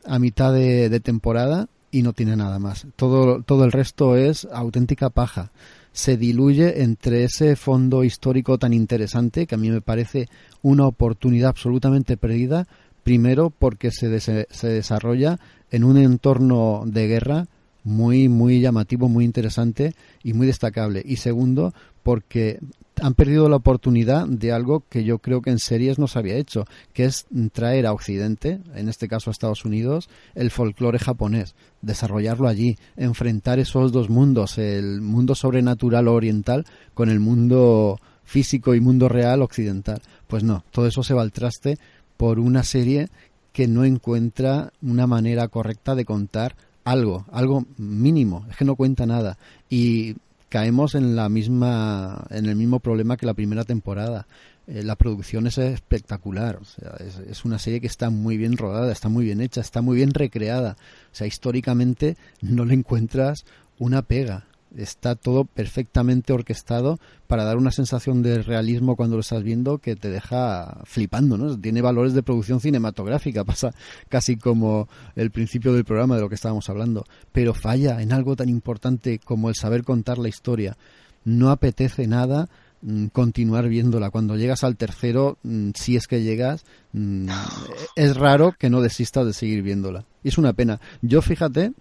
a 0.06 0.20
mitad 0.20 0.54
de 0.54 1.00
temporada 1.00 1.70
y 1.92 2.02
no 2.04 2.14
tiene 2.14 2.36
nada 2.36 2.60
más. 2.60 2.86
Todo, 2.96 3.42
todo 3.42 3.64
el 3.66 3.72
resto 3.72 4.16
es 4.16 4.48
auténtica 4.52 5.10
paja. 5.10 5.52
Se 5.98 6.16
diluye 6.16 6.84
entre 6.84 7.24
ese 7.24 7.56
fondo 7.56 8.04
histórico 8.04 8.60
tan 8.60 8.72
interesante 8.72 9.48
que 9.48 9.56
a 9.56 9.58
mí 9.58 9.72
me 9.72 9.82
parece 9.82 10.30
una 10.62 10.86
oportunidad 10.86 11.50
absolutamente 11.50 12.18
perdida. 12.18 12.68
Primero 13.02 13.50
porque 13.50 13.90
se, 13.90 14.20
se 14.20 14.68
desarrolla 14.68 15.40
en 15.72 15.84
un 15.84 15.98
entorno 15.98 16.84
de 16.86 17.08
guerra 17.08 17.48
muy, 17.84 18.30
muy 18.30 18.62
llamativo, 18.62 19.10
muy 19.10 19.26
interesante 19.26 19.96
y 20.22 20.34
muy 20.34 20.46
destacable. 20.46 21.02
Y 21.04 21.16
segundo, 21.16 21.74
porque 22.04 22.60
han 23.02 23.14
perdido 23.14 23.50
la 23.50 23.58
oportunidad 23.58 24.28
de 24.28 24.52
algo 24.52 24.84
que 24.90 25.04
yo 25.04 25.20
creo 25.20 25.42
que 25.42 25.50
en 25.50 25.60
series 25.60 26.00
no 26.00 26.08
se 26.08 26.20
había 26.20 26.36
hecho, 26.36 26.66
que 26.94 27.06
es 27.06 27.26
traer 27.52 27.86
a 27.86 27.94
Occidente, 27.94 28.60
en 28.76 28.90
este 28.90 29.08
caso 29.08 29.30
a 29.30 29.32
Estados 29.32 29.66
Unidos, 29.66 30.10
el 30.36 30.52
folclore 30.52 31.00
japonés, 31.00 31.56
desarrollarlo 31.82 32.48
allí, 32.48 32.78
enfrentar 32.96 33.60
esos 33.60 33.92
dos 33.92 34.10
mundos, 34.10 34.58
el 34.58 35.02
mundo 35.02 35.36
sobrenatural 35.36 36.08
oriental 36.08 36.66
con 36.94 37.10
el 37.10 37.20
mundo 37.20 38.00
físico 38.24 38.76
y 38.76 38.82
mundo 38.82 39.10
real 39.10 39.42
occidental. 39.42 40.02
Pues 40.28 40.44
no, 40.44 40.64
todo 40.72 40.88
eso 40.88 41.04
se 41.04 41.14
va 41.14 41.22
al 41.22 41.32
traste 41.32 41.78
por 42.18 42.40
una 42.40 42.64
serie 42.64 43.10
que 43.54 43.68
no 43.68 43.86
encuentra 43.86 44.72
una 44.82 45.08
manera 45.08 45.48
correcta 45.48 45.96
de 45.96 46.06
contar 46.06 46.56
algo, 46.84 47.26
algo 47.32 47.66
mínimo, 47.78 48.46
es 48.50 48.56
que 48.56 48.66
no 48.66 48.76
cuenta 48.76 49.06
nada. 49.06 49.38
Y 49.70 50.16
caemos 50.50 50.96
en 50.96 51.16
la 51.16 51.30
misma 51.30 52.26
en 52.30 52.46
el 52.46 52.56
mismo 52.56 52.80
problema 52.80 53.18
que 53.18 53.26
la 53.26 53.34
primera 53.34 53.64
temporada. 53.64 54.28
Eh, 54.68 54.84
la 54.84 54.96
producción 54.96 55.48
es 55.48 55.58
espectacular 55.58 56.58
o 56.58 56.66
sea, 56.66 56.98
es, 57.30 57.46
una 57.46 57.58
serie 57.58 57.80
que 57.80 57.88
está 57.88 58.10
muy 58.10 58.36
bien 58.36 58.58
rodada 58.58 58.92
está 58.92 59.08
muy 59.08 59.24
bien 59.24 59.40
hecha 59.40 59.62
está 59.62 59.82
muy 59.82 59.96
bien 59.98 60.14
recreada. 60.14 60.78
O 61.12 61.16
sea 61.16 61.28
históricamente 61.28 62.18
no 62.42 62.66
le 62.66 62.74
encuentras 62.74 63.46
una 63.80 64.02
pega 64.02 64.46
está 64.78 65.16
todo 65.16 65.46
perfectamente 65.46 66.34
orquestado 66.34 67.00
para 67.28 67.44
dar 67.44 67.58
una 67.58 67.72
sensación 67.72 68.22
de 68.22 68.42
realismo 68.42 68.96
cuando 68.96 69.16
lo 69.16 69.22
estás 69.22 69.44
viendo 69.44 69.80
que 69.80 69.96
te 69.96 70.10
deja 70.10 70.82
flipando, 70.86 71.38
¿no? 71.38 71.60
Tiene 71.60 71.82
valores 71.82 72.14
de 72.14 72.24
producción 72.24 72.60
cinematográfica, 72.60 73.44
pasa 73.46 73.74
casi 74.10 74.38
como 74.38 74.88
el 75.16 75.32
principio 75.32 75.74
del 75.74 75.86
programa 75.86 76.16
de 76.16 76.22
lo 76.22 76.30
que 76.30 76.36
estábamos 76.36 76.70
hablando, 76.70 77.06
pero 77.32 77.54
falla 77.54 78.02
en 78.02 78.14
algo 78.14 78.36
tan 78.36 78.50
importante 78.50 79.20
como 79.20 79.50
el 79.50 79.56
saber 79.56 79.84
contar 79.84 80.18
la 80.18 80.30
historia. 80.30 80.78
No 81.26 81.50
apetece 81.50 82.08
nada 82.08 82.48
mm, 82.82 83.08
continuar 83.08 83.68
viéndola. 83.68 84.12
Cuando 84.12 84.38
llegas 84.38 84.64
al 84.64 84.78
tercero, 84.78 85.38
mm, 85.44 85.72
si 85.76 85.96
es 85.98 86.08
que 86.08 86.24
llegas, 86.24 86.66
mm, 86.94 87.28
es 87.96 88.16
raro 88.16 88.56
que 88.58 88.70
no 88.70 88.82
desistas 88.82 89.26
de 89.26 89.34
seguir 89.34 89.62
viéndola. 89.64 90.06
Y 90.24 90.30
es 90.30 90.38
una 90.38 90.54
pena. 90.54 90.80
Yo 91.02 91.22
fíjate 91.22 91.74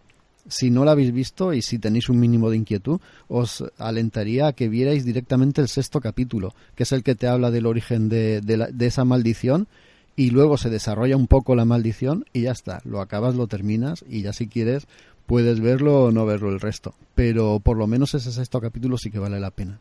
si 0.48 0.70
no 0.70 0.84
la 0.84 0.92
habéis 0.92 1.12
visto 1.12 1.52
y 1.52 1.62
si 1.62 1.78
tenéis 1.78 2.08
un 2.08 2.18
mínimo 2.18 2.50
de 2.50 2.56
inquietud, 2.56 3.00
os 3.28 3.64
alentaría 3.78 4.48
a 4.48 4.52
que 4.52 4.68
vierais 4.68 5.04
directamente 5.04 5.60
el 5.60 5.68
sexto 5.68 6.00
capítulo, 6.00 6.54
que 6.74 6.84
es 6.84 6.92
el 6.92 7.02
que 7.02 7.14
te 7.14 7.26
habla 7.26 7.50
del 7.50 7.66
origen 7.66 8.08
de, 8.08 8.40
de, 8.40 8.86
esa 8.86 9.04
maldición 9.04 9.66
y 10.14 10.30
luego 10.30 10.56
se 10.56 10.70
desarrolla 10.70 11.16
un 11.16 11.26
poco 11.26 11.54
la 11.54 11.64
maldición 11.64 12.24
y 12.32 12.42
ya 12.42 12.52
está, 12.52 12.80
lo 12.84 13.00
acabas, 13.00 13.34
lo 13.34 13.46
terminas 13.46 14.04
y 14.08 14.22
ya 14.22 14.32
si 14.32 14.46
quieres 14.46 14.86
puedes 15.26 15.60
verlo 15.60 16.04
o 16.04 16.12
no 16.12 16.24
verlo 16.24 16.50
el 16.50 16.60
resto. 16.60 16.94
Pero 17.14 17.60
por 17.60 17.76
lo 17.76 17.86
menos 17.86 18.14
ese 18.14 18.32
sexto 18.32 18.60
capítulo 18.60 18.96
sí 18.98 19.10
que 19.10 19.18
vale 19.18 19.40
la 19.40 19.50
pena. 19.50 19.80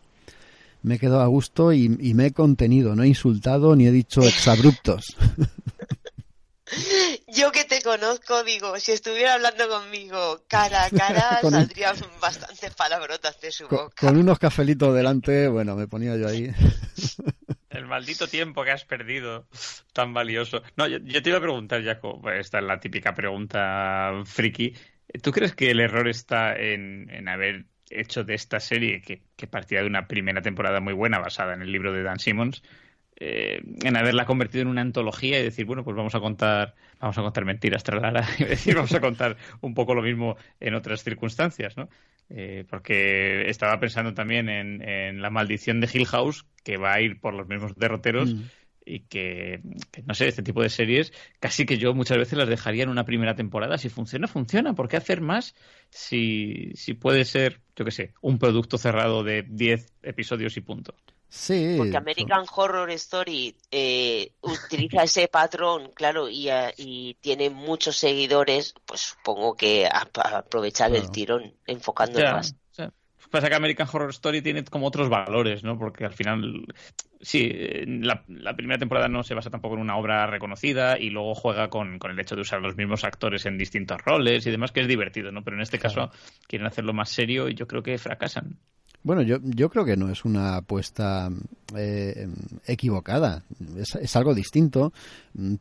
Me 0.82 0.96
he 0.96 1.00
quedado 1.00 1.22
a 1.22 1.28
gusto 1.28 1.74
y 1.74 1.90
me 1.90 2.28
he 2.28 2.32
contenido, 2.32 2.96
no 2.96 3.04
he 3.04 3.08
insultado 3.08 3.76
ni 3.76 3.88
he 3.88 3.92
dicho 3.92 4.22
exabruptos. 4.22 5.16
Yo 7.28 7.52
que 7.52 7.64
te 7.64 7.82
conozco, 7.82 8.44
digo, 8.44 8.78
si 8.80 8.92
estuviera 8.92 9.34
hablando 9.34 9.68
conmigo 9.68 10.42
cara 10.48 10.86
a 10.86 10.90
cara, 10.90 11.40
saldrían 11.50 11.96
bastantes 12.22 12.74
palabrotas 12.76 13.40
de 13.42 13.52
su 13.52 13.68
boca. 13.68 14.08
Con 14.08 14.18
unos 14.18 14.40
cafelitos 14.40 14.96
delante, 14.96 15.48
bueno, 15.48 15.76
me 15.76 15.88
ponía 15.88 16.16
yo 16.18 16.28
ahí. 16.28 16.52
El 17.70 17.88
maldito 17.88 18.28
tiempo 18.28 18.64
que 18.64 18.72
has 18.72 18.86
perdido, 18.86 19.48
tan 19.92 20.14
valioso. 20.14 20.64
No, 20.78 20.88
yo, 20.88 21.02
te 21.02 21.30
iba 21.30 21.40
a 21.40 21.42
preguntar, 21.42 21.84
Jaco, 21.84 22.22
pues 22.22 22.40
esta 22.40 22.60
es 22.60 22.64
la 22.64 22.80
típica 22.80 23.14
pregunta 23.14 24.14
friki. 24.26 24.74
¿Tú 25.22 25.32
crees 25.32 25.56
que 25.56 25.72
el 25.72 25.82
error 25.82 26.08
está 26.08 26.56
en, 26.56 27.28
haber 27.28 27.66
hecho 27.90 28.24
de 28.24 28.34
esta 28.34 28.62
serie, 28.62 29.02
que, 29.02 29.24
que 29.36 29.48
partía 29.48 29.82
de 29.82 29.88
una 29.88 30.08
primera 30.08 30.42
temporada 30.42 30.80
muy 30.80 30.94
buena 30.94 31.20
basada 31.20 31.54
en 31.54 31.62
el 31.62 31.72
libro 31.72 31.92
de 31.92 32.04
Dan 32.04 32.20
Simmons, 32.20 32.64
eh, 33.18 33.62
en 33.84 33.96
haberla 33.96 34.26
convertido 34.26 34.64
en 34.64 34.68
una 34.68 34.82
antología 34.82 35.40
y 35.40 35.44
decir, 35.44 35.66
bueno, 35.66 35.84
pues 35.84 35.96
vamos 35.96 36.16
a 36.16 36.20
contar, 36.20 36.76
vamos 37.00 37.18
a 37.18 37.22
contar 37.22 37.46
mentiras, 37.46 37.84
tralara, 37.84 38.28
y 38.40 38.44
decir, 38.44 38.76
vamos 38.76 38.94
a 38.94 39.00
contar 39.00 39.38
un 39.62 39.74
poco 39.74 39.96
lo 39.96 40.02
mismo 40.02 40.36
en 40.60 40.76
otras 40.76 41.04
circunstancias, 41.04 41.78
¿no? 41.78 41.90
Eh, 42.30 42.66
porque 42.70 43.50
estaba 43.50 43.80
pensando 43.80 44.14
también 44.14 44.50
en, 44.50 45.22
la 45.22 45.30
maldición 45.30 45.80
de 45.80 45.90
Hill 45.92 46.08
House, 46.08 46.46
que 46.64 46.78
va 46.78 46.94
a 46.94 47.02
ir 47.02 47.20
por 47.20 47.34
los 47.34 47.48
mismos 47.48 47.76
derroteros. 47.76 48.34
Mm. 48.34 48.42
Y 48.88 49.00
que, 49.00 49.62
no 50.06 50.14
sé, 50.14 50.28
este 50.28 50.44
tipo 50.44 50.62
de 50.62 50.70
series, 50.70 51.12
casi 51.40 51.66
que 51.66 51.80
yo 51.80 51.96
muchas 51.96 52.20
veces 52.20 52.38
las 52.38 52.48
dejaría 52.48 52.84
en 52.84 52.90
una 52.90 53.04
primera 53.04 53.34
temporada. 53.34 53.80
Si 53.80 53.90
funciona, 53.90 54.28
funciona. 54.28 54.76
¿Por 54.76 54.88
qué 54.88 54.98
hacer 54.98 55.22
más 55.22 55.56
si, 55.90 56.70
si 56.76 56.94
puede 56.94 57.26
ser, 57.26 57.62
yo 57.76 57.84
qué 57.84 57.90
sé, 57.90 58.14
un 58.22 58.38
producto 58.38 58.78
cerrado 58.78 59.24
de 59.24 59.44
10 59.50 59.92
episodios 60.04 60.56
y 60.58 60.62
punto? 60.62 60.94
Sí. 61.36 61.76
Porque 61.78 61.98
American 61.98 62.46
Horror 62.56 62.90
Story 62.92 63.54
eh, 63.70 64.32
utiliza 64.42 65.04
ese 65.04 65.28
patrón, 65.28 65.92
claro, 65.94 66.30
y, 66.30 66.50
eh, 66.50 66.74
y, 66.78 67.16
tiene 67.16 67.50
muchos 67.50 67.98
seguidores, 67.98 68.74
pues 68.86 69.02
supongo 69.02 69.56
que 69.56 69.86
a, 69.86 70.08
aprovechar 70.38 70.96
el 70.96 71.12
tirón, 71.12 71.54
enfocando 71.68 72.22
más. 72.22 72.56
Pasa 73.30 73.50
que 73.50 73.56
American 73.56 73.88
Horror 73.92 74.12
Story 74.12 74.42
tiene 74.42 74.64
como 74.64 74.88
otros 74.88 75.10
valores, 75.10 75.62
¿no? 75.62 75.78
Porque 75.78 76.06
al 76.06 76.14
final, 76.14 76.66
sí, 77.20 77.52
la, 77.86 78.24
primera 78.56 78.80
temporada 78.80 79.10
no 79.10 79.24
se 79.24 79.34
basa 79.34 79.50
tampoco 79.50 79.76
en 79.76 79.82
una 79.82 79.98
obra 79.98 80.26
reconocida 80.28 80.98
y 80.98 81.10
luego 81.10 81.36
juega 81.36 81.70
con, 81.70 82.00
con, 82.00 82.12
el 82.12 82.20
hecho 82.20 82.36
de 82.36 82.44
usar 82.44 82.62
los 82.62 82.78
mismos 82.78 83.04
actores 83.04 83.46
en 83.46 83.58
distintos 83.58 84.02
roles 84.06 84.48
y 84.48 84.52
demás, 84.52 84.72
que 84.72 84.80
es 84.80 84.88
divertido, 84.88 85.34
¿no? 85.34 85.44
Pero 85.44 85.58
en 85.58 85.64
este 85.64 85.80
caso 85.80 86.12
quieren 86.48 86.68
hacerlo 86.68 86.94
más 86.94 87.10
serio 87.10 87.50
y 87.50 87.56
yo 87.56 87.68
creo 87.68 87.84
que 87.84 87.98
fracasan. 87.98 88.58
Bueno, 89.06 89.22
yo, 89.22 89.38
yo 89.44 89.70
creo 89.70 89.86
que 89.86 89.96
no 89.96 90.10
es 90.10 90.26
una 90.26 90.56
apuesta 90.56 91.30
eh, 91.78 92.28
equivocada, 92.66 93.44
es, 93.78 94.16
algo 94.16 94.34
distinto. 94.34 94.94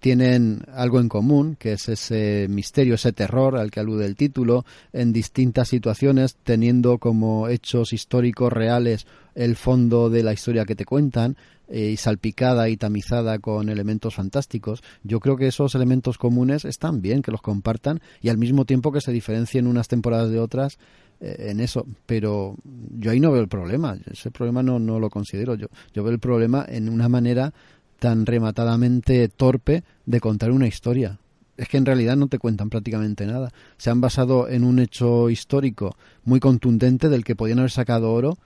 Tienen 0.00 0.62
algo 0.72 0.98
en 0.98 1.10
común, 1.10 1.54
que 1.56 1.74
es 1.74 1.90
ese 1.90 2.46
misterio, 2.48 2.94
ese 2.94 3.12
terror 3.12 3.58
al 3.58 3.70
que 3.70 3.80
alude 3.80 4.06
el 4.06 4.16
título, 4.16 4.64
en 4.94 5.12
distintas 5.12 5.68
situaciones, 5.68 6.36
teniendo 6.42 6.96
como 6.96 7.48
hechos 7.48 7.92
históricos 7.92 8.50
reales 8.50 9.06
el 9.34 9.56
fondo 9.56 10.08
de 10.08 10.22
la 10.22 10.32
historia 10.32 10.64
que 10.64 10.74
te 10.74 10.86
cuentan 10.86 11.36
eh, 11.68 11.90
y 11.92 11.96
salpicada 11.98 12.70
y 12.70 12.78
tamizada 12.78 13.40
con 13.40 13.68
elementos 13.68 14.14
fantásticos. 14.14 14.82
Yo 15.02 15.20
creo 15.20 15.36
que 15.36 15.48
esos 15.48 15.74
elementos 15.74 16.16
comunes 16.16 16.64
están 16.64 17.02
bien 17.02 17.20
que 17.20 17.30
los 17.30 17.42
compartan 17.42 18.00
y 18.22 18.30
al 18.30 18.38
mismo 18.38 18.64
tiempo 18.64 18.90
que 18.90 19.02
se 19.02 19.12
diferencien 19.12 19.66
unas 19.66 19.88
temporadas 19.88 20.30
de 20.30 20.40
otras 20.40 20.78
en 21.20 21.60
eso, 21.60 21.86
pero 22.06 22.56
yo 22.98 23.10
ahí 23.10 23.20
no 23.20 23.32
veo 23.32 23.40
el 23.40 23.48
problema, 23.48 23.96
ese 24.10 24.30
problema 24.30 24.62
no, 24.62 24.78
no 24.78 24.98
lo 25.00 25.10
considero 25.10 25.54
yo, 25.54 25.68
yo 25.92 26.02
veo 26.02 26.12
el 26.12 26.18
problema 26.18 26.64
en 26.68 26.88
una 26.88 27.08
manera 27.08 27.52
tan 27.98 28.26
rematadamente 28.26 29.28
torpe 29.28 29.84
de 30.04 30.20
contar 30.20 30.50
una 30.50 30.66
historia. 30.66 31.18
Es 31.56 31.68
que 31.68 31.76
en 31.76 31.86
realidad 31.86 32.16
no 32.16 32.26
te 32.26 32.38
cuentan 32.38 32.68
prácticamente 32.68 33.26
nada. 33.26 33.52
Se 33.78 33.90
han 33.90 34.00
basado 34.00 34.48
en 34.48 34.64
un 34.64 34.78
hecho 34.78 35.30
histórico 35.30 35.96
muy 36.24 36.40
contundente 36.40 37.08
del 37.08 37.24
que 37.24 37.36
podían 37.36 37.60
haber 37.60 37.70
sacado 37.70 38.12
oro, 38.12 38.36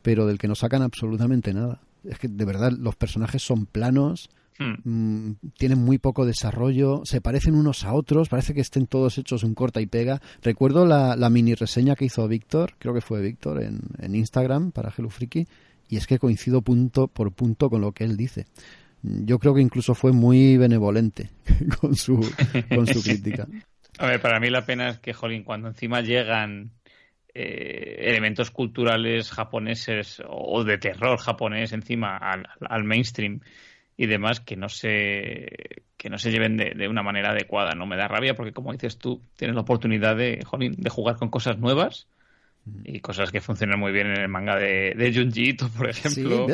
pero 0.00 0.26
del 0.26 0.38
que 0.38 0.48
no 0.48 0.54
sacan 0.54 0.82
absolutamente 0.82 1.52
nada. 1.52 1.80
Es 2.04 2.18
que 2.18 2.28
de 2.28 2.44
verdad 2.44 2.72
los 2.72 2.96
personajes 2.96 3.42
son 3.42 3.66
planos, 3.66 4.30
Hmm. 4.58 4.74
Mm, 4.84 5.36
tienen 5.56 5.78
muy 5.78 5.98
poco 5.98 6.26
desarrollo, 6.26 7.02
se 7.04 7.20
parecen 7.20 7.54
unos 7.54 7.84
a 7.84 7.94
otros, 7.94 8.28
parece 8.28 8.54
que 8.54 8.60
estén 8.60 8.86
todos 8.86 9.18
hechos 9.18 9.44
un 9.44 9.54
corta 9.54 9.80
y 9.80 9.86
pega. 9.86 10.20
Recuerdo 10.42 10.86
la, 10.86 11.16
mini 11.30 11.54
reseña 11.54 11.96
que 11.96 12.04
hizo 12.04 12.26
Víctor, 12.28 12.74
creo 12.78 12.94
que 12.94 13.00
fue 13.00 13.22
Víctor, 13.22 13.62
en, 13.62 13.80
en 13.98 14.14
Instagram 14.14 14.72
para 14.72 14.92
Hello 14.96 15.08
Freaky, 15.08 15.46
y 15.88 15.96
es 15.96 16.06
que 16.06 16.18
coincido 16.18 16.62
punto 16.62 17.08
por 17.08 17.32
punto 17.32 17.70
con 17.70 17.80
lo 17.80 17.92
que 17.92 18.04
él 18.04 18.16
dice. 18.16 18.46
Yo 19.02 19.38
creo 19.38 19.54
que 19.54 19.60
incluso 19.60 19.94
fue 19.94 20.12
muy 20.12 20.56
benevolente 20.56 21.30
con 21.80 21.96
su, 21.96 22.20
con 22.68 22.86
su 22.86 23.02
crítica. 23.02 23.46
A 23.98 24.06
ver, 24.06 24.20
para 24.20 24.40
mí 24.40 24.48
la 24.48 24.64
pena 24.64 24.88
es 24.88 24.98
que, 24.98 25.12
jolín, 25.12 25.44
cuando 25.44 25.68
encima 25.68 26.00
llegan 26.00 26.70
eh, 27.34 27.96
elementos 28.00 28.50
culturales 28.50 29.30
japoneses 29.30 30.22
o 30.26 30.64
de 30.64 30.78
terror 30.78 31.18
japonés 31.18 31.72
encima 31.72 32.16
al, 32.16 32.84
mainstream 32.84 33.40
y 34.02 34.06
demás 34.06 34.40
que 34.40 34.56
no 34.56 34.68
se 34.68 35.46
que 35.96 36.10
no 36.10 36.18
se 36.18 36.32
lleven 36.32 36.56
de, 36.56 36.88
una 36.88 37.04
manera 37.04 37.30
adecuada 37.30 37.74
no 37.76 37.86
me 37.86 37.96
da 37.96 38.08
rabia 38.08 38.34
porque 38.34 38.52
como 38.52 38.72
dices 38.72 38.98
tú 38.98 39.22
tienes 39.36 39.54
la 39.54 39.62
oportunidad 39.62 40.16
de 40.16 40.44
de 40.58 40.90
jugar 40.90 41.16
con 41.16 41.28
cosas 41.30 41.58
nuevas 41.58 42.08
y 42.82 42.98
cosas 42.98 43.30
que 43.30 43.40
funcionan 43.40 43.78
muy 43.78 43.92
bien 43.92 44.08
en 44.08 44.20
el 44.20 44.28
manga 44.28 44.56
de, 44.56 44.94
de 44.96 45.14
Junji 45.14 45.52
por 45.78 45.88
ejemplo 45.88 46.48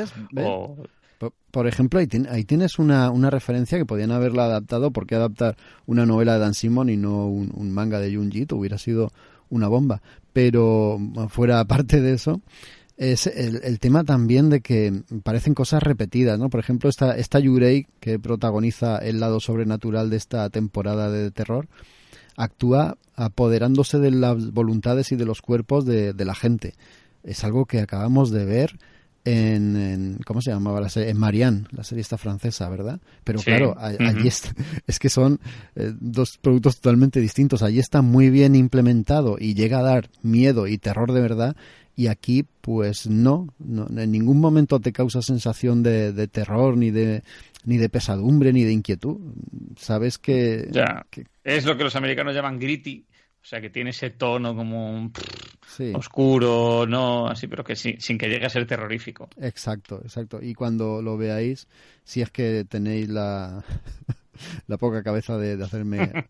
Por, 1.51 1.67
ejemplo, 1.67 1.99
ahí, 1.99 2.45
tienes 2.45 2.79
una, 2.79 3.11
una, 3.11 3.29
referencia 3.31 3.77
que 3.77 3.85
podían 3.85 4.13
haberla 4.13 4.45
adaptado. 4.45 4.93
¿Por 4.93 5.05
qué 5.05 5.17
adaptar 5.17 5.57
una 5.85 6.07
novela 6.07 6.35
de 6.35 6.39
Dan 6.39 6.55
Simon 6.55 6.91
y 6.91 6.97
no 6.97 7.27
un, 7.27 7.73
manga 7.73 7.99
de 7.99 8.15
Junji 8.15 8.47
Hubiera 8.53 8.79
sido 8.79 9.11
una 9.51 9.67
bomba. 9.67 10.01
Pero 10.33 10.97
fuera 11.29 11.59
aparte 11.65 12.01
de 12.01 12.13
eso, 12.13 12.41
es 12.99 13.29
el, 13.29 13.79
tema 13.79 14.03
también 14.03 14.51
de 14.51 14.61
que 14.61 15.03
parecen 15.23 15.55
cosas 15.55 15.83
repetidas, 15.83 16.39
¿no? 16.39 16.51
Por 16.51 16.59
ejemplo, 16.59 16.91
esta, 16.91 17.17
esta 17.17 17.39
Yurei, 17.39 17.87
que 18.01 18.19
protagoniza 18.19 18.99
el 18.99 19.21
lado 19.21 19.39
sobrenatural 19.39 20.11
de 20.11 20.17
esta 20.17 20.51
temporada 20.51 21.09
de 21.09 21.31
terror, 21.31 21.69
actúa 22.37 22.99
apoderándose 23.15 23.99
de 23.99 24.11
las 24.11 24.53
voluntades 24.53 25.13
y 25.13 25.17
de 25.17 25.25
los 25.25 25.43
cuerpos 25.43 25.87
de, 25.87 26.13
de 26.13 26.25
la 26.25 26.35
gente. 26.35 26.75
Es 27.23 27.45
algo 27.45 27.67
que 27.67 27.81
acabamos 27.81 28.31
de 28.31 28.45
ver 28.45 28.79
en, 29.25 30.19
¿cómo 30.25 30.41
se 30.41 30.51
llamaba 30.51 30.81
la 30.81 30.89
serie? 30.89 31.11
En 31.11 31.19
Marianne, 31.19 31.65
la 31.73 31.85
serie 31.85 32.03
esta 32.03 32.19
francesa, 32.19 32.69
¿verdad? 32.69 33.01
Pero 33.25 33.41
claro, 33.41 33.77
allí 33.79 34.29
es 34.87 34.99
que 34.99 35.09
son 35.09 35.41
eh, 35.77 35.93
dos 36.01 36.39
productos 36.39 36.81
totalmente 36.81 37.21
distintos. 37.21 37.63
Allí 37.63 37.79
está 37.79 38.01
muy 38.03 38.31
bien 38.31 38.55
implementado 38.55 39.37
y 39.39 39.55
llega 39.55 39.81
a 39.81 39.83
dar 39.83 40.09
miedo 40.23 40.67
y 40.67 40.79
terror 40.79 41.13
de 41.13 41.21
verdad. 41.21 41.57
Y 41.99 42.07
aquí, 42.07 42.47
pues 42.61 43.09
no, 43.09 43.49
en 43.59 44.13
ningún 44.13 44.39
momento 44.39 44.79
te 44.79 44.93
causa 44.93 45.21
sensación 45.21 45.83
de, 45.83 46.29
terror, 46.29 46.77
ni 46.77 46.93
de, 46.93 47.25
ni 47.65 47.77
de 47.77 47.89
pesadumbre, 47.89 48.53
ni 48.53 48.63
de 48.63 48.71
inquietud. 48.71 49.17
Sabes 49.77 50.17
que, 50.17 50.69
ya. 50.71 51.05
Es 51.43 51.65
lo 51.65 51.77
que 51.77 51.83
los 51.83 51.97
americanos 51.97 52.37
llaman 52.37 52.61
gritty, 52.61 53.05
o 53.43 53.45
sea, 53.45 53.61
que 53.61 53.71
tiene 53.71 53.91
ese 53.91 54.11
tono 54.11 54.55
como 54.55 55.11
oscuro, 55.95 56.87
no, 56.87 57.27
así, 57.27 57.49
pero 57.49 57.65
que 57.65 57.75
sin, 57.75 58.17
que 58.17 58.29
llegue 58.29 58.47
a 58.47 58.51
ser 58.51 58.65
terrorífico. 58.65 59.29
Exacto, 59.37 60.01
exacto. 60.05 60.39
Y 60.41 60.55
cuando 60.55 61.03
lo 61.03 61.17
veáis, 61.17 61.67
si 62.05 62.23
es 62.23 62.31
que 62.31 62.65
tenéis 62.65 63.09
la, 63.09 63.65
la 64.67 64.79
poca 64.79 65.03
cabeza 65.03 65.37
de, 65.39 65.63
hacerme, 65.63 66.27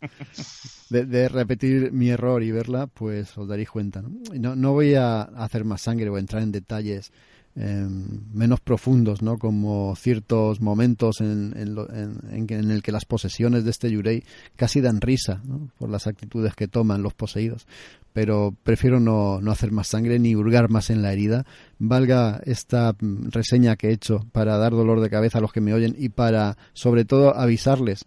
de, 0.91 1.29
repetir 1.29 1.93
mi 1.93 2.11
error 2.11 2.43
y 2.43 2.51
verla, 2.51 2.87
pues 2.87 3.37
os 3.39 3.49
daréis 3.49 3.71
cuenta. 3.71 4.03
No, 4.39 4.57
no 4.57 4.73
voy 4.73 4.95
a 4.95 5.23
hacer 5.23 5.65
más 5.65 5.83
sangre 5.83 6.09
o 6.09 6.19
entrar 6.19 6.43
en 6.43 6.53
detalles 6.53 7.13
Em, 7.61 8.21
menos 8.33 8.61
profundos, 8.61 9.21
¿no? 9.21 9.37
Como 9.37 9.97
ciertos 9.97 10.61
momentos 10.61 11.21
en, 11.21 11.55
en, 11.57 12.71
el 12.71 12.83
que 12.85 12.93
las 12.93 13.05
posesiones 13.05 13.65
de 13.65 13.71
este 13.73 13.91
Yurei 13.91 14.23
casi 14.55 14.81
dan 14.81 15.01
risa, 15.01 15.43
Por 15.77 15.91
las 15.91 16.07
actitudes 16.07 16.55
que 16.55 16.69
toman 16.69 17.03
los 17.03 17.15
poseídos. 17.15 17.67
Pero 18.13 18.55
prefiero 18.63 19.01
no, 19.01 19.41
no 19.41 19.51
hacer 19.51 19.73
más 19.73 19.89
sangre 19.89 20.21
ni 20.21 20.37
hurgar 20.37 20.71
más 20.71 20.89
en 20.91 21.03
la 21.03 21.13
herida. 21.13 21.47
Valga 21.81 22.41
esta 22.45 22.93
mm, 22.93 23.31
reseña 23.31 23.75
que 23.75 23.89
he 23.89 23.93
hecho 23.93 24.25
para 24.31 24.57
dar 24.57 24.71
dolor 24.71 25.01
de 25.01 25.11
cabeza 25.11 25.39
a 25.39 25.41
los 25.41 25.53
que 25.53 25.61
me 25.61 25.75
oyen 25.75 25.97
y 25.99 26.11
para, 26.11 26.57
sobre 26.75 27.05
todo, 27.05 27.37
avisarles 27.37 28.05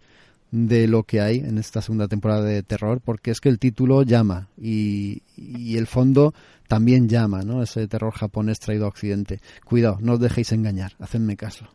de 0.50 0.86
lo 0.86 1.02
que 1.02 1.20
hay 1.20 1.38
en 1.38 1.58
esta 1.58 1.82
segunda 1.82 2.08
temporada 2.08 2.42
de 2.42 2.62
terror, 2.62 3.02
porque 3.04 3.30
es 3.30 3.40
que 3.40 3.50
el 3.50 3.58
título 3.58 4.02
llama 4.02 4.48
y, 4.58 5.22
y 5.36 5.76
el 5.76 5.86
fondo 5.86 6.32
también 6.72 7.06
llama, 7.06 7.42
¿no? 7.42 7.62
Ese 7.62 7.86
terror 7.86 8.14
japonés 8.14 8.58
traído 8.58 8.86
a 8.86 8.88
Occidente. 8.88 9.42
Cuidado, 9.62 9.98
no 10.00 10.14
os 10.14 10.20
dejéis 10.20 10.52
engañar, 10.52 10.96
hacedme 11.00 11.36
caso. 11.36 11.68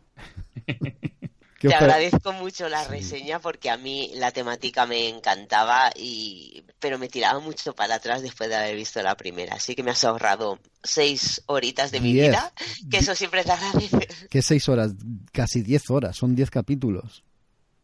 Te 1.60 1.72
agradezco 1.72 2.32
mucho 2.32 2.68
la 2.68 2.84
reseña 2.84 3.38
porque 3.38 3.70
a 3.70 3.76
mí 3.76 4.10
la 4.16 4.32
temática 4.32 4.86
me 4.86 5.08
encantaba 5.08 5.92
y 5.94 6.64
pero 6.80 6.98
me 6.98 7.08
tiraba 7.08 7.38
mucho 7.38 7.76
para 7.76 7.96
atrás 7.96 8.22
después 8.22 8.48
de 8.48 8.56
haber 8.56 8.74
visto 8.74 9.00
la 9.00 9.16
primera, 9.16 9.54
así 9.54 9.76
que 9.76 9.84
me 9.84 9.92
has 9.92 10.02
ahorrado 10.02 10.58
seis 10.82 11.42
horitas 11.46 11.92
de 11.92 12.00
mi 12.00 12.12
vida, 12.12 12.52
que 12.90 12.98
eso 12.98 13.14
siempre 13.14 13.44
te 13.44 13.52
agradece. 13.52 14.08
¿Qué 14.30 14.42
seis 14.42 14.68
horas? 14.68 14.92
Casi 15.32 15.62
diez 15.62 15.90
horas, 15.90 16.16
son 16.16 16.34
diez 16.34 16.50
capítulos. 16.50 17.22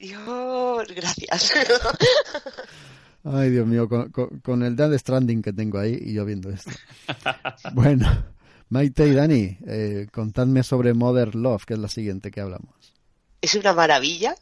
Dios, 0.00 0.88
gracias. 0.88 1.52
Ay, 3.24 3.50
Dios 3.50 3.66
mío, 3.66 3.88
con, 4.42 4.62
el 4.62 4.76
Dead 4.76 4.96
Stranding 4.98 5.40
que 5.40 5.54
tengo 5.54 5.78
ahí 5.78 5.98
y 5.98 6.12
yo 6.12 6.26
viendo 6.26 6.50
esto. 6.50 6.70
bueno, 7.72 8.06
Maite 8.68 9.08
y 9.08 9.14
Dani, 9.14 9.58
eh, 9.66 10.06
contadme 10.12 10.62
sobre 10.62 10.92
Mother 10.92 11.34
Love, 11.34 11.64
que 11.64 11.74
es 11.74 11.80
la 11.80 11.88
siguiente 11.88 12.30
que 12.30 12.42
hablamos. 12.42 12.92
Es 13.40 13.54
una 13.54 13.72
maravilla 13.72 14.34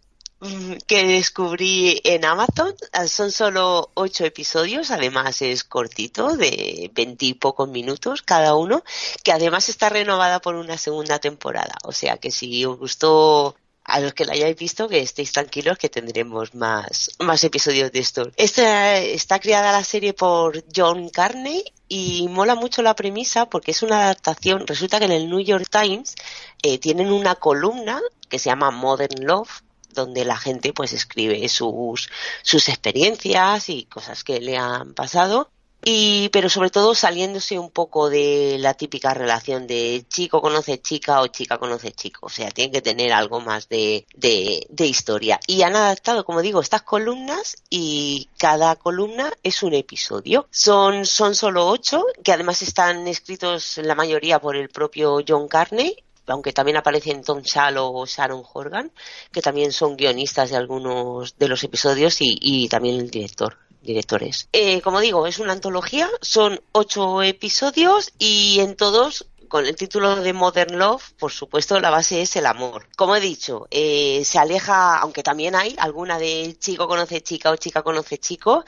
que 0.87 1.07
descubrí 1.07 2.01
en 2.03 2.25
Amazon. 2.25 2.75
Son 3.07 3.31
solo 3.31 3.91
ocho 3.95 4.25
episodios, 4.25 4.91
además 4.91 5.43
es 5.43 5.63
cortito, 5.63 6.37
de 6.37 6.91
veintipocos 6.93 7.69
minutos 7.69 8.23
cada 8.23 8.57
uno, 8.57 8.83
que 9.23 9.33
además 9.33 9.69
está 9.69 9.89
renovada 9.89 10.41
por 10.41 10.57
una 10.57 10.77
segunda 10.77 11.21
temporada. 11.21 11.75
O 11.85 11.93
sea 11.93 12.17
que 12.17 12.33
si 12.33 12.65
os 12.65 12.79
gustó 12.79 13.55
a 13.85 14.01
los 14.01 14.15
que 14.15 14.25
la 14.25 14.33
hayáis 14.33 14.57
visto 14.57 14.89
que 14.89 15.01
estéis 15.01 15.33
tranquilos 15.33 15.79
que 15.79 15.89
tendremos 15.89 16.55
más, 16.55 17.11
más 17.19 17.43
episodios 17.45 17.91
de 17.93 17.99
esto. 17.99 18.31
Esta 18.37 18.99
está 18.99 19.39
creada 19.39 19.73
la 19.73 19.85
serie 19.85 20.13
por 20.13 20.65
John 20.75 21.09
Carney 21.11 21.65
y 21.89 22.29
mola 22.29 22.55
mucho 22.55 22.83
la 22.83 22.95
premisa 22.95 23.47
porque 23.47 23.73
es 23.73 23.83
una 23.83 24.05
adaptación. 24.05 24.67
Resulta 24.67 24.99
que 24.99 25.07
en 25.07 25.13
el 25.13 25.29
New 25.29 25.41
York 25.41 25.69
Times 25.71 26.15
eh, 26.63 26.79
tienen 26.79 27.13
una 27.13 27.35
columna 27.35 28.01
que 28.29 28.39
se 28.39 28.51
llama 28.51 28.71
Modern 28.71 29.25
Love 29.25 29.63
donde 29.93 30.25
la 30.25 30.37
gente 30.39 30.73
pues 30.73 30.93
escribe 30.93 31.47
sus, 31.49 32.09
sus 32.43 32.69
experiencias 32.69 33.69
y 33.69 33.85
cosas 33.85 34.25
que 34.25 34.41
le 34.41 34.57
han 34.57 34.95
pasado 34.95 35.51
y 35.85 36.29
pero 36.31 36.49
sobre 36.49 36.71
todo 36.71 36.95
saliéndose 36.95 37.59
un 37.59 37.71
poco 37.71 38.09
de 38.09 38.57
la 38.61 38.75
típica 38.75 39.15
relación 39.15 39.67
de 39.67 40.05
chico 40.09 40.41
conoce 40.41 40.81
chica 40.81 41.21
o 41.21 41.27
chica 41.27 41.59
conoce 41.59 41.93
chico, 41.93 42.27
o 42.27 42.29
sea, 42.29 42.51
tiene 42.51 42.73
que 42.73 42.83
tener 42.83 43.13
algo 43.13 43.41
más 43.41 43.69
de, 43.69 44.07
de, 44.15 44.67
de 44.71 44.87
historia. 44.87 45.41
Y 45.47 45.63
han 45.63 45.75
adaptado, 45.77 46.25
como 46.25 46.43
digo, 46.43 46.61
estas 46.61 46.83
columnas 46.83 47.57
y 47.69 48.29
cada 48.39 48.77
columna 48.77 49.33
es 49.43 49.63
un 49.63 49.75
episodio. 49.75 50.47
Son, 50.51 51.05
son 51.07 51.35
solo 51.35 51.67
ocho, 51.67 52.05
que 52.23 52.33
además 52.33 52.63
están 52.63 53.09
escritos 53.09 53.79
la 53.79 53.95
mayoría 53.95 54.41
por 54.41 54.57
el 54.57 54.69
propio 54.69 55.21
John 55.27 55.49
Carney 55.49 55.97
aunque 56.27 56.53
también 56.53 56.77
aparecen 56.77 57.25
Tom 57.25 57.43
Shallow 57.43 57.97
o 57.97 58.07
Sharon 58.07 58.45
Horgan, 58.53 58.93
que 59.33 59.43
también 59.43 59.73
son 59.73 59.97
guionistas 59.97 60.51
de 60.51 60.57
algunos 60.57 61.37
de 61.37 61.49
los 61.49 61.65
episodios 61.65 62.21
y, 62.21 62.39
y 62.41 62.69
también 62.69 63.01
el 63.01 63.11
director 63.11 63.59
directores. 63.83 64.49
Eh, 64.53 64.81
como 64.81 65.01
digo, 65.01 65.27
es 65.27 65.39
una 65.39 65.53
antología, 65.53 66.09
son 66.21 66.61
ocho 66.73 67.23
episodios 67.23 68.13
y 68.19 68.61
en 68.61 68.77
todos 68.77 69.27
con 69.49 69.67
el 69.67 69.77
título 69.77 70.17
de 70.17 70.33
Modern 70.33 70.79
Love, 70.79 71.13
por 71.19 71.31
supuesto, 71.31 71.79
la 71.79 71.91
base 71.91 72.23
es 72.23 72.37
el 72.37 72.47
amor. 72.47 72.87
Como 72.97 73.15
he 73.17 73.21
dicho, 73.21 73.67
eh, 73.71 74.23
se 74.25 74.39
aleja, 74.39 74.99
aunque 74.99 75.23
también 75.23 75.55
hay 75.55 75.77
alguna 75.79 76.19
de 76.19 76.57
chico 76.59 76.89
conoce 76.89 77.21
chica 77.21 77.51
o 77.51 77.57
chica 77.57 77.83
conoce 77.83 78.17
chico, 78.17 78.65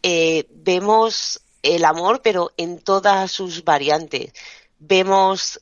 eh, 0.00 0.46
vemos 0.50 1.40
el 1.60 1.84
amor, 1.84 2.20
pero 2.22 2.52
en 2.56 2.78
todas 2.78 3.32
sus 3.32 3.64
variantes. 3.64 4.32
Vemos 4.78 5.58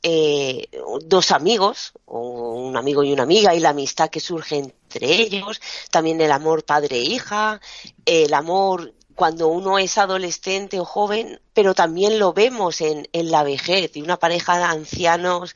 dos 1.07 1.31
amigos, 1.31 1.95
un 2.05 2.77
amigo 2.77 3.03
y 3.03 3.15
una 3.15 3.23
amiga, 3.23 3.55
y 3.55 3.61
la 3.61 3.71
amistad 3.71 4.11
que 4.11 4.21
surge 4.21 4.75
entre 4.97 5.15
ellos, 5.15 5.61
también 5.91 6.21
el 6.21 6.33
amor 6.33 6.65
padre-hija, 6.65 7.61
el 8.05 8.33
amor 8.35 8.95
cuando 9.15 9.49
uno 9.49 9.79
es 9.79 9.97
adolescente 9.99 10.79
o 10.79 10.85
joven, 10.85 11.41
pero 11.55 11.75
también 11.75 12.19
lo 12.19 12.33
vemos 12.33 12.81
en, 12.81 13.09
en 13.13 13.31
la 13.31 13.43
vejez, 13.43 13.93
de 13.93 14.03
una 14.03 14.19
pareja 14.19 14.59
de 14.59 14.65
ancianos 14.65 15.55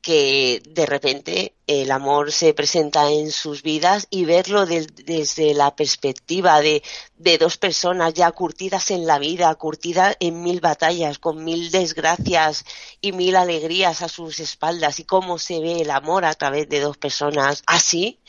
que 0.00 0.62
de 0.66 0.86
repente 0.86 1.54
el 1.66 1.90
amor 1.90 2.32
se 2.32 2.54
presenta 2.54 3.10
en 3.10 3.30
sus 3.30 3.62
vidas 3.62 4.06
y 4.10 4.24
verlo 4.24 4.64
desde 4.64 5.54
la 5.54 5.76
perspectiva 5.76 6.60
de, 6.60 6.82
de, 7.16 7.38
dos 7.38 7.58
personas 7.58 8.14
ya 8.14 8.30
curtidas 8.32 8.90
en 8.90 9.06
la 9.06 9.18
vida, 9.18 9.54
curtidas 9.56 10.16
en 10.20 10.42
mil 10.42 10.60
batallas, 10.60 11.18
con 11.18 11.44
mil 11.44 11.70
desgracias 11.70 12.64
y 13.00 13.12
mil 13.12 13.36
alegrías 13.36 14.02
a 14.02 14.08
sus 14.08 14.40
espaldas 14.40 15.00
y 15.00 15.04
cómo 15.04 15.38
se 15.38 15.60
ve 15.60 15.82
el 15.82 15.90
amor 15.90 16.24
a 16.24 16.34
través 16.34 16.68
de 16.68 16.80
dos 16.80 16.96
personas 16.96 17.62
así, 17.66 18.20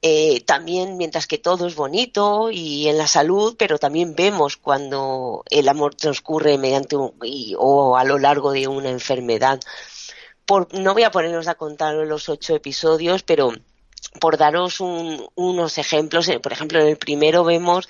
Eh, 0.00 0.42
también, 0.46 0.96
mientras 0.96 1.26
que 1.26 1.38
todo 1.38 1.66
es 1.66 1.74
bonito 1.74 2.50
y 2.52 2.88
en 2.88 2.98
la 2.98 3.08
salud, 3.08 3.56
pero 3.58 3.78
también 3.78 4.14
vemos 4.14 4.56
cuando 4.56 5.42
el 5.50 5.68
amor 5.68 5.96
transcurre 5.96 6.56
mediante 6.56 6.96
o 7.56 7.96
a 7.96 8.04
lo 8.04 8.18
largo 8.18 8.52
de 8.52 8.68
una 8.68 8.90
enfermedad. 8.90 9.58
Por, 10.46 10.72
no 10.72 10.94
voy 10.94 11.02
a 11.02 11.10
ponernos 11.10 11.48
a 11.48 11.56
contar 11.56 11.94
los 11.94 12.28
ocho 12.28 12.54
episodios, 12.54 13.24
pero 13.24 13.52
por 14.20 14.36
daros 14.36 14.80
unos 14.80 15.78
ejemplos, 15.78 16.28
eh, 16.28 16.40
por 16.40 16.52
ejemplo, 16.52 16.80
en 16.80 16.88
el 16.88 16.96
primero 16.96 17.44
vemos 17.44 17.88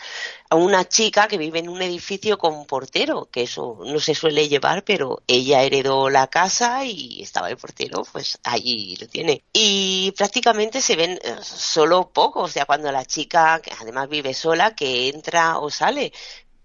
a 0.51 0.56
una 0.56 0.89
chica 0.89 1.28
que 1.28 1.39
vive 1.39 1.59
en 1.59 1.68
un 1.68 1.82
edificio 1.82 2.39
con 2.39 2.66
portero, 2.66 3.28
que 3.30 3.43
eso 3.43 3.78
no 3.85 4.01
se 4.01 4.14
suele 4.14 4.48
llevar, 4.48 4.85
pero 4.85 5.22
ella 5.26 5.62
heredó 5.62 6.10
la 6.10 6.26
casa 6.28 6.85
y 6.85 7.22
estaba 7.22 7.51
el 7.51 7.56
portero, 7.56 8.02
pues 8.12 8.39
allí 8.44 8.97
lo 9.01 9.06
tiene. 9.09 9.44
Y 9.52 10.12
prácticamente 10.16 10.80
se 10.80 10.97
ven 10.97 11.12
eh, 11.22 11.36
solo 11.43 12.10
pocos, 12.10 12.51
o 12.51 12.52
sea, 12.52 12.66
cuando 12.66 12.90
la 12.93 13.05
chica, 13.05 13.60
que 13.62 13.72
además 13.78 14.09
vive 14.09 14.35
sola, 14.35 14.74
que 14.74 15.09
entra 15.09 15.59
o 15.59 15.70
sale, 15.70 16.12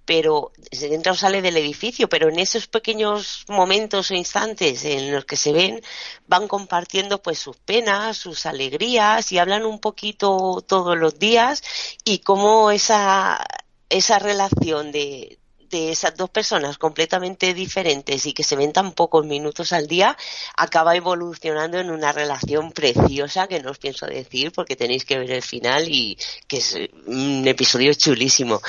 pero 0.05 0.51
se 0.71 0.93
entra 0.93 1.13
o 1.13 1.15
sale 1.15 1.41
del 1.41 1.57
edificio, 1.57 2.09
pero 2.09 2.29
en 2.29 2.39
esos 2.39 2.67
pequeños 2.67 3.45
momentos 3.47 4.11
o 4.11 4.15
instantes 4.15 4.83
en 4.85 5.11
los 5.13 5.25
que 5.25 5.37
se 5.37 5.53
ven 5.53 5.81
van 6.27 6.47
compartiendo 6.47 7.21
pues 7.21 7.39
sus 7.39 7.57
penas, 7.57 8.17
sus 8.17 8.45
alegrías 8.45 9.31
y 9.31 9.37
hablan 9.37 9.65
un 9.65 9.79
poquito 9.79 10.63
todos 10.67 10.97
los 10.97 11.19
días 11.19 11.63
y 12.03 12.19
cómo 12.19 12.71
esa 12.71 13.43
esa 13.89 14.17
relación 14.17 14.91
de, 14.91 15.37
de 15.73 15.91
esas 15.91 16.15
dos 16.15 16.29
personas 16.29 16.77
completamente 16.77 17.53
diferentes 17.55 18.27
y 18.27 18.33
que 18.33 18.43
se 18.43 18.55
ven 18.55 18.71
tan 18.71 18.91
pocos 18.93 19.25
minutos 19.25 19.73
al 19.73 19.87
día, 19.87 20.15
acaba 20.55 20.95
evolucionando 20.95 21.79
en 21.79 21.89
una 21.89 22.11
relación 22.11 22.71
preciosa 22.71 23.47
que 23.47 23.59
no 23.59 23.71
os 23.71 23.79
pienso 23.79 24.05
decir 24.05 24.51
porque 24.51 24.75
tenéis 24.75 25.03
que 25.03 25.17
ver 25.17 25.31
el 25.31 25.41
final 25.41 25.87
y 25.89 26.15
que 26.47 26.57
es 26.57 26.77
un 27.07 27.47
episodio 27.47 27.91
chulísimo. 27.95 28.61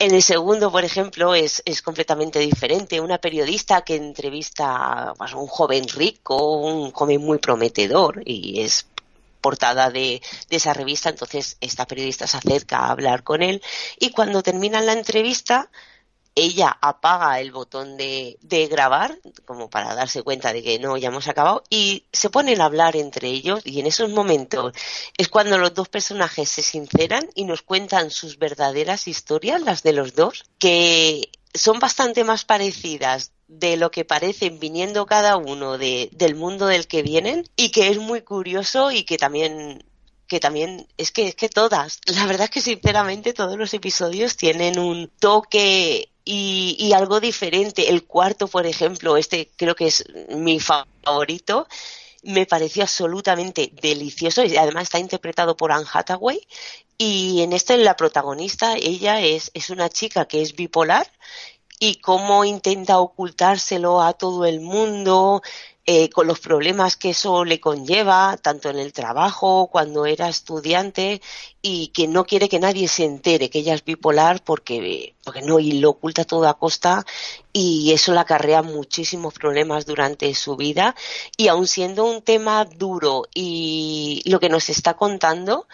En 0.00 0.12
el 0.12 0.22
segundo, 0.22 0.72
por 0.72 0.84
ejemplo, 0.84 1.34
es, 1.34 1.62
es 1.64 1.80
completamente 1.80 2.40
diferente. 2.40 3.00
Una 3.00 3.18
periodista 3.18 3.82
que 3.82 3.94
entrevista 3.94 5.10
a 5.10 5.36
un 5.36 5.46
joven 5.46 5.86
rico, 5.86 6.58
un 6.58 6.90
joven 6.90 7.20
muy 7.20 7.38
prometedor 7.38 8.20
y 8.24 8.62
es 8.62 8.86
portada 9.40 9.90
de, 9.90 10.20
de, 10.50 10.56
esa 10.56 10.74
revista, 10.74 11.10
entonces 11.10 11.56
esta 11.60 11.86
periodista 11.86 12.26
se 12.26 12.36
acerca 12.36 12.78
a 12.78 12.90
hablar 12.90 13.22
con 13.22 13.42
él 13.42 13.62
y 14.00 14.10
cuando 14.10 14.42
termina 14.42 14.80
la 14.80 14.94
entrevista 14.94 15.70
ella 16.38 16.78
apaga 16.80 17.40
el 17.40 17.52
botón 17.52 17.96
de, 17.96 18.38
grabar, 18.70 19.18
como 19.44 19.68
para 19.68 19.94
darse 19.94 20.22
cuenta 20.22 20.52
de 20.52 20.62
que 20.62 20.78
no, 20.78 20.96
ya 20.96 21.08
hemos 21.08 21.28
acabado, 21.28 21.62
y 21.70 22.04
se 22.12 22.30
ponen 22.30 22.60
a 22.60 22.66
hablar 22.66 22.96
entre 22.96 23.28
ellos, 23.28 23.60
y 23.64 23.80
en 23.80 23.86
esos 23.86 24.10
momentos 24.10 24.72
es 25.16 25.28
cuando 25.28 25.58
los 25.58 25.74
dos 25.74 25.88
personajes 25.88 26.48
se 26.48 26.62
sinceran 26.62 27.28
y 27.34 27.44
nos 27.44 27.62
cuentan 27.62 28.10
sus 28.10 28.38
verdaderas 28.38 29.08
historias, 29.08 29.62
las 29.62 29.82
de 29.82 29.92
los 29.92 30.14
dos, 30.14 30.44
que 30.58 31.30
son 31.54 31.78
bastante 31.78 32.24
más 32.24 32.44
parecidas 32.44 33.32
de 33.48 33.76
lo 33.76 33.90
que 33.90 34.04
parecen 34.04 34.60
viniendo 34.60 35.06
cada 35.06 35.36
uno 35.36 35.78
de, 35.78 36.10
del 36.12 36.34
mundo 36.34 36.66
del 36.66 36.86
que 36.86 37.02
vienen, 37.02 37.48
y 37.56 37.70
que 37.70 37.88
es 37.88 37.98
muy 37.98 38.22
curioso 38.22 38.90
y 38.90 39.04
que 39.04 39.18
también 39.18 39.82
que 40.28 40.40
también 40.40 40.86
es 40.98 41.10
que 41.10 41.26
es 41.26 41.34
que 41.34 41.48
todas, 41.48 42.00
la 42.04 42.26
verdad 42.26 42.44
es 42.44 42.50
que 42.50 42.60
sinceramente 42.60 43.32
todos 43.32 43.56
los 43.56 43.72
episodios 43.72 44.36
tienen 44.36 44.78
un 44.78 45.10
toque 45.18 46.10
y, 46.30 46.92
algo 46.92 47.20
diferente. 47.20 47.88
El 47.88 48.04
cuarto, 48.04 48.48
por 48.48 48.66
ejemplo, 48.66 49.16
este 49.16 49.50
creo 49.56 49.74
que 49.74 49.86
es 49.86 50.04
mi 50.28 50.60
favorito, 50.60 51.66
me 52.22 52.44
pareció 52.44 52.82
absolutamente 52.82 53.72
delicioso 53.80 54.44
y 54.44 54.56
además 54.56 54.84
está 54.84 54.98
interpretado 54.98 55.56
por 55.56 55.72
Anne 55.72 55.86
Hathaway. 55.90 56.46
Y 56.98 57.42
en 57.42 57.52
este 57.52 57.78
la 57.78 57.96
protagonista, 57.96 58.76
ella 58.76 59.20
es, 59.20 59.50
es 59.54 59.70
una 59.70 59.88
chica 59.88 60.26
que 60.26 60.42
es 60.42 60.54
bipolar 60.54 61.10
y 61.78 61.96
cómo 61.96 62.44
intenta 62.44 62.98
ocultárselo 62.98 64.02
a 64.02 64.12
todo 64.12 64.46
el 64.46 64.60
mundo, 64.60 65.42
eh, 65.90 66.10
con 66.10 66.26
los 66.26 66.38
problemas 66.38 66.96
que 66.96 67.10
eso 67.10 67.46
le 67.46 67.60
conlleva, 67.60 68.36
tanto 68.36 68.68
en 68.68 68.78
el 68.78 68.92
trabajo, 68.92 69.68
cuando 69.72 70.04
era 70.04 70.28
estudiante, 70.28 71.22
y 71.62 71.88
que 71.88 72.06
no 72.06 72.24
quiere 72.26 72.50
que 72.50 72.58
nadie 72.58 72.88
se 72.88 73.04
entere 73.04 73.48
que 73.48 73.60
ella 73.60 73.72
es 73.72 73.82
bipolar 73.82 74.44
porque, 74.44 75.14
porque 75.24 75.40
no, 75.40 75.58
y 75.58 75.80
lo 75.80 75.90
oculta 75.90 76.26
a 76.46 76.54
costa, 76.58 77.06
y 77.54 77.92
eso 77.92 78.12
le 78.12 78.20
acarrea 78.20 78.60
muchísimos 78.60 79.32
problemas 79.32 79.86
durante 79.86 80.34
su 80.34 80.56
vida, 80.56 80.94
y 81.38 81.48
aun 81.48 81.66
siendo 81.66 82.04
un 82.04 82.20
tema 82.20 82.66
duro 82.66 83.22
y 83.32 84.22
lo 84.26 84.40
que 84.40 84.50
nos 84.50 84.68
está 84.68 84.92
contando, 84.94 85.66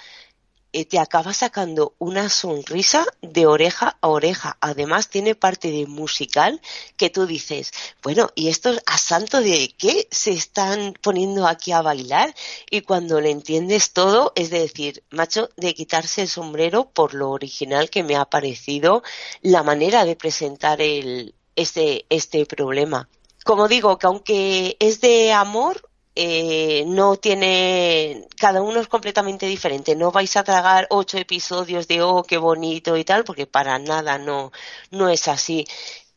te 0.84 0.98
acaba 0.98 1.32
sacando 1.32 1.94
una 1.98 2.28
sonrisa 2.28 3.06
de 3.22 3.46
oreja 3.46 3.96
a 4.00 4.08
oreja. 4.08 4.56
Además 4.60 5.08
tiene 5.08 5.36
parte 5.36 5.70
de 5.70 5.86
musical 5.86 6.60
que 6.96 7.10
tú 7.10 7.26
dices, 7.26 7.70
bueno, 8.02 8.30
¿y 8.34 8.48
estos 8.48 8.80
a 8.86 8.98
santo 8.98 9.40
de 9.40 9.72
qué 9.78 10.08
se 10.10 10.32
están 10.32 10.94
poniendo 11.00 11.46
aquí 11.46 11.70
a 11.70 11.82
bailar? 11.82 12.34
Y 12.68 12.80
cuando 12.80 13.20
le 13.20 13.30
entiendes 13.30 13.92
todo, 13.92 14.32
es 14.34 14.50
decir, 14.50 15.04
macho, 15.10 15.48
de 15.56 15.74
quitarse 15.74 16.22
el 16.22 16.28
sombrero 16.28 16.90
por 16.90 17.14
lo 17.14 17.30
original 17.30 17.88
que 17.88 18.02
me 18.02 18.16
ha 18.16 18.24
parecido 18.24 19.04
la 19.42 19.62
manera 19.62 20.04
de 20.04 20.16
presentar 20.16 20.80
el, 20.80 21.34
este, 21.54 22.06
este 22.08 22.46
problema. 22.46 23.08
Como 23.44 23.68
digo, 23.68 23.98
que 23.98 24.06
aunque 24.06 24.76
es 24.80 25.00
de 25.00 25.32
amor, 25.32 25.88
eh, 26.16 26.84
no 26.86 27.16
tiene, 27.16 28.26
cada 28.36 28.62
uno 28.62 28.80
es 28.80 28.88
completamente 28.88 29.46
diferente. 29.46 29.96
No 29.96 30.12
vais 30.12 30.36
a 30.36 30.44
tragar 30.44 30.86
ocho 30.90 31.18
episodios 31.18 31.88
de 31.88 32.02
oh, 32.02 32.22
qué 32.22 32.36
bonito 32.38 32.96
y 32.96 33.04
tal, 33.04 33.24
porque 33.24 33.46
para 33.46 33.78
nada 33.78 34.18
no, 34.18 34.52
no 34.90 35.08
es 35.08 35.28
así. 35.28 35.66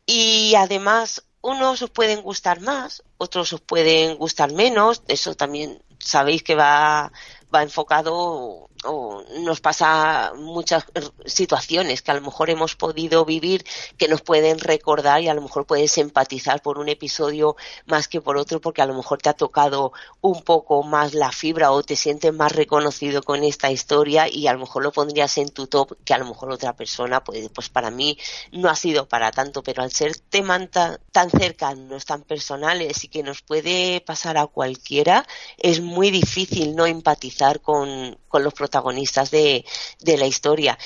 Y 0.06 0.54
además, 0.56 1.24
unos 1.42 1.82
os 1.82 1.90
pueden 1.90 2.22
gustar 2.22 2.60
más, 2.60 3.02
otros 3.18 3.52
os 3.52 3.60
pueden 3.60 4.16
gustar 4.16 4.52
menos. 4.52 5.02
Eso 5.08 5.34
también 5.34 5.82
sabéis 5.98 6.42
que 6.42 6.54
va, 6.54 7.12
va 7.54 7.62
enfocado 7.62 8.68
o 8.84 9.24
nos 9.40 9.60
pasa 9.60 10.32
muchas 10.36 10.84
situaciones 11.24 12.02
que 12.02 12.10
a 12.10 12.14
lo 12.14 12.20
mejor 12.20 12.50
hemos 12.50 12.76
podido 12.76 13.24
vivir 13.24 13.64
que 13.96 14.08
nos 14.08 14.22
pueden 14.22 14.60
recordar 14.60 15.20
y 15.20 15.28
a 15.28 15.34
lo 15.34 15.42
mejor 15.42 15.66
puedes 15.66 15.98
empatizar 15.98 16.62
por 16.62 16.78
un 16.78 16.88
episodio 16.88 17.56
más 17.86 18.06
que 18.06 18.20
por 18.20 18.36
otro 18.36 18.60
porque 18.60 18.82
a 18.82 18.86
lo 18.86 18.94
mejor 18.94 19.20
te 19.20 19.30
ha 19.30 19.34
tocado 19.34 19.92
un 20.20 20.42
poco 20.42 20.82
más 20.82 21.14
la 21.14 21.32
fibra 21.32 21.72
o 21.72 21.82
te 21.82 21.96
sientes 21.96 22.32
más 22.32 22.52
reconocido 22.52 23.22
con 23.22 23.42
esta 23.42 23.70
historia 23.70 24.28
y 24.28 24.46
a 24.46 24.52
lo 24.52 24.60
mejor 24.60 24.82
lo 24.84 24.92
pondrías 24.92 25.38
en 25.38 25.48
tu 25.48 25.66
top 25.66 25.96
que 26.04 26.14
a 26.14 26.18
lo 26.18 26.26
mejor 26.26 26.52
otra 26.52 26.76
persona 26.76 27.24
pues, 27.24 27.48
pues 27.52 27.68
para 27.68 27.90
mí 27.90 28.16
no 28.52 28.68
ha 28.68 28.76
sido 28.76 29.08
para 29.08 29.32
tanto 29.32 29.62
pero 29.62 29.82
al 29.82 29.90
ser 29.90 30.16
temas 30.16 30.70
tan, 30.70 30.98
tan 31.10 31.30
cercanos 31.30 32.04
tan 32.04 32.22
personales 32.22 33.04
y 33.04 33.08
que 33.08 33.22
nos 33.22 33.42
puede 33.42 34.00
pasar 34.00 34.38
a 34.38 34.46
cualquiera 34.46 35.26
es 35.56 35.80
muy 35.80 36.10
difícil 36.10 36.76
no 36.76 36.86
empatizar 36.86 37.37
con, 37.60 38.18
los 38.32 38.54
protagonistas 38.54 39.30
de, 39.30 39.64
la 40.04 40.26
historia. 40.26 40.78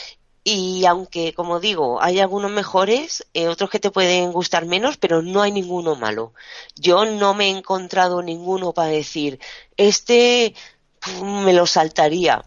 Y 0.44 0.86
aunque, 0.86 1.34
como 1.34 1.60
digo, 1.60 2.02
hay 2.02 2.18
algunos 2.18 2.50
mejores, 2.50 3.26
eh, 3.32 3.48
otros 3.48 3.70
que 3.70 3.78
te 3.78 3.92
pueden 3.92 4.32
gustar 4.32 4.66
menos, 4.66 4.96
pero 4.96 5.22
no 5.22 5.40
hay 5.42 5.52
ninguno 5.52 5.94
malo. 5.94 6.34
Yo 6.74 7.04
no 7.04 7.32
me 7.34 7.46
he 7.46 7.50
encontrado 7.50 8.22
ninguno 8.22 8.72
para 8.72 8.88
decir, 8.88 9.38
este 9.76 10.54
me 11.22 11.52
lo 11.52 11.66
saltaría. 11.66 12.44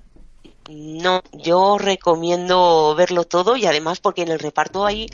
No, 0.69 1.21
yo 1.31 1.77
recomiendo 1.77 2.95
verlo 2.97 3.23
todo 3.25 3.55
y 3.55 3.65
además 3.65 3.99
porque 3.99 4.23
en 4.23 4.29
el 4.29 4.39
reparto 4.39 4.85
hay 4.85 5.07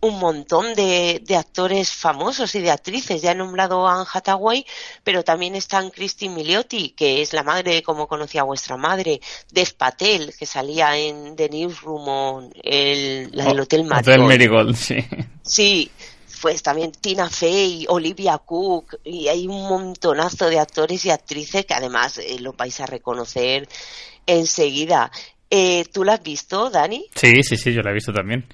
un 0.00 0.18
montón 0.18 0.74
de, 0.74 1.20
de, 1.24 1.36
actores 1.36 1.92
famosos 1.92 2.54
y 2.54 2.60
de 2.60 2.70
actrices. 2.70 3.20
Ya 3.20 3.32
he 3.32 3.34
nombrado 3.34 3.86
a 3.88 3.94
Anne 3.94 4.06
Hathaway, 4.12 4.64
pero 5.02 5.24
también 5.24 5.54
están 5.54 5.90
Christine 5.90 6.34
Milioti, 6.34 6.90
que 6.90 7.20
es 7.22 7.32
la 7.32 7.42
madre 7.42 7.74
de 7.74 7.82
cómo 7.82 8.06
conocía 8.06 8.42
a 8.42 8.44
vuestra 8.44 8.76
madre, 8.76 9.20
Dev 9.50 9.74
Patel, 9.74 10.32
que 10.38 10.46
salía 10.46 10.96
en 10.96 11.34
The 11.34 11.48
Newsroom 11.48 12.08
o 12.08 12.50
el, 12.62 13.30
la 13.32 13.46
del 13.46 13.60
Hotel 13.60 13.84
Marigold. 13.84 14.08
Hotel 14.08 14.28
Marigold, 14.28 14.76
sí. 14.76 14.96
Sí, 15.42 15.90
pues 16.40 16.62
también 16.62 16.92
Tina 16.92 17.28
Fey, 17.28 17.86
Olivia 17.88 18.38
Cook, 18.38 19.00
y 19.04 19.28
hay 19.28 19.46
un 19.46 19.68
montonazo 19.68 20.48
de 20.48 20.60
actores 20.60 21.04
y 21.06 21.10
actrices 21.10 21.66
que 21.66 21.74
además 21.74 22.18
eh, 22.18 22.38
lo 22.38 22.52
vais 22.52 22.78
a 22.80 22.86
reconocer 22.86 23.68
enseguida. 24.26 25.10
Eh, 25.50 25.86
¿Tú 25.92 26.04
la 26.04 26.14
has 26.14 26.22
visto, 26.22 26.70
Dani? 26.70 27.06
Sí, 27.14 27.42
sí, 27.42 27.56
sí, 27.56 27.72
yo 27.72 27.80
la 27.80 27.90
he 27.90 27.94
visto 27.94 28.12
también. 28.12 28.46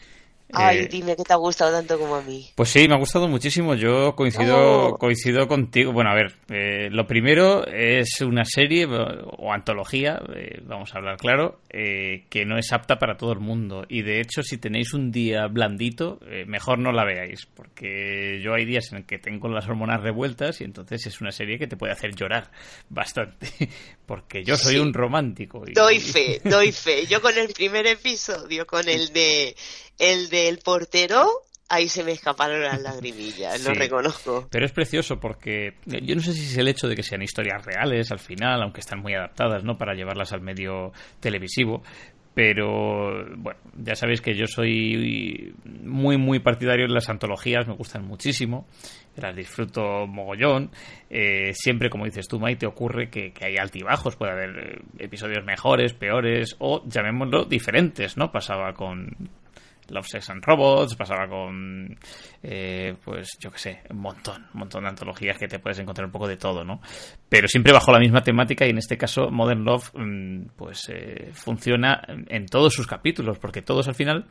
Ay, 0.55 0.79
Eh, 0.79 0.89
dime 0.91 1.17
que 1.17 1.23
te 1.25 1.33
ha 1.33 1.37
gustado 1.37 1.73
tanto 1.73 1.99
como 1.99 2.15
a 2.17 2.23
mí. 2.23 2.49
Pues 2.55 2.69
sí, 2.69 2.87
me 2.89 2.95
ha 2.95 2.99
gustado 2.99 3.29
muchísimo. 3.29 3.75
Yo 3.75 4.15
coincido, 4.17 4.97
coincido 4.99 5.47
contigo. 5.49 5.93
Bueno, 5.93 6.11
a 6.11 6.15
ver, 6.15 6.35
eh, 6.49 6.89
lo 6.91 7.07
primero 7.07 7.67
es 7.67 8.21
una 8.21 8.45
serie 8.45 8.85
eh, 8.85 8.89
o 9.39 9.53
antología, 9.53 10.21
eh, 10.35 10.61
vamos 10.65 10.95
a 10.95 10.99
hablar 10.99 11.17
claro, 11.17 11.61
eh, 11.71 12.25
que 12.31 12.45
no 12.45 12.59
es 12.59 12.73
apta 12.73 12.97
para 12.99 13.17
todo 13.17 13.33
el 13.33 13.41
mundo. 13.41 13.85
Y 13.89 14.03
de 14.03 14.21
hecho, 14.21 14.43
si 14.43 14.59
tenéis 14.59 14.93
un 14.95 15.11
día 15.11 15.47
blandito, 15.47 16.19
mejor 16.47 16.79
no 16.79 16.93
la 16.93 17.05
veáis, 17.05 17.47
porque 17.47 18.41
yo 18.43 18.55
hay 18.55 18.65
días 18.65 18.93
en 18.93 19.05
que 19.05 19.19
tengo 19.19 19.49
las 19.49 19.67
hormonas 19.69 20.01
revueltas 20.03 20.61
y 20.61 20.65
entonces 20.65 21.07
es 21.07 21.21
una 21.21 21.31
serie 21.33 21.59
que 21.59 21.67
te 21.67 21.77
puede 21.77 21.93
hacer 21.93 22.15
llorar 22.15 22.51
bastante, 22.89 23.47
porque 24.07 24.45
yo 24.45 24.57
soy 24.57 24.75
Sí. 24.75 24.79
un 24.81 24.93
romántico. 24.93 25.63
y- 25.67 25.73
Doy 25.73 25.99
fe, 26.01 26.41
doy 26.45 26.73
fe. 26.73 27.07
Yo 27.07 27.21
con 27.21 27.37
el 27.37 27.49
primer 27.49 27.87
episodio, 27.87 28.67
con 28.67 28.89
el 28.89 29.13
de 29.13 29.55
el 29.99 30.29
del 30.31 30.59
portero, 30.59 31.27
ahí 31.69 31.89
se 31.89 32.05
me 32.05 32.13
escaparon 32.13 32.61
las 32.63 32.81
lagrimillas, 32.83 33.65
lo 33.65 33.73
Sí. 33.73 33.79
reconozco. 33.79 34.47
Pero 34.51 34.67
es 34.67 34.73
precioso 34.73 35.19
porque 35.19 35.69
eh, 35.91 36.01
yo 36.03 36.15
no 36.15 36.21
sé 36.21 36.33
si 36.33 36.43
es 36.45 36.57
el 36.59 36.69
hecho 36.69 36.89
de 36.89 36.95
que 36.97 37.03
sean 37.03 37.23
historias 37.23 37.65
reales 37.65 38.11
al 38.13 38.19
final, 38.19 38.63
aunque 38.63 38.81
están 38.81 39.01
muy 39.01 39.15
adaptadas, 39.15 39.65
¿no? 39.65 39.77
Para 39.79 39.95
llevarlas 39.95 40.33
al 40.33 40.41
medio 40.43 40.93
televisivo. 41.21 41.83
Pero 42.35 43.25
bueno, 43.37 43.61
ya 43.77 43.95
sabéis 43.95 44.21
que 44.21 44.35
yo 44.35 44.47
soy 44.49 45.55
muy, 45.65 46.17
muy 46.17 46.41
partidario 46.41 46.89
de 46.89 46.93
las 46.93 47.09
antologías, 47.09 47.69
me 47.69 47.75
gustan 47.75 48.05
muchísimo, 48.05 48.67
las 49.15 49.37
disfruto 49.37 50.09
mogollón. 50.09 50.73
Eh, 51.11 51.53
siempre, 51.55 51.89
como 51.91 52.07
dices 52.07 52.27
tú, 52.27 52.41
Maite, 52.41 52.67
ocurre 52.67 53.09
que, 53.09 53.33
que 53.33 53.47
hay 53.47 53.57
altibajos, 53.57 54.17
puede 54.17 54.33
haber 54.33 54.51
eh, 54.59 54.79
episodios 54.99 55.45
mejores, 55.45 55.95
peores 55.95 56.57
o 56.59 56.83
llamémoslo 56.89 57.45
diferentes, 57.45 58.17
¿no? 58.17 58.33
Pasaba 58.33 58.73
con, 58.75 59.11
Love, 59.91 60.07
Sex 60.07 60.31
and 60.31 60.43
Robots, 60.45 60.95
pasaba 60.97 61.29
con, 61.29 61.97
eh, 62.43 62.95
pues 63.05 63.29
yo 63.41 63.51
qué 63.51 63.59
sé, 63.59 63.81
un 63.91 63.99
montón, 64.01 64.47
un 64.55 64.61
montón 64.61 64.83
de 64.85 64.91
antologías 64.91 65.39
que 65.39 65.49
te 65.49 65.59
puedes 65.59 65.79
encontrar 65.79 66.07
un 66.07 66.13
poco 66.13 66.27
de 66.29 66.37
todo, 66.37 66.65
¿no? 66.65 66.81
Pero 67.29 67.49
siempre 67.49 67.73
bajo 67.73 67.93
la 67.93 67.99
misma 67.99 68.23
temática 68.23 68.67
y 68.67 68.71
en 68.71 68.79
este 68.79 68.97
caso 68.97 69.31
Modern 69.31 69.65
Love, 69.65 69.91
mm, 69.95 70.47
pues 70.57 70.89
eh, 70.89 71.31
funciona 71.33 72.03
en- 72.09 72.27
en 72.29 72.47
todos 72.47 72.73
sus 72.75 72.87
capítulos, 72.87 73.39
porque 73.39 73.63
todos 73.63 73.89
al 73.89 73.95
final 73.95 74.27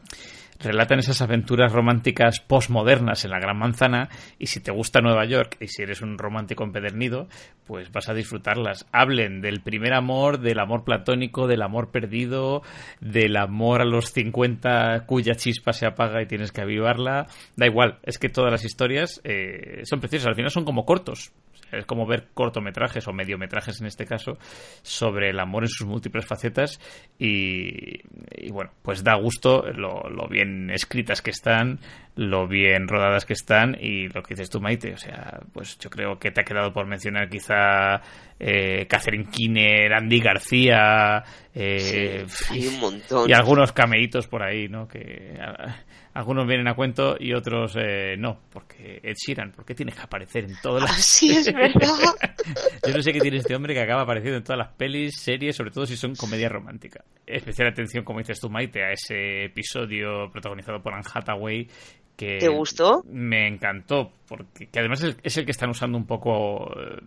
relatan 0.64 1.00
esas 1.00 1.22
aventuras 1.22 1.72
románticas 1.72 2.40
postmodernas 2.40 3.26
en 3.26 3.32
la 3.32 3.40
Gran 3.40 3.58
Manzana 3.58 4.10
y 4.40 4.48
si 4.48 4.60
te 4.60 4.72
gusta 4.72 5.02
Nueva 5.02 5.26
York 5.26 5.58
y 5.60 5.68
si 5.68 5.84
eres 5.84 6.02
un 6.02 6.18
romántico 6.18 6.64
empedernido, 6.64 7.28
pues 7.66 7.92
vas 7.92 8.10
a 8.10 8.14
disfrutarlas. 8.14 8.88
Hablen 8.92 9.42
del 9.42 9.62
primer 9.62 9.94
amor, 9.94 10.40
del 10.40 10.60
amor 10.60 10.84
platónico, 10.84 11.48
del 11.48 11.62
amor 11.62 11.92
perdido, 11.92 12.62
del 13.00 13.38
amor 13.38 13.82
a 13.82 13.86
los 13.86 14.12
50 14.12 15.06
cuya 15.06 15.36
chispa 15.36 15.74
se 15.74 15.86
apaga 15.86 16.22
y 16.22 16.28
tienes 16.28 16.52
que 16.52 16.62
avivarla. 16.62 17.28
Da 17.56 17.68
igual, 17.68 18.00
es 18.04 18.18
que 18.18 18.30
todas 18.30 18.52
las 18.52 18.66
historias 18.66 19.22
eh, 19.24 19.82
son 19.84 20.00
preciosas, 20.00 20.28
al 20.28 20.36
final 20.36 20.52
son 20.52 20.66
como 20.66 20.86
cortos. 20.86 21.32
Es 21.74 21.86
como 21.86 22.06
ver 22.06 22.30
cortometrajes 22.34 23.08
o 23.08 23.14
mediometrajes 23.14 23.80
en 23.82 23.88
este 23.88 24.06
caso 24.06 24.38
sobre 24.82 25.30
el 25.30 25.40
amor 25.40 25.64
en 25.64 25.70
sus 25.70 25.88
múltiples 25.88 26.26
facetas 26.26 26.80
y, 27.20 28.02
y 28.36 28.52
bueno, 28.52 28.72
pues 28.82 29.04
da 29.04 29.16
gusto 29.16 29.64
lo, 29.74 30.10
lo 30.10 30.28
bien 30.28 30.70
escritas 30.70 31.22
que 31.22 31.32
están, 31.32 31.80
lo 32.16 32.48
bien 32.48 32.88
rodadas 32.88 33.26
que 33.26 33.34
están 33.34 33.78
y 33.80 34.08
lo 34.10 34.22
que 34.24 34.36
dices 34.36 34.50
tú, 34.50 34.60
Maite. 34.62 34.94
O 34.94 34.98
sea, 34.98 35.40
pues 35.54 35.78
yo 35.80 35.90
creo 35.90 36.20
que 36.20 36.32
te 36.32 36.42
ha 36.42 36.44
quedado 36.46 36.72
por 36.74 36.86
mencionar 36.86 37.30
quizá 37.30 38.02
eh, 38.40 38.86
Catherine 38.88 39.26
Keener, 39.32 39.94
Andy 39.94 40.20
García 40.20 41.24
eh, 41.54 42.26
Sí, 42.28 42.54
hay 42.54 42.68
un 42.68 42.80
montón. 42.80 43.30
y 43.30 43.34
algunos 43.34 43.72
cameitos 43.72 44.28
por 44.28 44.44
ahí, 44.44 44.68
¿no? 44.68 44.88
Que 44.88 45.38
a- 45.42 45.76
algunos 46.14 46.46
vienen 46.48 46.68
a 46.68 46.76
cuento 46.76 47.16
y 47.20 47.34
otros 47.34 47.76
eh, 47.76 48.16
no, 48.18 48.40
porque 48.52 49.00
Ed 49.04 49.16
Sheeran, 49.16 49.52
¿por 49.52 49.66
qué 49.66 49.74
tienes 49.74 49.96
que 49.96 50.02
aparecer 50.02 50.46
en 50.46 50.56
todas 50.62 50.84
las 50.84 50.92
Así 50.92 51.32
es 51.32 51.52
verdad. 51.52 51.98
yo 52.88 52.94
no 52.94 53.02
sé 53.02 53.12
qué 53.12 53.20
tiene 53.20 53.38
este 53.38 53.56
hombre 53.56 53.74
que 53.74 53.82
acaba 53.82 54.04
apareciendo 54.04 54.38
en 54.38 54.44
todas 54.44 54.60
las 54.60 54.70
pelis, 54.74 55.16
series, 55.20 55.56
sobre 55.56 55.72
todo 55.72 55.86
si 55.86 55.98
son 55.98 56.16
comedia 56.16 56.50
romántica. 56.50 57.04
Especial 57.26 57.70
atención, 57.70 58.04
como 58.04 58.20
dices 58.20 58.40
tú, 58.40 58.50
Maite, 58.50 58.84
a 58.84 58.92
ese 58.92 59.46
episodio 59.46 60.30
protagonizado 60.32 60.82
por 60.82 60.94
Anne 60.94 61.04
Hathaway 61.12 61.68
que 62.16 62.38
¿Te 62.38 62.48
gustó? 62.48 63.04
me 63.10 63.48
encantó 63.48 64.12
porque 64.28 64.68
que 64.68 64.80
además 64.80 65.04
es, 65.24 65.38
el 65.38 65.46
que 65.46 65.52
están 65.52 65.72
usando 65.72 65.98
un 65.98 66.06
poco 66.06 66.72
eh, 66.80 67.00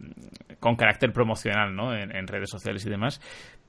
con 0.58 0.74
carácter 0.74 1.12
promocional 1.12 1.74
¿no? 1.76 1.94
en, 1.94 2.14
en 2.14 2.26
redes 2.26 2.50
sociales 2.50 2.84
y 2.86 2.90
demás 2.90 3.20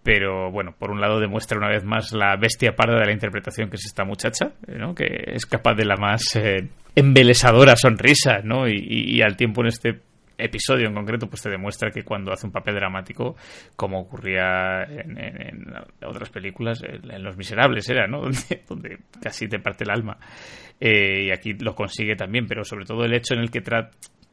pero 0.07 0.49
bueno 0.49 0.71
por 0.71 0.89
un 0.89 1.01
lado 1.01 1.19
demuestra 1.19 1.57
una 1.57 1.67
vez 1.67 1.83
más 1.83 2.13
la 2.13 2.37
bestia 2.37 2.77
parda 2.77 2.97
de 2.97 3.07
la 3.07 3.11
interpretación 3.11 3.69
que 3.69 3.75
es 3.75 3.85
esta 3.87 4.05
muchacha 4.05 4.53
¿no? 4.65 4.95
que 4.95 5.05
es 5.33 5.45
capaz 5.45 5.73
de 5.73 5.83
la 5.83 5.97
más 5.97 6.33
eh, 6.37 6.69
embelesadora 6.95 7.75
sonrisa 7.75 8.37
¿no? 8.41 8.69
y, 8.69 9.21
al 9.21 9.35
tiempo 9.35 9.59
en 9.59 9.67
este 9.67 9.99
episodio 10.37 10.87
en 10.87 10.93
concreto 10.93 11.27
pues 11.27 11.41
te 11.41 11.49
demuestra 11.49 11.91
que 11.91 12.03
cuando 12.03 12.31
hace 12.31 12.45
un 12.45 12.53
papel 12.53 12.75
dramático 12.75 13.35
como 13.75 13.99
ocurría 13.99 14.83
en, 14.83 15.75
otras 16.01 16.29
películas 16.29 16.81
en, 16.83 17.21
Los 17.21 17.35
Miserables 17.35 17.89
era 17.89 18.07
no 18.07 18.21
donde, 18.69 18.99
casi 19.21 19.49
te 19.49 19.59
parte 19.59 19.83
el 19.83 19.91
alma 19.91 20.17
Eh, 20.79 21.25
y 21.25 21.31
aquí 21.31 21.53
lo 21.59 21.75
consigue 21.75 22.15
también 22.15 22.47
pero 22.47 22.63
sobre 22.63 22.85
todo 22.85 23.03
el 23.03 23.13
hecho 23.13 23.33
en 23.33 23.41
el 23.41 23.51
que 23.51 23.61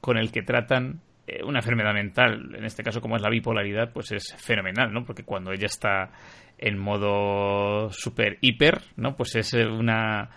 con 0.00 0.18
el 0.18 0.30
que 0.30 0.42
tratan 0.42 1.00
eh, 1.26 1.42
una 1.42 1.60
enfermedad 1.60 1.94
mental 1.94 2.54
en 2.56 2.64
este 2.64 2.82
caso 2.82 3.00
como 3.00 3.16
es 3.16 3.22
la 3.22 3.30
bipolaridad 3.30 3.92
pues 3.92 4.12
es 4.12 4.34
fenomenal 4.36 4.92
no 4.92 5.04
porque 5.04 5.24
cuando 5.24 5.52
ella 5.52 5.66
está 5.66 6.10
en 6.58 6.78
modo 6.78 7.90
super 7.90 8.38
hiper 8.40 8.80
no 8.96 9.16
pues 9.16 9.34
es 9.36 9.54
eh, 9.54 9.66
una 9.66 10.30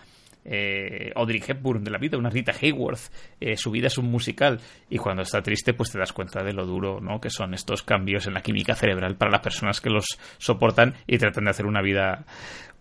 eh, 0.50 1.12
Audrey 1.14 1.42
Hepburn 1.46 1.84
de 1.84 1.90
la 1.90 1.98
vida, 1.98 2.16
una 2.16 2.30
Rita 2.30 2.52
Hayworth, 2.58 3.12
eh, 3.38 3.56
su 3.56 3.70
vida 3.70 3.88
es 3.88 3.98
un 3.98 4.10
musical. 4.10 4.58
Y 4.88 4.96
cuando 4.96 5.22
está 5.22 5.42
triste 5.42 5.74
pues 5.74 5.92
te 5.92 5.98
das 5.98 6.12
cuenta 6.12 6.42
de 6.42 6.54
lo 6.54 6.64
duro 6.64 7.00
¿no? 7.00 7.20
que 7.20 7.28
son 7.28 7.52
estos 7.52 7.82
cambios 7.82 8.26
en 8.26 8.34
la 8.34 8.40
química 8.40 8.74
cerebral 8.74 9.16
para 9.16 9.30
las 9.30 9.42
personas 9.42 9.80
que 9.80 9.90
los 9.90 10.06
soportan 10.38 10.94
y 11.06 11.18
tratan 11.18 11.44
de 11.44 11.50
hacer 11.50 11.66
una 11.66 11.82
vida 11.82 12.24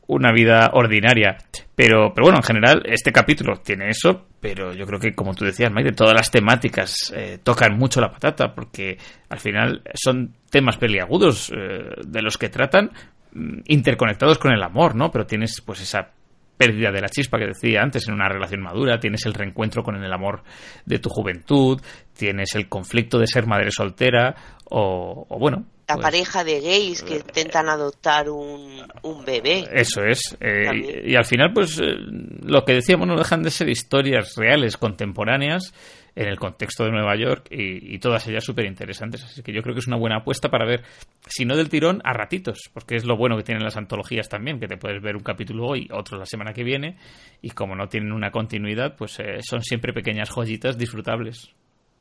una 0.08 0.32
vida 0.32 0.72
ordinaria. 0.74 1.38
Pero, 1.76 2.14
pero 2.14 2.26
bueno, 2.26 2.38
en 2.38 2.44
general, 2.44 2.84
este 2.86 3.12
capítulo 3.12 3.58
tiene 3.58 3.90
eso, 3.90 4.28
pero 4.40 4.74
yo 4.74 4.86
creo 4.86 5.00
que, 5.00 5.14
como 5.14 5.36
tú 5.36 5.46
decías, 5.46 5.72
Mike, 5.72 5.92
todas 5.92 6.14
las 6.14 6.32
temáticas 6.32 7.14
eh, 7.16 7.40
tocan 7.44 7.78
mucho 7.78 8.02
la 8.02 8.12
patata, 8.12 8.54
porque 8.56 8.98
al 9.30 9.40
final 9.40 9.84
son 9.94 10.34
temas 10.50 10.78
peliagudos 10.78 11.52
eh, 11.52 12.02
de 12.06 12.22
los 12.22 12.38
que 12.38 12.50
tratan 12.50 12.92
mm, 13.34 13.60
interconectados 13.66 14.40
con 14.40 14.54
el 14.54 14.64
amor, 14.64 14.96
¿no? 14.96 15.12
Pero 15.12 15.26
tienes 15.26 15.62
pues 15.62 15.82
esa 15.82 16.12
pérdida 16.58 16.92
de 16.92 17.02
la 17.02 17.10
chispa 17.10 17.38
que 17.38 17.48
decía 17.48 17.84
antes 17.84 18.08
en 18.08 18.16
una 18.16 18.28
relación 18.28 18.62
madura, 18.62 19.00
tienes 19.00 19.26
el 19.28 19.36
reencuentro 19.36 19.84
con 19.84 19.96
el 20.04 20.12
amor 20.12 20.42
de 20.86 20.98
tu 20.98 21.10
juventud, 21.10 21.80
tienes 22.18 22.56
el 22.56 22.68
conflicto 22.68 23.20
de 23.20 23.28
ser 23.28 23.46
madre 23.46 23.70
soltera 23.70 24.36
o, 24.66 25.28
o 25.30 25.38
bueno. 25.38 25.66
La 25.88 25.96
pues, 25.96 26.04
pareja 26.04 26.44
de 26.44 26.60
gays 26.60 27.02
que 27.02 27.16
intentan 27.16 27.70
adoptar 27.70 28.30
un, 28.30 28.82
un 29.04 29.24
bebé. 29.24 29.64
Eso 29.72 30.04
es. 30.04 30.36
eh, 30.42 31.04
y 31.06 31.16
al 31.16 31.24
final, 31.24 31.54
pues 31.54 31.80
eh, 31.80 31.96
lo 32.44 32.66
que 32.66 32.74
decíamos, 32.74 33.08
no 33.08 33.16
dejan 33.16 33.42
de 33.42 33.52
ser 33.52 33.70
historias 33.70 34.36
reales, 34.36 34.76
contemporáneas, 34.76 35.74
en 36.14 36.28
el 36.28 36.40
contexto 36.40 36.84
de 36.84 36.92
Nueva 36.92 37.16
York 37.16 37.48
y, 37.52 37.96
y 37.96 38.00
todas 38.00 38.28
ellas 38.28 38.44
súper 38.44 38.66
interesantes. 38.66 39.24
Así 39.24 39.44
que 39.44 39.54
yo 39.54 39.62
creo 39.62 39.76
que 39.76 39.80
es 39.80 39.88
una 39.88 39.98
buena 39.98 40.18
apuesta 40.18 40.50
para 40.50 40.66
ver, 40.66 40.84
si 41.28 41.46
no 41.46 41.56
del 41.56 41.70
tirón, 41.70 42.02
a 42.04 42.12
ratitos, 42.12 42.70
porque 42.74 42.96
es 42.96 43.06
lo 43.06 43.16
bueno 43.16 43.38
que 43.38 43.44
tienen 43.44 43.64
las 43.64 43.78
antologías 43.78 44.28
también, 44.28 44.60
que 44.60 44.68
te 44.68 44.78
puedes 44.78 45.02
ver 45.02 45.16
un 45.16 45.24
capítulo 45.24 45.68
hoy, 45.68 45.88
otro 45.94 46.18
la 46.18 46.26
semana 46.26 46.54
que 46.54 46.64
viene, 46.64 46.98
y 47.42 47.52
como 47.52 47.76
no 47.76 47.88
tienen 47.88 48.12
una 48.12 48.32
continuidad, 48.32 48.96
pues 48.98 49.20
eh, 49.20 49.38
son 49.42 49.62
siempre 49.62 49.94
pequeñas 49.94 50.30
joyitas 50.32 50.78
disfrutables. 50.78 51.54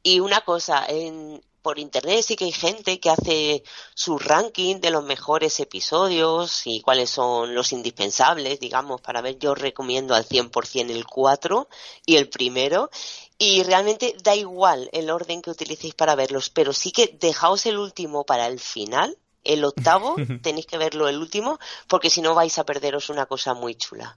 Y 0.02 0.20
una 0.20 0.40
cosa, 0.42 0.84
en, 0.86 1.42
por 1.66 1.80
internet 1.80 2.22
sí 2.22 2.36
que 2.36 2.44
hay 2.44 2.52
gente 2.52 3.00
que 3.00 3.10
hace 3.10 3.64
su 3.92 4.20
ranking 4.20 4.76
de 4.76 4.92
los 4.92 5.02
mejores 5.02 5.58
episodios 5.58 6.62
y 6.64 6.80
cuáles 6.80 7.10
son 7.10 7.56
los 7.56 7.72
indispensables, 7.72 8.60
digamos, 8.60 9.00
para 9.00 9.20
ver. 9.20 9.36
Yo 9.40 9.52
recomiendo 9.52 10.14
al 10.14 10.24
100% 10.24 10.90
el 10.90 11.04
4 11.06 11.68
y 12.06 12.14
el 12.14 12.28
primero. 12.28 12.88
Y 13.36 13.64
realmente 13.64 14.14
da 14.22 14.36
igual 14.36 14.88
el 14.92 15.10
orden 15.10 15.42
que 15.42 15.50
utilicéis 15.50 15.94
para 15.94 16.14
verlos, 16.14 16.50
pero 16.50 16.72
sí 16.72 16.92
que 16.92 17.16
dejaos 17.20 17.66
el 17.66 17.78
último 17.78 18.24
para 18.24 18.46
el 18.46 18.60
final. 18.60 19.18
El 19.42 19.64
octavo, 19.64 20.14
tenéis 20.42 20.66
que 20.66 20.78
verlo 20.78 21.08
el 21.08 21.18
último, 21.18 21.58
porque 21.88 22.10
si 22.10 22.22
no 22.22 22.36
vais 22.36 22.56
a 22.60 22.64
perderos 22.64 23.10
una 23.10 23.26
cosa 23.26 23.54
muy 23.54 23.74
chula. 23.74 24.16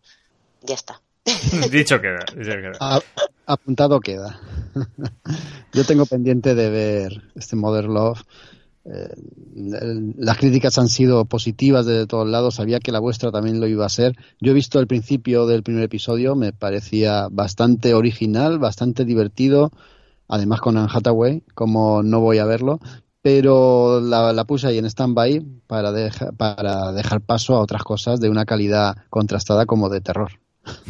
Ya 0.62 0.76
está. 0.76 1.02
dicho 1.72 2.00
queda. 2.02 2.20
Dicho 2.36 2.52
queda. 2.52 2.72
A- 2.80 3.02
apuntado 3.46 4.00
queda. 4.00 4.40
Yo 5.74 5.84
tengo 5.86 6.06
pendiente 6.06 6.56
de 6.56 6.70
ver 6.70 7.24
este 7.36 7.56
Modern 7.56 7.94
Love. 7.94 8.22
Eh, 8.86 9.10
las 10.18 10.38
críticas 10.38 10.78
han 10.80 10.88
sido 10.88 11.26
positivas 11.26 11.86
desde 11.86 12.08
todos 12.08 12.28
lados. 12.28 12.56
Sabía 12.56 12.80
que 12.80 12.92
la 12.92 13.00
vuestra 13.00 13.32
también 13.32 13.60
lo 13.60 13.68
iba 13.68 13.86
a 13.86 13.90
ser. 13.90 14.16
Yo 14.40 14.52
he 14.52 14.56
visto 14.56 14.80
el 14.80 14.88
principio 14.88 15.46
del 15.46 15.64
primer 15.64 15.84
episodio. 15.84 16.36
Me 16.36 16.54
parecía 16.54 17.28
bastante 17.32 17.94
original, 17.94 18.58
bastante 18.60 19.06
divertido. 19.06 19.72
Además 20.28 20.62
con 20.62 20.78
Anne 20.78 20.90
Hathaway, 20.94 21.44
como 21.56 22.04
no 22.04 22.20
voy 22.20 22.38
a 22.38 22.46
verlo. 22.46 22.80
Pero 23.22 24.00
la, 24.00 24.32
la 24.32 24.46
puse 24.46 24.68
ahí 24.68 24.78
en 24.78 24.86
stand-by 24.86 25.44
para, 25.68 25.92
deja- 25.92 26.32
para 26.32 26.92
dejar 26.94 27.22
paso 27.22 27.56
a 27.56 27.60
otras 27.62 27.84
cosas 27.84 28.20
de 28.22 28.30
una 28.30 28.46
calidad 28.46 28.96
contrastada 29.10 29.66
como 29.66 29.90
de 29.90 30.00
terror. 30.02 30.32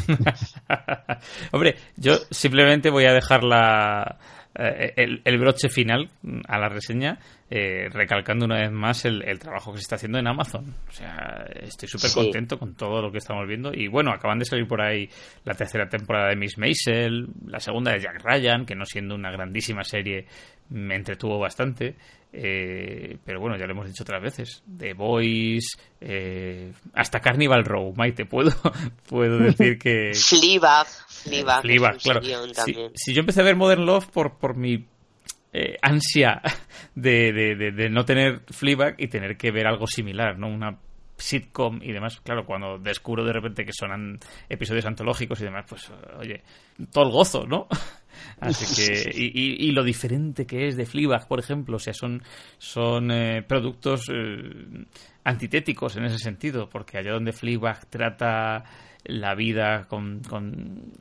Hombre, 1.51 1.76
yo 1.95 2.18
simplemente 2.30 2.89
voy 2.89 3.06
a 3.06 3.14
dejar 3.14 3.43
la, 3.43 4.18
eh, 4.56 4.93
el, 5.23 5.38
broche 5.38 5.69
final 5.69 6.10
a 6.47 6.60
la 6.60 6.69
reseña, 6.69 7.19
eh, 7.51 7.89
recalcando 7.91 8.45
una 8.45 8.59
vez 8.59 8.71
más 8.71 9.05
el, 9.05 9.39
trabajo 9.39 9.71
que 9.71 9.80
se 9.80 9.81
está 9.81 9.95
haciendo 9.95 10.19
en 10.19 10.27
Amazon. 10.27 10.76
O 10.88 10.91
sea, 10.91 11.47
estoy 11.61 11.89
súper 11.89 12.11
contento 12.11 12.59
con 12.59 12.76
todo 12.76 13.01
lo 13.01 13.11
que 13.11 13.17
estamos 13.17 13.47
viendo. 13.47 13.71
Y 13.73 13.88
bueno, 13.88 14.11
acaban 14.11 14.38
de 14.38 14.45
salir 14.45 14.67
por 14.67 14.81
ahí 14.81 15.09
la 15.45 15.55
tercera 15.55 15.89
temporada 15.89 16.30
de 16.30 16.35
Miss 16.35 16.59
Maisel, 16.59 17.27
la 17.47 17.59
segunda 17.59 17.91
de 17.91 18.01
Jack 18.01 18.21
Ryan, 18.23 18.67
que 18.67 18.76
no 18.76 18.85
siendo 18.85 19.15
una 19.15 19.31
grandísima 19.31 19.84
serie, 19.84 20.27
me 20.69 20.95
entretuvo 20.95 21.39
bastante. 21.39 21.95
Eh, 22.31 23.17
pero 23.26 23.39
bueno, 23.39 23.57
ya 23.57 23.65
lo 23.65 23.71
hemos 23.71 23.88
dicho 23.88 24.03
otras 24.03 24.21
veces. 24.21 24.63
The 24.77 24.93
Boys, 24.93 25.76
hasta 26.93 27.19
Carnival 27.19 27.65
Row, 27.65 27.95
Maite, 27.97 28.26
puedo, 28.26 28.51
puedo 29.09 29.39
decir 29.39 29.80
que. 29.80 30.11
Fleabag. 30.13 30.85
Fleabag, 31.63 31.97
claro. 31.97 32.21
Si, 32.93 33.13
yo 33.13 33.21
empecé 33.21 33.41
a 33.41 33.45
ver 33.45 33.55
Modern 33.55 33.88
Love 33.88 34.05
por, 34.11 34.38
por 34.38 34.55
mi 34.55 34.85
eh, 35.51 35.77
ansia 35.81 36.41
de, 36.95 37.31
de, 37.31 37.89
no 37.89 38.05
tener 38.05 38.41
Fleabag 38.49 38.95
y 38.97 39.07
tener 39.07 39.38
que 39.38 39.51
ver 39.51 39.67
algo 39.67 39.88
similar, 39.88 40.38
¿no? 40.38 40.47
Una 40.47 40.77
sitcom 41.17 41.81
y 41.84 41.91
demás, 41.91 42.19
claro, 42.21 42.45
cuando 42.45 42.77
descubro 42.77 43.26
de 43.26 43.34
repente 43.34 43.65
que 43.65 43.73
son 43.73 44.19
episodios 44.47 44.85
antológicos 44.85 45.41
y 45.41 45.45
demás, 45.45 45.65
pues, 45.67 45.91
oye, 46.17 46.41
todo 46.91 47.05
el 47.05 47.11
gozo, 47.11 47.45
¿no? 47.45 47.67
Así 48.39 48.76
que, 48.76 49.11
y, 49.13 49.67
y, 49.67 49.71
lo 49.71 49.84
diferente 49.84 50.45
que 50.45 50.67
es 50.67 50.76
de 50.76 50.85
Fleabag, 50.85 51.27
por 51.27 51.39
ejemplo, 51.39 51.77
o 51.77 51.80
sea, 51.80 51.93
son, 51.93 52.23
son 52.57 53.11
eh, 53.11 53.43
productos 53.43 54.09
eh, 54.13 54.85
antitéticos 55.23 55.95
en 55.97 56.05
ese 56.05 56.17
sentido, 56.17 56.69
porque 56.69 56.97
allá 56.97 57.11
donde 57.11 57.34
Fleabag 57.34 57.85
trata 57.88 58.63
la 59.05 59.35
vida 59.35 59.85
con, 59.88 60.21
con 60.21 60.93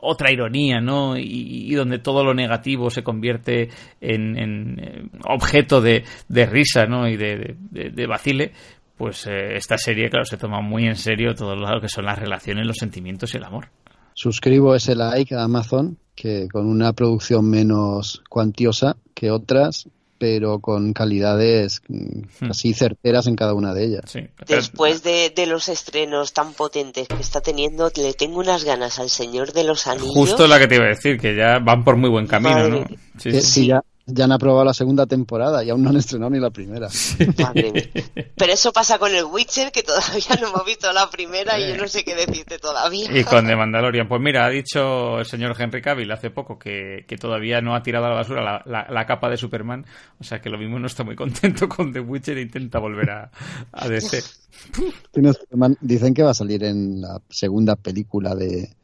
otra 0.00 0.32
ironía, 0.32 0.80
¿no? 0.80 1.16
Y, 1.16 1.74
donde 1.74 1.98
todo 1.98 2.24
lo 2.24 2.34
negativo 2.34 2.90
se 2.90 3.02
convierte 3.02 3.68
en, 4.00 4.78
eh, 4.78 5.04
objeto 5.24 5.80
de, 5.80 6.04
de, 6.28 6.46
risa, 6.46 6.86
¿no? 6.86 7.08
Y 7.08 7.16
de, 7.16 7.56
de, 7.70 8.06
vacile, 8.06 8.52
pues 8.96 9.26
eh, 9.26 9.56
esta 9.56 9.76
serie, 9.78 10.08
claro, 10.08 10.24
se 10.24 10.36
toma 10.36 10.60
muy 10.60 10.86
en 10.86 10.96
serio 10.96 11.34
todo 11.34 11.54
lo 11.54 11.80
que 11.80 11.88
son 11.88 12.04
las 12.04 12.18
relaciones, 12.18 12.66
los 12.66 12.76
sentimientos 12.76 13.34
y 13.34 13.38
el 13.38 13.44
amor. 13.44 13.68
Suscribo 14.14 14.74
ese 14.74 14.94
like 14.94 15.34
a 15.34 15.44
Amazon, 15.44 15.98
que 16.14 16.48
con 16.52 16.66
una 16.66 16.92
producción 16.92 17.48
menos 17.48 18.22
cuantiosa 18.28 18.96
que 19.14 19.30
otras, 19.30 19.88
pero 20.22 20.60
con 20.60 20.92
calidades 20.92 21.82
hmm. 21.88 22.48
así 22.48 22.74
certeras 22.74 23.26
en 23.26 23.34
cada 23.34 23.54
una 23.54 23.74
de 23.74 23.86
ellas. 23.86 24.16
Después 24.46 25.02
de, 25.02 25.32
los 25.48 25.68
estrenos 25.68 26.32
tan 26.32 26.52
potentes 26.52 27.08
que 27.08 27.20
está 27.20 27.40
teniendo, 27.40 27.90
le 27.96 28.14
tengo 28.14 28.38
unas 28.38 28.62
ganas 28.62 29.00
al 29.00 29.10
Señor 29.10 29.52
de 29.52 29.64
los 29.64 29.88
Anillos. 29.88 30.14
Justo 30.14 30.46
la 30.46 30.60
que 30.60 30.68
te 30.68 30.76
iba 30.76 30.84
a 30.84 30.90
decir, 30.90 31.18
que 31.18 31.34
ya 31.34 31.58
van 31.58 31.82
por 31.82 31.96
muy 31.96 32.08
buen 32.08 32.28
camino, 32.28 32.68
¿no? 32.68 32.86
Sí, 33.18 33.40
sí. 33.40 33.66
Ya, 33.66 33.82
ya 34.06 34.24
han 34.24 34.32
aprobado 34.32 34.64
la 34.64 34.74
segunda 34.74 35.06
temporada 35.06 35.62
y 35.62 35.70
aún 35.70 35.82
no 35.82 35.90
han 35.90 35.96
estrenado 35.96 36.30
ni 36.30 36.40
la 36.40 36.50
primera. 36.50 36.88
Pero 38.36 38.52
eso 38.52 38.72
pasa 38.72 38.98
con 38.98 39.14
el 39.14 39.24
Witcher, 39.24 39.70
que 39.70 39.82
todavía 39.82 40.36
no 40.40 40.48
hemos 40.48 40.64
visto 40.64 40.92
la 40.92 41.08
primera 41.08 41.58
y 41.58 41.68
yo 41.68 41.76
no 41.76 41.86
sé 41.86 42.04
qué 42.04 42.14
decirte 42.14 42.58
todavía. 42.58 43.16
Y 43.16 43.24
con 43.24 43.46
The 43.46 43.54
Mandalorian. 43.54 44.08
Pues 44.08 44.20
mira, 44.20 44.44
ha 44.46 44.50
dicho 44.50 45.20
el 45.20 45.26
señor 45.26 45.54
Henry 45.58 45.80
Cavill 45.80 46.10
hace 46.10 46.30
poco 46.30 46.58
que, 46.58 47.04
todavía 47.20 47.60
no 47.60 47.74
ha 47.74 47.82
tirado 47.82 48.06
a 48.06 48.10
la 48.10 48.14
basura 48.16 48.62
la, 48.64 49.06
capa 49.06 49.30
de 49.30 49.36
Superman. 49.36 49.86
O 50.18 50.24
sea 50.24 50.40
que 50.40 50.50
lo 50.50 50.58
mismo 50.58 50.78
no 50.78 50.86
está 50.86 51.04
muy 51.04 51.14
contento 51.14 51.68
con 51.68 51.92
The 51.92 52.00
Witcher 52.00 52.38
e 52.38 52.42
intenta 52.42 52.80
volver 52.80 53.10
a, 53.10 53.30
a 53.72 53.88
DC. 53.88 54.22
Dicen 55.80 56.14
que 56.14 56.22
va 56.22 56.30
a 56.30 56.34
salir 56.34 56.64
en 56.64 57.00
la 57.00 57.20
segunda 57.28 57.76
película 57.76 58.34
de, 58.34 58.74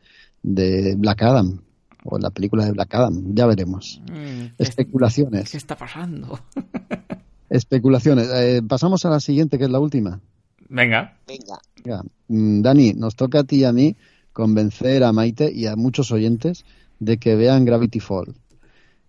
de 0.43 0.95
Black 0.97 1.23
Adam 1.23 1.61
o 2.11 2.19
la 2.19 2.31
película 2.31 2.65
de 2.65 2.73
Black 2.73 2.95
Adam, 2.95 3.35
ya 3.35 3.47
veremos. 3.47 4.01
Mm, 4.11 4.55
Especulaciones. 4.57 5.51
¿Qué 5.51 5.59
está 5.59 5.77
pasando? 5.77 6.41
Especulaciones. 7.51 8.29
Eh, 8.33 8.63
pasamos 8.67 9.05
a 9.05 9.11
la 9.11 9.21
siguiente, 9.21 9.59
que 9.59 9.65
es 9.65 9.71
la 9.71 9.79
última. 9.79 10.21
Venga. 10.69 11.19
Venga. 11.27 12.03
Mm, 12.29 12.63
Dani, 12.63 12.95
nos 12.95 13.15
toca 13.15 13.41
a 13.41 13.45
ti 13.45 13.57
y 13.57 13.65
a 13.65 13.73
mí 13.73 13.97
convencer 14.33 15.05
a 15.05 15.13
Maite 15.13 15.53
y 15.53 15.67
a 15.67 15.77
muchos 15.77 16.11
oyentes 16.11 16.65
de 16.99 17.19
que 17.19 17.37
vean 17.37 17.65
Gravity 17.65 18.01
Fall. 18.01 18.35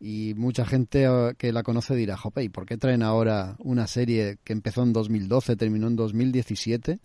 Y 0.01 0.34
mucha 0.35 0.65
gente 0.65 1.05
eh, 1.05 1.34
que 1.38 1.53
la 1.53 1.63
conoce 1.63 1.95
dirá, 1.95 2.17
jope, 2.17 2.43
¿y 2.43 2.49
por 2.49 2.65
qué 2.65 2.77
traen 2.77 3.03
ahora 3.03 3.55
una 3.59 3.88
serie 3.88 4.38
que 4.43 4.53
empezó 4.53 4.84
en 4.84 4.91
2012, 4.91 5.55
terminó 5.55 5.88
en 5.88 5.95
2017? 5.95 6.99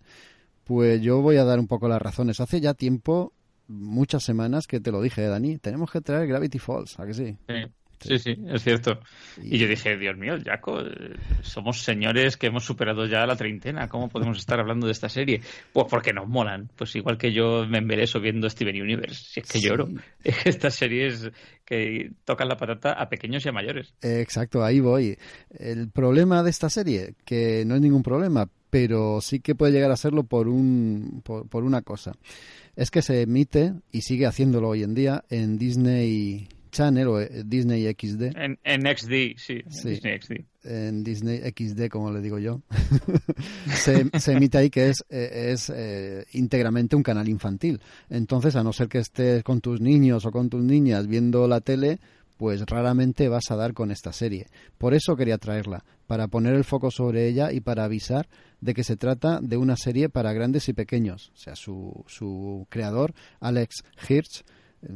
Pues 0.65 1.01
yo 1.03 1.21
voy 1.21 1.37
a 1.37 1.45
dar 1.45 1.61
un 1.61 1.69
poco 1.69 1.89
las 1.89 2.03
razones. 2.03 2.41
Hace 2.41 2.61
ya 2.61 2.75
tiempo 2.75 3.33
muchas 3.69 4.23
semanas 4.25 4.67
que 4.67 4.81
te 4.81 4.93
lo 4.93 5.01
dije, 5.01 5.27
Dani, 5.27 5.59
tenemos 5.59 5.91
que 5.91 6.01
traer 6.01 6.27
Gravity 6.27 6.59
Falls, 6.59 6.99
¿a 6.99 7.07
que 7.07 7.15
sí? 7.15 7.37
Sí, 7.49 7.55
sí, 8.01 8.37
es 8.49 8.63
cierto. 8.63 9.01
Y... 9.43 9.59
yo 9.59 9.69
dije, 9.69 9.97
Dios 9.97 10.17
mío, 10.17 10.37
Jaco, 10.45 10.83
somos 11.43 11.83
señores 11.83 12.37
que 12.37 12.49
hemos 12.49 12.65
superado 12.65 13.07
ya 13.07 13.27
la 13.27 13.37
treintena. 13.37 13.89
¿Cómo 13.89 14.09
podemos 14.09 14.39
estar 14.39 14.61
hablando 14.61 14.87
de 14.87 14.93
esta 14.93 15.09
serie? 15.09 15.41
Pues 15.73 15.87
porque 15.89 16.13
nos 16.13 16.29
molan. 16.29 16.71
Pues 16.77 16.95
igual 16.97 17.19
que 17.19 17.33
yo 17.33 17.67
me 17.67 17.79
embeleso 17.79 18.21
viendo 18.21 18.49
Steven 18.49 18.81
Universe. 18.81 19.25
Si 19.31 19.41
es 19.41 19.47
que 19.47 19.61
lloro. 19.61 19.89
Estas 20.45 20.75
series 20.75 21.31
que 21.65 22.11
tocan 22.25 22.49
la 22.49 22.57
patata 22.57 22.93
a 22.93 23.09
pequeños 23.09 23.45
y 23.45 23.49
a 23.49 23.53
mayores. 23.53 23.95
Exacto, 24.03 24.65
ahí 24.65 24.81
voy. 24.81 25.17
El 25.51 25.91
problema 25.91 26.43
de 26.43 26.51
esta 26.51 26.69
serie, 26.69 27.15
que 27.25 27.65
no 27.67 27.75
es 27.75 27.81
ningún 27.81 28.03
problema, 28.03 28.49
pero 28.71 29.21
sí 29.21 29.41
que 29.41 29.55
puede 29.55 29.73
llegar 29.73 29.91
a 29.91 29.97
serlo 29.97 30.25
por, 30.25 30.49
un, 30.49 31.23
por 31.23 31.65
una 31.65 31.83
cosa 31.83 32.13
es 32.77 32.91
que 32.91 33.03
se 33.03 33.23
emite 33.23 33.75
y 33.93 34.03
sigue 34.03 34.27
haciéndolo 34.27 34.69
hoy 34.69 34.83
en 34.83 34.95
día 34.95 35.25
en 35.31 35.59
Disney 35.59 36.49
Channel 36.75 37.09
o 37.09 37.21
eh, 37.21 37.43
Disney 37.47 37.87
XD. 37.91 38.37
En, 38.37 38.59
en 38.65 38.81
XD, 38.83 39.39
sí, 39.39 39.63
en 39.65 39.91
Disney 39.91 40.21
XD. 40.21 40.33
En 40.65 41.05
Disney 41.05 41.39
XD, 41.39 41.89
como 41.89 42.11
le 42.11 42.21
digo 42.21 42.39
yo. 42.39 42.63
se, 43.75 44.11
emite 44.33 44.59
ahí 44.59 44.71
que 44.71 44.89
es, 44.91 45.05
eh, 45.09 45.53
es 45.53 45.71
eh, 45.71 46.27
íntegramente 46.33 46.97
un 46.97 47.03
canal 47.03 47.29
infantil. 47.29 47.81
Entonces, 48.11 48.57
a 48.57 48.65
no 48.65 48.73
ser 48.73 48.89
que 48.89 48.99
estés 48.99 49.45
con 49.45 49.61
tus 49.61 49.81
niños 49.81 50.27
o 50.27 50.33
con 50.33 50.51
tus 50.51 50.63
niñas 50.63 51.07
viendo 51.07 51.47
la 51.47 51.61
tele, 51.61 52.01
pues 52.37 52.63
raramente 52.67 53.29
vas 53.29 53.51
a 53.51 53.57
dar 53.57 53.73
con 53.73 53.93
esta 53.93 54.13
serie. 54.13 54.49
Por 54.77 54.95
eso 54.95 55.17
quería 55.17 55.39
traerla, 55.39 55.85
para 56.09 56.27
poner 56.27 56.55
el 56.55 56.65
foco 56.65 56.91
sobre 56.91 57.29
ella 57.29 57.53
y 57.53 57.61
para 57.61 57.85
avisar 57.85 58.29
de 58.61 58.75
que 58.75 58.83
se 58.83 58.97
trata 58.97 59.41
de 59.41 59.57
una 59.57 59.77
serie 59.77 60.09
para 60.09 60.33
grandes 60.33 60.69
y 60.69 60.73
pequeños. 60.73 61.31
O 61.35 61.37
sea, 61.37 61.55
su, 61.55 62.05
su 62.09 62.67
creador, 62.69 63.15
Alex 63.39 63.85
Hirsch, 64.09 64.45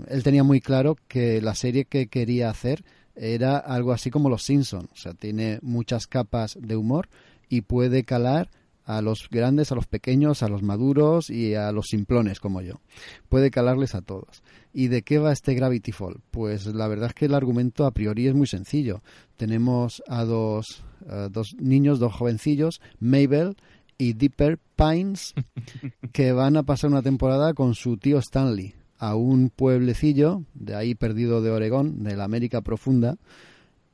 él 0.09 0.23
tenía 0.23 0.45
muy 0.45 0.61
claro 0.61 0.97
que 1.09 1.41
la 1.41 1.55
serie 1.55 1.85
que 1.85 2.09
quería 2.09 2.51
hacer 2.51 2.85
era 3.15 3.59
algo 3.59 3.93
así 3.93 4.11
como 4.11 4.29
Los 4.29 4.45
Simpsons. 4.45 4.89
O 4.93 4.97
sea, 4.97 5.15
tiene 5.15 5.59
muchas 5.63 6.07
capas 6.07 6.57
de 6.61 6.77
humor 6.77 7.09
y 7.49 7.63
puede 7.63 8.05
calar 8.05 8.51
a 8.85 9.03
los 9.03 9.29
grandes, 9.31 9.71
a 9.71 9.75
los 9.75 9.87
pequeños, 9.87 10.43
a 10.43 10.49
los 10.49 10.63
maduros 10.63 11.29
y 11.29 11.55
a 11.55 11.73
los 11.73 11.89
simplones 11.89 12.41
como 12.41 12.63
yo. 12.63 12.81
Puede 13.29 13.51
calarles 13.51 13.95
a 13.95 14.01
todos. 14.01 14.43
¿Y 14.73 14.89
de 14.89 15.03
qué 15.03 15.19
va 15.19 15.33
este 15.33 15.55
Gravity 15.55 15.93
Fall? 15.93 16.21
Pues 16.31 16.67
la 16.67 16.89
verdad 16.89 17.09
es 17.09 17.15
que 17.15 17.27
el 17.27 17.35
argumento 17.35 17.85
a 17.85 17.91
priori 17.91 18.29
es 18.29 18.35
muy 18.35 18.47
sencillo. 18.47 19.03
Tenemos 19.37 20.03
a 20.07 20.25
dos, 20.25 20.83
dos 21.31 21.55
niños, 21.59 21.99
dos 21.99 22.15
jovencillos, 22.15 22.81
Mabel 22.99 23.57
y 23.99 24.15
Dipper 24.15 24.59
Pines, 24.77 25.35
que 26.13 26.33
van 26.33 26.57
a 26.57 26.63
pasar 26.63 26.89
una 26.89 27.03
temporada 27.03 27.53
con 27.53 27.75
su 27.75 27.99
tío 27.99 28.19
Stanley 28.19 28.78
a 28.99 29.15
un 29.15 29.51
pueblecillo 29.51 30.43
de 30.55 30.75
ahí 30.75 30.95
perdido 30.95 31.43
de 31.43 31.51
Oregón, 31.51 32.03
de 32.03 32.17
la 32.17 32.25
América 32.25 32.61
profunda, 32.61 33.17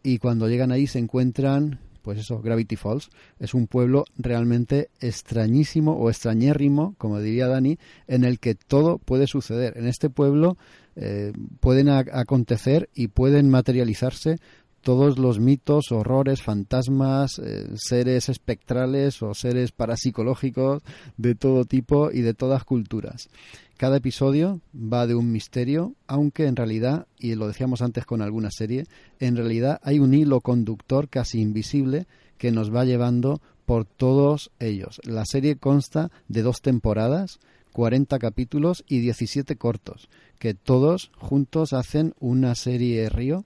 y 0.02 0.18
cuando 0.18 0.48
llegan 0.48 0.72
ahí 0.72 0.86
se 0.86 0.98
encuentran 0.98 1.78
pues 2.05 2.18
eso, 2.18 2.43
Gravity 2.43 2.76
Falls, 2.76 3.09
es 3.39 3.55
un 3.55 3.66
pueblo 3.66 4.05
realmente 4.18 4.90
extrañísimo 5.01 5.97
o 5.97 6.10
extrañérrimo, 6.10 6.94
como 6.98 7.18
diría 7.18 7.48
Dani, 7.48 7.78
en 8.06 8.24
el 8.24 8.39
que 8.39 8.55
todo 8.55 8.98
puede 8.98 9.26
suceder. 9.26 9.78
En 9.78 9.86
este 9.86 10.10
pueblo 10.10 10.59
eh, 10.97 11.32
pueden 11.60 11.89
acontecer 11.89 12.90
y 12.94 13.09
pueden 13.09 13.48
materializarse 13.48 14.39
todos 14.82 15.18
los 15.18 15.40
mitos, 15.40 15.90
horrores, 15.90 16.43
fantasmas, 16.43 17.39
eh, 17.39 17.68
seres 17.74 18.28
espectrales 18.28 19.22
o 19.22 19.32
seres 19.32 19.72
parapsicológicos 19.72 20.82
de 21.16 21.35
todo 21.35 21.64
tipo 21.64 22.12
y 22.12 22.20
de 22.20 22.35
todas 22.35 22.64
culturas. 22.64 23.31
Cada 23.76 23.96
episodio 23.96 24.60
va 24.72 25.06
de 25.09 25.16
un 25.16 25.32
misterio, 25.32 25.94
aunque 26.06 26.46
en 26.46 26.55
realidad, 26.55 27.09
y 27.18 27.34
lo 27.34 27.48
decíamos 27.48 27.82
antes 27.82 28.06
con 28.06 28.22
alguna 28.22 28.51
serie, 28.52 28.86
en 29.18 29.36
realidad 29.36 29.80
hay 29.82 29.98
un 29.98 30.14
hilo 30.14 30.40
conductor 30.40 31.09
casi 31.09 31.40
invisible 31.40 32.06
que 32.38 32.52
nos 32.52 32.72
va 32.72 32.84
llevando 32.84 33.40
por 33.66 33.84
todos 33.84 34.52
ellos. 34.60 35.01
La 35.05 35.24
serie 35.24 35.56
consta 35.56 36.12
de 36.28 36.42
dos 36.42 36.62
temporadas, 36.62 37.40
40 37.72 38.16
capítulos 38.20 38.84
y 38.86 39.01
17 39.01 39.56
cortos, 39.56 40.09
que 40.38 40.55
todos 40.55 41.10
juntos 41.18 41.72
hacen 41.72 42.14
una 42.20 42.55
serie 42.55 43.09
río 43.09 43.44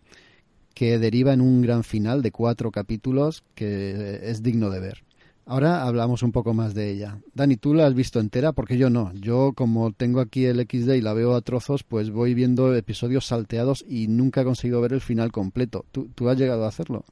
que 0.75 0.99
deriva 0.99 1.33
en 1.33 1.41
un 1.41 1.63
gran 1.63 1.85
final 1.85 2.21
de 2.21 2.33
cuatro 2.33 2.71
capítulos 2.71 3.45
que 3.55 4.21
es 4.23 4.43
digno 4.43 4.69
de 4.69 4.81
ver. 4.81 5.08
Ahora 5.51 5.85
hablamos 5.85 6.23
un 6.23 6.31
poco 6.31 6.53
más 6.53 6.75
de 6.75 6.91
ella. 6.91 7.23
Dani, 7.33 7.57
¿tú 7.57 7.73
la 7.73 7.87
has 7.87 7.95
visto 7.95 8.21
entera? 8.21 8.53
Porque 8.53 8.77
yo 8.77 8.91
no. 8.91 9.15
Yo, 9.15 9.55
como 9.57 9.93
tengo 9.93 10.21
aquí 10.21 10.45
el 10.45 10.61
XD 10.61 10.93
y 10.93 11.01
la 11.01 11.15
veo 11.15 11.35
a 11.35 11.41
trozos, 11.41 11.85
pues 11.85 12.11
voy 12.11 12.35
viendo 12.35 12.75
episodios 12.75 13.25
salteados 13.25 13.83
y 13.89 14.09
nunca 14.09 14.43
he 14.43 14.45
conseguido 14.45 14.83
ver 14.83 14.93
el 14.93 15.01
final 15.01 15.33
completo. 15.33 15.87
¿Tú, 15.91 16.29
has 16.29 16.37
llegado 16.37 16.67
a 16.67 16.69
hacerlo? 16.69 17.03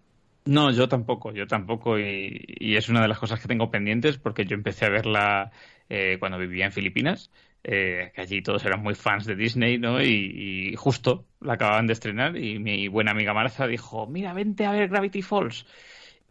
No, 0.45 0.71
yo 0.71 0.87
tampoco, 0.87 1.33
yo 1.33 1.47
tampoco. 1.47 1.99
Y, 1.99 2.77
es 2.77 2.91
una 2.91 3.01
de 3.01 3.09
las 3.09 3.19
cosas 3.19 3.41
que 3.41 3.49
tengo 3.49 3.71
pendientes 3.71 4.19
porque 4.19 4.45
yo 4.45 4.55
empecé 4.55 4.85
a 4.85 4.91
verla 4.91 5.51
eh, 5.89 6.19
cuando 6.21 6.37
vivía 6.37 6.67
en 6.67 6.73
Filipinas. 6.73 7.31
Eh, 7.65 8.13
que 8.15 8.21
allí 8.21 8.43
todos 8.43 8.63
eran 8.67 8.83
muy 8.83 8.95
fans 8.95 9.25
de 9.25 9.35
Disney, 9.35 9.79
¿no? 9.79 10.03
Y, 10.03 10.73
y, 10.73 10.77
justo 10.77 11.25
la 11.41 11.55
acababan 11.55 11.87
de 11.87 11.95
estrenar 11.95 12.37
y 12.37 12.59
mi 12.59 12.87
buena 12.89 13.13
amiga 13.13 13.33
Marza 13.33 13.67
dijo, 13.67 14.07
mira, 14.07 14.35
vente 14.35 14.67
a 14.67 14.73
ver 14.73 14.91
Gravity 14.91 15.23
Falls. 15.23 15.65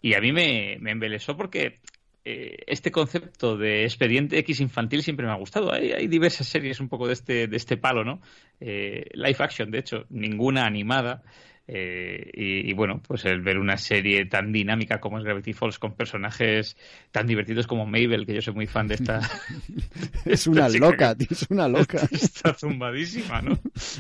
Y 0.03 0.13
a 0.13 0.21
mí 0.21 0.31
me, 0.31 0.77
me 0.79 0.91
embelesó 0.91 1.35
porque 1.35 1.79
eh, 2.25 2.57
este 2.65 2.91
concepto 2.91 3.55
de 3.55 3.83
expediente 3.83 4.39
X 4.39 4.59
infantil 4.59 5.03
siempre 5.03 5.27
me 5.27 5.31
ha 5.31 5.35
gustado. 5.35 5.71
Hay, 5.71 5.91
hay 5.91 6.07
diversas 6.07 6.47
series 6.47 6.79
un 6.79 6.89
poco 6.89 7.05
de 7.05 7.13
este, 7.13 7.47
de 7.47 7.55
este 7.55 7.77
palo, 7.77 8.03
¿no? 8.03 8.19
Eh, 8.59 9.05
live 9.13 9.37
action, 9.39 9.69
de 9.69 9.77
hecho, 9.77 10.05
ninguna 10.09 10.65
animada. 10.65 11.21
Eh, 11.67 12.29
y, 12.33 12.73
bueno, 12.73 13.01
pues 13.05 13.25
el 13.25 13.41
ver 13.41 13.57
una 13.57 13.77
serie 13.77 14.25
tan 14.25 14.51
dinámica 14.51 14.99
como 14.99 15.17
es 15.17 15.23
Gravity 15.23 15.53
Falls 15.53 15.79
con 15.79 15.95
personajes 15.95 16.77
tan 17.11 17.25
divertidos 17.25 17.65
como 17.65 17.85
Mabel, 17.85 18.25
que 18.25 18.35
yo 18.35 18.41
soy 18.41 18.53
muy 18.53 18.67
fan 18.67 18.87
de 18.87 18.95
esta. 18.95 19.19
es 20.25 20.45
una 20.47 20.69
loca, 20.79 21.15
tío, 21.15 21.27
es 21.31 21.47
una 21.49 21.67
loca. 21.67 22.07
Está 22.11 22.53
zumbadísima, 22.53 23.41
¿no? 23.41 23.57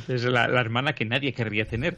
Es 0.07 0.23
la, 0.25 0.45
hermana 0.45 0.93
que 0.93 1.05
nadie 1.05 1.33
querría 1.33 1.65
tener. 1.65 1.97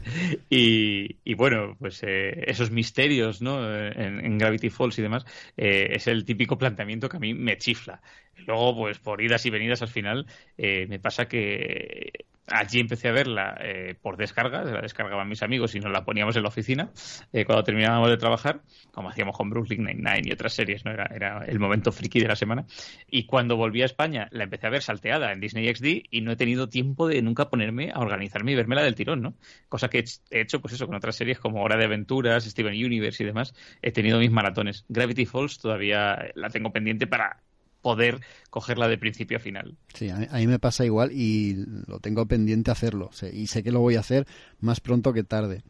Y, 0.50 1.34
bueno, 1.34 1.76
pues 1.80 2.02
eh, 2.04 2.44
esos 2.48 2.72
misterios, 2.72 3.42
¿no? 3.42 3.58
En, 3.78 4.38
Gravity 4.38 4.70
Falls 4.70 4.98
y 5.00 5.02
demás, 5.02 5.26
eh, 5.58 5.90
es 5.92 6.08
el 6.08 6.24
típico 6.24 6.58
planteamiento 6.58 7.10
que 7.10 7.18
a 7.18 7.20
mí 7.20 7.34
me 7.34 7.58
chifla. 7.58 8.02
Luego, 8.46 8.76
pues 8.76 9.00
por 9.00 9.22
idas 9.22 9.46
y 9.46 9.50
venidas 9.50 9.82
al 9.82 9.88
final, 9.88 10.26
me 10.58 11.00
pasa 11.00 11.28
que 11.28 12.26
Allí 12.50 12.80
empecé 12.80 13.10
a 13.10 13.12
verla 13.12 13.58
eh, 13.60 13.96
por 14.02 14.16
descarga, 14.16 14.64
la 14.64 14.80
descargaban 14.80 15.28
mis 15.28 15.44
amigos 15.44 15.76
y 15.76 15.82
nos 15.82 15.92
la 15.92 16.06
poníamos 16.06 16.34
en 16.38 16.44
la 16.44 16.48
oficina 16.48 16.92
eh, 17.34 17.44
cuando 17.44 17.62
terminábamos 17.66 18.10
de 18.10 18.16
trabajar, 18.16 18.62
como 18.92 19.10
hacíamos 19.10 19.36
con 19.36 19.50
Brooklyn 19.50 19.84
Nine-Nine 19.84 20.22
y 20.24 20.32
otras 20.32 20.54
series, 20.54 20.86
¿no? 20.86 20.92
Era, 20.92 21.10
era, 21.14 21.44
el 21.46 21.60
momento 21.60 21.92
friki 21.92 22.22
de 22.22 22.30
la 22.30 22.38
semana. 22.38 22.66
Y 23.06 23.26
cuando 23.26 23.58
volví 23.58 23.82
a 23.82 23.86
España 23.86 24.30
la 24.32 24.46
empecé 24.46 24.66
a 24.66 24.70
ver 24.70 24.82
salteada 24.82 25.34
en 25.34 25.42
Disney 25.42 25.68
XD 25.76 26.08
y 26.10 26.22
no 26.22 26.32
he 26.32 26.38
tenido 26.38 26.70
tiempo 26.70 27.10
de 27.10 27.22
nunca 27.22 27.50
ponerme 27.50 27.92
a 27.94 28.00
organizarme 28.00 28.54
y 28.54 28.56
verme 28.56 28.76
la 28.76 28.84
del 28.84 28.96
tirón, 28.96 29.22
¿no? 29.22 29.34
Cosa 29.68 29.90
que 29.90 30.06
he 30.32 30.40
hecho, 30.40 30.62
pues 30.62 30.74
eso, 30.74 30.88
con 30.88 30.96
otras 30.96 31.18
series 31.18 31.40
como 31.40 31.62
Hora 31.64 31.76
de 31.76 31.84
Aventuras, 31.84 32.46
Steven 32.46 32.74
Universe 32.74 33.24
y 33.24 33.26
demás, 33.26 33.54
he 33.82 33.92
tenido 33.92 34.20
mis 34.20 34.32
maratones. 34.32 34.86
Gravity 34.88 35.26
Falls 35.26 35.60
todavía 35.60 36.32
la 36.36 36.50
tengo 36.50 36.72
pendiente 36.72 37.08
para 37.08 37.42
poder 37.88 38.20
cogerla 38.50 38.90
de 38.90 38.98
principio 38.98 39.38
a 39.38 39.40
final. 39.40 39.78
Sí, 39.94 40.10
a 40.10 40.18
mí, 40.18 40.46
me 40.46 40.60
pasa 40.60 40.84
igual 40.84 41.14
y 41.14 41.56
lo 41.88 42.02
tengo 42.02 42.26
pendiente 42.26 42.70
hacerlo. 42.70 43.12
Y 43.32 43.48
sé 43.48 43.64
que 43.64 43.72
lo 43.72 43.80
voy 43.80 43.96
a 43.96 44.02
hacer 44.02 44.28
más 44.60 44.82
pronto 44.82 45.14
que 45.14 45.24
tarde. 45.24 45.64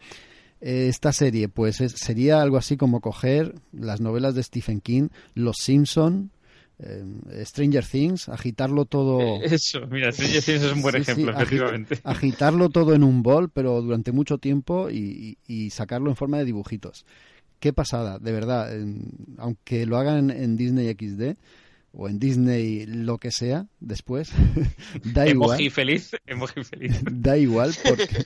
Eh, 0.61 0.87
esta 0.89 1.13
serie, 1.13 1.47
pues 1.47 1.77
sería 1.77 2.41
algo 2.41 2.57
así 2.57 2.75
como 2.75 3.01
coger 3.01 3.53
las 3.71 4.01
novelas 4.01 4.33
de 4.33 4.41
Stephen 4.41 4.81
King, 4.81 5.09
Los 5.35 5.57
Simpson, 5.57 6.31
eh, 6.79 7.05
Stranger 7.45 7.85
Things, 7.85 8.29
agitarlo 8.29 8.85
todo. 8.85 9.19
Eso, 9.43 9.85
mira, 9.91 10.11
Stranger 10.11 10.41
Things 10.41 10.63
es 10.63 10.73
un 10.73 10.81
buen 10.81 10.95
ejemplo, 10.95 11.31
efectivamente. 11.33 11.99
Agitarlo 12.03 12.69
todo 12.69 12.95
en 12.95 13.03
un 13.03 13.21
bol, 13.21 13.51
pero 13.51 13.79
durante 13.83 14.11
mucho 14.11 14.39
tiempo 14.39 14.89
y, 14.89 15.37
sacarlo 15.69 16.09
en 16.09 16.15
forma 16.15 16.39
de 16.39 16.45
dibujitos. 16.45 17.05
Qué 17.59 17.73
pasada, 17.73 18.17
de 18.17 18.31
verdad. 18.31 18.75
aunque 19.37 19.85
lo 19.85 19.97
hagan 19.97 20.31
en 20.31 20.57
Disney 20.57 20.91
XD, 20.91 21.37
o 21.97 22.07
en 22.07 22.19
Disney 22.19 22.85
lo 22.85 23.17
que 23.17 23.31
sea 23.31 23.65
después 23.79 24.31
da 25.03 25.27
igual 25.27 25.71
feliz 25.71 26.11
emoji 26.25 26.63
feliz 26.63 27.01
da 27.11 27.37
igual 27.37 27.73
porque, 27.83 28.25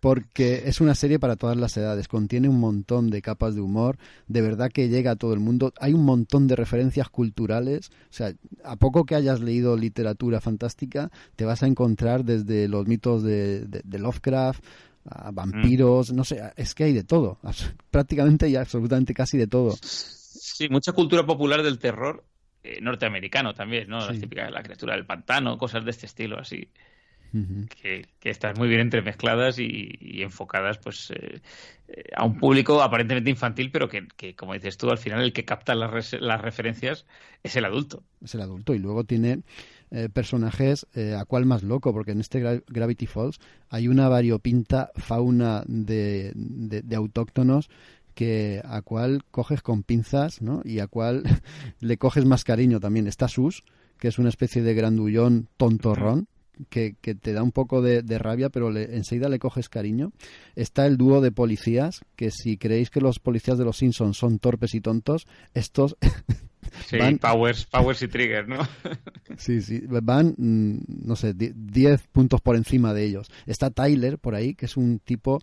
porque 0.00 0.62
es 0.64 0.80
una 0.80 0.94
serie 0.94 1.18
para 1.18 1.36
todas 1.36 1.56
las 1.56 1.76
edades 1.76 2.08
contiene 2.08 2.48
un 2.48 2.58
montón 2.58 3.10
de 3.10 3.20
capas 3.20 3.54
de 3.54 3.60
humor 3.60 3.98
de 4.26 4.40
verdad 4.40 4.70
que 4.72 4.88
llega 4.88 5.12
a 5.12 5.16
todo 5.16 5.34
el 5.34 5.40
mundo 5.40 5.72
hay 5.78 5.92
un 5.92 6.04
montón 6.04 6.48
de 6.48 6.56
referencias 6.56 7.10
culturales 7.10 7.90
o 8.10 8.12
sea 8.14 8.32
a 8.64 8.76
poco 8.76 9.04
que 9.04 9.14
hayas 9.14 9.40
leído 9.40 9.76
literatura 9.76 10.40
fantástica 10.40 11.10
te 11.36 11.44
vas 11.44 11.62
a 11.62 11.66
encontrar 11.66 12.24
desde 12.24 12.68
los 12.68 12.86
mitos 12.86 13.22
de, 13.22 13.66
Lovecraft 13.84 14.64
a 15.04 15.30
vampiros, 15.30 16.12
mm. 16.12 16.16
no 16.16 16.24
sé, 16.24 16.40
es 16.56 16.74
que 16.74 16.84
hay 16.84 16.92
de 16.92 17.04
todo, 17.04 17.38
prácticamente 17.90 18.48
y 18.48 18.56
absolutamente 18.56 19.14
casi 19.14 19.38
de 19.38 19.46
todo. 19.46 19.74
Sí, 19.80 20.68
mucha 20.68 20.92
cultura 20.92 21.24
popular 21.24 21.62
del 21.62 21.78
terror 21.78 22.22
eh, 22.62 22.78
norteamericano 22.82 23.54
también, 23.54 23.88
¿no? 23.88 24.06
Las 24.06 24.20
típicas, 24.20 24.50
la 24.50 24.62
criatura 24.62 24.94
del 24.94 25.06
pantano, 25.06 25.56
cosas 25.56 25.82
de 25.82 25.90
este 25.92 26.04
estilo, 26.04 26.38
así. 26.38 26.68
que, 27.80 28.06
están 28.22 28.54
muy 28.58 28.68
bien 28.68 28.80
entremezcladas 28.80 29.58
y, 29.58 30.20
enfocadas 30.22 30.76
pues 30.78 31.10
eh, 31.10 31.40
eh, 31.88 32.02
a 32.14 32.24
un 32.24 32.36
público 32.38 32.82
aparentemente 32.82 33.30
infantil, 33.30 33.70
pero 33.70 33.88
que, 33.88 34.34
como 34.34 34.52
dices 34.52 34.76
tú, 34.76 34.90
al 34.90 34.98
final 34.98 35.22
el 35.22 35.32
que 35.32 35.46
capta 35.46 35.74
las, 35.74 36.12
las 36.20 36.40
referencias 36.42 37.06
es 37.42 37.56
el 37.56 37.64
adulto. 37.64 38.02
Es 38.22 38.34
el 38.34 38.42
adulto 38.42 38.74
y 38.74 38.78
luego 38.78 39.04
tiene 39.04 39.42
personajes 40.12 40.86
a 41.18 41.24
cual 41.24 41.46
más 41.46 41.64
loco, 41.64 41.92
porque 41.92 42.12
en 42.12 42.20
este 42.20 42.62
Gravity 42.68 43.06
Falls 43.06 43.40
hay 43.70 43.88
una 43.88 44.08
variopinta 44.08 44.92
fauna 44.94 45.64
de, 45.66 46.30
de 46.34 46.96
autóctonos 46.96 47.70
que 48.20 48.60
a 48.62 48.82
cual 48.82 49.24
coges 49.30 49.62
con 49.62 49.82
pinzas, 49.82 50.42
¿no? 50.42 50.60
Y 50.62 50.80
a 50.80 50.88
cual 50.88 51.22
le 51.80 51.96
coges 51.96 52.26
más 52.26 52.44
cariño 52.44 52.78
también. 52.78 53.06
Está 53.06 53.28
Sus, 53.28 53.64
que 53.98 54.08
es 54.08 54.18
una 54.18 54.28
especie 54.28 54.60
de 54.60 54.74
grandullón 54.74 55.48
tontorrón, 55.56 56.28
que, 56.68 56.96
que, 57.00 57.14
te 57.14 57.32
da 57.32 57.42
un 57.42 57.50
poco 57.50 57.80
de, 57.80 58.02
rabia, 58.18 58.50
pero 58.50 58.70
le, 58.70 58.94
enseguida 58.94 59.30
le 59.30 59.38
coges 59.38 59.70
cariño. 59.70 60.12
Está 60.54 60.84
el 60.84 60.98
dúo 60.98 61.22
de 61.22 61.32
policías, 61.32 62.02
que 62.14 62.30
si 62.30 62.58
creéis 62.58 62.90
que 62.90 63.00
los 63.00 63.20
policías 63.20 63.56
de 63.56 63.64
los 63.64 63.78
Simpsons 63.78 64.18
son 64.18 64.38
torpes 64.38 64.74
y 64.74 64.82
tontos, 64.82 65.26
estos... 65.54 65.96
Sí, 66.86 66.98
van... 66.98 67.18
Powers, 67.18 67.64
Powers 67.64 68.02
y 68.02 68.08
Trigger, 68.08 68.46
¿no? 68.46 68.58
sí, 69.38 69.60
sí, 69.60 69.82
van, 69.88 70.34
mm, 70.36 71.06
no 71.08 71.16
sé, 71.16 71.34
10 71.34 72.06
puntos 72.12 72.40
por 72.42 72.54
encima 72.54 72.94
de 72.94 73.04
ellos. 73.04 73.28
Está 73.46 73.70
Tyler 73.70 74.18
por 74.18 74.34
ahí, 74.34 74.54
que 74.54 74.66
es 74.66 74.76
un 74.76 75.00
tipo 75.00 75.40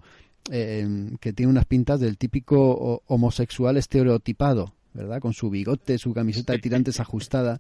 Em, 0.49 1.18
que 1.18 1.34
tiene 1.34 1.51
unas 1.51 1.65
pintas 1.65 1.99
del 1.99 2.18
típico 2.18 3.01
homosexual 3.07 3.76
estereotipado, 3.76 4.73
¿verdad? 4.93 5.19
Con 5.19 5.34
su 5.34 5.49
bigote, 5.49 5.97
su 5.97 6.14
camiseta 6.14 6.53
de 6.53 6.59
tirantes 6.59 6.99
ajustada. 6.99 7.59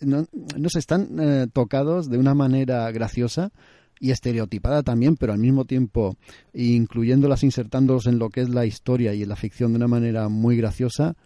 No, 0.00 0.26
no 0.56 0.68
se 0.70 0.78
están 0.78 1.08
eh, 1.20 1.46
tocados 1.52 2.08
de 2.08 2.16
una 2.16 2.34
manera 2.34 2.90
graciosa 2.92 3.52
y 4.00 4.10
estereotipada 4.10 4.82
también, 4.82 5.16
pero 5.16 5.32
al 5.32 5.38
mismo 5.38 5.66
tiempo 5.66 6.16
incluyéndolas, 6.54 7.44
insertándolos 7.44 8.06
en 8.06 8.18
lo 8.18 8.30
que 8.30 8.40
es 8.40 8.48
la 8.48 8.64
historia 8.64 9.12
y 9.14 9.22
en 9.22 9.28
la 9.28 9.36
ficción 9.36 9.72
de 9.72 9.76
una 9.76 9.88
manera 9.88 10.28
muy 10.28 10.56
graciosa, 10.56 11.16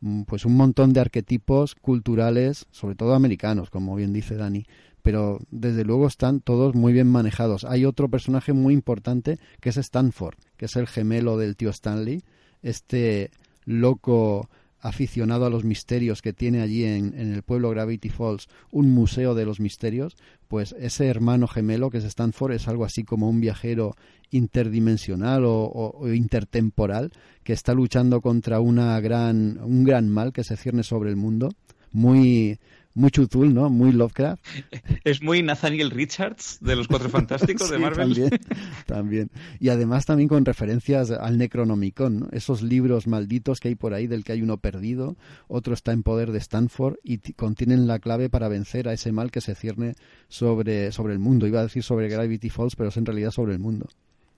mm, 0.00 0.22
pues 0.22 0.44
un 0.44 0.56
montón 0.56 0.92
de 0.92 1.00
arquetipos 1.00 1.74
culturales, 1.74 2.66
sobre 2.70 2.94
todo 2.94 3.14
americanos, 3.14 3.70
como 3.70 3.96
bien 3.96 4.12
dice 4.12 4.36
Dani, 4.36 4.66
pero 5.04 5.38
desde 5.50 5.84
luego 5.84 6.06
están 6.06 6.40
todos 6.40 6.74
muy 6.74 6.94
bien 6.94 7.08
manejados. 7.08 7.66
Hay 7.66 7.84
otro 7.84 8.08
personaje 8.08 8.54
muy 8.54 8.72
importante 8.72 9.38
que 9.60 9.68
es 9.68 9.76
Stanford, 9.76 10.36
que 10.56 10.64
es 10.64 10.76
el 10.76 10.86
gemelo 10.86 11.36
del 11.36 11.56
tío 11.56 11.68
Stanley, 11.68 12.22
este 12.62 13.30
loco 13.66 14.48
aficionado 14.80 15.44
a 15.44 15.50
los 15.50 15.62
misterios 15.62 16.22
que 16.22 16.32
tiene 16.32 16.62
allí 16.62 16.84
en, 16.84 17.12
el 17.18 17.42
pueblo 17.42 17.68
Gravity 17.68 18.08
Falls 18.08 18.48
un 18.70 18.92
museo 18.92 19.34
de 19.34 19.44
los 19.44 19.60
misterios, 19.60 20.16
pues 20.48 20.74
ese 20.78 21.06
hermano 21.06 21.48
gemelo 21.48 21.90
que 21.90 21.98
es 21.98 22.04
Stanford 22.04 22.52
es 22.52 22.66
algo 22.66 22.86
así 22.86 23.04
como 23.04 23.28
un 23.28 23.42
viajero 23.42 23.96
interdimensional 24.30 25.44
o, 25.44 25.66
o 25.66 26.08
intertemporal 26.14 27.12
que 27.42 27.52
está 27.52 27.74
luchando 27.74 28.22
contra 28.22 28.60
una 28.60 28.98
gran, 29.00 29.58
un 29.62 29.84
gran 29.84 30.08
mal 30.08 30.32
que 30.32 30.44
se 30.44 30.56
cierne 30.56 30.82
sobre 30.82 31.10
el 31.10 31.16
mundo, 31.16 31.50
muy 31.92 32.58
muy 32.94 33.10
chutul, 33.10 33.52
¿no? 33.52 33.68
Muy 33.70 33.92
Lovecraft. 33.92 34.44
Es 35.04 35.20
muy 35.22 35.42
Nathaniel 35.42 35.90
Richards 35.90 36.58
de 36.60 36.76
los 36.76 36.88
Cuatro 36.88 37.10
Fantásticos 37.10 37.68
de 37.68 37.78
Marvel. 37.78 38.14
También, 38.14 38.30
también. 38.86 39.30
Y 39.60 39.68
además 39.68 40.06
también 40.06 40.28
con 40.28 40.44
referencias 40.44 41.10
al 41.10 41.36
Necronomicon, 41.36 42.20
¿no? 42.20 42.28
Esos 42.32 42.62
libros 42.62 43.06
malditos 43.06 43.60
que 43.60 43.68
hay 43.68 43.74
por 43.74 43.92
ahí, 43.92 44.06
del 44.06 44.24
que 44.24 44.32
hay 44.32 44.42
uno 44.42 44.58
perdido, 44.58 45.16
otro 45.48 45.74
está 45.74 45.92
en 45.92 46.02
poder 46.02 46.32
de 46.32 46.38
Stanford 46.38 46.96
y 47.02 47.18
contienen 47.34 47.86
la 47.86 47.98
clave 47.98 48.30
para 48.30 48.48
vencer 48.48 48.88
a 48.88 48.92
ese 48.92 49.12
mal 49.12 49.30
que 49.30 49.40
se 49.40 49.54
cierne 49.54 49.94
sobre, 50.28 50.92
sobre 50.92 51.12
el 51.12 51.18
mundo. 51.18 51.46
Iba 51.46 51.60
a 51.60 51.64
decir 51.64 51.82
sobre 51.82 52.08
Gravity 52.08 52.48
Falls, 52.48 52.76
pero 52.76 52.88
es 52.90 52.96
en 52.96 53.06
realidad 53.06 53.32
sobre 53.32 53.52
el 53.52 53.58
mundo. 53.58 53.88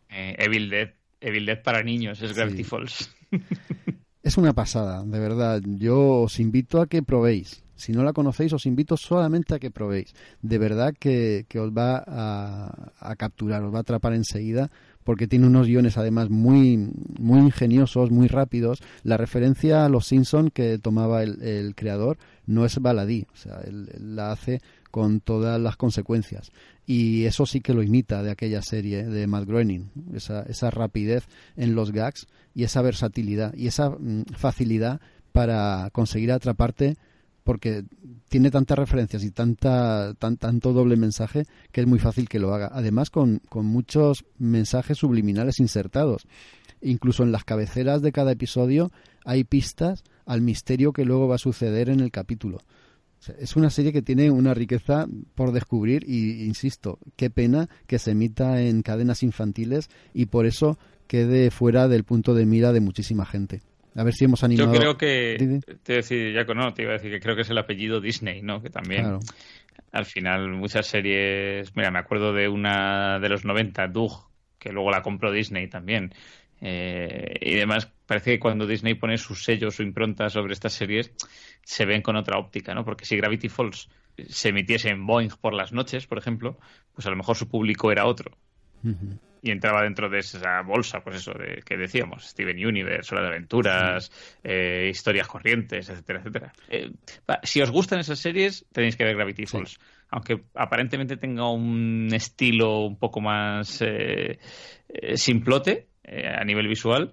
Eh, 0.09 0.35
Evil 0.39 0.71
Dead. 0.71 0.91
Evil 1.21 1.47
Dead 1.47 1.63
para 1.63 1.83
niños 1.83 2.23
es 2.23 2.35
Gravity 2.35 2.65
Falls. 2.65 3.15
es 4.23 4.37
una 4.37 4.55
pasada, 4.55 5.05
de 5.05 5.19
verdad. 5.19 5.63
Yo 5.65 6.23
os 6.23 6.41
invito 6.41 6.81
a 6.81 6.87
que 6.87 7.03
probéis 7.03 7.66
si 7.77 7.93
no 7.93 8.03
la 8.03 8.13
conocéis, 8.13 8.53
os 8.53 8.67
invito 8.67 8.97
solamente 8.97 9.55
a 9.55 9.59
que 9.59 9.71
probéis. 9.71 10.15
De 10.43 10.59
verdad 10.59 10.95
que, 10.99 11.47
os 11.55 11.71
va 11.71 12.03
a, 12.07 13.17
capturar, 13.17 13.63
os 13.63 13.73
va 13.73 13.79
a 13.79 13.81
atrapar 13.83 14.15
enseguida 14.15 14.71
porque 15.05 15.29
tiene 15.29 15.47
unos 15.47 15.69
guiones 15.69 15.97
además 15.99 16.31
muy, 16.31 16.91
muy 17.19 17.39
ingeniosos, 17.39 18.11
muy 18.11 18.27
rápidos. 18.27 18.83
La 19.05 19.17
referencia 19.17 19.85
a 19.85 19.89
los 19.89 20.07
Simpson 20.07 20.51
que 20.51 20.79
tomaba 20.79 21.23
el, 21.23 21.75
creador 21.77 22.19
no 22.47 22.65
es 22.65 22.81
baladí, 22.81 23.27
o 23.33 23.37
sea, 23.37 23.61
él, 23.65 23.89
la 24.01 24.33
hace 24.33 24.61
con 24.91 25.21
todas 25.21 25.61
las 25.61 25.77
consecuencias. 25.77 26.51
Y 26.87 27.25
eso 27.25 27.47
sí 27.47 27.61
que 27.61 27.75
lo 27.75 27.83
imita 27.83 28.23
de 28.23 28.31
aquella 28.31 28.63
serie 28.63 29.05
de 29.05 29.27
Matt 29.27 29.47
Groening, 29.47 29.91
esa, 30.15 30.43
esa 30.43 30.71
rapidez 30.71 31.29
en 31.57 31.75
los 31.75 31.93
gags 31.93 32.27
y 32.55 32.65
esa 32.65 32.83
versatilidad 32.83 33.55
y 33.55 33.67
esa 33.67 33.91
mm, 33.91 34.25
facilidad 34.37 35.01
para 35.33 35.91
conseguir 35.93 36.33
atraparte 36.33 36.97
porque 37.47 37.85
tiene 38.29 38.51
tantas 38.51 38.77
referencias 38.77 39.23
y 39.23 39.31
tanta, 39.31 40.15
tanto 40.15 40.73
doble 40.73 40.97
mensaje 40.97 41.45
que 41.71 41.81
es 41.81 41.87
muy 41.87 42.01
fácil 42.01 42.29
que 42.29 42.41
lo 42.41 42.53
haga. 42.53 42.71
Además, 42.73 43.09
con, 43.09 43.41
con 43.49 43.67
muchos 43.67 44.25
mensajes 44.37 44.99
subliminales 44.99 45.61
insertados. 45.61 46.27
Incluso 46.83 47.23
en 47.23 47.31
las 47.31 47.45
cabeceras 47.45 48.03
de 48.03 48.11
cada 48.11 48.33
episodio 48.33 48.91
hay 49.25 49.45
pistas 49.45 50.03
al 50.27 50.43
misterio 50.43 50.93
que 50.93 51.05
luego 51.05 51.29
va 51.29 51.37
a 51.37 51.39
suceder 51.39 51.89
en 51.89 52.01
el 52.01 52.11
capítulo. 52.11 52.59
es 53.39 53.55
una 53.55 53.71
serie 53.71 53.93
que 53.93 54.03
tiene 54.03 54.33
una 54.33 54.53
riqueza 54.53 55.07
por 55.37 55.53
descubrir 55.53 56.05
y, 56.05 56.45
insisto, 56.45 56.99
qué 57.15 57.31
pena 57.31 57.69
que 57.87 58.01
se 58.01 58.11
emita 58.11 58.61
en 58.61 58.83
cadenas 58.83 59.23
infantiles 59.23 59.89
y 60.13 60.27
por 60.27 60.47
eso 60.47 60.79
quede 61.07 61.53
fuera 61.53 61.87
del 61.87 62.03
punto 62.03 62.35
de 62.35 62.45
mira 62.45 62.73
de 62.73 62.81
muchísima 62.81 63.25
gente. 63.25 63.63
A 63.97 64.05
ver 64.05 64.13
si 64.13 64.25
hemos 64.27 64.45
animado. 64.45 64.73
Yo 64.73 64.79
creo 64.79 64.99
que. 64.99 65.61
Te 65.83 65.95
decir, 65.95 66.35
ya 66.35 66.45
no, 66.45 66.75
te 66.75 66.83
iba 66.83 66.93
a 66.93 66.95
decir 66.95 67.11
que 67.11 67.21
creo 67.21 67.35
que 67.35 67.43
es 67.43 67.51
el 67.51 67.59
apellido 67.59 68.01
Disney, 68.01 68.43
¿no? 68.43 68.63
Que 68.63 68.71
también. 68.71 69.19
Al 69.93 70.05
final, 70.05 70.51
muchas 70.51 70.87
series. 70.87 71.75
Mira, 71.75 71.91
me 71.91 71.99
acuerdo 71.99 72.33
de 72.33 72.49
una 72.49 73.19
de 73.19 73.29
los 73.29 73.45
90, 73.45 73.89
Doug, 73.89 74.29
que 74.59 74.71
luego 74.71 74.91
la 74.91 75.03
compró 75.03 75.33
Disney 75.33 75.69
también. 75.69 76.13
Eh, 76.61 77.39
y 77.41 77.57
además, 77.57 77.91
parece 78.07 78.33
que 78.33 78.41
cuando 78.41 78.67
Disney 78.67 78.95
pone 78.95 79.17
su 79.17 79.35
sello, 79.35 79.71
su 79.71 79.83
impronta 79.83 80.29
sobre 80.29 80.53
estas 80.53 80.75
series, 80.75 81.13
se 81.63 81.87
ven 81.87 82.03
con 82.03 82.17
otra 82.17 82.39
óptica, 82.39 82.75
¿no? 82.75 82.85
Porque 82.85 83.07
si 83.07 83.17
Gravity 83.17 83.49
Falls 83.49 83.89
se 84.29 84.51
emitiese 84.51 84.91
en 84.91 85.07
Boeing 85.07 85.31
por 85.41 85.55
las 85.55 85.73
noches, 85.73 86.07
por 86.07 86.19
ejemplo, 86.19 86.59
pues 86.95 87.07
a 87.07 87.11
lo 87.11 87.17
mejor 87.17 87.37
su 87.37 87.49
público 87.49 87.91
era 87.93 88.07
otro 88.07 88.37
y 89.47 89.51
entraba 89.51 89.83
dentro 89.83 90.09
de 90.09 90.19
esa 90.19 90.61
bolsa, 90.63 91.01
pues 91.01 91.17
eso, 91.17 91.33
de, 91.33 91.63
que 91.65 91.77
decíamos, 91.77 92.25
Steven 92.25 92.67
Universe, 92.67 93.15
Hora 93.15 93.23
de 93.23 93.29
Aventuras, 93.29 94.11
eh, 94.43 94.89
historias 94.91 95.29
corrientes, 95.29 95.89
etcétera, 95.89 96.19
etcétera. 96.21 96.53
Eh, 96.69 96.91
si 97.45 97.61
os 97.61 97.71
gustan 97.71 98.01
esas 98.01 98.19
series, 98.19 98.67
tenéis 98.73 98.97
que 98.97 99.05
ver 99.05 99.15
Gravity 99.15 99.47
Falls. 99.47 99.79
Aunque 100.11 100.45
aparentemente 100.55 101.17
tenga 101.17 101.51
un 101.51 102.09
estilo 102.13 102.87
un 102.87 102.99
poco 102.99 103.21
más 103.21 103.83
eh, 103.83 104.39
simplote 105.15 105.89
a 106.05 106.45
nivel 106.45 106.69
visual, 106.69 107.13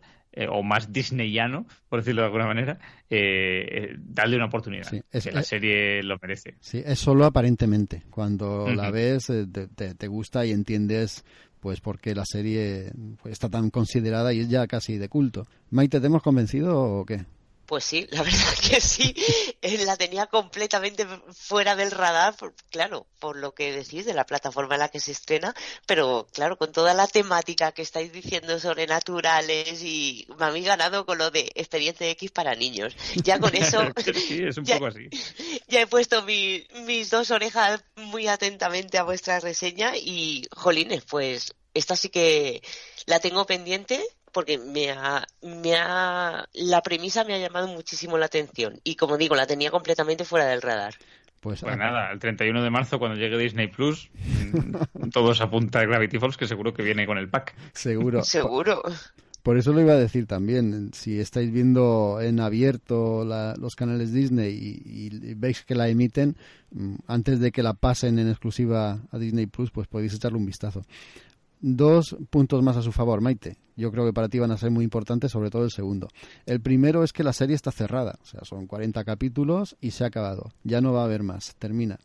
o 0.50 0.64
más 0.64 0.92
disneyano, 0.92 1.68
por 1.90 2.00
decirlo 2.00 2.22
de 2.22 2.26
alguna 2.26 2.48
manera, 2.48 2.80
eh, 3.10 3.96
darle 3.98 4.36
una 4.36 4.46
oportunidad. 4.46 4.90
que 4.90 5.32
la 5.32 5.44
serie 5.44 6.02
lo 6.02 6.18
merece. 6.20 6.56
Sí, 6.60 6.82
es 6.84 7.00
solo 7.00 7.26
aparentemente. 7.26 8.04
Cuando 8.10 8.68
la 8.74 8.90
ves, 8.90 9.28
te, 9.28 9.94
te, 9.94 10.08
gusta 10.08 10.46
y 10.46 10.52
entiendes 10.52 11.24
pues 11.64 11.80
porque 11.80 12.14
la 12.14 12.26
serie 12.26 12.92
pues, 13.22 13.32
está 13.32 13.48
tan 13.48 13.70
considerada 13.70 14.34
y 14.34 14.42
es 14.42 14.50
ya 14.50 14.68
casi 14.68 14.98
de 14.98 15.08
culto. 15.08 15.48
Maite, 15.72 16.02
¿te 16.02 16.08
hemos 16.08 16.22
convencido 16.22 16.78
o 16.78 17.06
qué? 17.06 17.26
Pues 17.66 17.86
sí, 17.86 18.08
la 18.12 18.24
verdad 18.24 18.54
que 18.70 18.82
sí, 18.82 19.16
eh, 19.62 19.86
la 19.86 19.96
tenía 19.96 20.28
completamente 20.28 21.08
fuera 21.34 21.76
del 21.76 21.92
radar, 21.92 22.36
claro, 22.70 23.08
por 23.20 23.38
lo 23.38 23.54
que 23.54 23.72
decís 23.72 24.06
de 24.06 24.14
la 24.14 24.26
plataforma 24.26 24.76
en 24.76 24.82
la 24.82 24.90
que 24.90 25.00
se 25.00 25.12
estrena, 25.12 25.56
pero 25.86 26.28
claro, 26.34 26.58
con 26.58 26.72
toda 26.72 26.94
la 26.94 27.08
temática 27.08 27.72
que 27.72 27.82
estáis 27.82 28.12
diciendo 28.12 28.60
sobrenaturales 28.60 29.82
y 29.82 30.28
me 30.38 30.46
habéis 30.46 30.66
ganado 30.66 31.06
con 31.06 31.18
lo 31.18 31.32
de 31.32 31.52
experiencia 31.56 32.10
X 32.10 32.32
para 32.32 32.56
niños. 32.56 32.96
Ya 33.24 33.40
con 33.40 33.56
eso... 33.56 33.82
sí, 34.28 34.44
es 34.44 34.58
un 34.58 34.66
poco 34.66 34.88
así. 34.88 35.10
Ya 35.68 35.82
he 35.82 35.88
puesto 35.88 36.24
mis 36.24 37.10
dos 37.10 37.32
orejas 37.32 37.84
muy 37.96 38.28
atentamente 38.28 38.98
a 38.98 39.04
vuestra 39.04 39.40
reseña 39.40 39.96
y, 39.96 40.46
jolines, 40.52 41.04
pues 41.04 41.56
esta 41.74 41.96
sí 41.96 42.10
que 42.10 42.62
la 43.06 43.20
tengo 43.20 43.46
pendiente 43.46 44.04
porque 44.34 44.58
me 44.58 44.92
ha, 44.92 45.26
me 45.42 45.76
ha, 45.76 46.46
la 46.54 46.82
premisa 46.82 47.24
me 47.24 47.36
ha 47.36 47.40
llamado 47.40 47.68
muchísimo 47.68 48.18
la 48.18 48.26
atención 48.26 48.80
y 48.84 48.96
como 48.96 49.18
digo, 49.18 49.36
la 49.36 49.48
tenía 49.48 49.72
completamente 49.72 50.26
fuera 50.26 50.46
del 50.46 50.62
radar. 50.62 50.96
Pues, 51.40 51.60
pues 51.60 51.78
nada, 51.78 52.12
el 52.12 52.20
31 52.20 52.64
de 52.64 52.70
marzo 52.70 53.00
cuando 53.00 53.18
llegue 53.18 53.38
Disney 53.38 53.68
Plus, 53.68 54.10
mm, 54.14 55.10
todos 55.14 55.42
apunta 55.42 55.80
a 55.80 55.86
Gravity 55.86 56.18
Falls 56.18 56.38
que 56.38 56.48
seguro 56.48 56.74
que 56.74 56.84
viene 56.84 57.06
con 57.06 57.18
el 57.18 57.30
pack. 57.30 57.54
Seguro. 57.74 58.24
seguro. 58.24 58.82
Por 59.44 59.58
eso 59.58 59.74
lo 59.74 59.82
iba 59.82 59.92
a 59.92 59.98
decir 59.98 60.26
también. 60.26 60.92
Si 60.94 61.20
estáis 61.20 61.52
viendo 61.52 62.20
en 62.22 62.40
abierto 62.40 63.26
los 63.26 63.76
canales 63.76 64.14
Disney 64.14 64.54
y, 64.86 65.34
veis 65.36 65.66
que 65.66 65.76
la 65.76 65.90
emiten, 65.90 66.38
mm, 66.72 66.96
antes 67.08 67.42
de 67.42 67.52
que 67.52 67.62
la 67.62 67.74
pasen 67.74 68.20
en 68.20 68.30
exclusiva 68.30 69.00
a 69.12 69.18
Disney 69.18 69.46
Plus, 69.46 69.70
pues 69.70 69.90
podéis 69.90 70.14
echarle 70.14 70.38
un 70.38 70.46
vistazo 70.46 70.86
dos 71.64 72.18
puntos 72.30 72.62
más 72.62 72.78
a 72.78 72.82
su 72.82 72.92
favor, 72.92 73.22
Maite. 73.22 73.58
Yo 73.76 73.90
creo 73.92 74.06
que 74.06 74.14
para 74.14 74.30
ti 74.30 74.38
van 74.38 74.52
a 74.52 74.58
ser 74.58 74.70
muy 74.70 74.84
importantes, 74.84 75.32
sobre 75.32 75.50
todo 75.50 75.64
el 75.64 75.72
segundo. 75.72 76.10
El 76.46 76.62
primero 76.62 77.04
es 77.04 77.14
que 77.14 77.24
la 77.24 77.34
serie 77.34 77.56
está 77.56 77.72
cerrada, 77.72 78.20
o 78.22 78.26
sea, 78.26 78.42
son 78.44 78.68
40 78.68 79.04
capítulos 79.04 79.76
y 79.82 79.92
se 79.92 80.04
ha 80.04 80.08
acabado. 80.08 80.52
Ya 80.64 80.82
no 80.82 80.94
va 80.94 81.02
a 81.02 81.06
haber 81.06 81.24
más, 81.24 81.56
termina. 81.58 81.98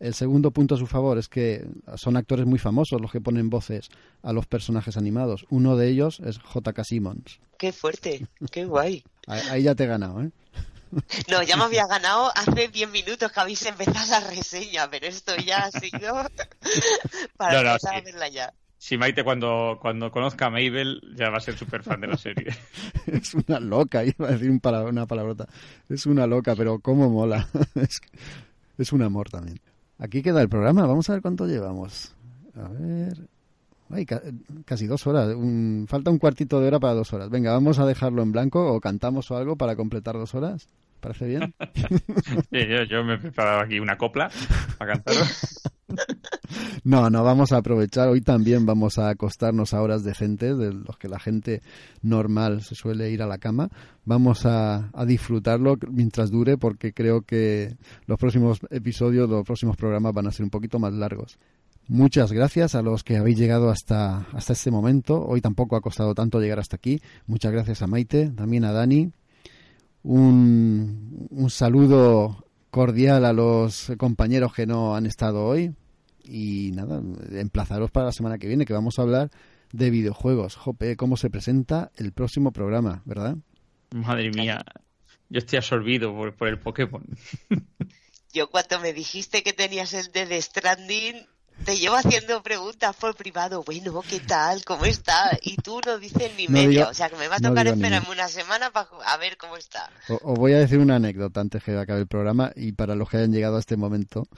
El 0.00 0.14
segundo 0.14 0.50
punto 0.50 0.74
a 0.74 0.78
su 0.78 0.86
favor 0.86 1.16
es 1.16 1.28
que 1.28 1.66
son 1.96 2.16
actores 2.16 2.46
muy 2.46 2.58
famosos 2.58 3.00
los 3.00 3.10
que 3.10 3.20
ponen 3.20 3.50
voces 3.50 3.88
a 4.22 4.32
los 4.32 4.46
personajes 4.46 4.96
animados. 4.96 5.46
Uno 5.48 5.76
de 5.76 5.88
ellos 5.88 6.20
es 6.20 6.38
J.K. 6.38 6.84
Simmons. 6.84 7.40
Qué 7.56 7.72
fuerte, 7.72 8.26
qué 8.50 8.64
guay. 8.64 9.04
Ahí 9.26 9.62
ya 9.62 9.74
te 9.74 9.84
he 9.84 9.86
ganado, 9.86 10.22
¿eh? 10.22 10.30
No, 11.28 11.42
ya 11.42 11.56
me 11.56 11.64
había 11.64 11.86
ganado 11.86 12.32
hace 12.34 12.68
10 12.68 12.90
minutos 12.90 13.30
que 13.30 13.40
habéis 13.40 13.64
empezado 13.66 14.10
la 14.10 14.20
reseña, 14.20 14.88
pero 14.90 15.06
esto 15.06 15.36
ya 15.36 15.58
ha 15.58 15.70
sido 15.70 16.14
para 17.36 17.60
empezar 17.60 17.96
a 17.96 18.00
verla 18.00 18.28
ya. 18.28 18.54
Si 18.78 18.96
Maite 18.96 19.24
cuando, 19.24 19.76
cuando 19.80 20.10
conozca 20.12 20.46
a 20.46 20.50
Mabel 20.50 21.02
ya 21.16 21.30
va 21.30 21.38
a 21.38 21.40
ser 21.40 21.58
súper 21.58 21.82
fan 21.82 22.00
de 22.00 22.06
la 22.06 22.16
serie. 22.16 22.46
es 23.06 23.34
una 23.34 23.58
loca, 23.58 24.04
iba 24.04 24.28
a 24.28 24.32
decir 24.32 24.50
una 24.50 25.06
palabrota. 25.06 25.48
Es 25.88 26.06
una 26.06 26.26
loca, 26.28 26.54
pero 26.54 26.78
cómo 26.78 27.10
mola. 27.10 27.48
es, 28.78 28.92
un 28.92 29.02
amor 29.02 29.30
también. 29.30 29.58
Aquí 29.98 30.22
queda 30.22 30.40
el 30.40 30.48
programa, 30.48 30.86
vamos 30.86 31.10
a 31.10 31.14
ver 31.14 31.22
cuánto 31.22 31.46
llevamos. 31.46 32.14
A 32.54 32.68
ver... 32.68 33.28
Ay, 33.90 34.06
casi 34.66 34.86
dos 34.86 35.06
horas. 35.06 35.34
falta 35.86 36.10
un 36.10 36.18
cuartito 36.18 36.60
de 36.60 36.68
hora 36.68 36.78
para 36.78 36.92
dos 36.92 37.10
horas. 37.14 37.30
Venga, 37.30 37.52
vamos 37.52 37.78
a 37.78 37.86
dejarlo 37.86 38.22
en 38.22 38.32
blanco 38.32 38.74
o 38.74 38.80
cantamos 38.80 39.30
o 39.30 39.36
algo 39.36 39.56
para 39.56 39.76
completar 39.76 40.14
dos 40.14 40.34
horas. 40.34 40.68
¿Parece 41.00 41.26
bien? 41.26 41.54
yo, 42.50 42.82
yo, 42.84 43.04
me 43.04 43.14
he 43.14 43.18
preparado 43.18 43.60
aquí 43.60 43.80
una 43.80 43.96
copla 43.96 44.30
para 44.76 44.92
cantar. 44.92 45.14
No, 46.88 47.10
no, 47.10 47.22
vamos 47.22 47.52
a 47.52 47.58
aprovechar. 47.58 48.08
Hoy 48.08 48.22
también 48.22 48.64
vamos 48.64 48.96
a 48.96 49.10
acostarnos 49.10 49.74
a 49.74 49.82
horas 49.82 50.04
decentes, 50.04 50.56
de 50.56 50.72
los 50.72 50.96
que 50.96 51.06
la 51.06 51.18
gente 51.18 51.60
normal 52.00 52.62
se 52.62 52.74
suele 52.74 53.10
ir 53.10 53.20
a 53.20 53.26
la 53.26 53.36
cama. 53.36 53.68
Vamos 54.06 54.46
a, 54.46 54.90
disfrutarlo 55.06 55.76
mientras 55.90 56.30
dure, 56.30 56.56
porque 56.56 56.94
creo 56.94 57.20
que 57.20 57.76
los 58.06 58.18
próximos 58.18 58.60
episodios, 58.70 59.28
los 59.28 59.44
próximos 59.44 59.76
programas 59.76 60.14
van 60.14 60.28
a 60.28 60.32
ser 60.32 60.44
un 60.44 60.50
poquito 60.50 60.78
más 60.78 60.94
largos. 60.94 61.38
Muchas 61.88 62.32
gracias 62.32 62.74
a 62.74 62.80
los 62.80 63.04
que 63.04 63.18
habéis 63.18 63.36
llegado 63.36 63.68
hasta, 63.68 64.20
hasta 64.32 64.54
este 64.54 64.70
momento. 64.70 65.22
Hoy 65.22 65.42
tampoco 65.42 65.76
ha 65.76 65.82
costado 65.82 66.14
tanto 66.14 66.40
llegar 66.40 66.58
hasta 66.58 66.76
aquí. 66.76 67.02
Muchas 67.26 67.52
gracias 67.52 67.82
a 67.82 67.86
Maite, 67.86 68.30
también 68.30 68.64
a 68.64 68.72
Dani. 68.72 69.12
Un, 70.04 71.28
un 71.32 71.50
saludo 71.50 72.46
cordial 72.70 73.26
a 73.26 73.34
los 73.34 73.92
compañeros 73.98 74.54
que 74.54 74.66
no 74.66 74.96
han 74.96 75.04
estado 75.04 75.44
hoy. 75.44 75.74
Y 76.24 76.72
nada, 76.72 77.02
emplazaros 77.32 77.90
para 77.90 78.06
la 78.06 78.12
semana 78.12 78.38
que 78.38 78.48
viene, 78.48 78.66
que 78.66 78.72
vamos 78.72 78.98
a 78.98 79.02
hablar 79.02 79.30
de 79.72 79.90
videojuegos. 79.90 80.56
Jope, 80.56 80.96
cómo 80.96 81.16
se 81.16 81.30
presenta 81.30 81.90
el 81.96 82.12
próximo 82.12 82.52
programa, 82.52 83.02
¿verdad? 83.04 83.36
Madre 83.90 84.30
mía, 84.30 84.64
yo 85.28 85.38
estoy 85.38 85.58
absorbido 85.58 86.14
por, 86.14 86.48
el 86.48 86.58
Pokémon. 86.58 87.04
Yo 88.32 88.50
cuando 88.50 88.78
me 88.80 88.92
dijiste 88.92 89.42
que 89.42 89.54
tenías 89.54 89.94
el 89.94 90.12
de 90.12 90.40
Stranding, 90.40 91.26
te 91.64 91.76
llevo 91.76 91.96
haciendo 91.96 92.42
preguntas 92.42 92.94
por 92.96 93.16
privado. 93.16 93.62
Bueno, 93.64 94.02
¿qué 94.08 94.20
tal? 94.20 94.64
¿Cómo 94.64 94.84
está? 94.84 95.36
Y 95.42 95.56
tú 95.56 95.80
no 95.84 95.98
dices 95.98 96.30
ni 96.36 96.46
medio. 96.46 96.88
o 96.88 96.94
sea, 96.94 97.08
que 97.08 97.16
me 97.16 97.26
va 97.28 97.36
a 97.36 97.40
tocar 97.40 97.66
esperarme 97.66 98.10
una 98.10 98.28
semana 98.28 98.70
para 98.70 98.88
a 99.06 99.16
ver 99.16 99.36
cómo 99.36 99.56
está. 99.56 99.90
Os 100.08 100.38
voy 100.38 100.52
a 100.52 100.58
decir 100.58 100.78
una 100.78 100.96
anécdota 100.96 101.40
antes 101.40 101.64
que 101.64 101.76
acabe 101.76 102.00
el 102.00 102.06
programa 102.06 102.52
y 102.54 102.72
para 102.72 102.94
los 102.94 103.08
que 103.08 103.16
hayan 103.16 103.32
llegado 103.32 103.56
a 103.56 103.60
este 103.60 103.76
momento, 103.76 104.28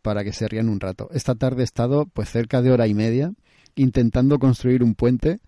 para 0.00 0.24
que 0.24 0.32
se 0.32 0.48
rían 0.48 0.68
un 0.68 0.80
rato. 0.80 1.08
Esta 1.12 1.34
tarde 1.34 1.62
he 1.62 1.64
estado 1.64 2.06
pues 2.06 2.30
cerca 2.30 2.62
de 2.62 2.70
hora 2.72 2.86
y 2.86 2.94
media 2.94 3.32
intentando 3.76 4.38
construir 4.38 4.82
un 4.82 4.94
puente 4.94 5.40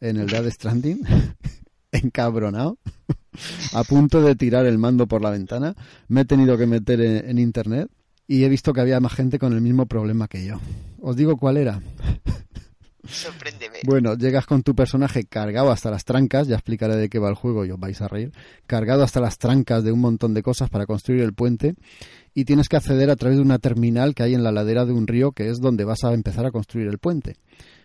en 0.00 0.16
el 0.16 0.26
Dead 0.28 0.48
Stranding, 0.50 1.00
encabronado, 1.92 2.78
a 3.74 3.84
punto 3.84 4.22
de 4.22 4.34
tirar 4.36 4.66
el 4.66 4.78
mando 4.78 5.06
por 5.06 5.22
la 5.22 5.30
ventana. 5.30 5.74
Me 6.08 6.22
he 6.22 6.24
tenido 6.24 6.56
que 6.56 6.66
meter 6.66 7.00
en 7.00 7.38
internet 7.38 7.90
y 8.26 8.44
he 8.44 8.48
visto 8.48 8.72
que 8.72 8.80
había 8.80 9.00
más 9.00 9.12
gente 9.12 9.38
con 9.38 9.52
el 9.52 9.60
mismo 9.60 9.86
problema 9.86 10.28
que 10.28 10.44
yo. 10.44 10.60
¿Os 11.00 11.16
digo 11.16 11.36
cuál 11.36 11.56
era? 11.56 11.80
Sorpréndeme. 13.10 13.80
Bueno, 13.84 14.14
llegas 14.14 14.46
con 14.46 14.62
tu 14.62 14.74
personaje 14.74 15.24
cargado 15.24 15.70
hasta 15.70 15.90
las 15.90 16.04
trancas, 16.04 16.48
ya 16.48 16.56
explicaré 16.56 16.96
de 16.96 17.08
qué 17.08 17.18
va 17.18 17.28
el 17.28 17.34
juego 17.34 17.64
y 17.64 17.70
os 17.70 17.78
vais 17.78 18.00
a 18.00 18.08
reír, 18.08 18.32
cargado 18.66 19.02
hasta 19.02 19.20
las 19.20 19.38
trancas 19.38 19.84
de 19.84 19.92
un 19.92 20.00
montón 20.00 20.34
de 20.34 20.42
cosas 20.42 20.70
para 20.70 20.86
construir 20.86 21.22
el 21.22 21.34
puente 21.34 21.74
y 22.34 22.44
tienes 22.44 22.68
que 22.68 22.76
acceder 22.76 23.10
a 23.10 23.16
través 23.16 23.38
de 23.38 23.42
una 23.42 23.58
terminal 23.58 24.14
que 24.14 24.22
hay 24.22 24.34
en 24.34 24.44
la 24.44 24.52
ladera 24.52 24.84
de 24.84 24.92
un 24.92 25.06
río 25.06 25.32
que 25.32 25.48
es 25.48 25.60
donde 25.60 25.84
vas 25.84 26.04
a 26.04 26.12
empezar 26.12 26.46
a 26.46 26.50
construir 26.50 26.88
el 26.88 26.98
puente. 26.98 27.36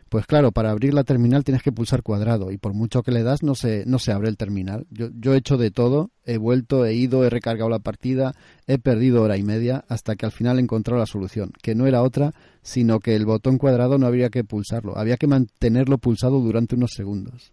Pues 0.09 0.27
claro, 0.27 0.51
para 0.51 0.69
abrir 0.69 0.93
la 0.93 1.03
terminal 1.03 1.43
tienes 1.43 1.63
que 1.63 1.71
pulsar 1.71 2.03
cuadrado 2.03 2.51
y 2.51 2.57
por 2.57 2.73
mucho 2.73 3.01
que 3.01 3.11
le 3.11 3.23
das 3.23 3.41
no 3.41 3.55
se, 3.55 3.85
no 3.87 3.97
se 3.97 4.11
abre 4.11 4.29
el 4.29 4.37
terminal. 4.37 4.85
Yo, 4.91 5.09
yo 5.13 5.33
he 5.33 5.37
hecho 5.37 5.57
de 5.57 5.71
todo, 5.71 6.11
he 6.25 6.37
vuelto, 6.37 6.85
he 6.85 6.93
ido, 6.93 7.25
he 7.25 7.29
recargado 7.29 7.69
la 7.69 7.79
partida, 7.79 8.35
he 8.67 8.77
perdido 8.77 9.23
hora 9.23 9.37
y 9.37 9.43
media 9.43 9.83
hasta 9.89 10.15
que 10.15 10.25
al 10.27 10.31
final 10.31 10.59
he 10.59 10.61
encontrado 10.61 10.99
la 10.99 11.07
solución, 11.07 11.51
que 11.61 11.73
no 11.73 11.87
era 11.87 12.03
otra, 12.03 12.33
sino 12.61 12.99
que 12.99 13.15
el 13.15 13.25
botón 13.25 13.57
cuadrado 13.57 13.97
no 13.97 14.05
habría 14.05 14.29
que 14.29 14.43
pulsarlo, 14.43 14.97
había 14.97 15.17
que 15.17 15.27
mantenerlo 15.27 15.97
pulsado 15.97 16.39
durante 16.39 16.75
unos 16.75 16.91
segundos. 16.91 17.51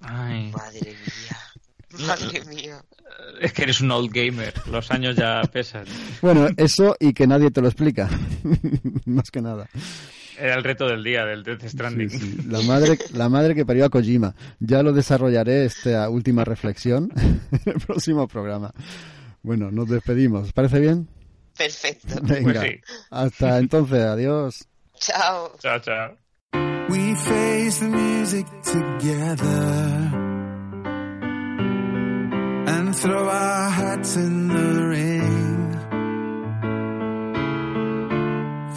Ay, 0.00 0.50
Madre 0.50 0.92
mía. 0.92 1.38
Madre 2.06 2.44
mía. 2.46 2.84
es 3.40 3.52
que 3.52 3.62
eres 3.62 3.80
un 3.80 3.92
old 3.92 4.12
gamer, 4.12 4.52
los 4.70 4.90
años 4.90 5.14
ya 5.16 5.40
pesan. 5.52 5.84
Bueno, 6.20 6.48
eso 6.56 6.96
y 6.98 7.12
que 7.12 7.28
nadie 7.28 7.52
te 7.52 7.60
lo 7.60 7.68
explica, 7.68 8.10
más 9.06 9.30
que 9.30 9.40
nada. 9.40 9.68
Era 10.38 10.54
el 10.54 10.64
reto 10.64 10.86
del 10.86 11.02
día 11.02 11.24
del 11.24 11.42
Death 11.42 11.64
Stranding. 11.66 12.10
Sí, 12.10 12.18
sí. 12.18 12.38
La 12.48 12.60
madre, 12.62 12.98
la 13.12 13.28
madre 13.28 13.54
que 13.54 13.64
parió 13.64 13.84
a 13.84 13.88
Kojima. 13.90 14.34
Ya 14.60 14.82
lo 14.82 14.92
desarrollaré 14.92 15.64
esta 15.64 16.08
última 16.08 16.44
reflexión 16.44 17.10
en 17.16 17.60
el 17.64 17.80
próximo 17.80 18.28
programa. 18.28 18.72
Bueno, 19.42 19.70
nos 19.70 19.88
despedimos. 19.88 20.44
¿Os 20.46 20.52
parece 20.52 20.80
bien? 20.80 21.08
Perfecto. 21.56 22.16
Venga. 22.22 22.60
Pues 22.60 22.70
sí. 22.70 22.80
Hasta 23.10 23.58
entonces, 23.58 24.00
adiós. 24.00 24.68
Chao. 24.98 25.52
Chao, 25.58 25.78
chao. 25.80 26.16
We 26.88 27.14
face 27.16 27.80
the 27.80 27.88
music 27.88 28.46
together 28.62 30.12
and 32.68 32.94
throw 32.94 33.28
our 33.28 33.70
hats 33.70 34.16
in 34.16 34.48
the 34.48 34.86
ring. 34.88 35.15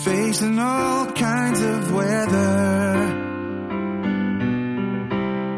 Facing 0.03 0.57
all 0.57 1.07
kinds 1.11 1.61
of 1.61 1.91
weather 1.93 2.35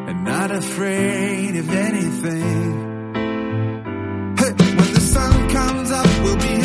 and 0.09 0.23
not 0.23 0.49
afraid 0.49 1.55
of 1.57 1.69
anything. 1.69 2.71
Hey, 4.37 4.51
when 4.51 4.93
the 4.95 4.99
sun 4.99 5.49
comes 5.49 5.91
up, 5.91 6.07
we'll 6.23 6.37
be 6.37 6.60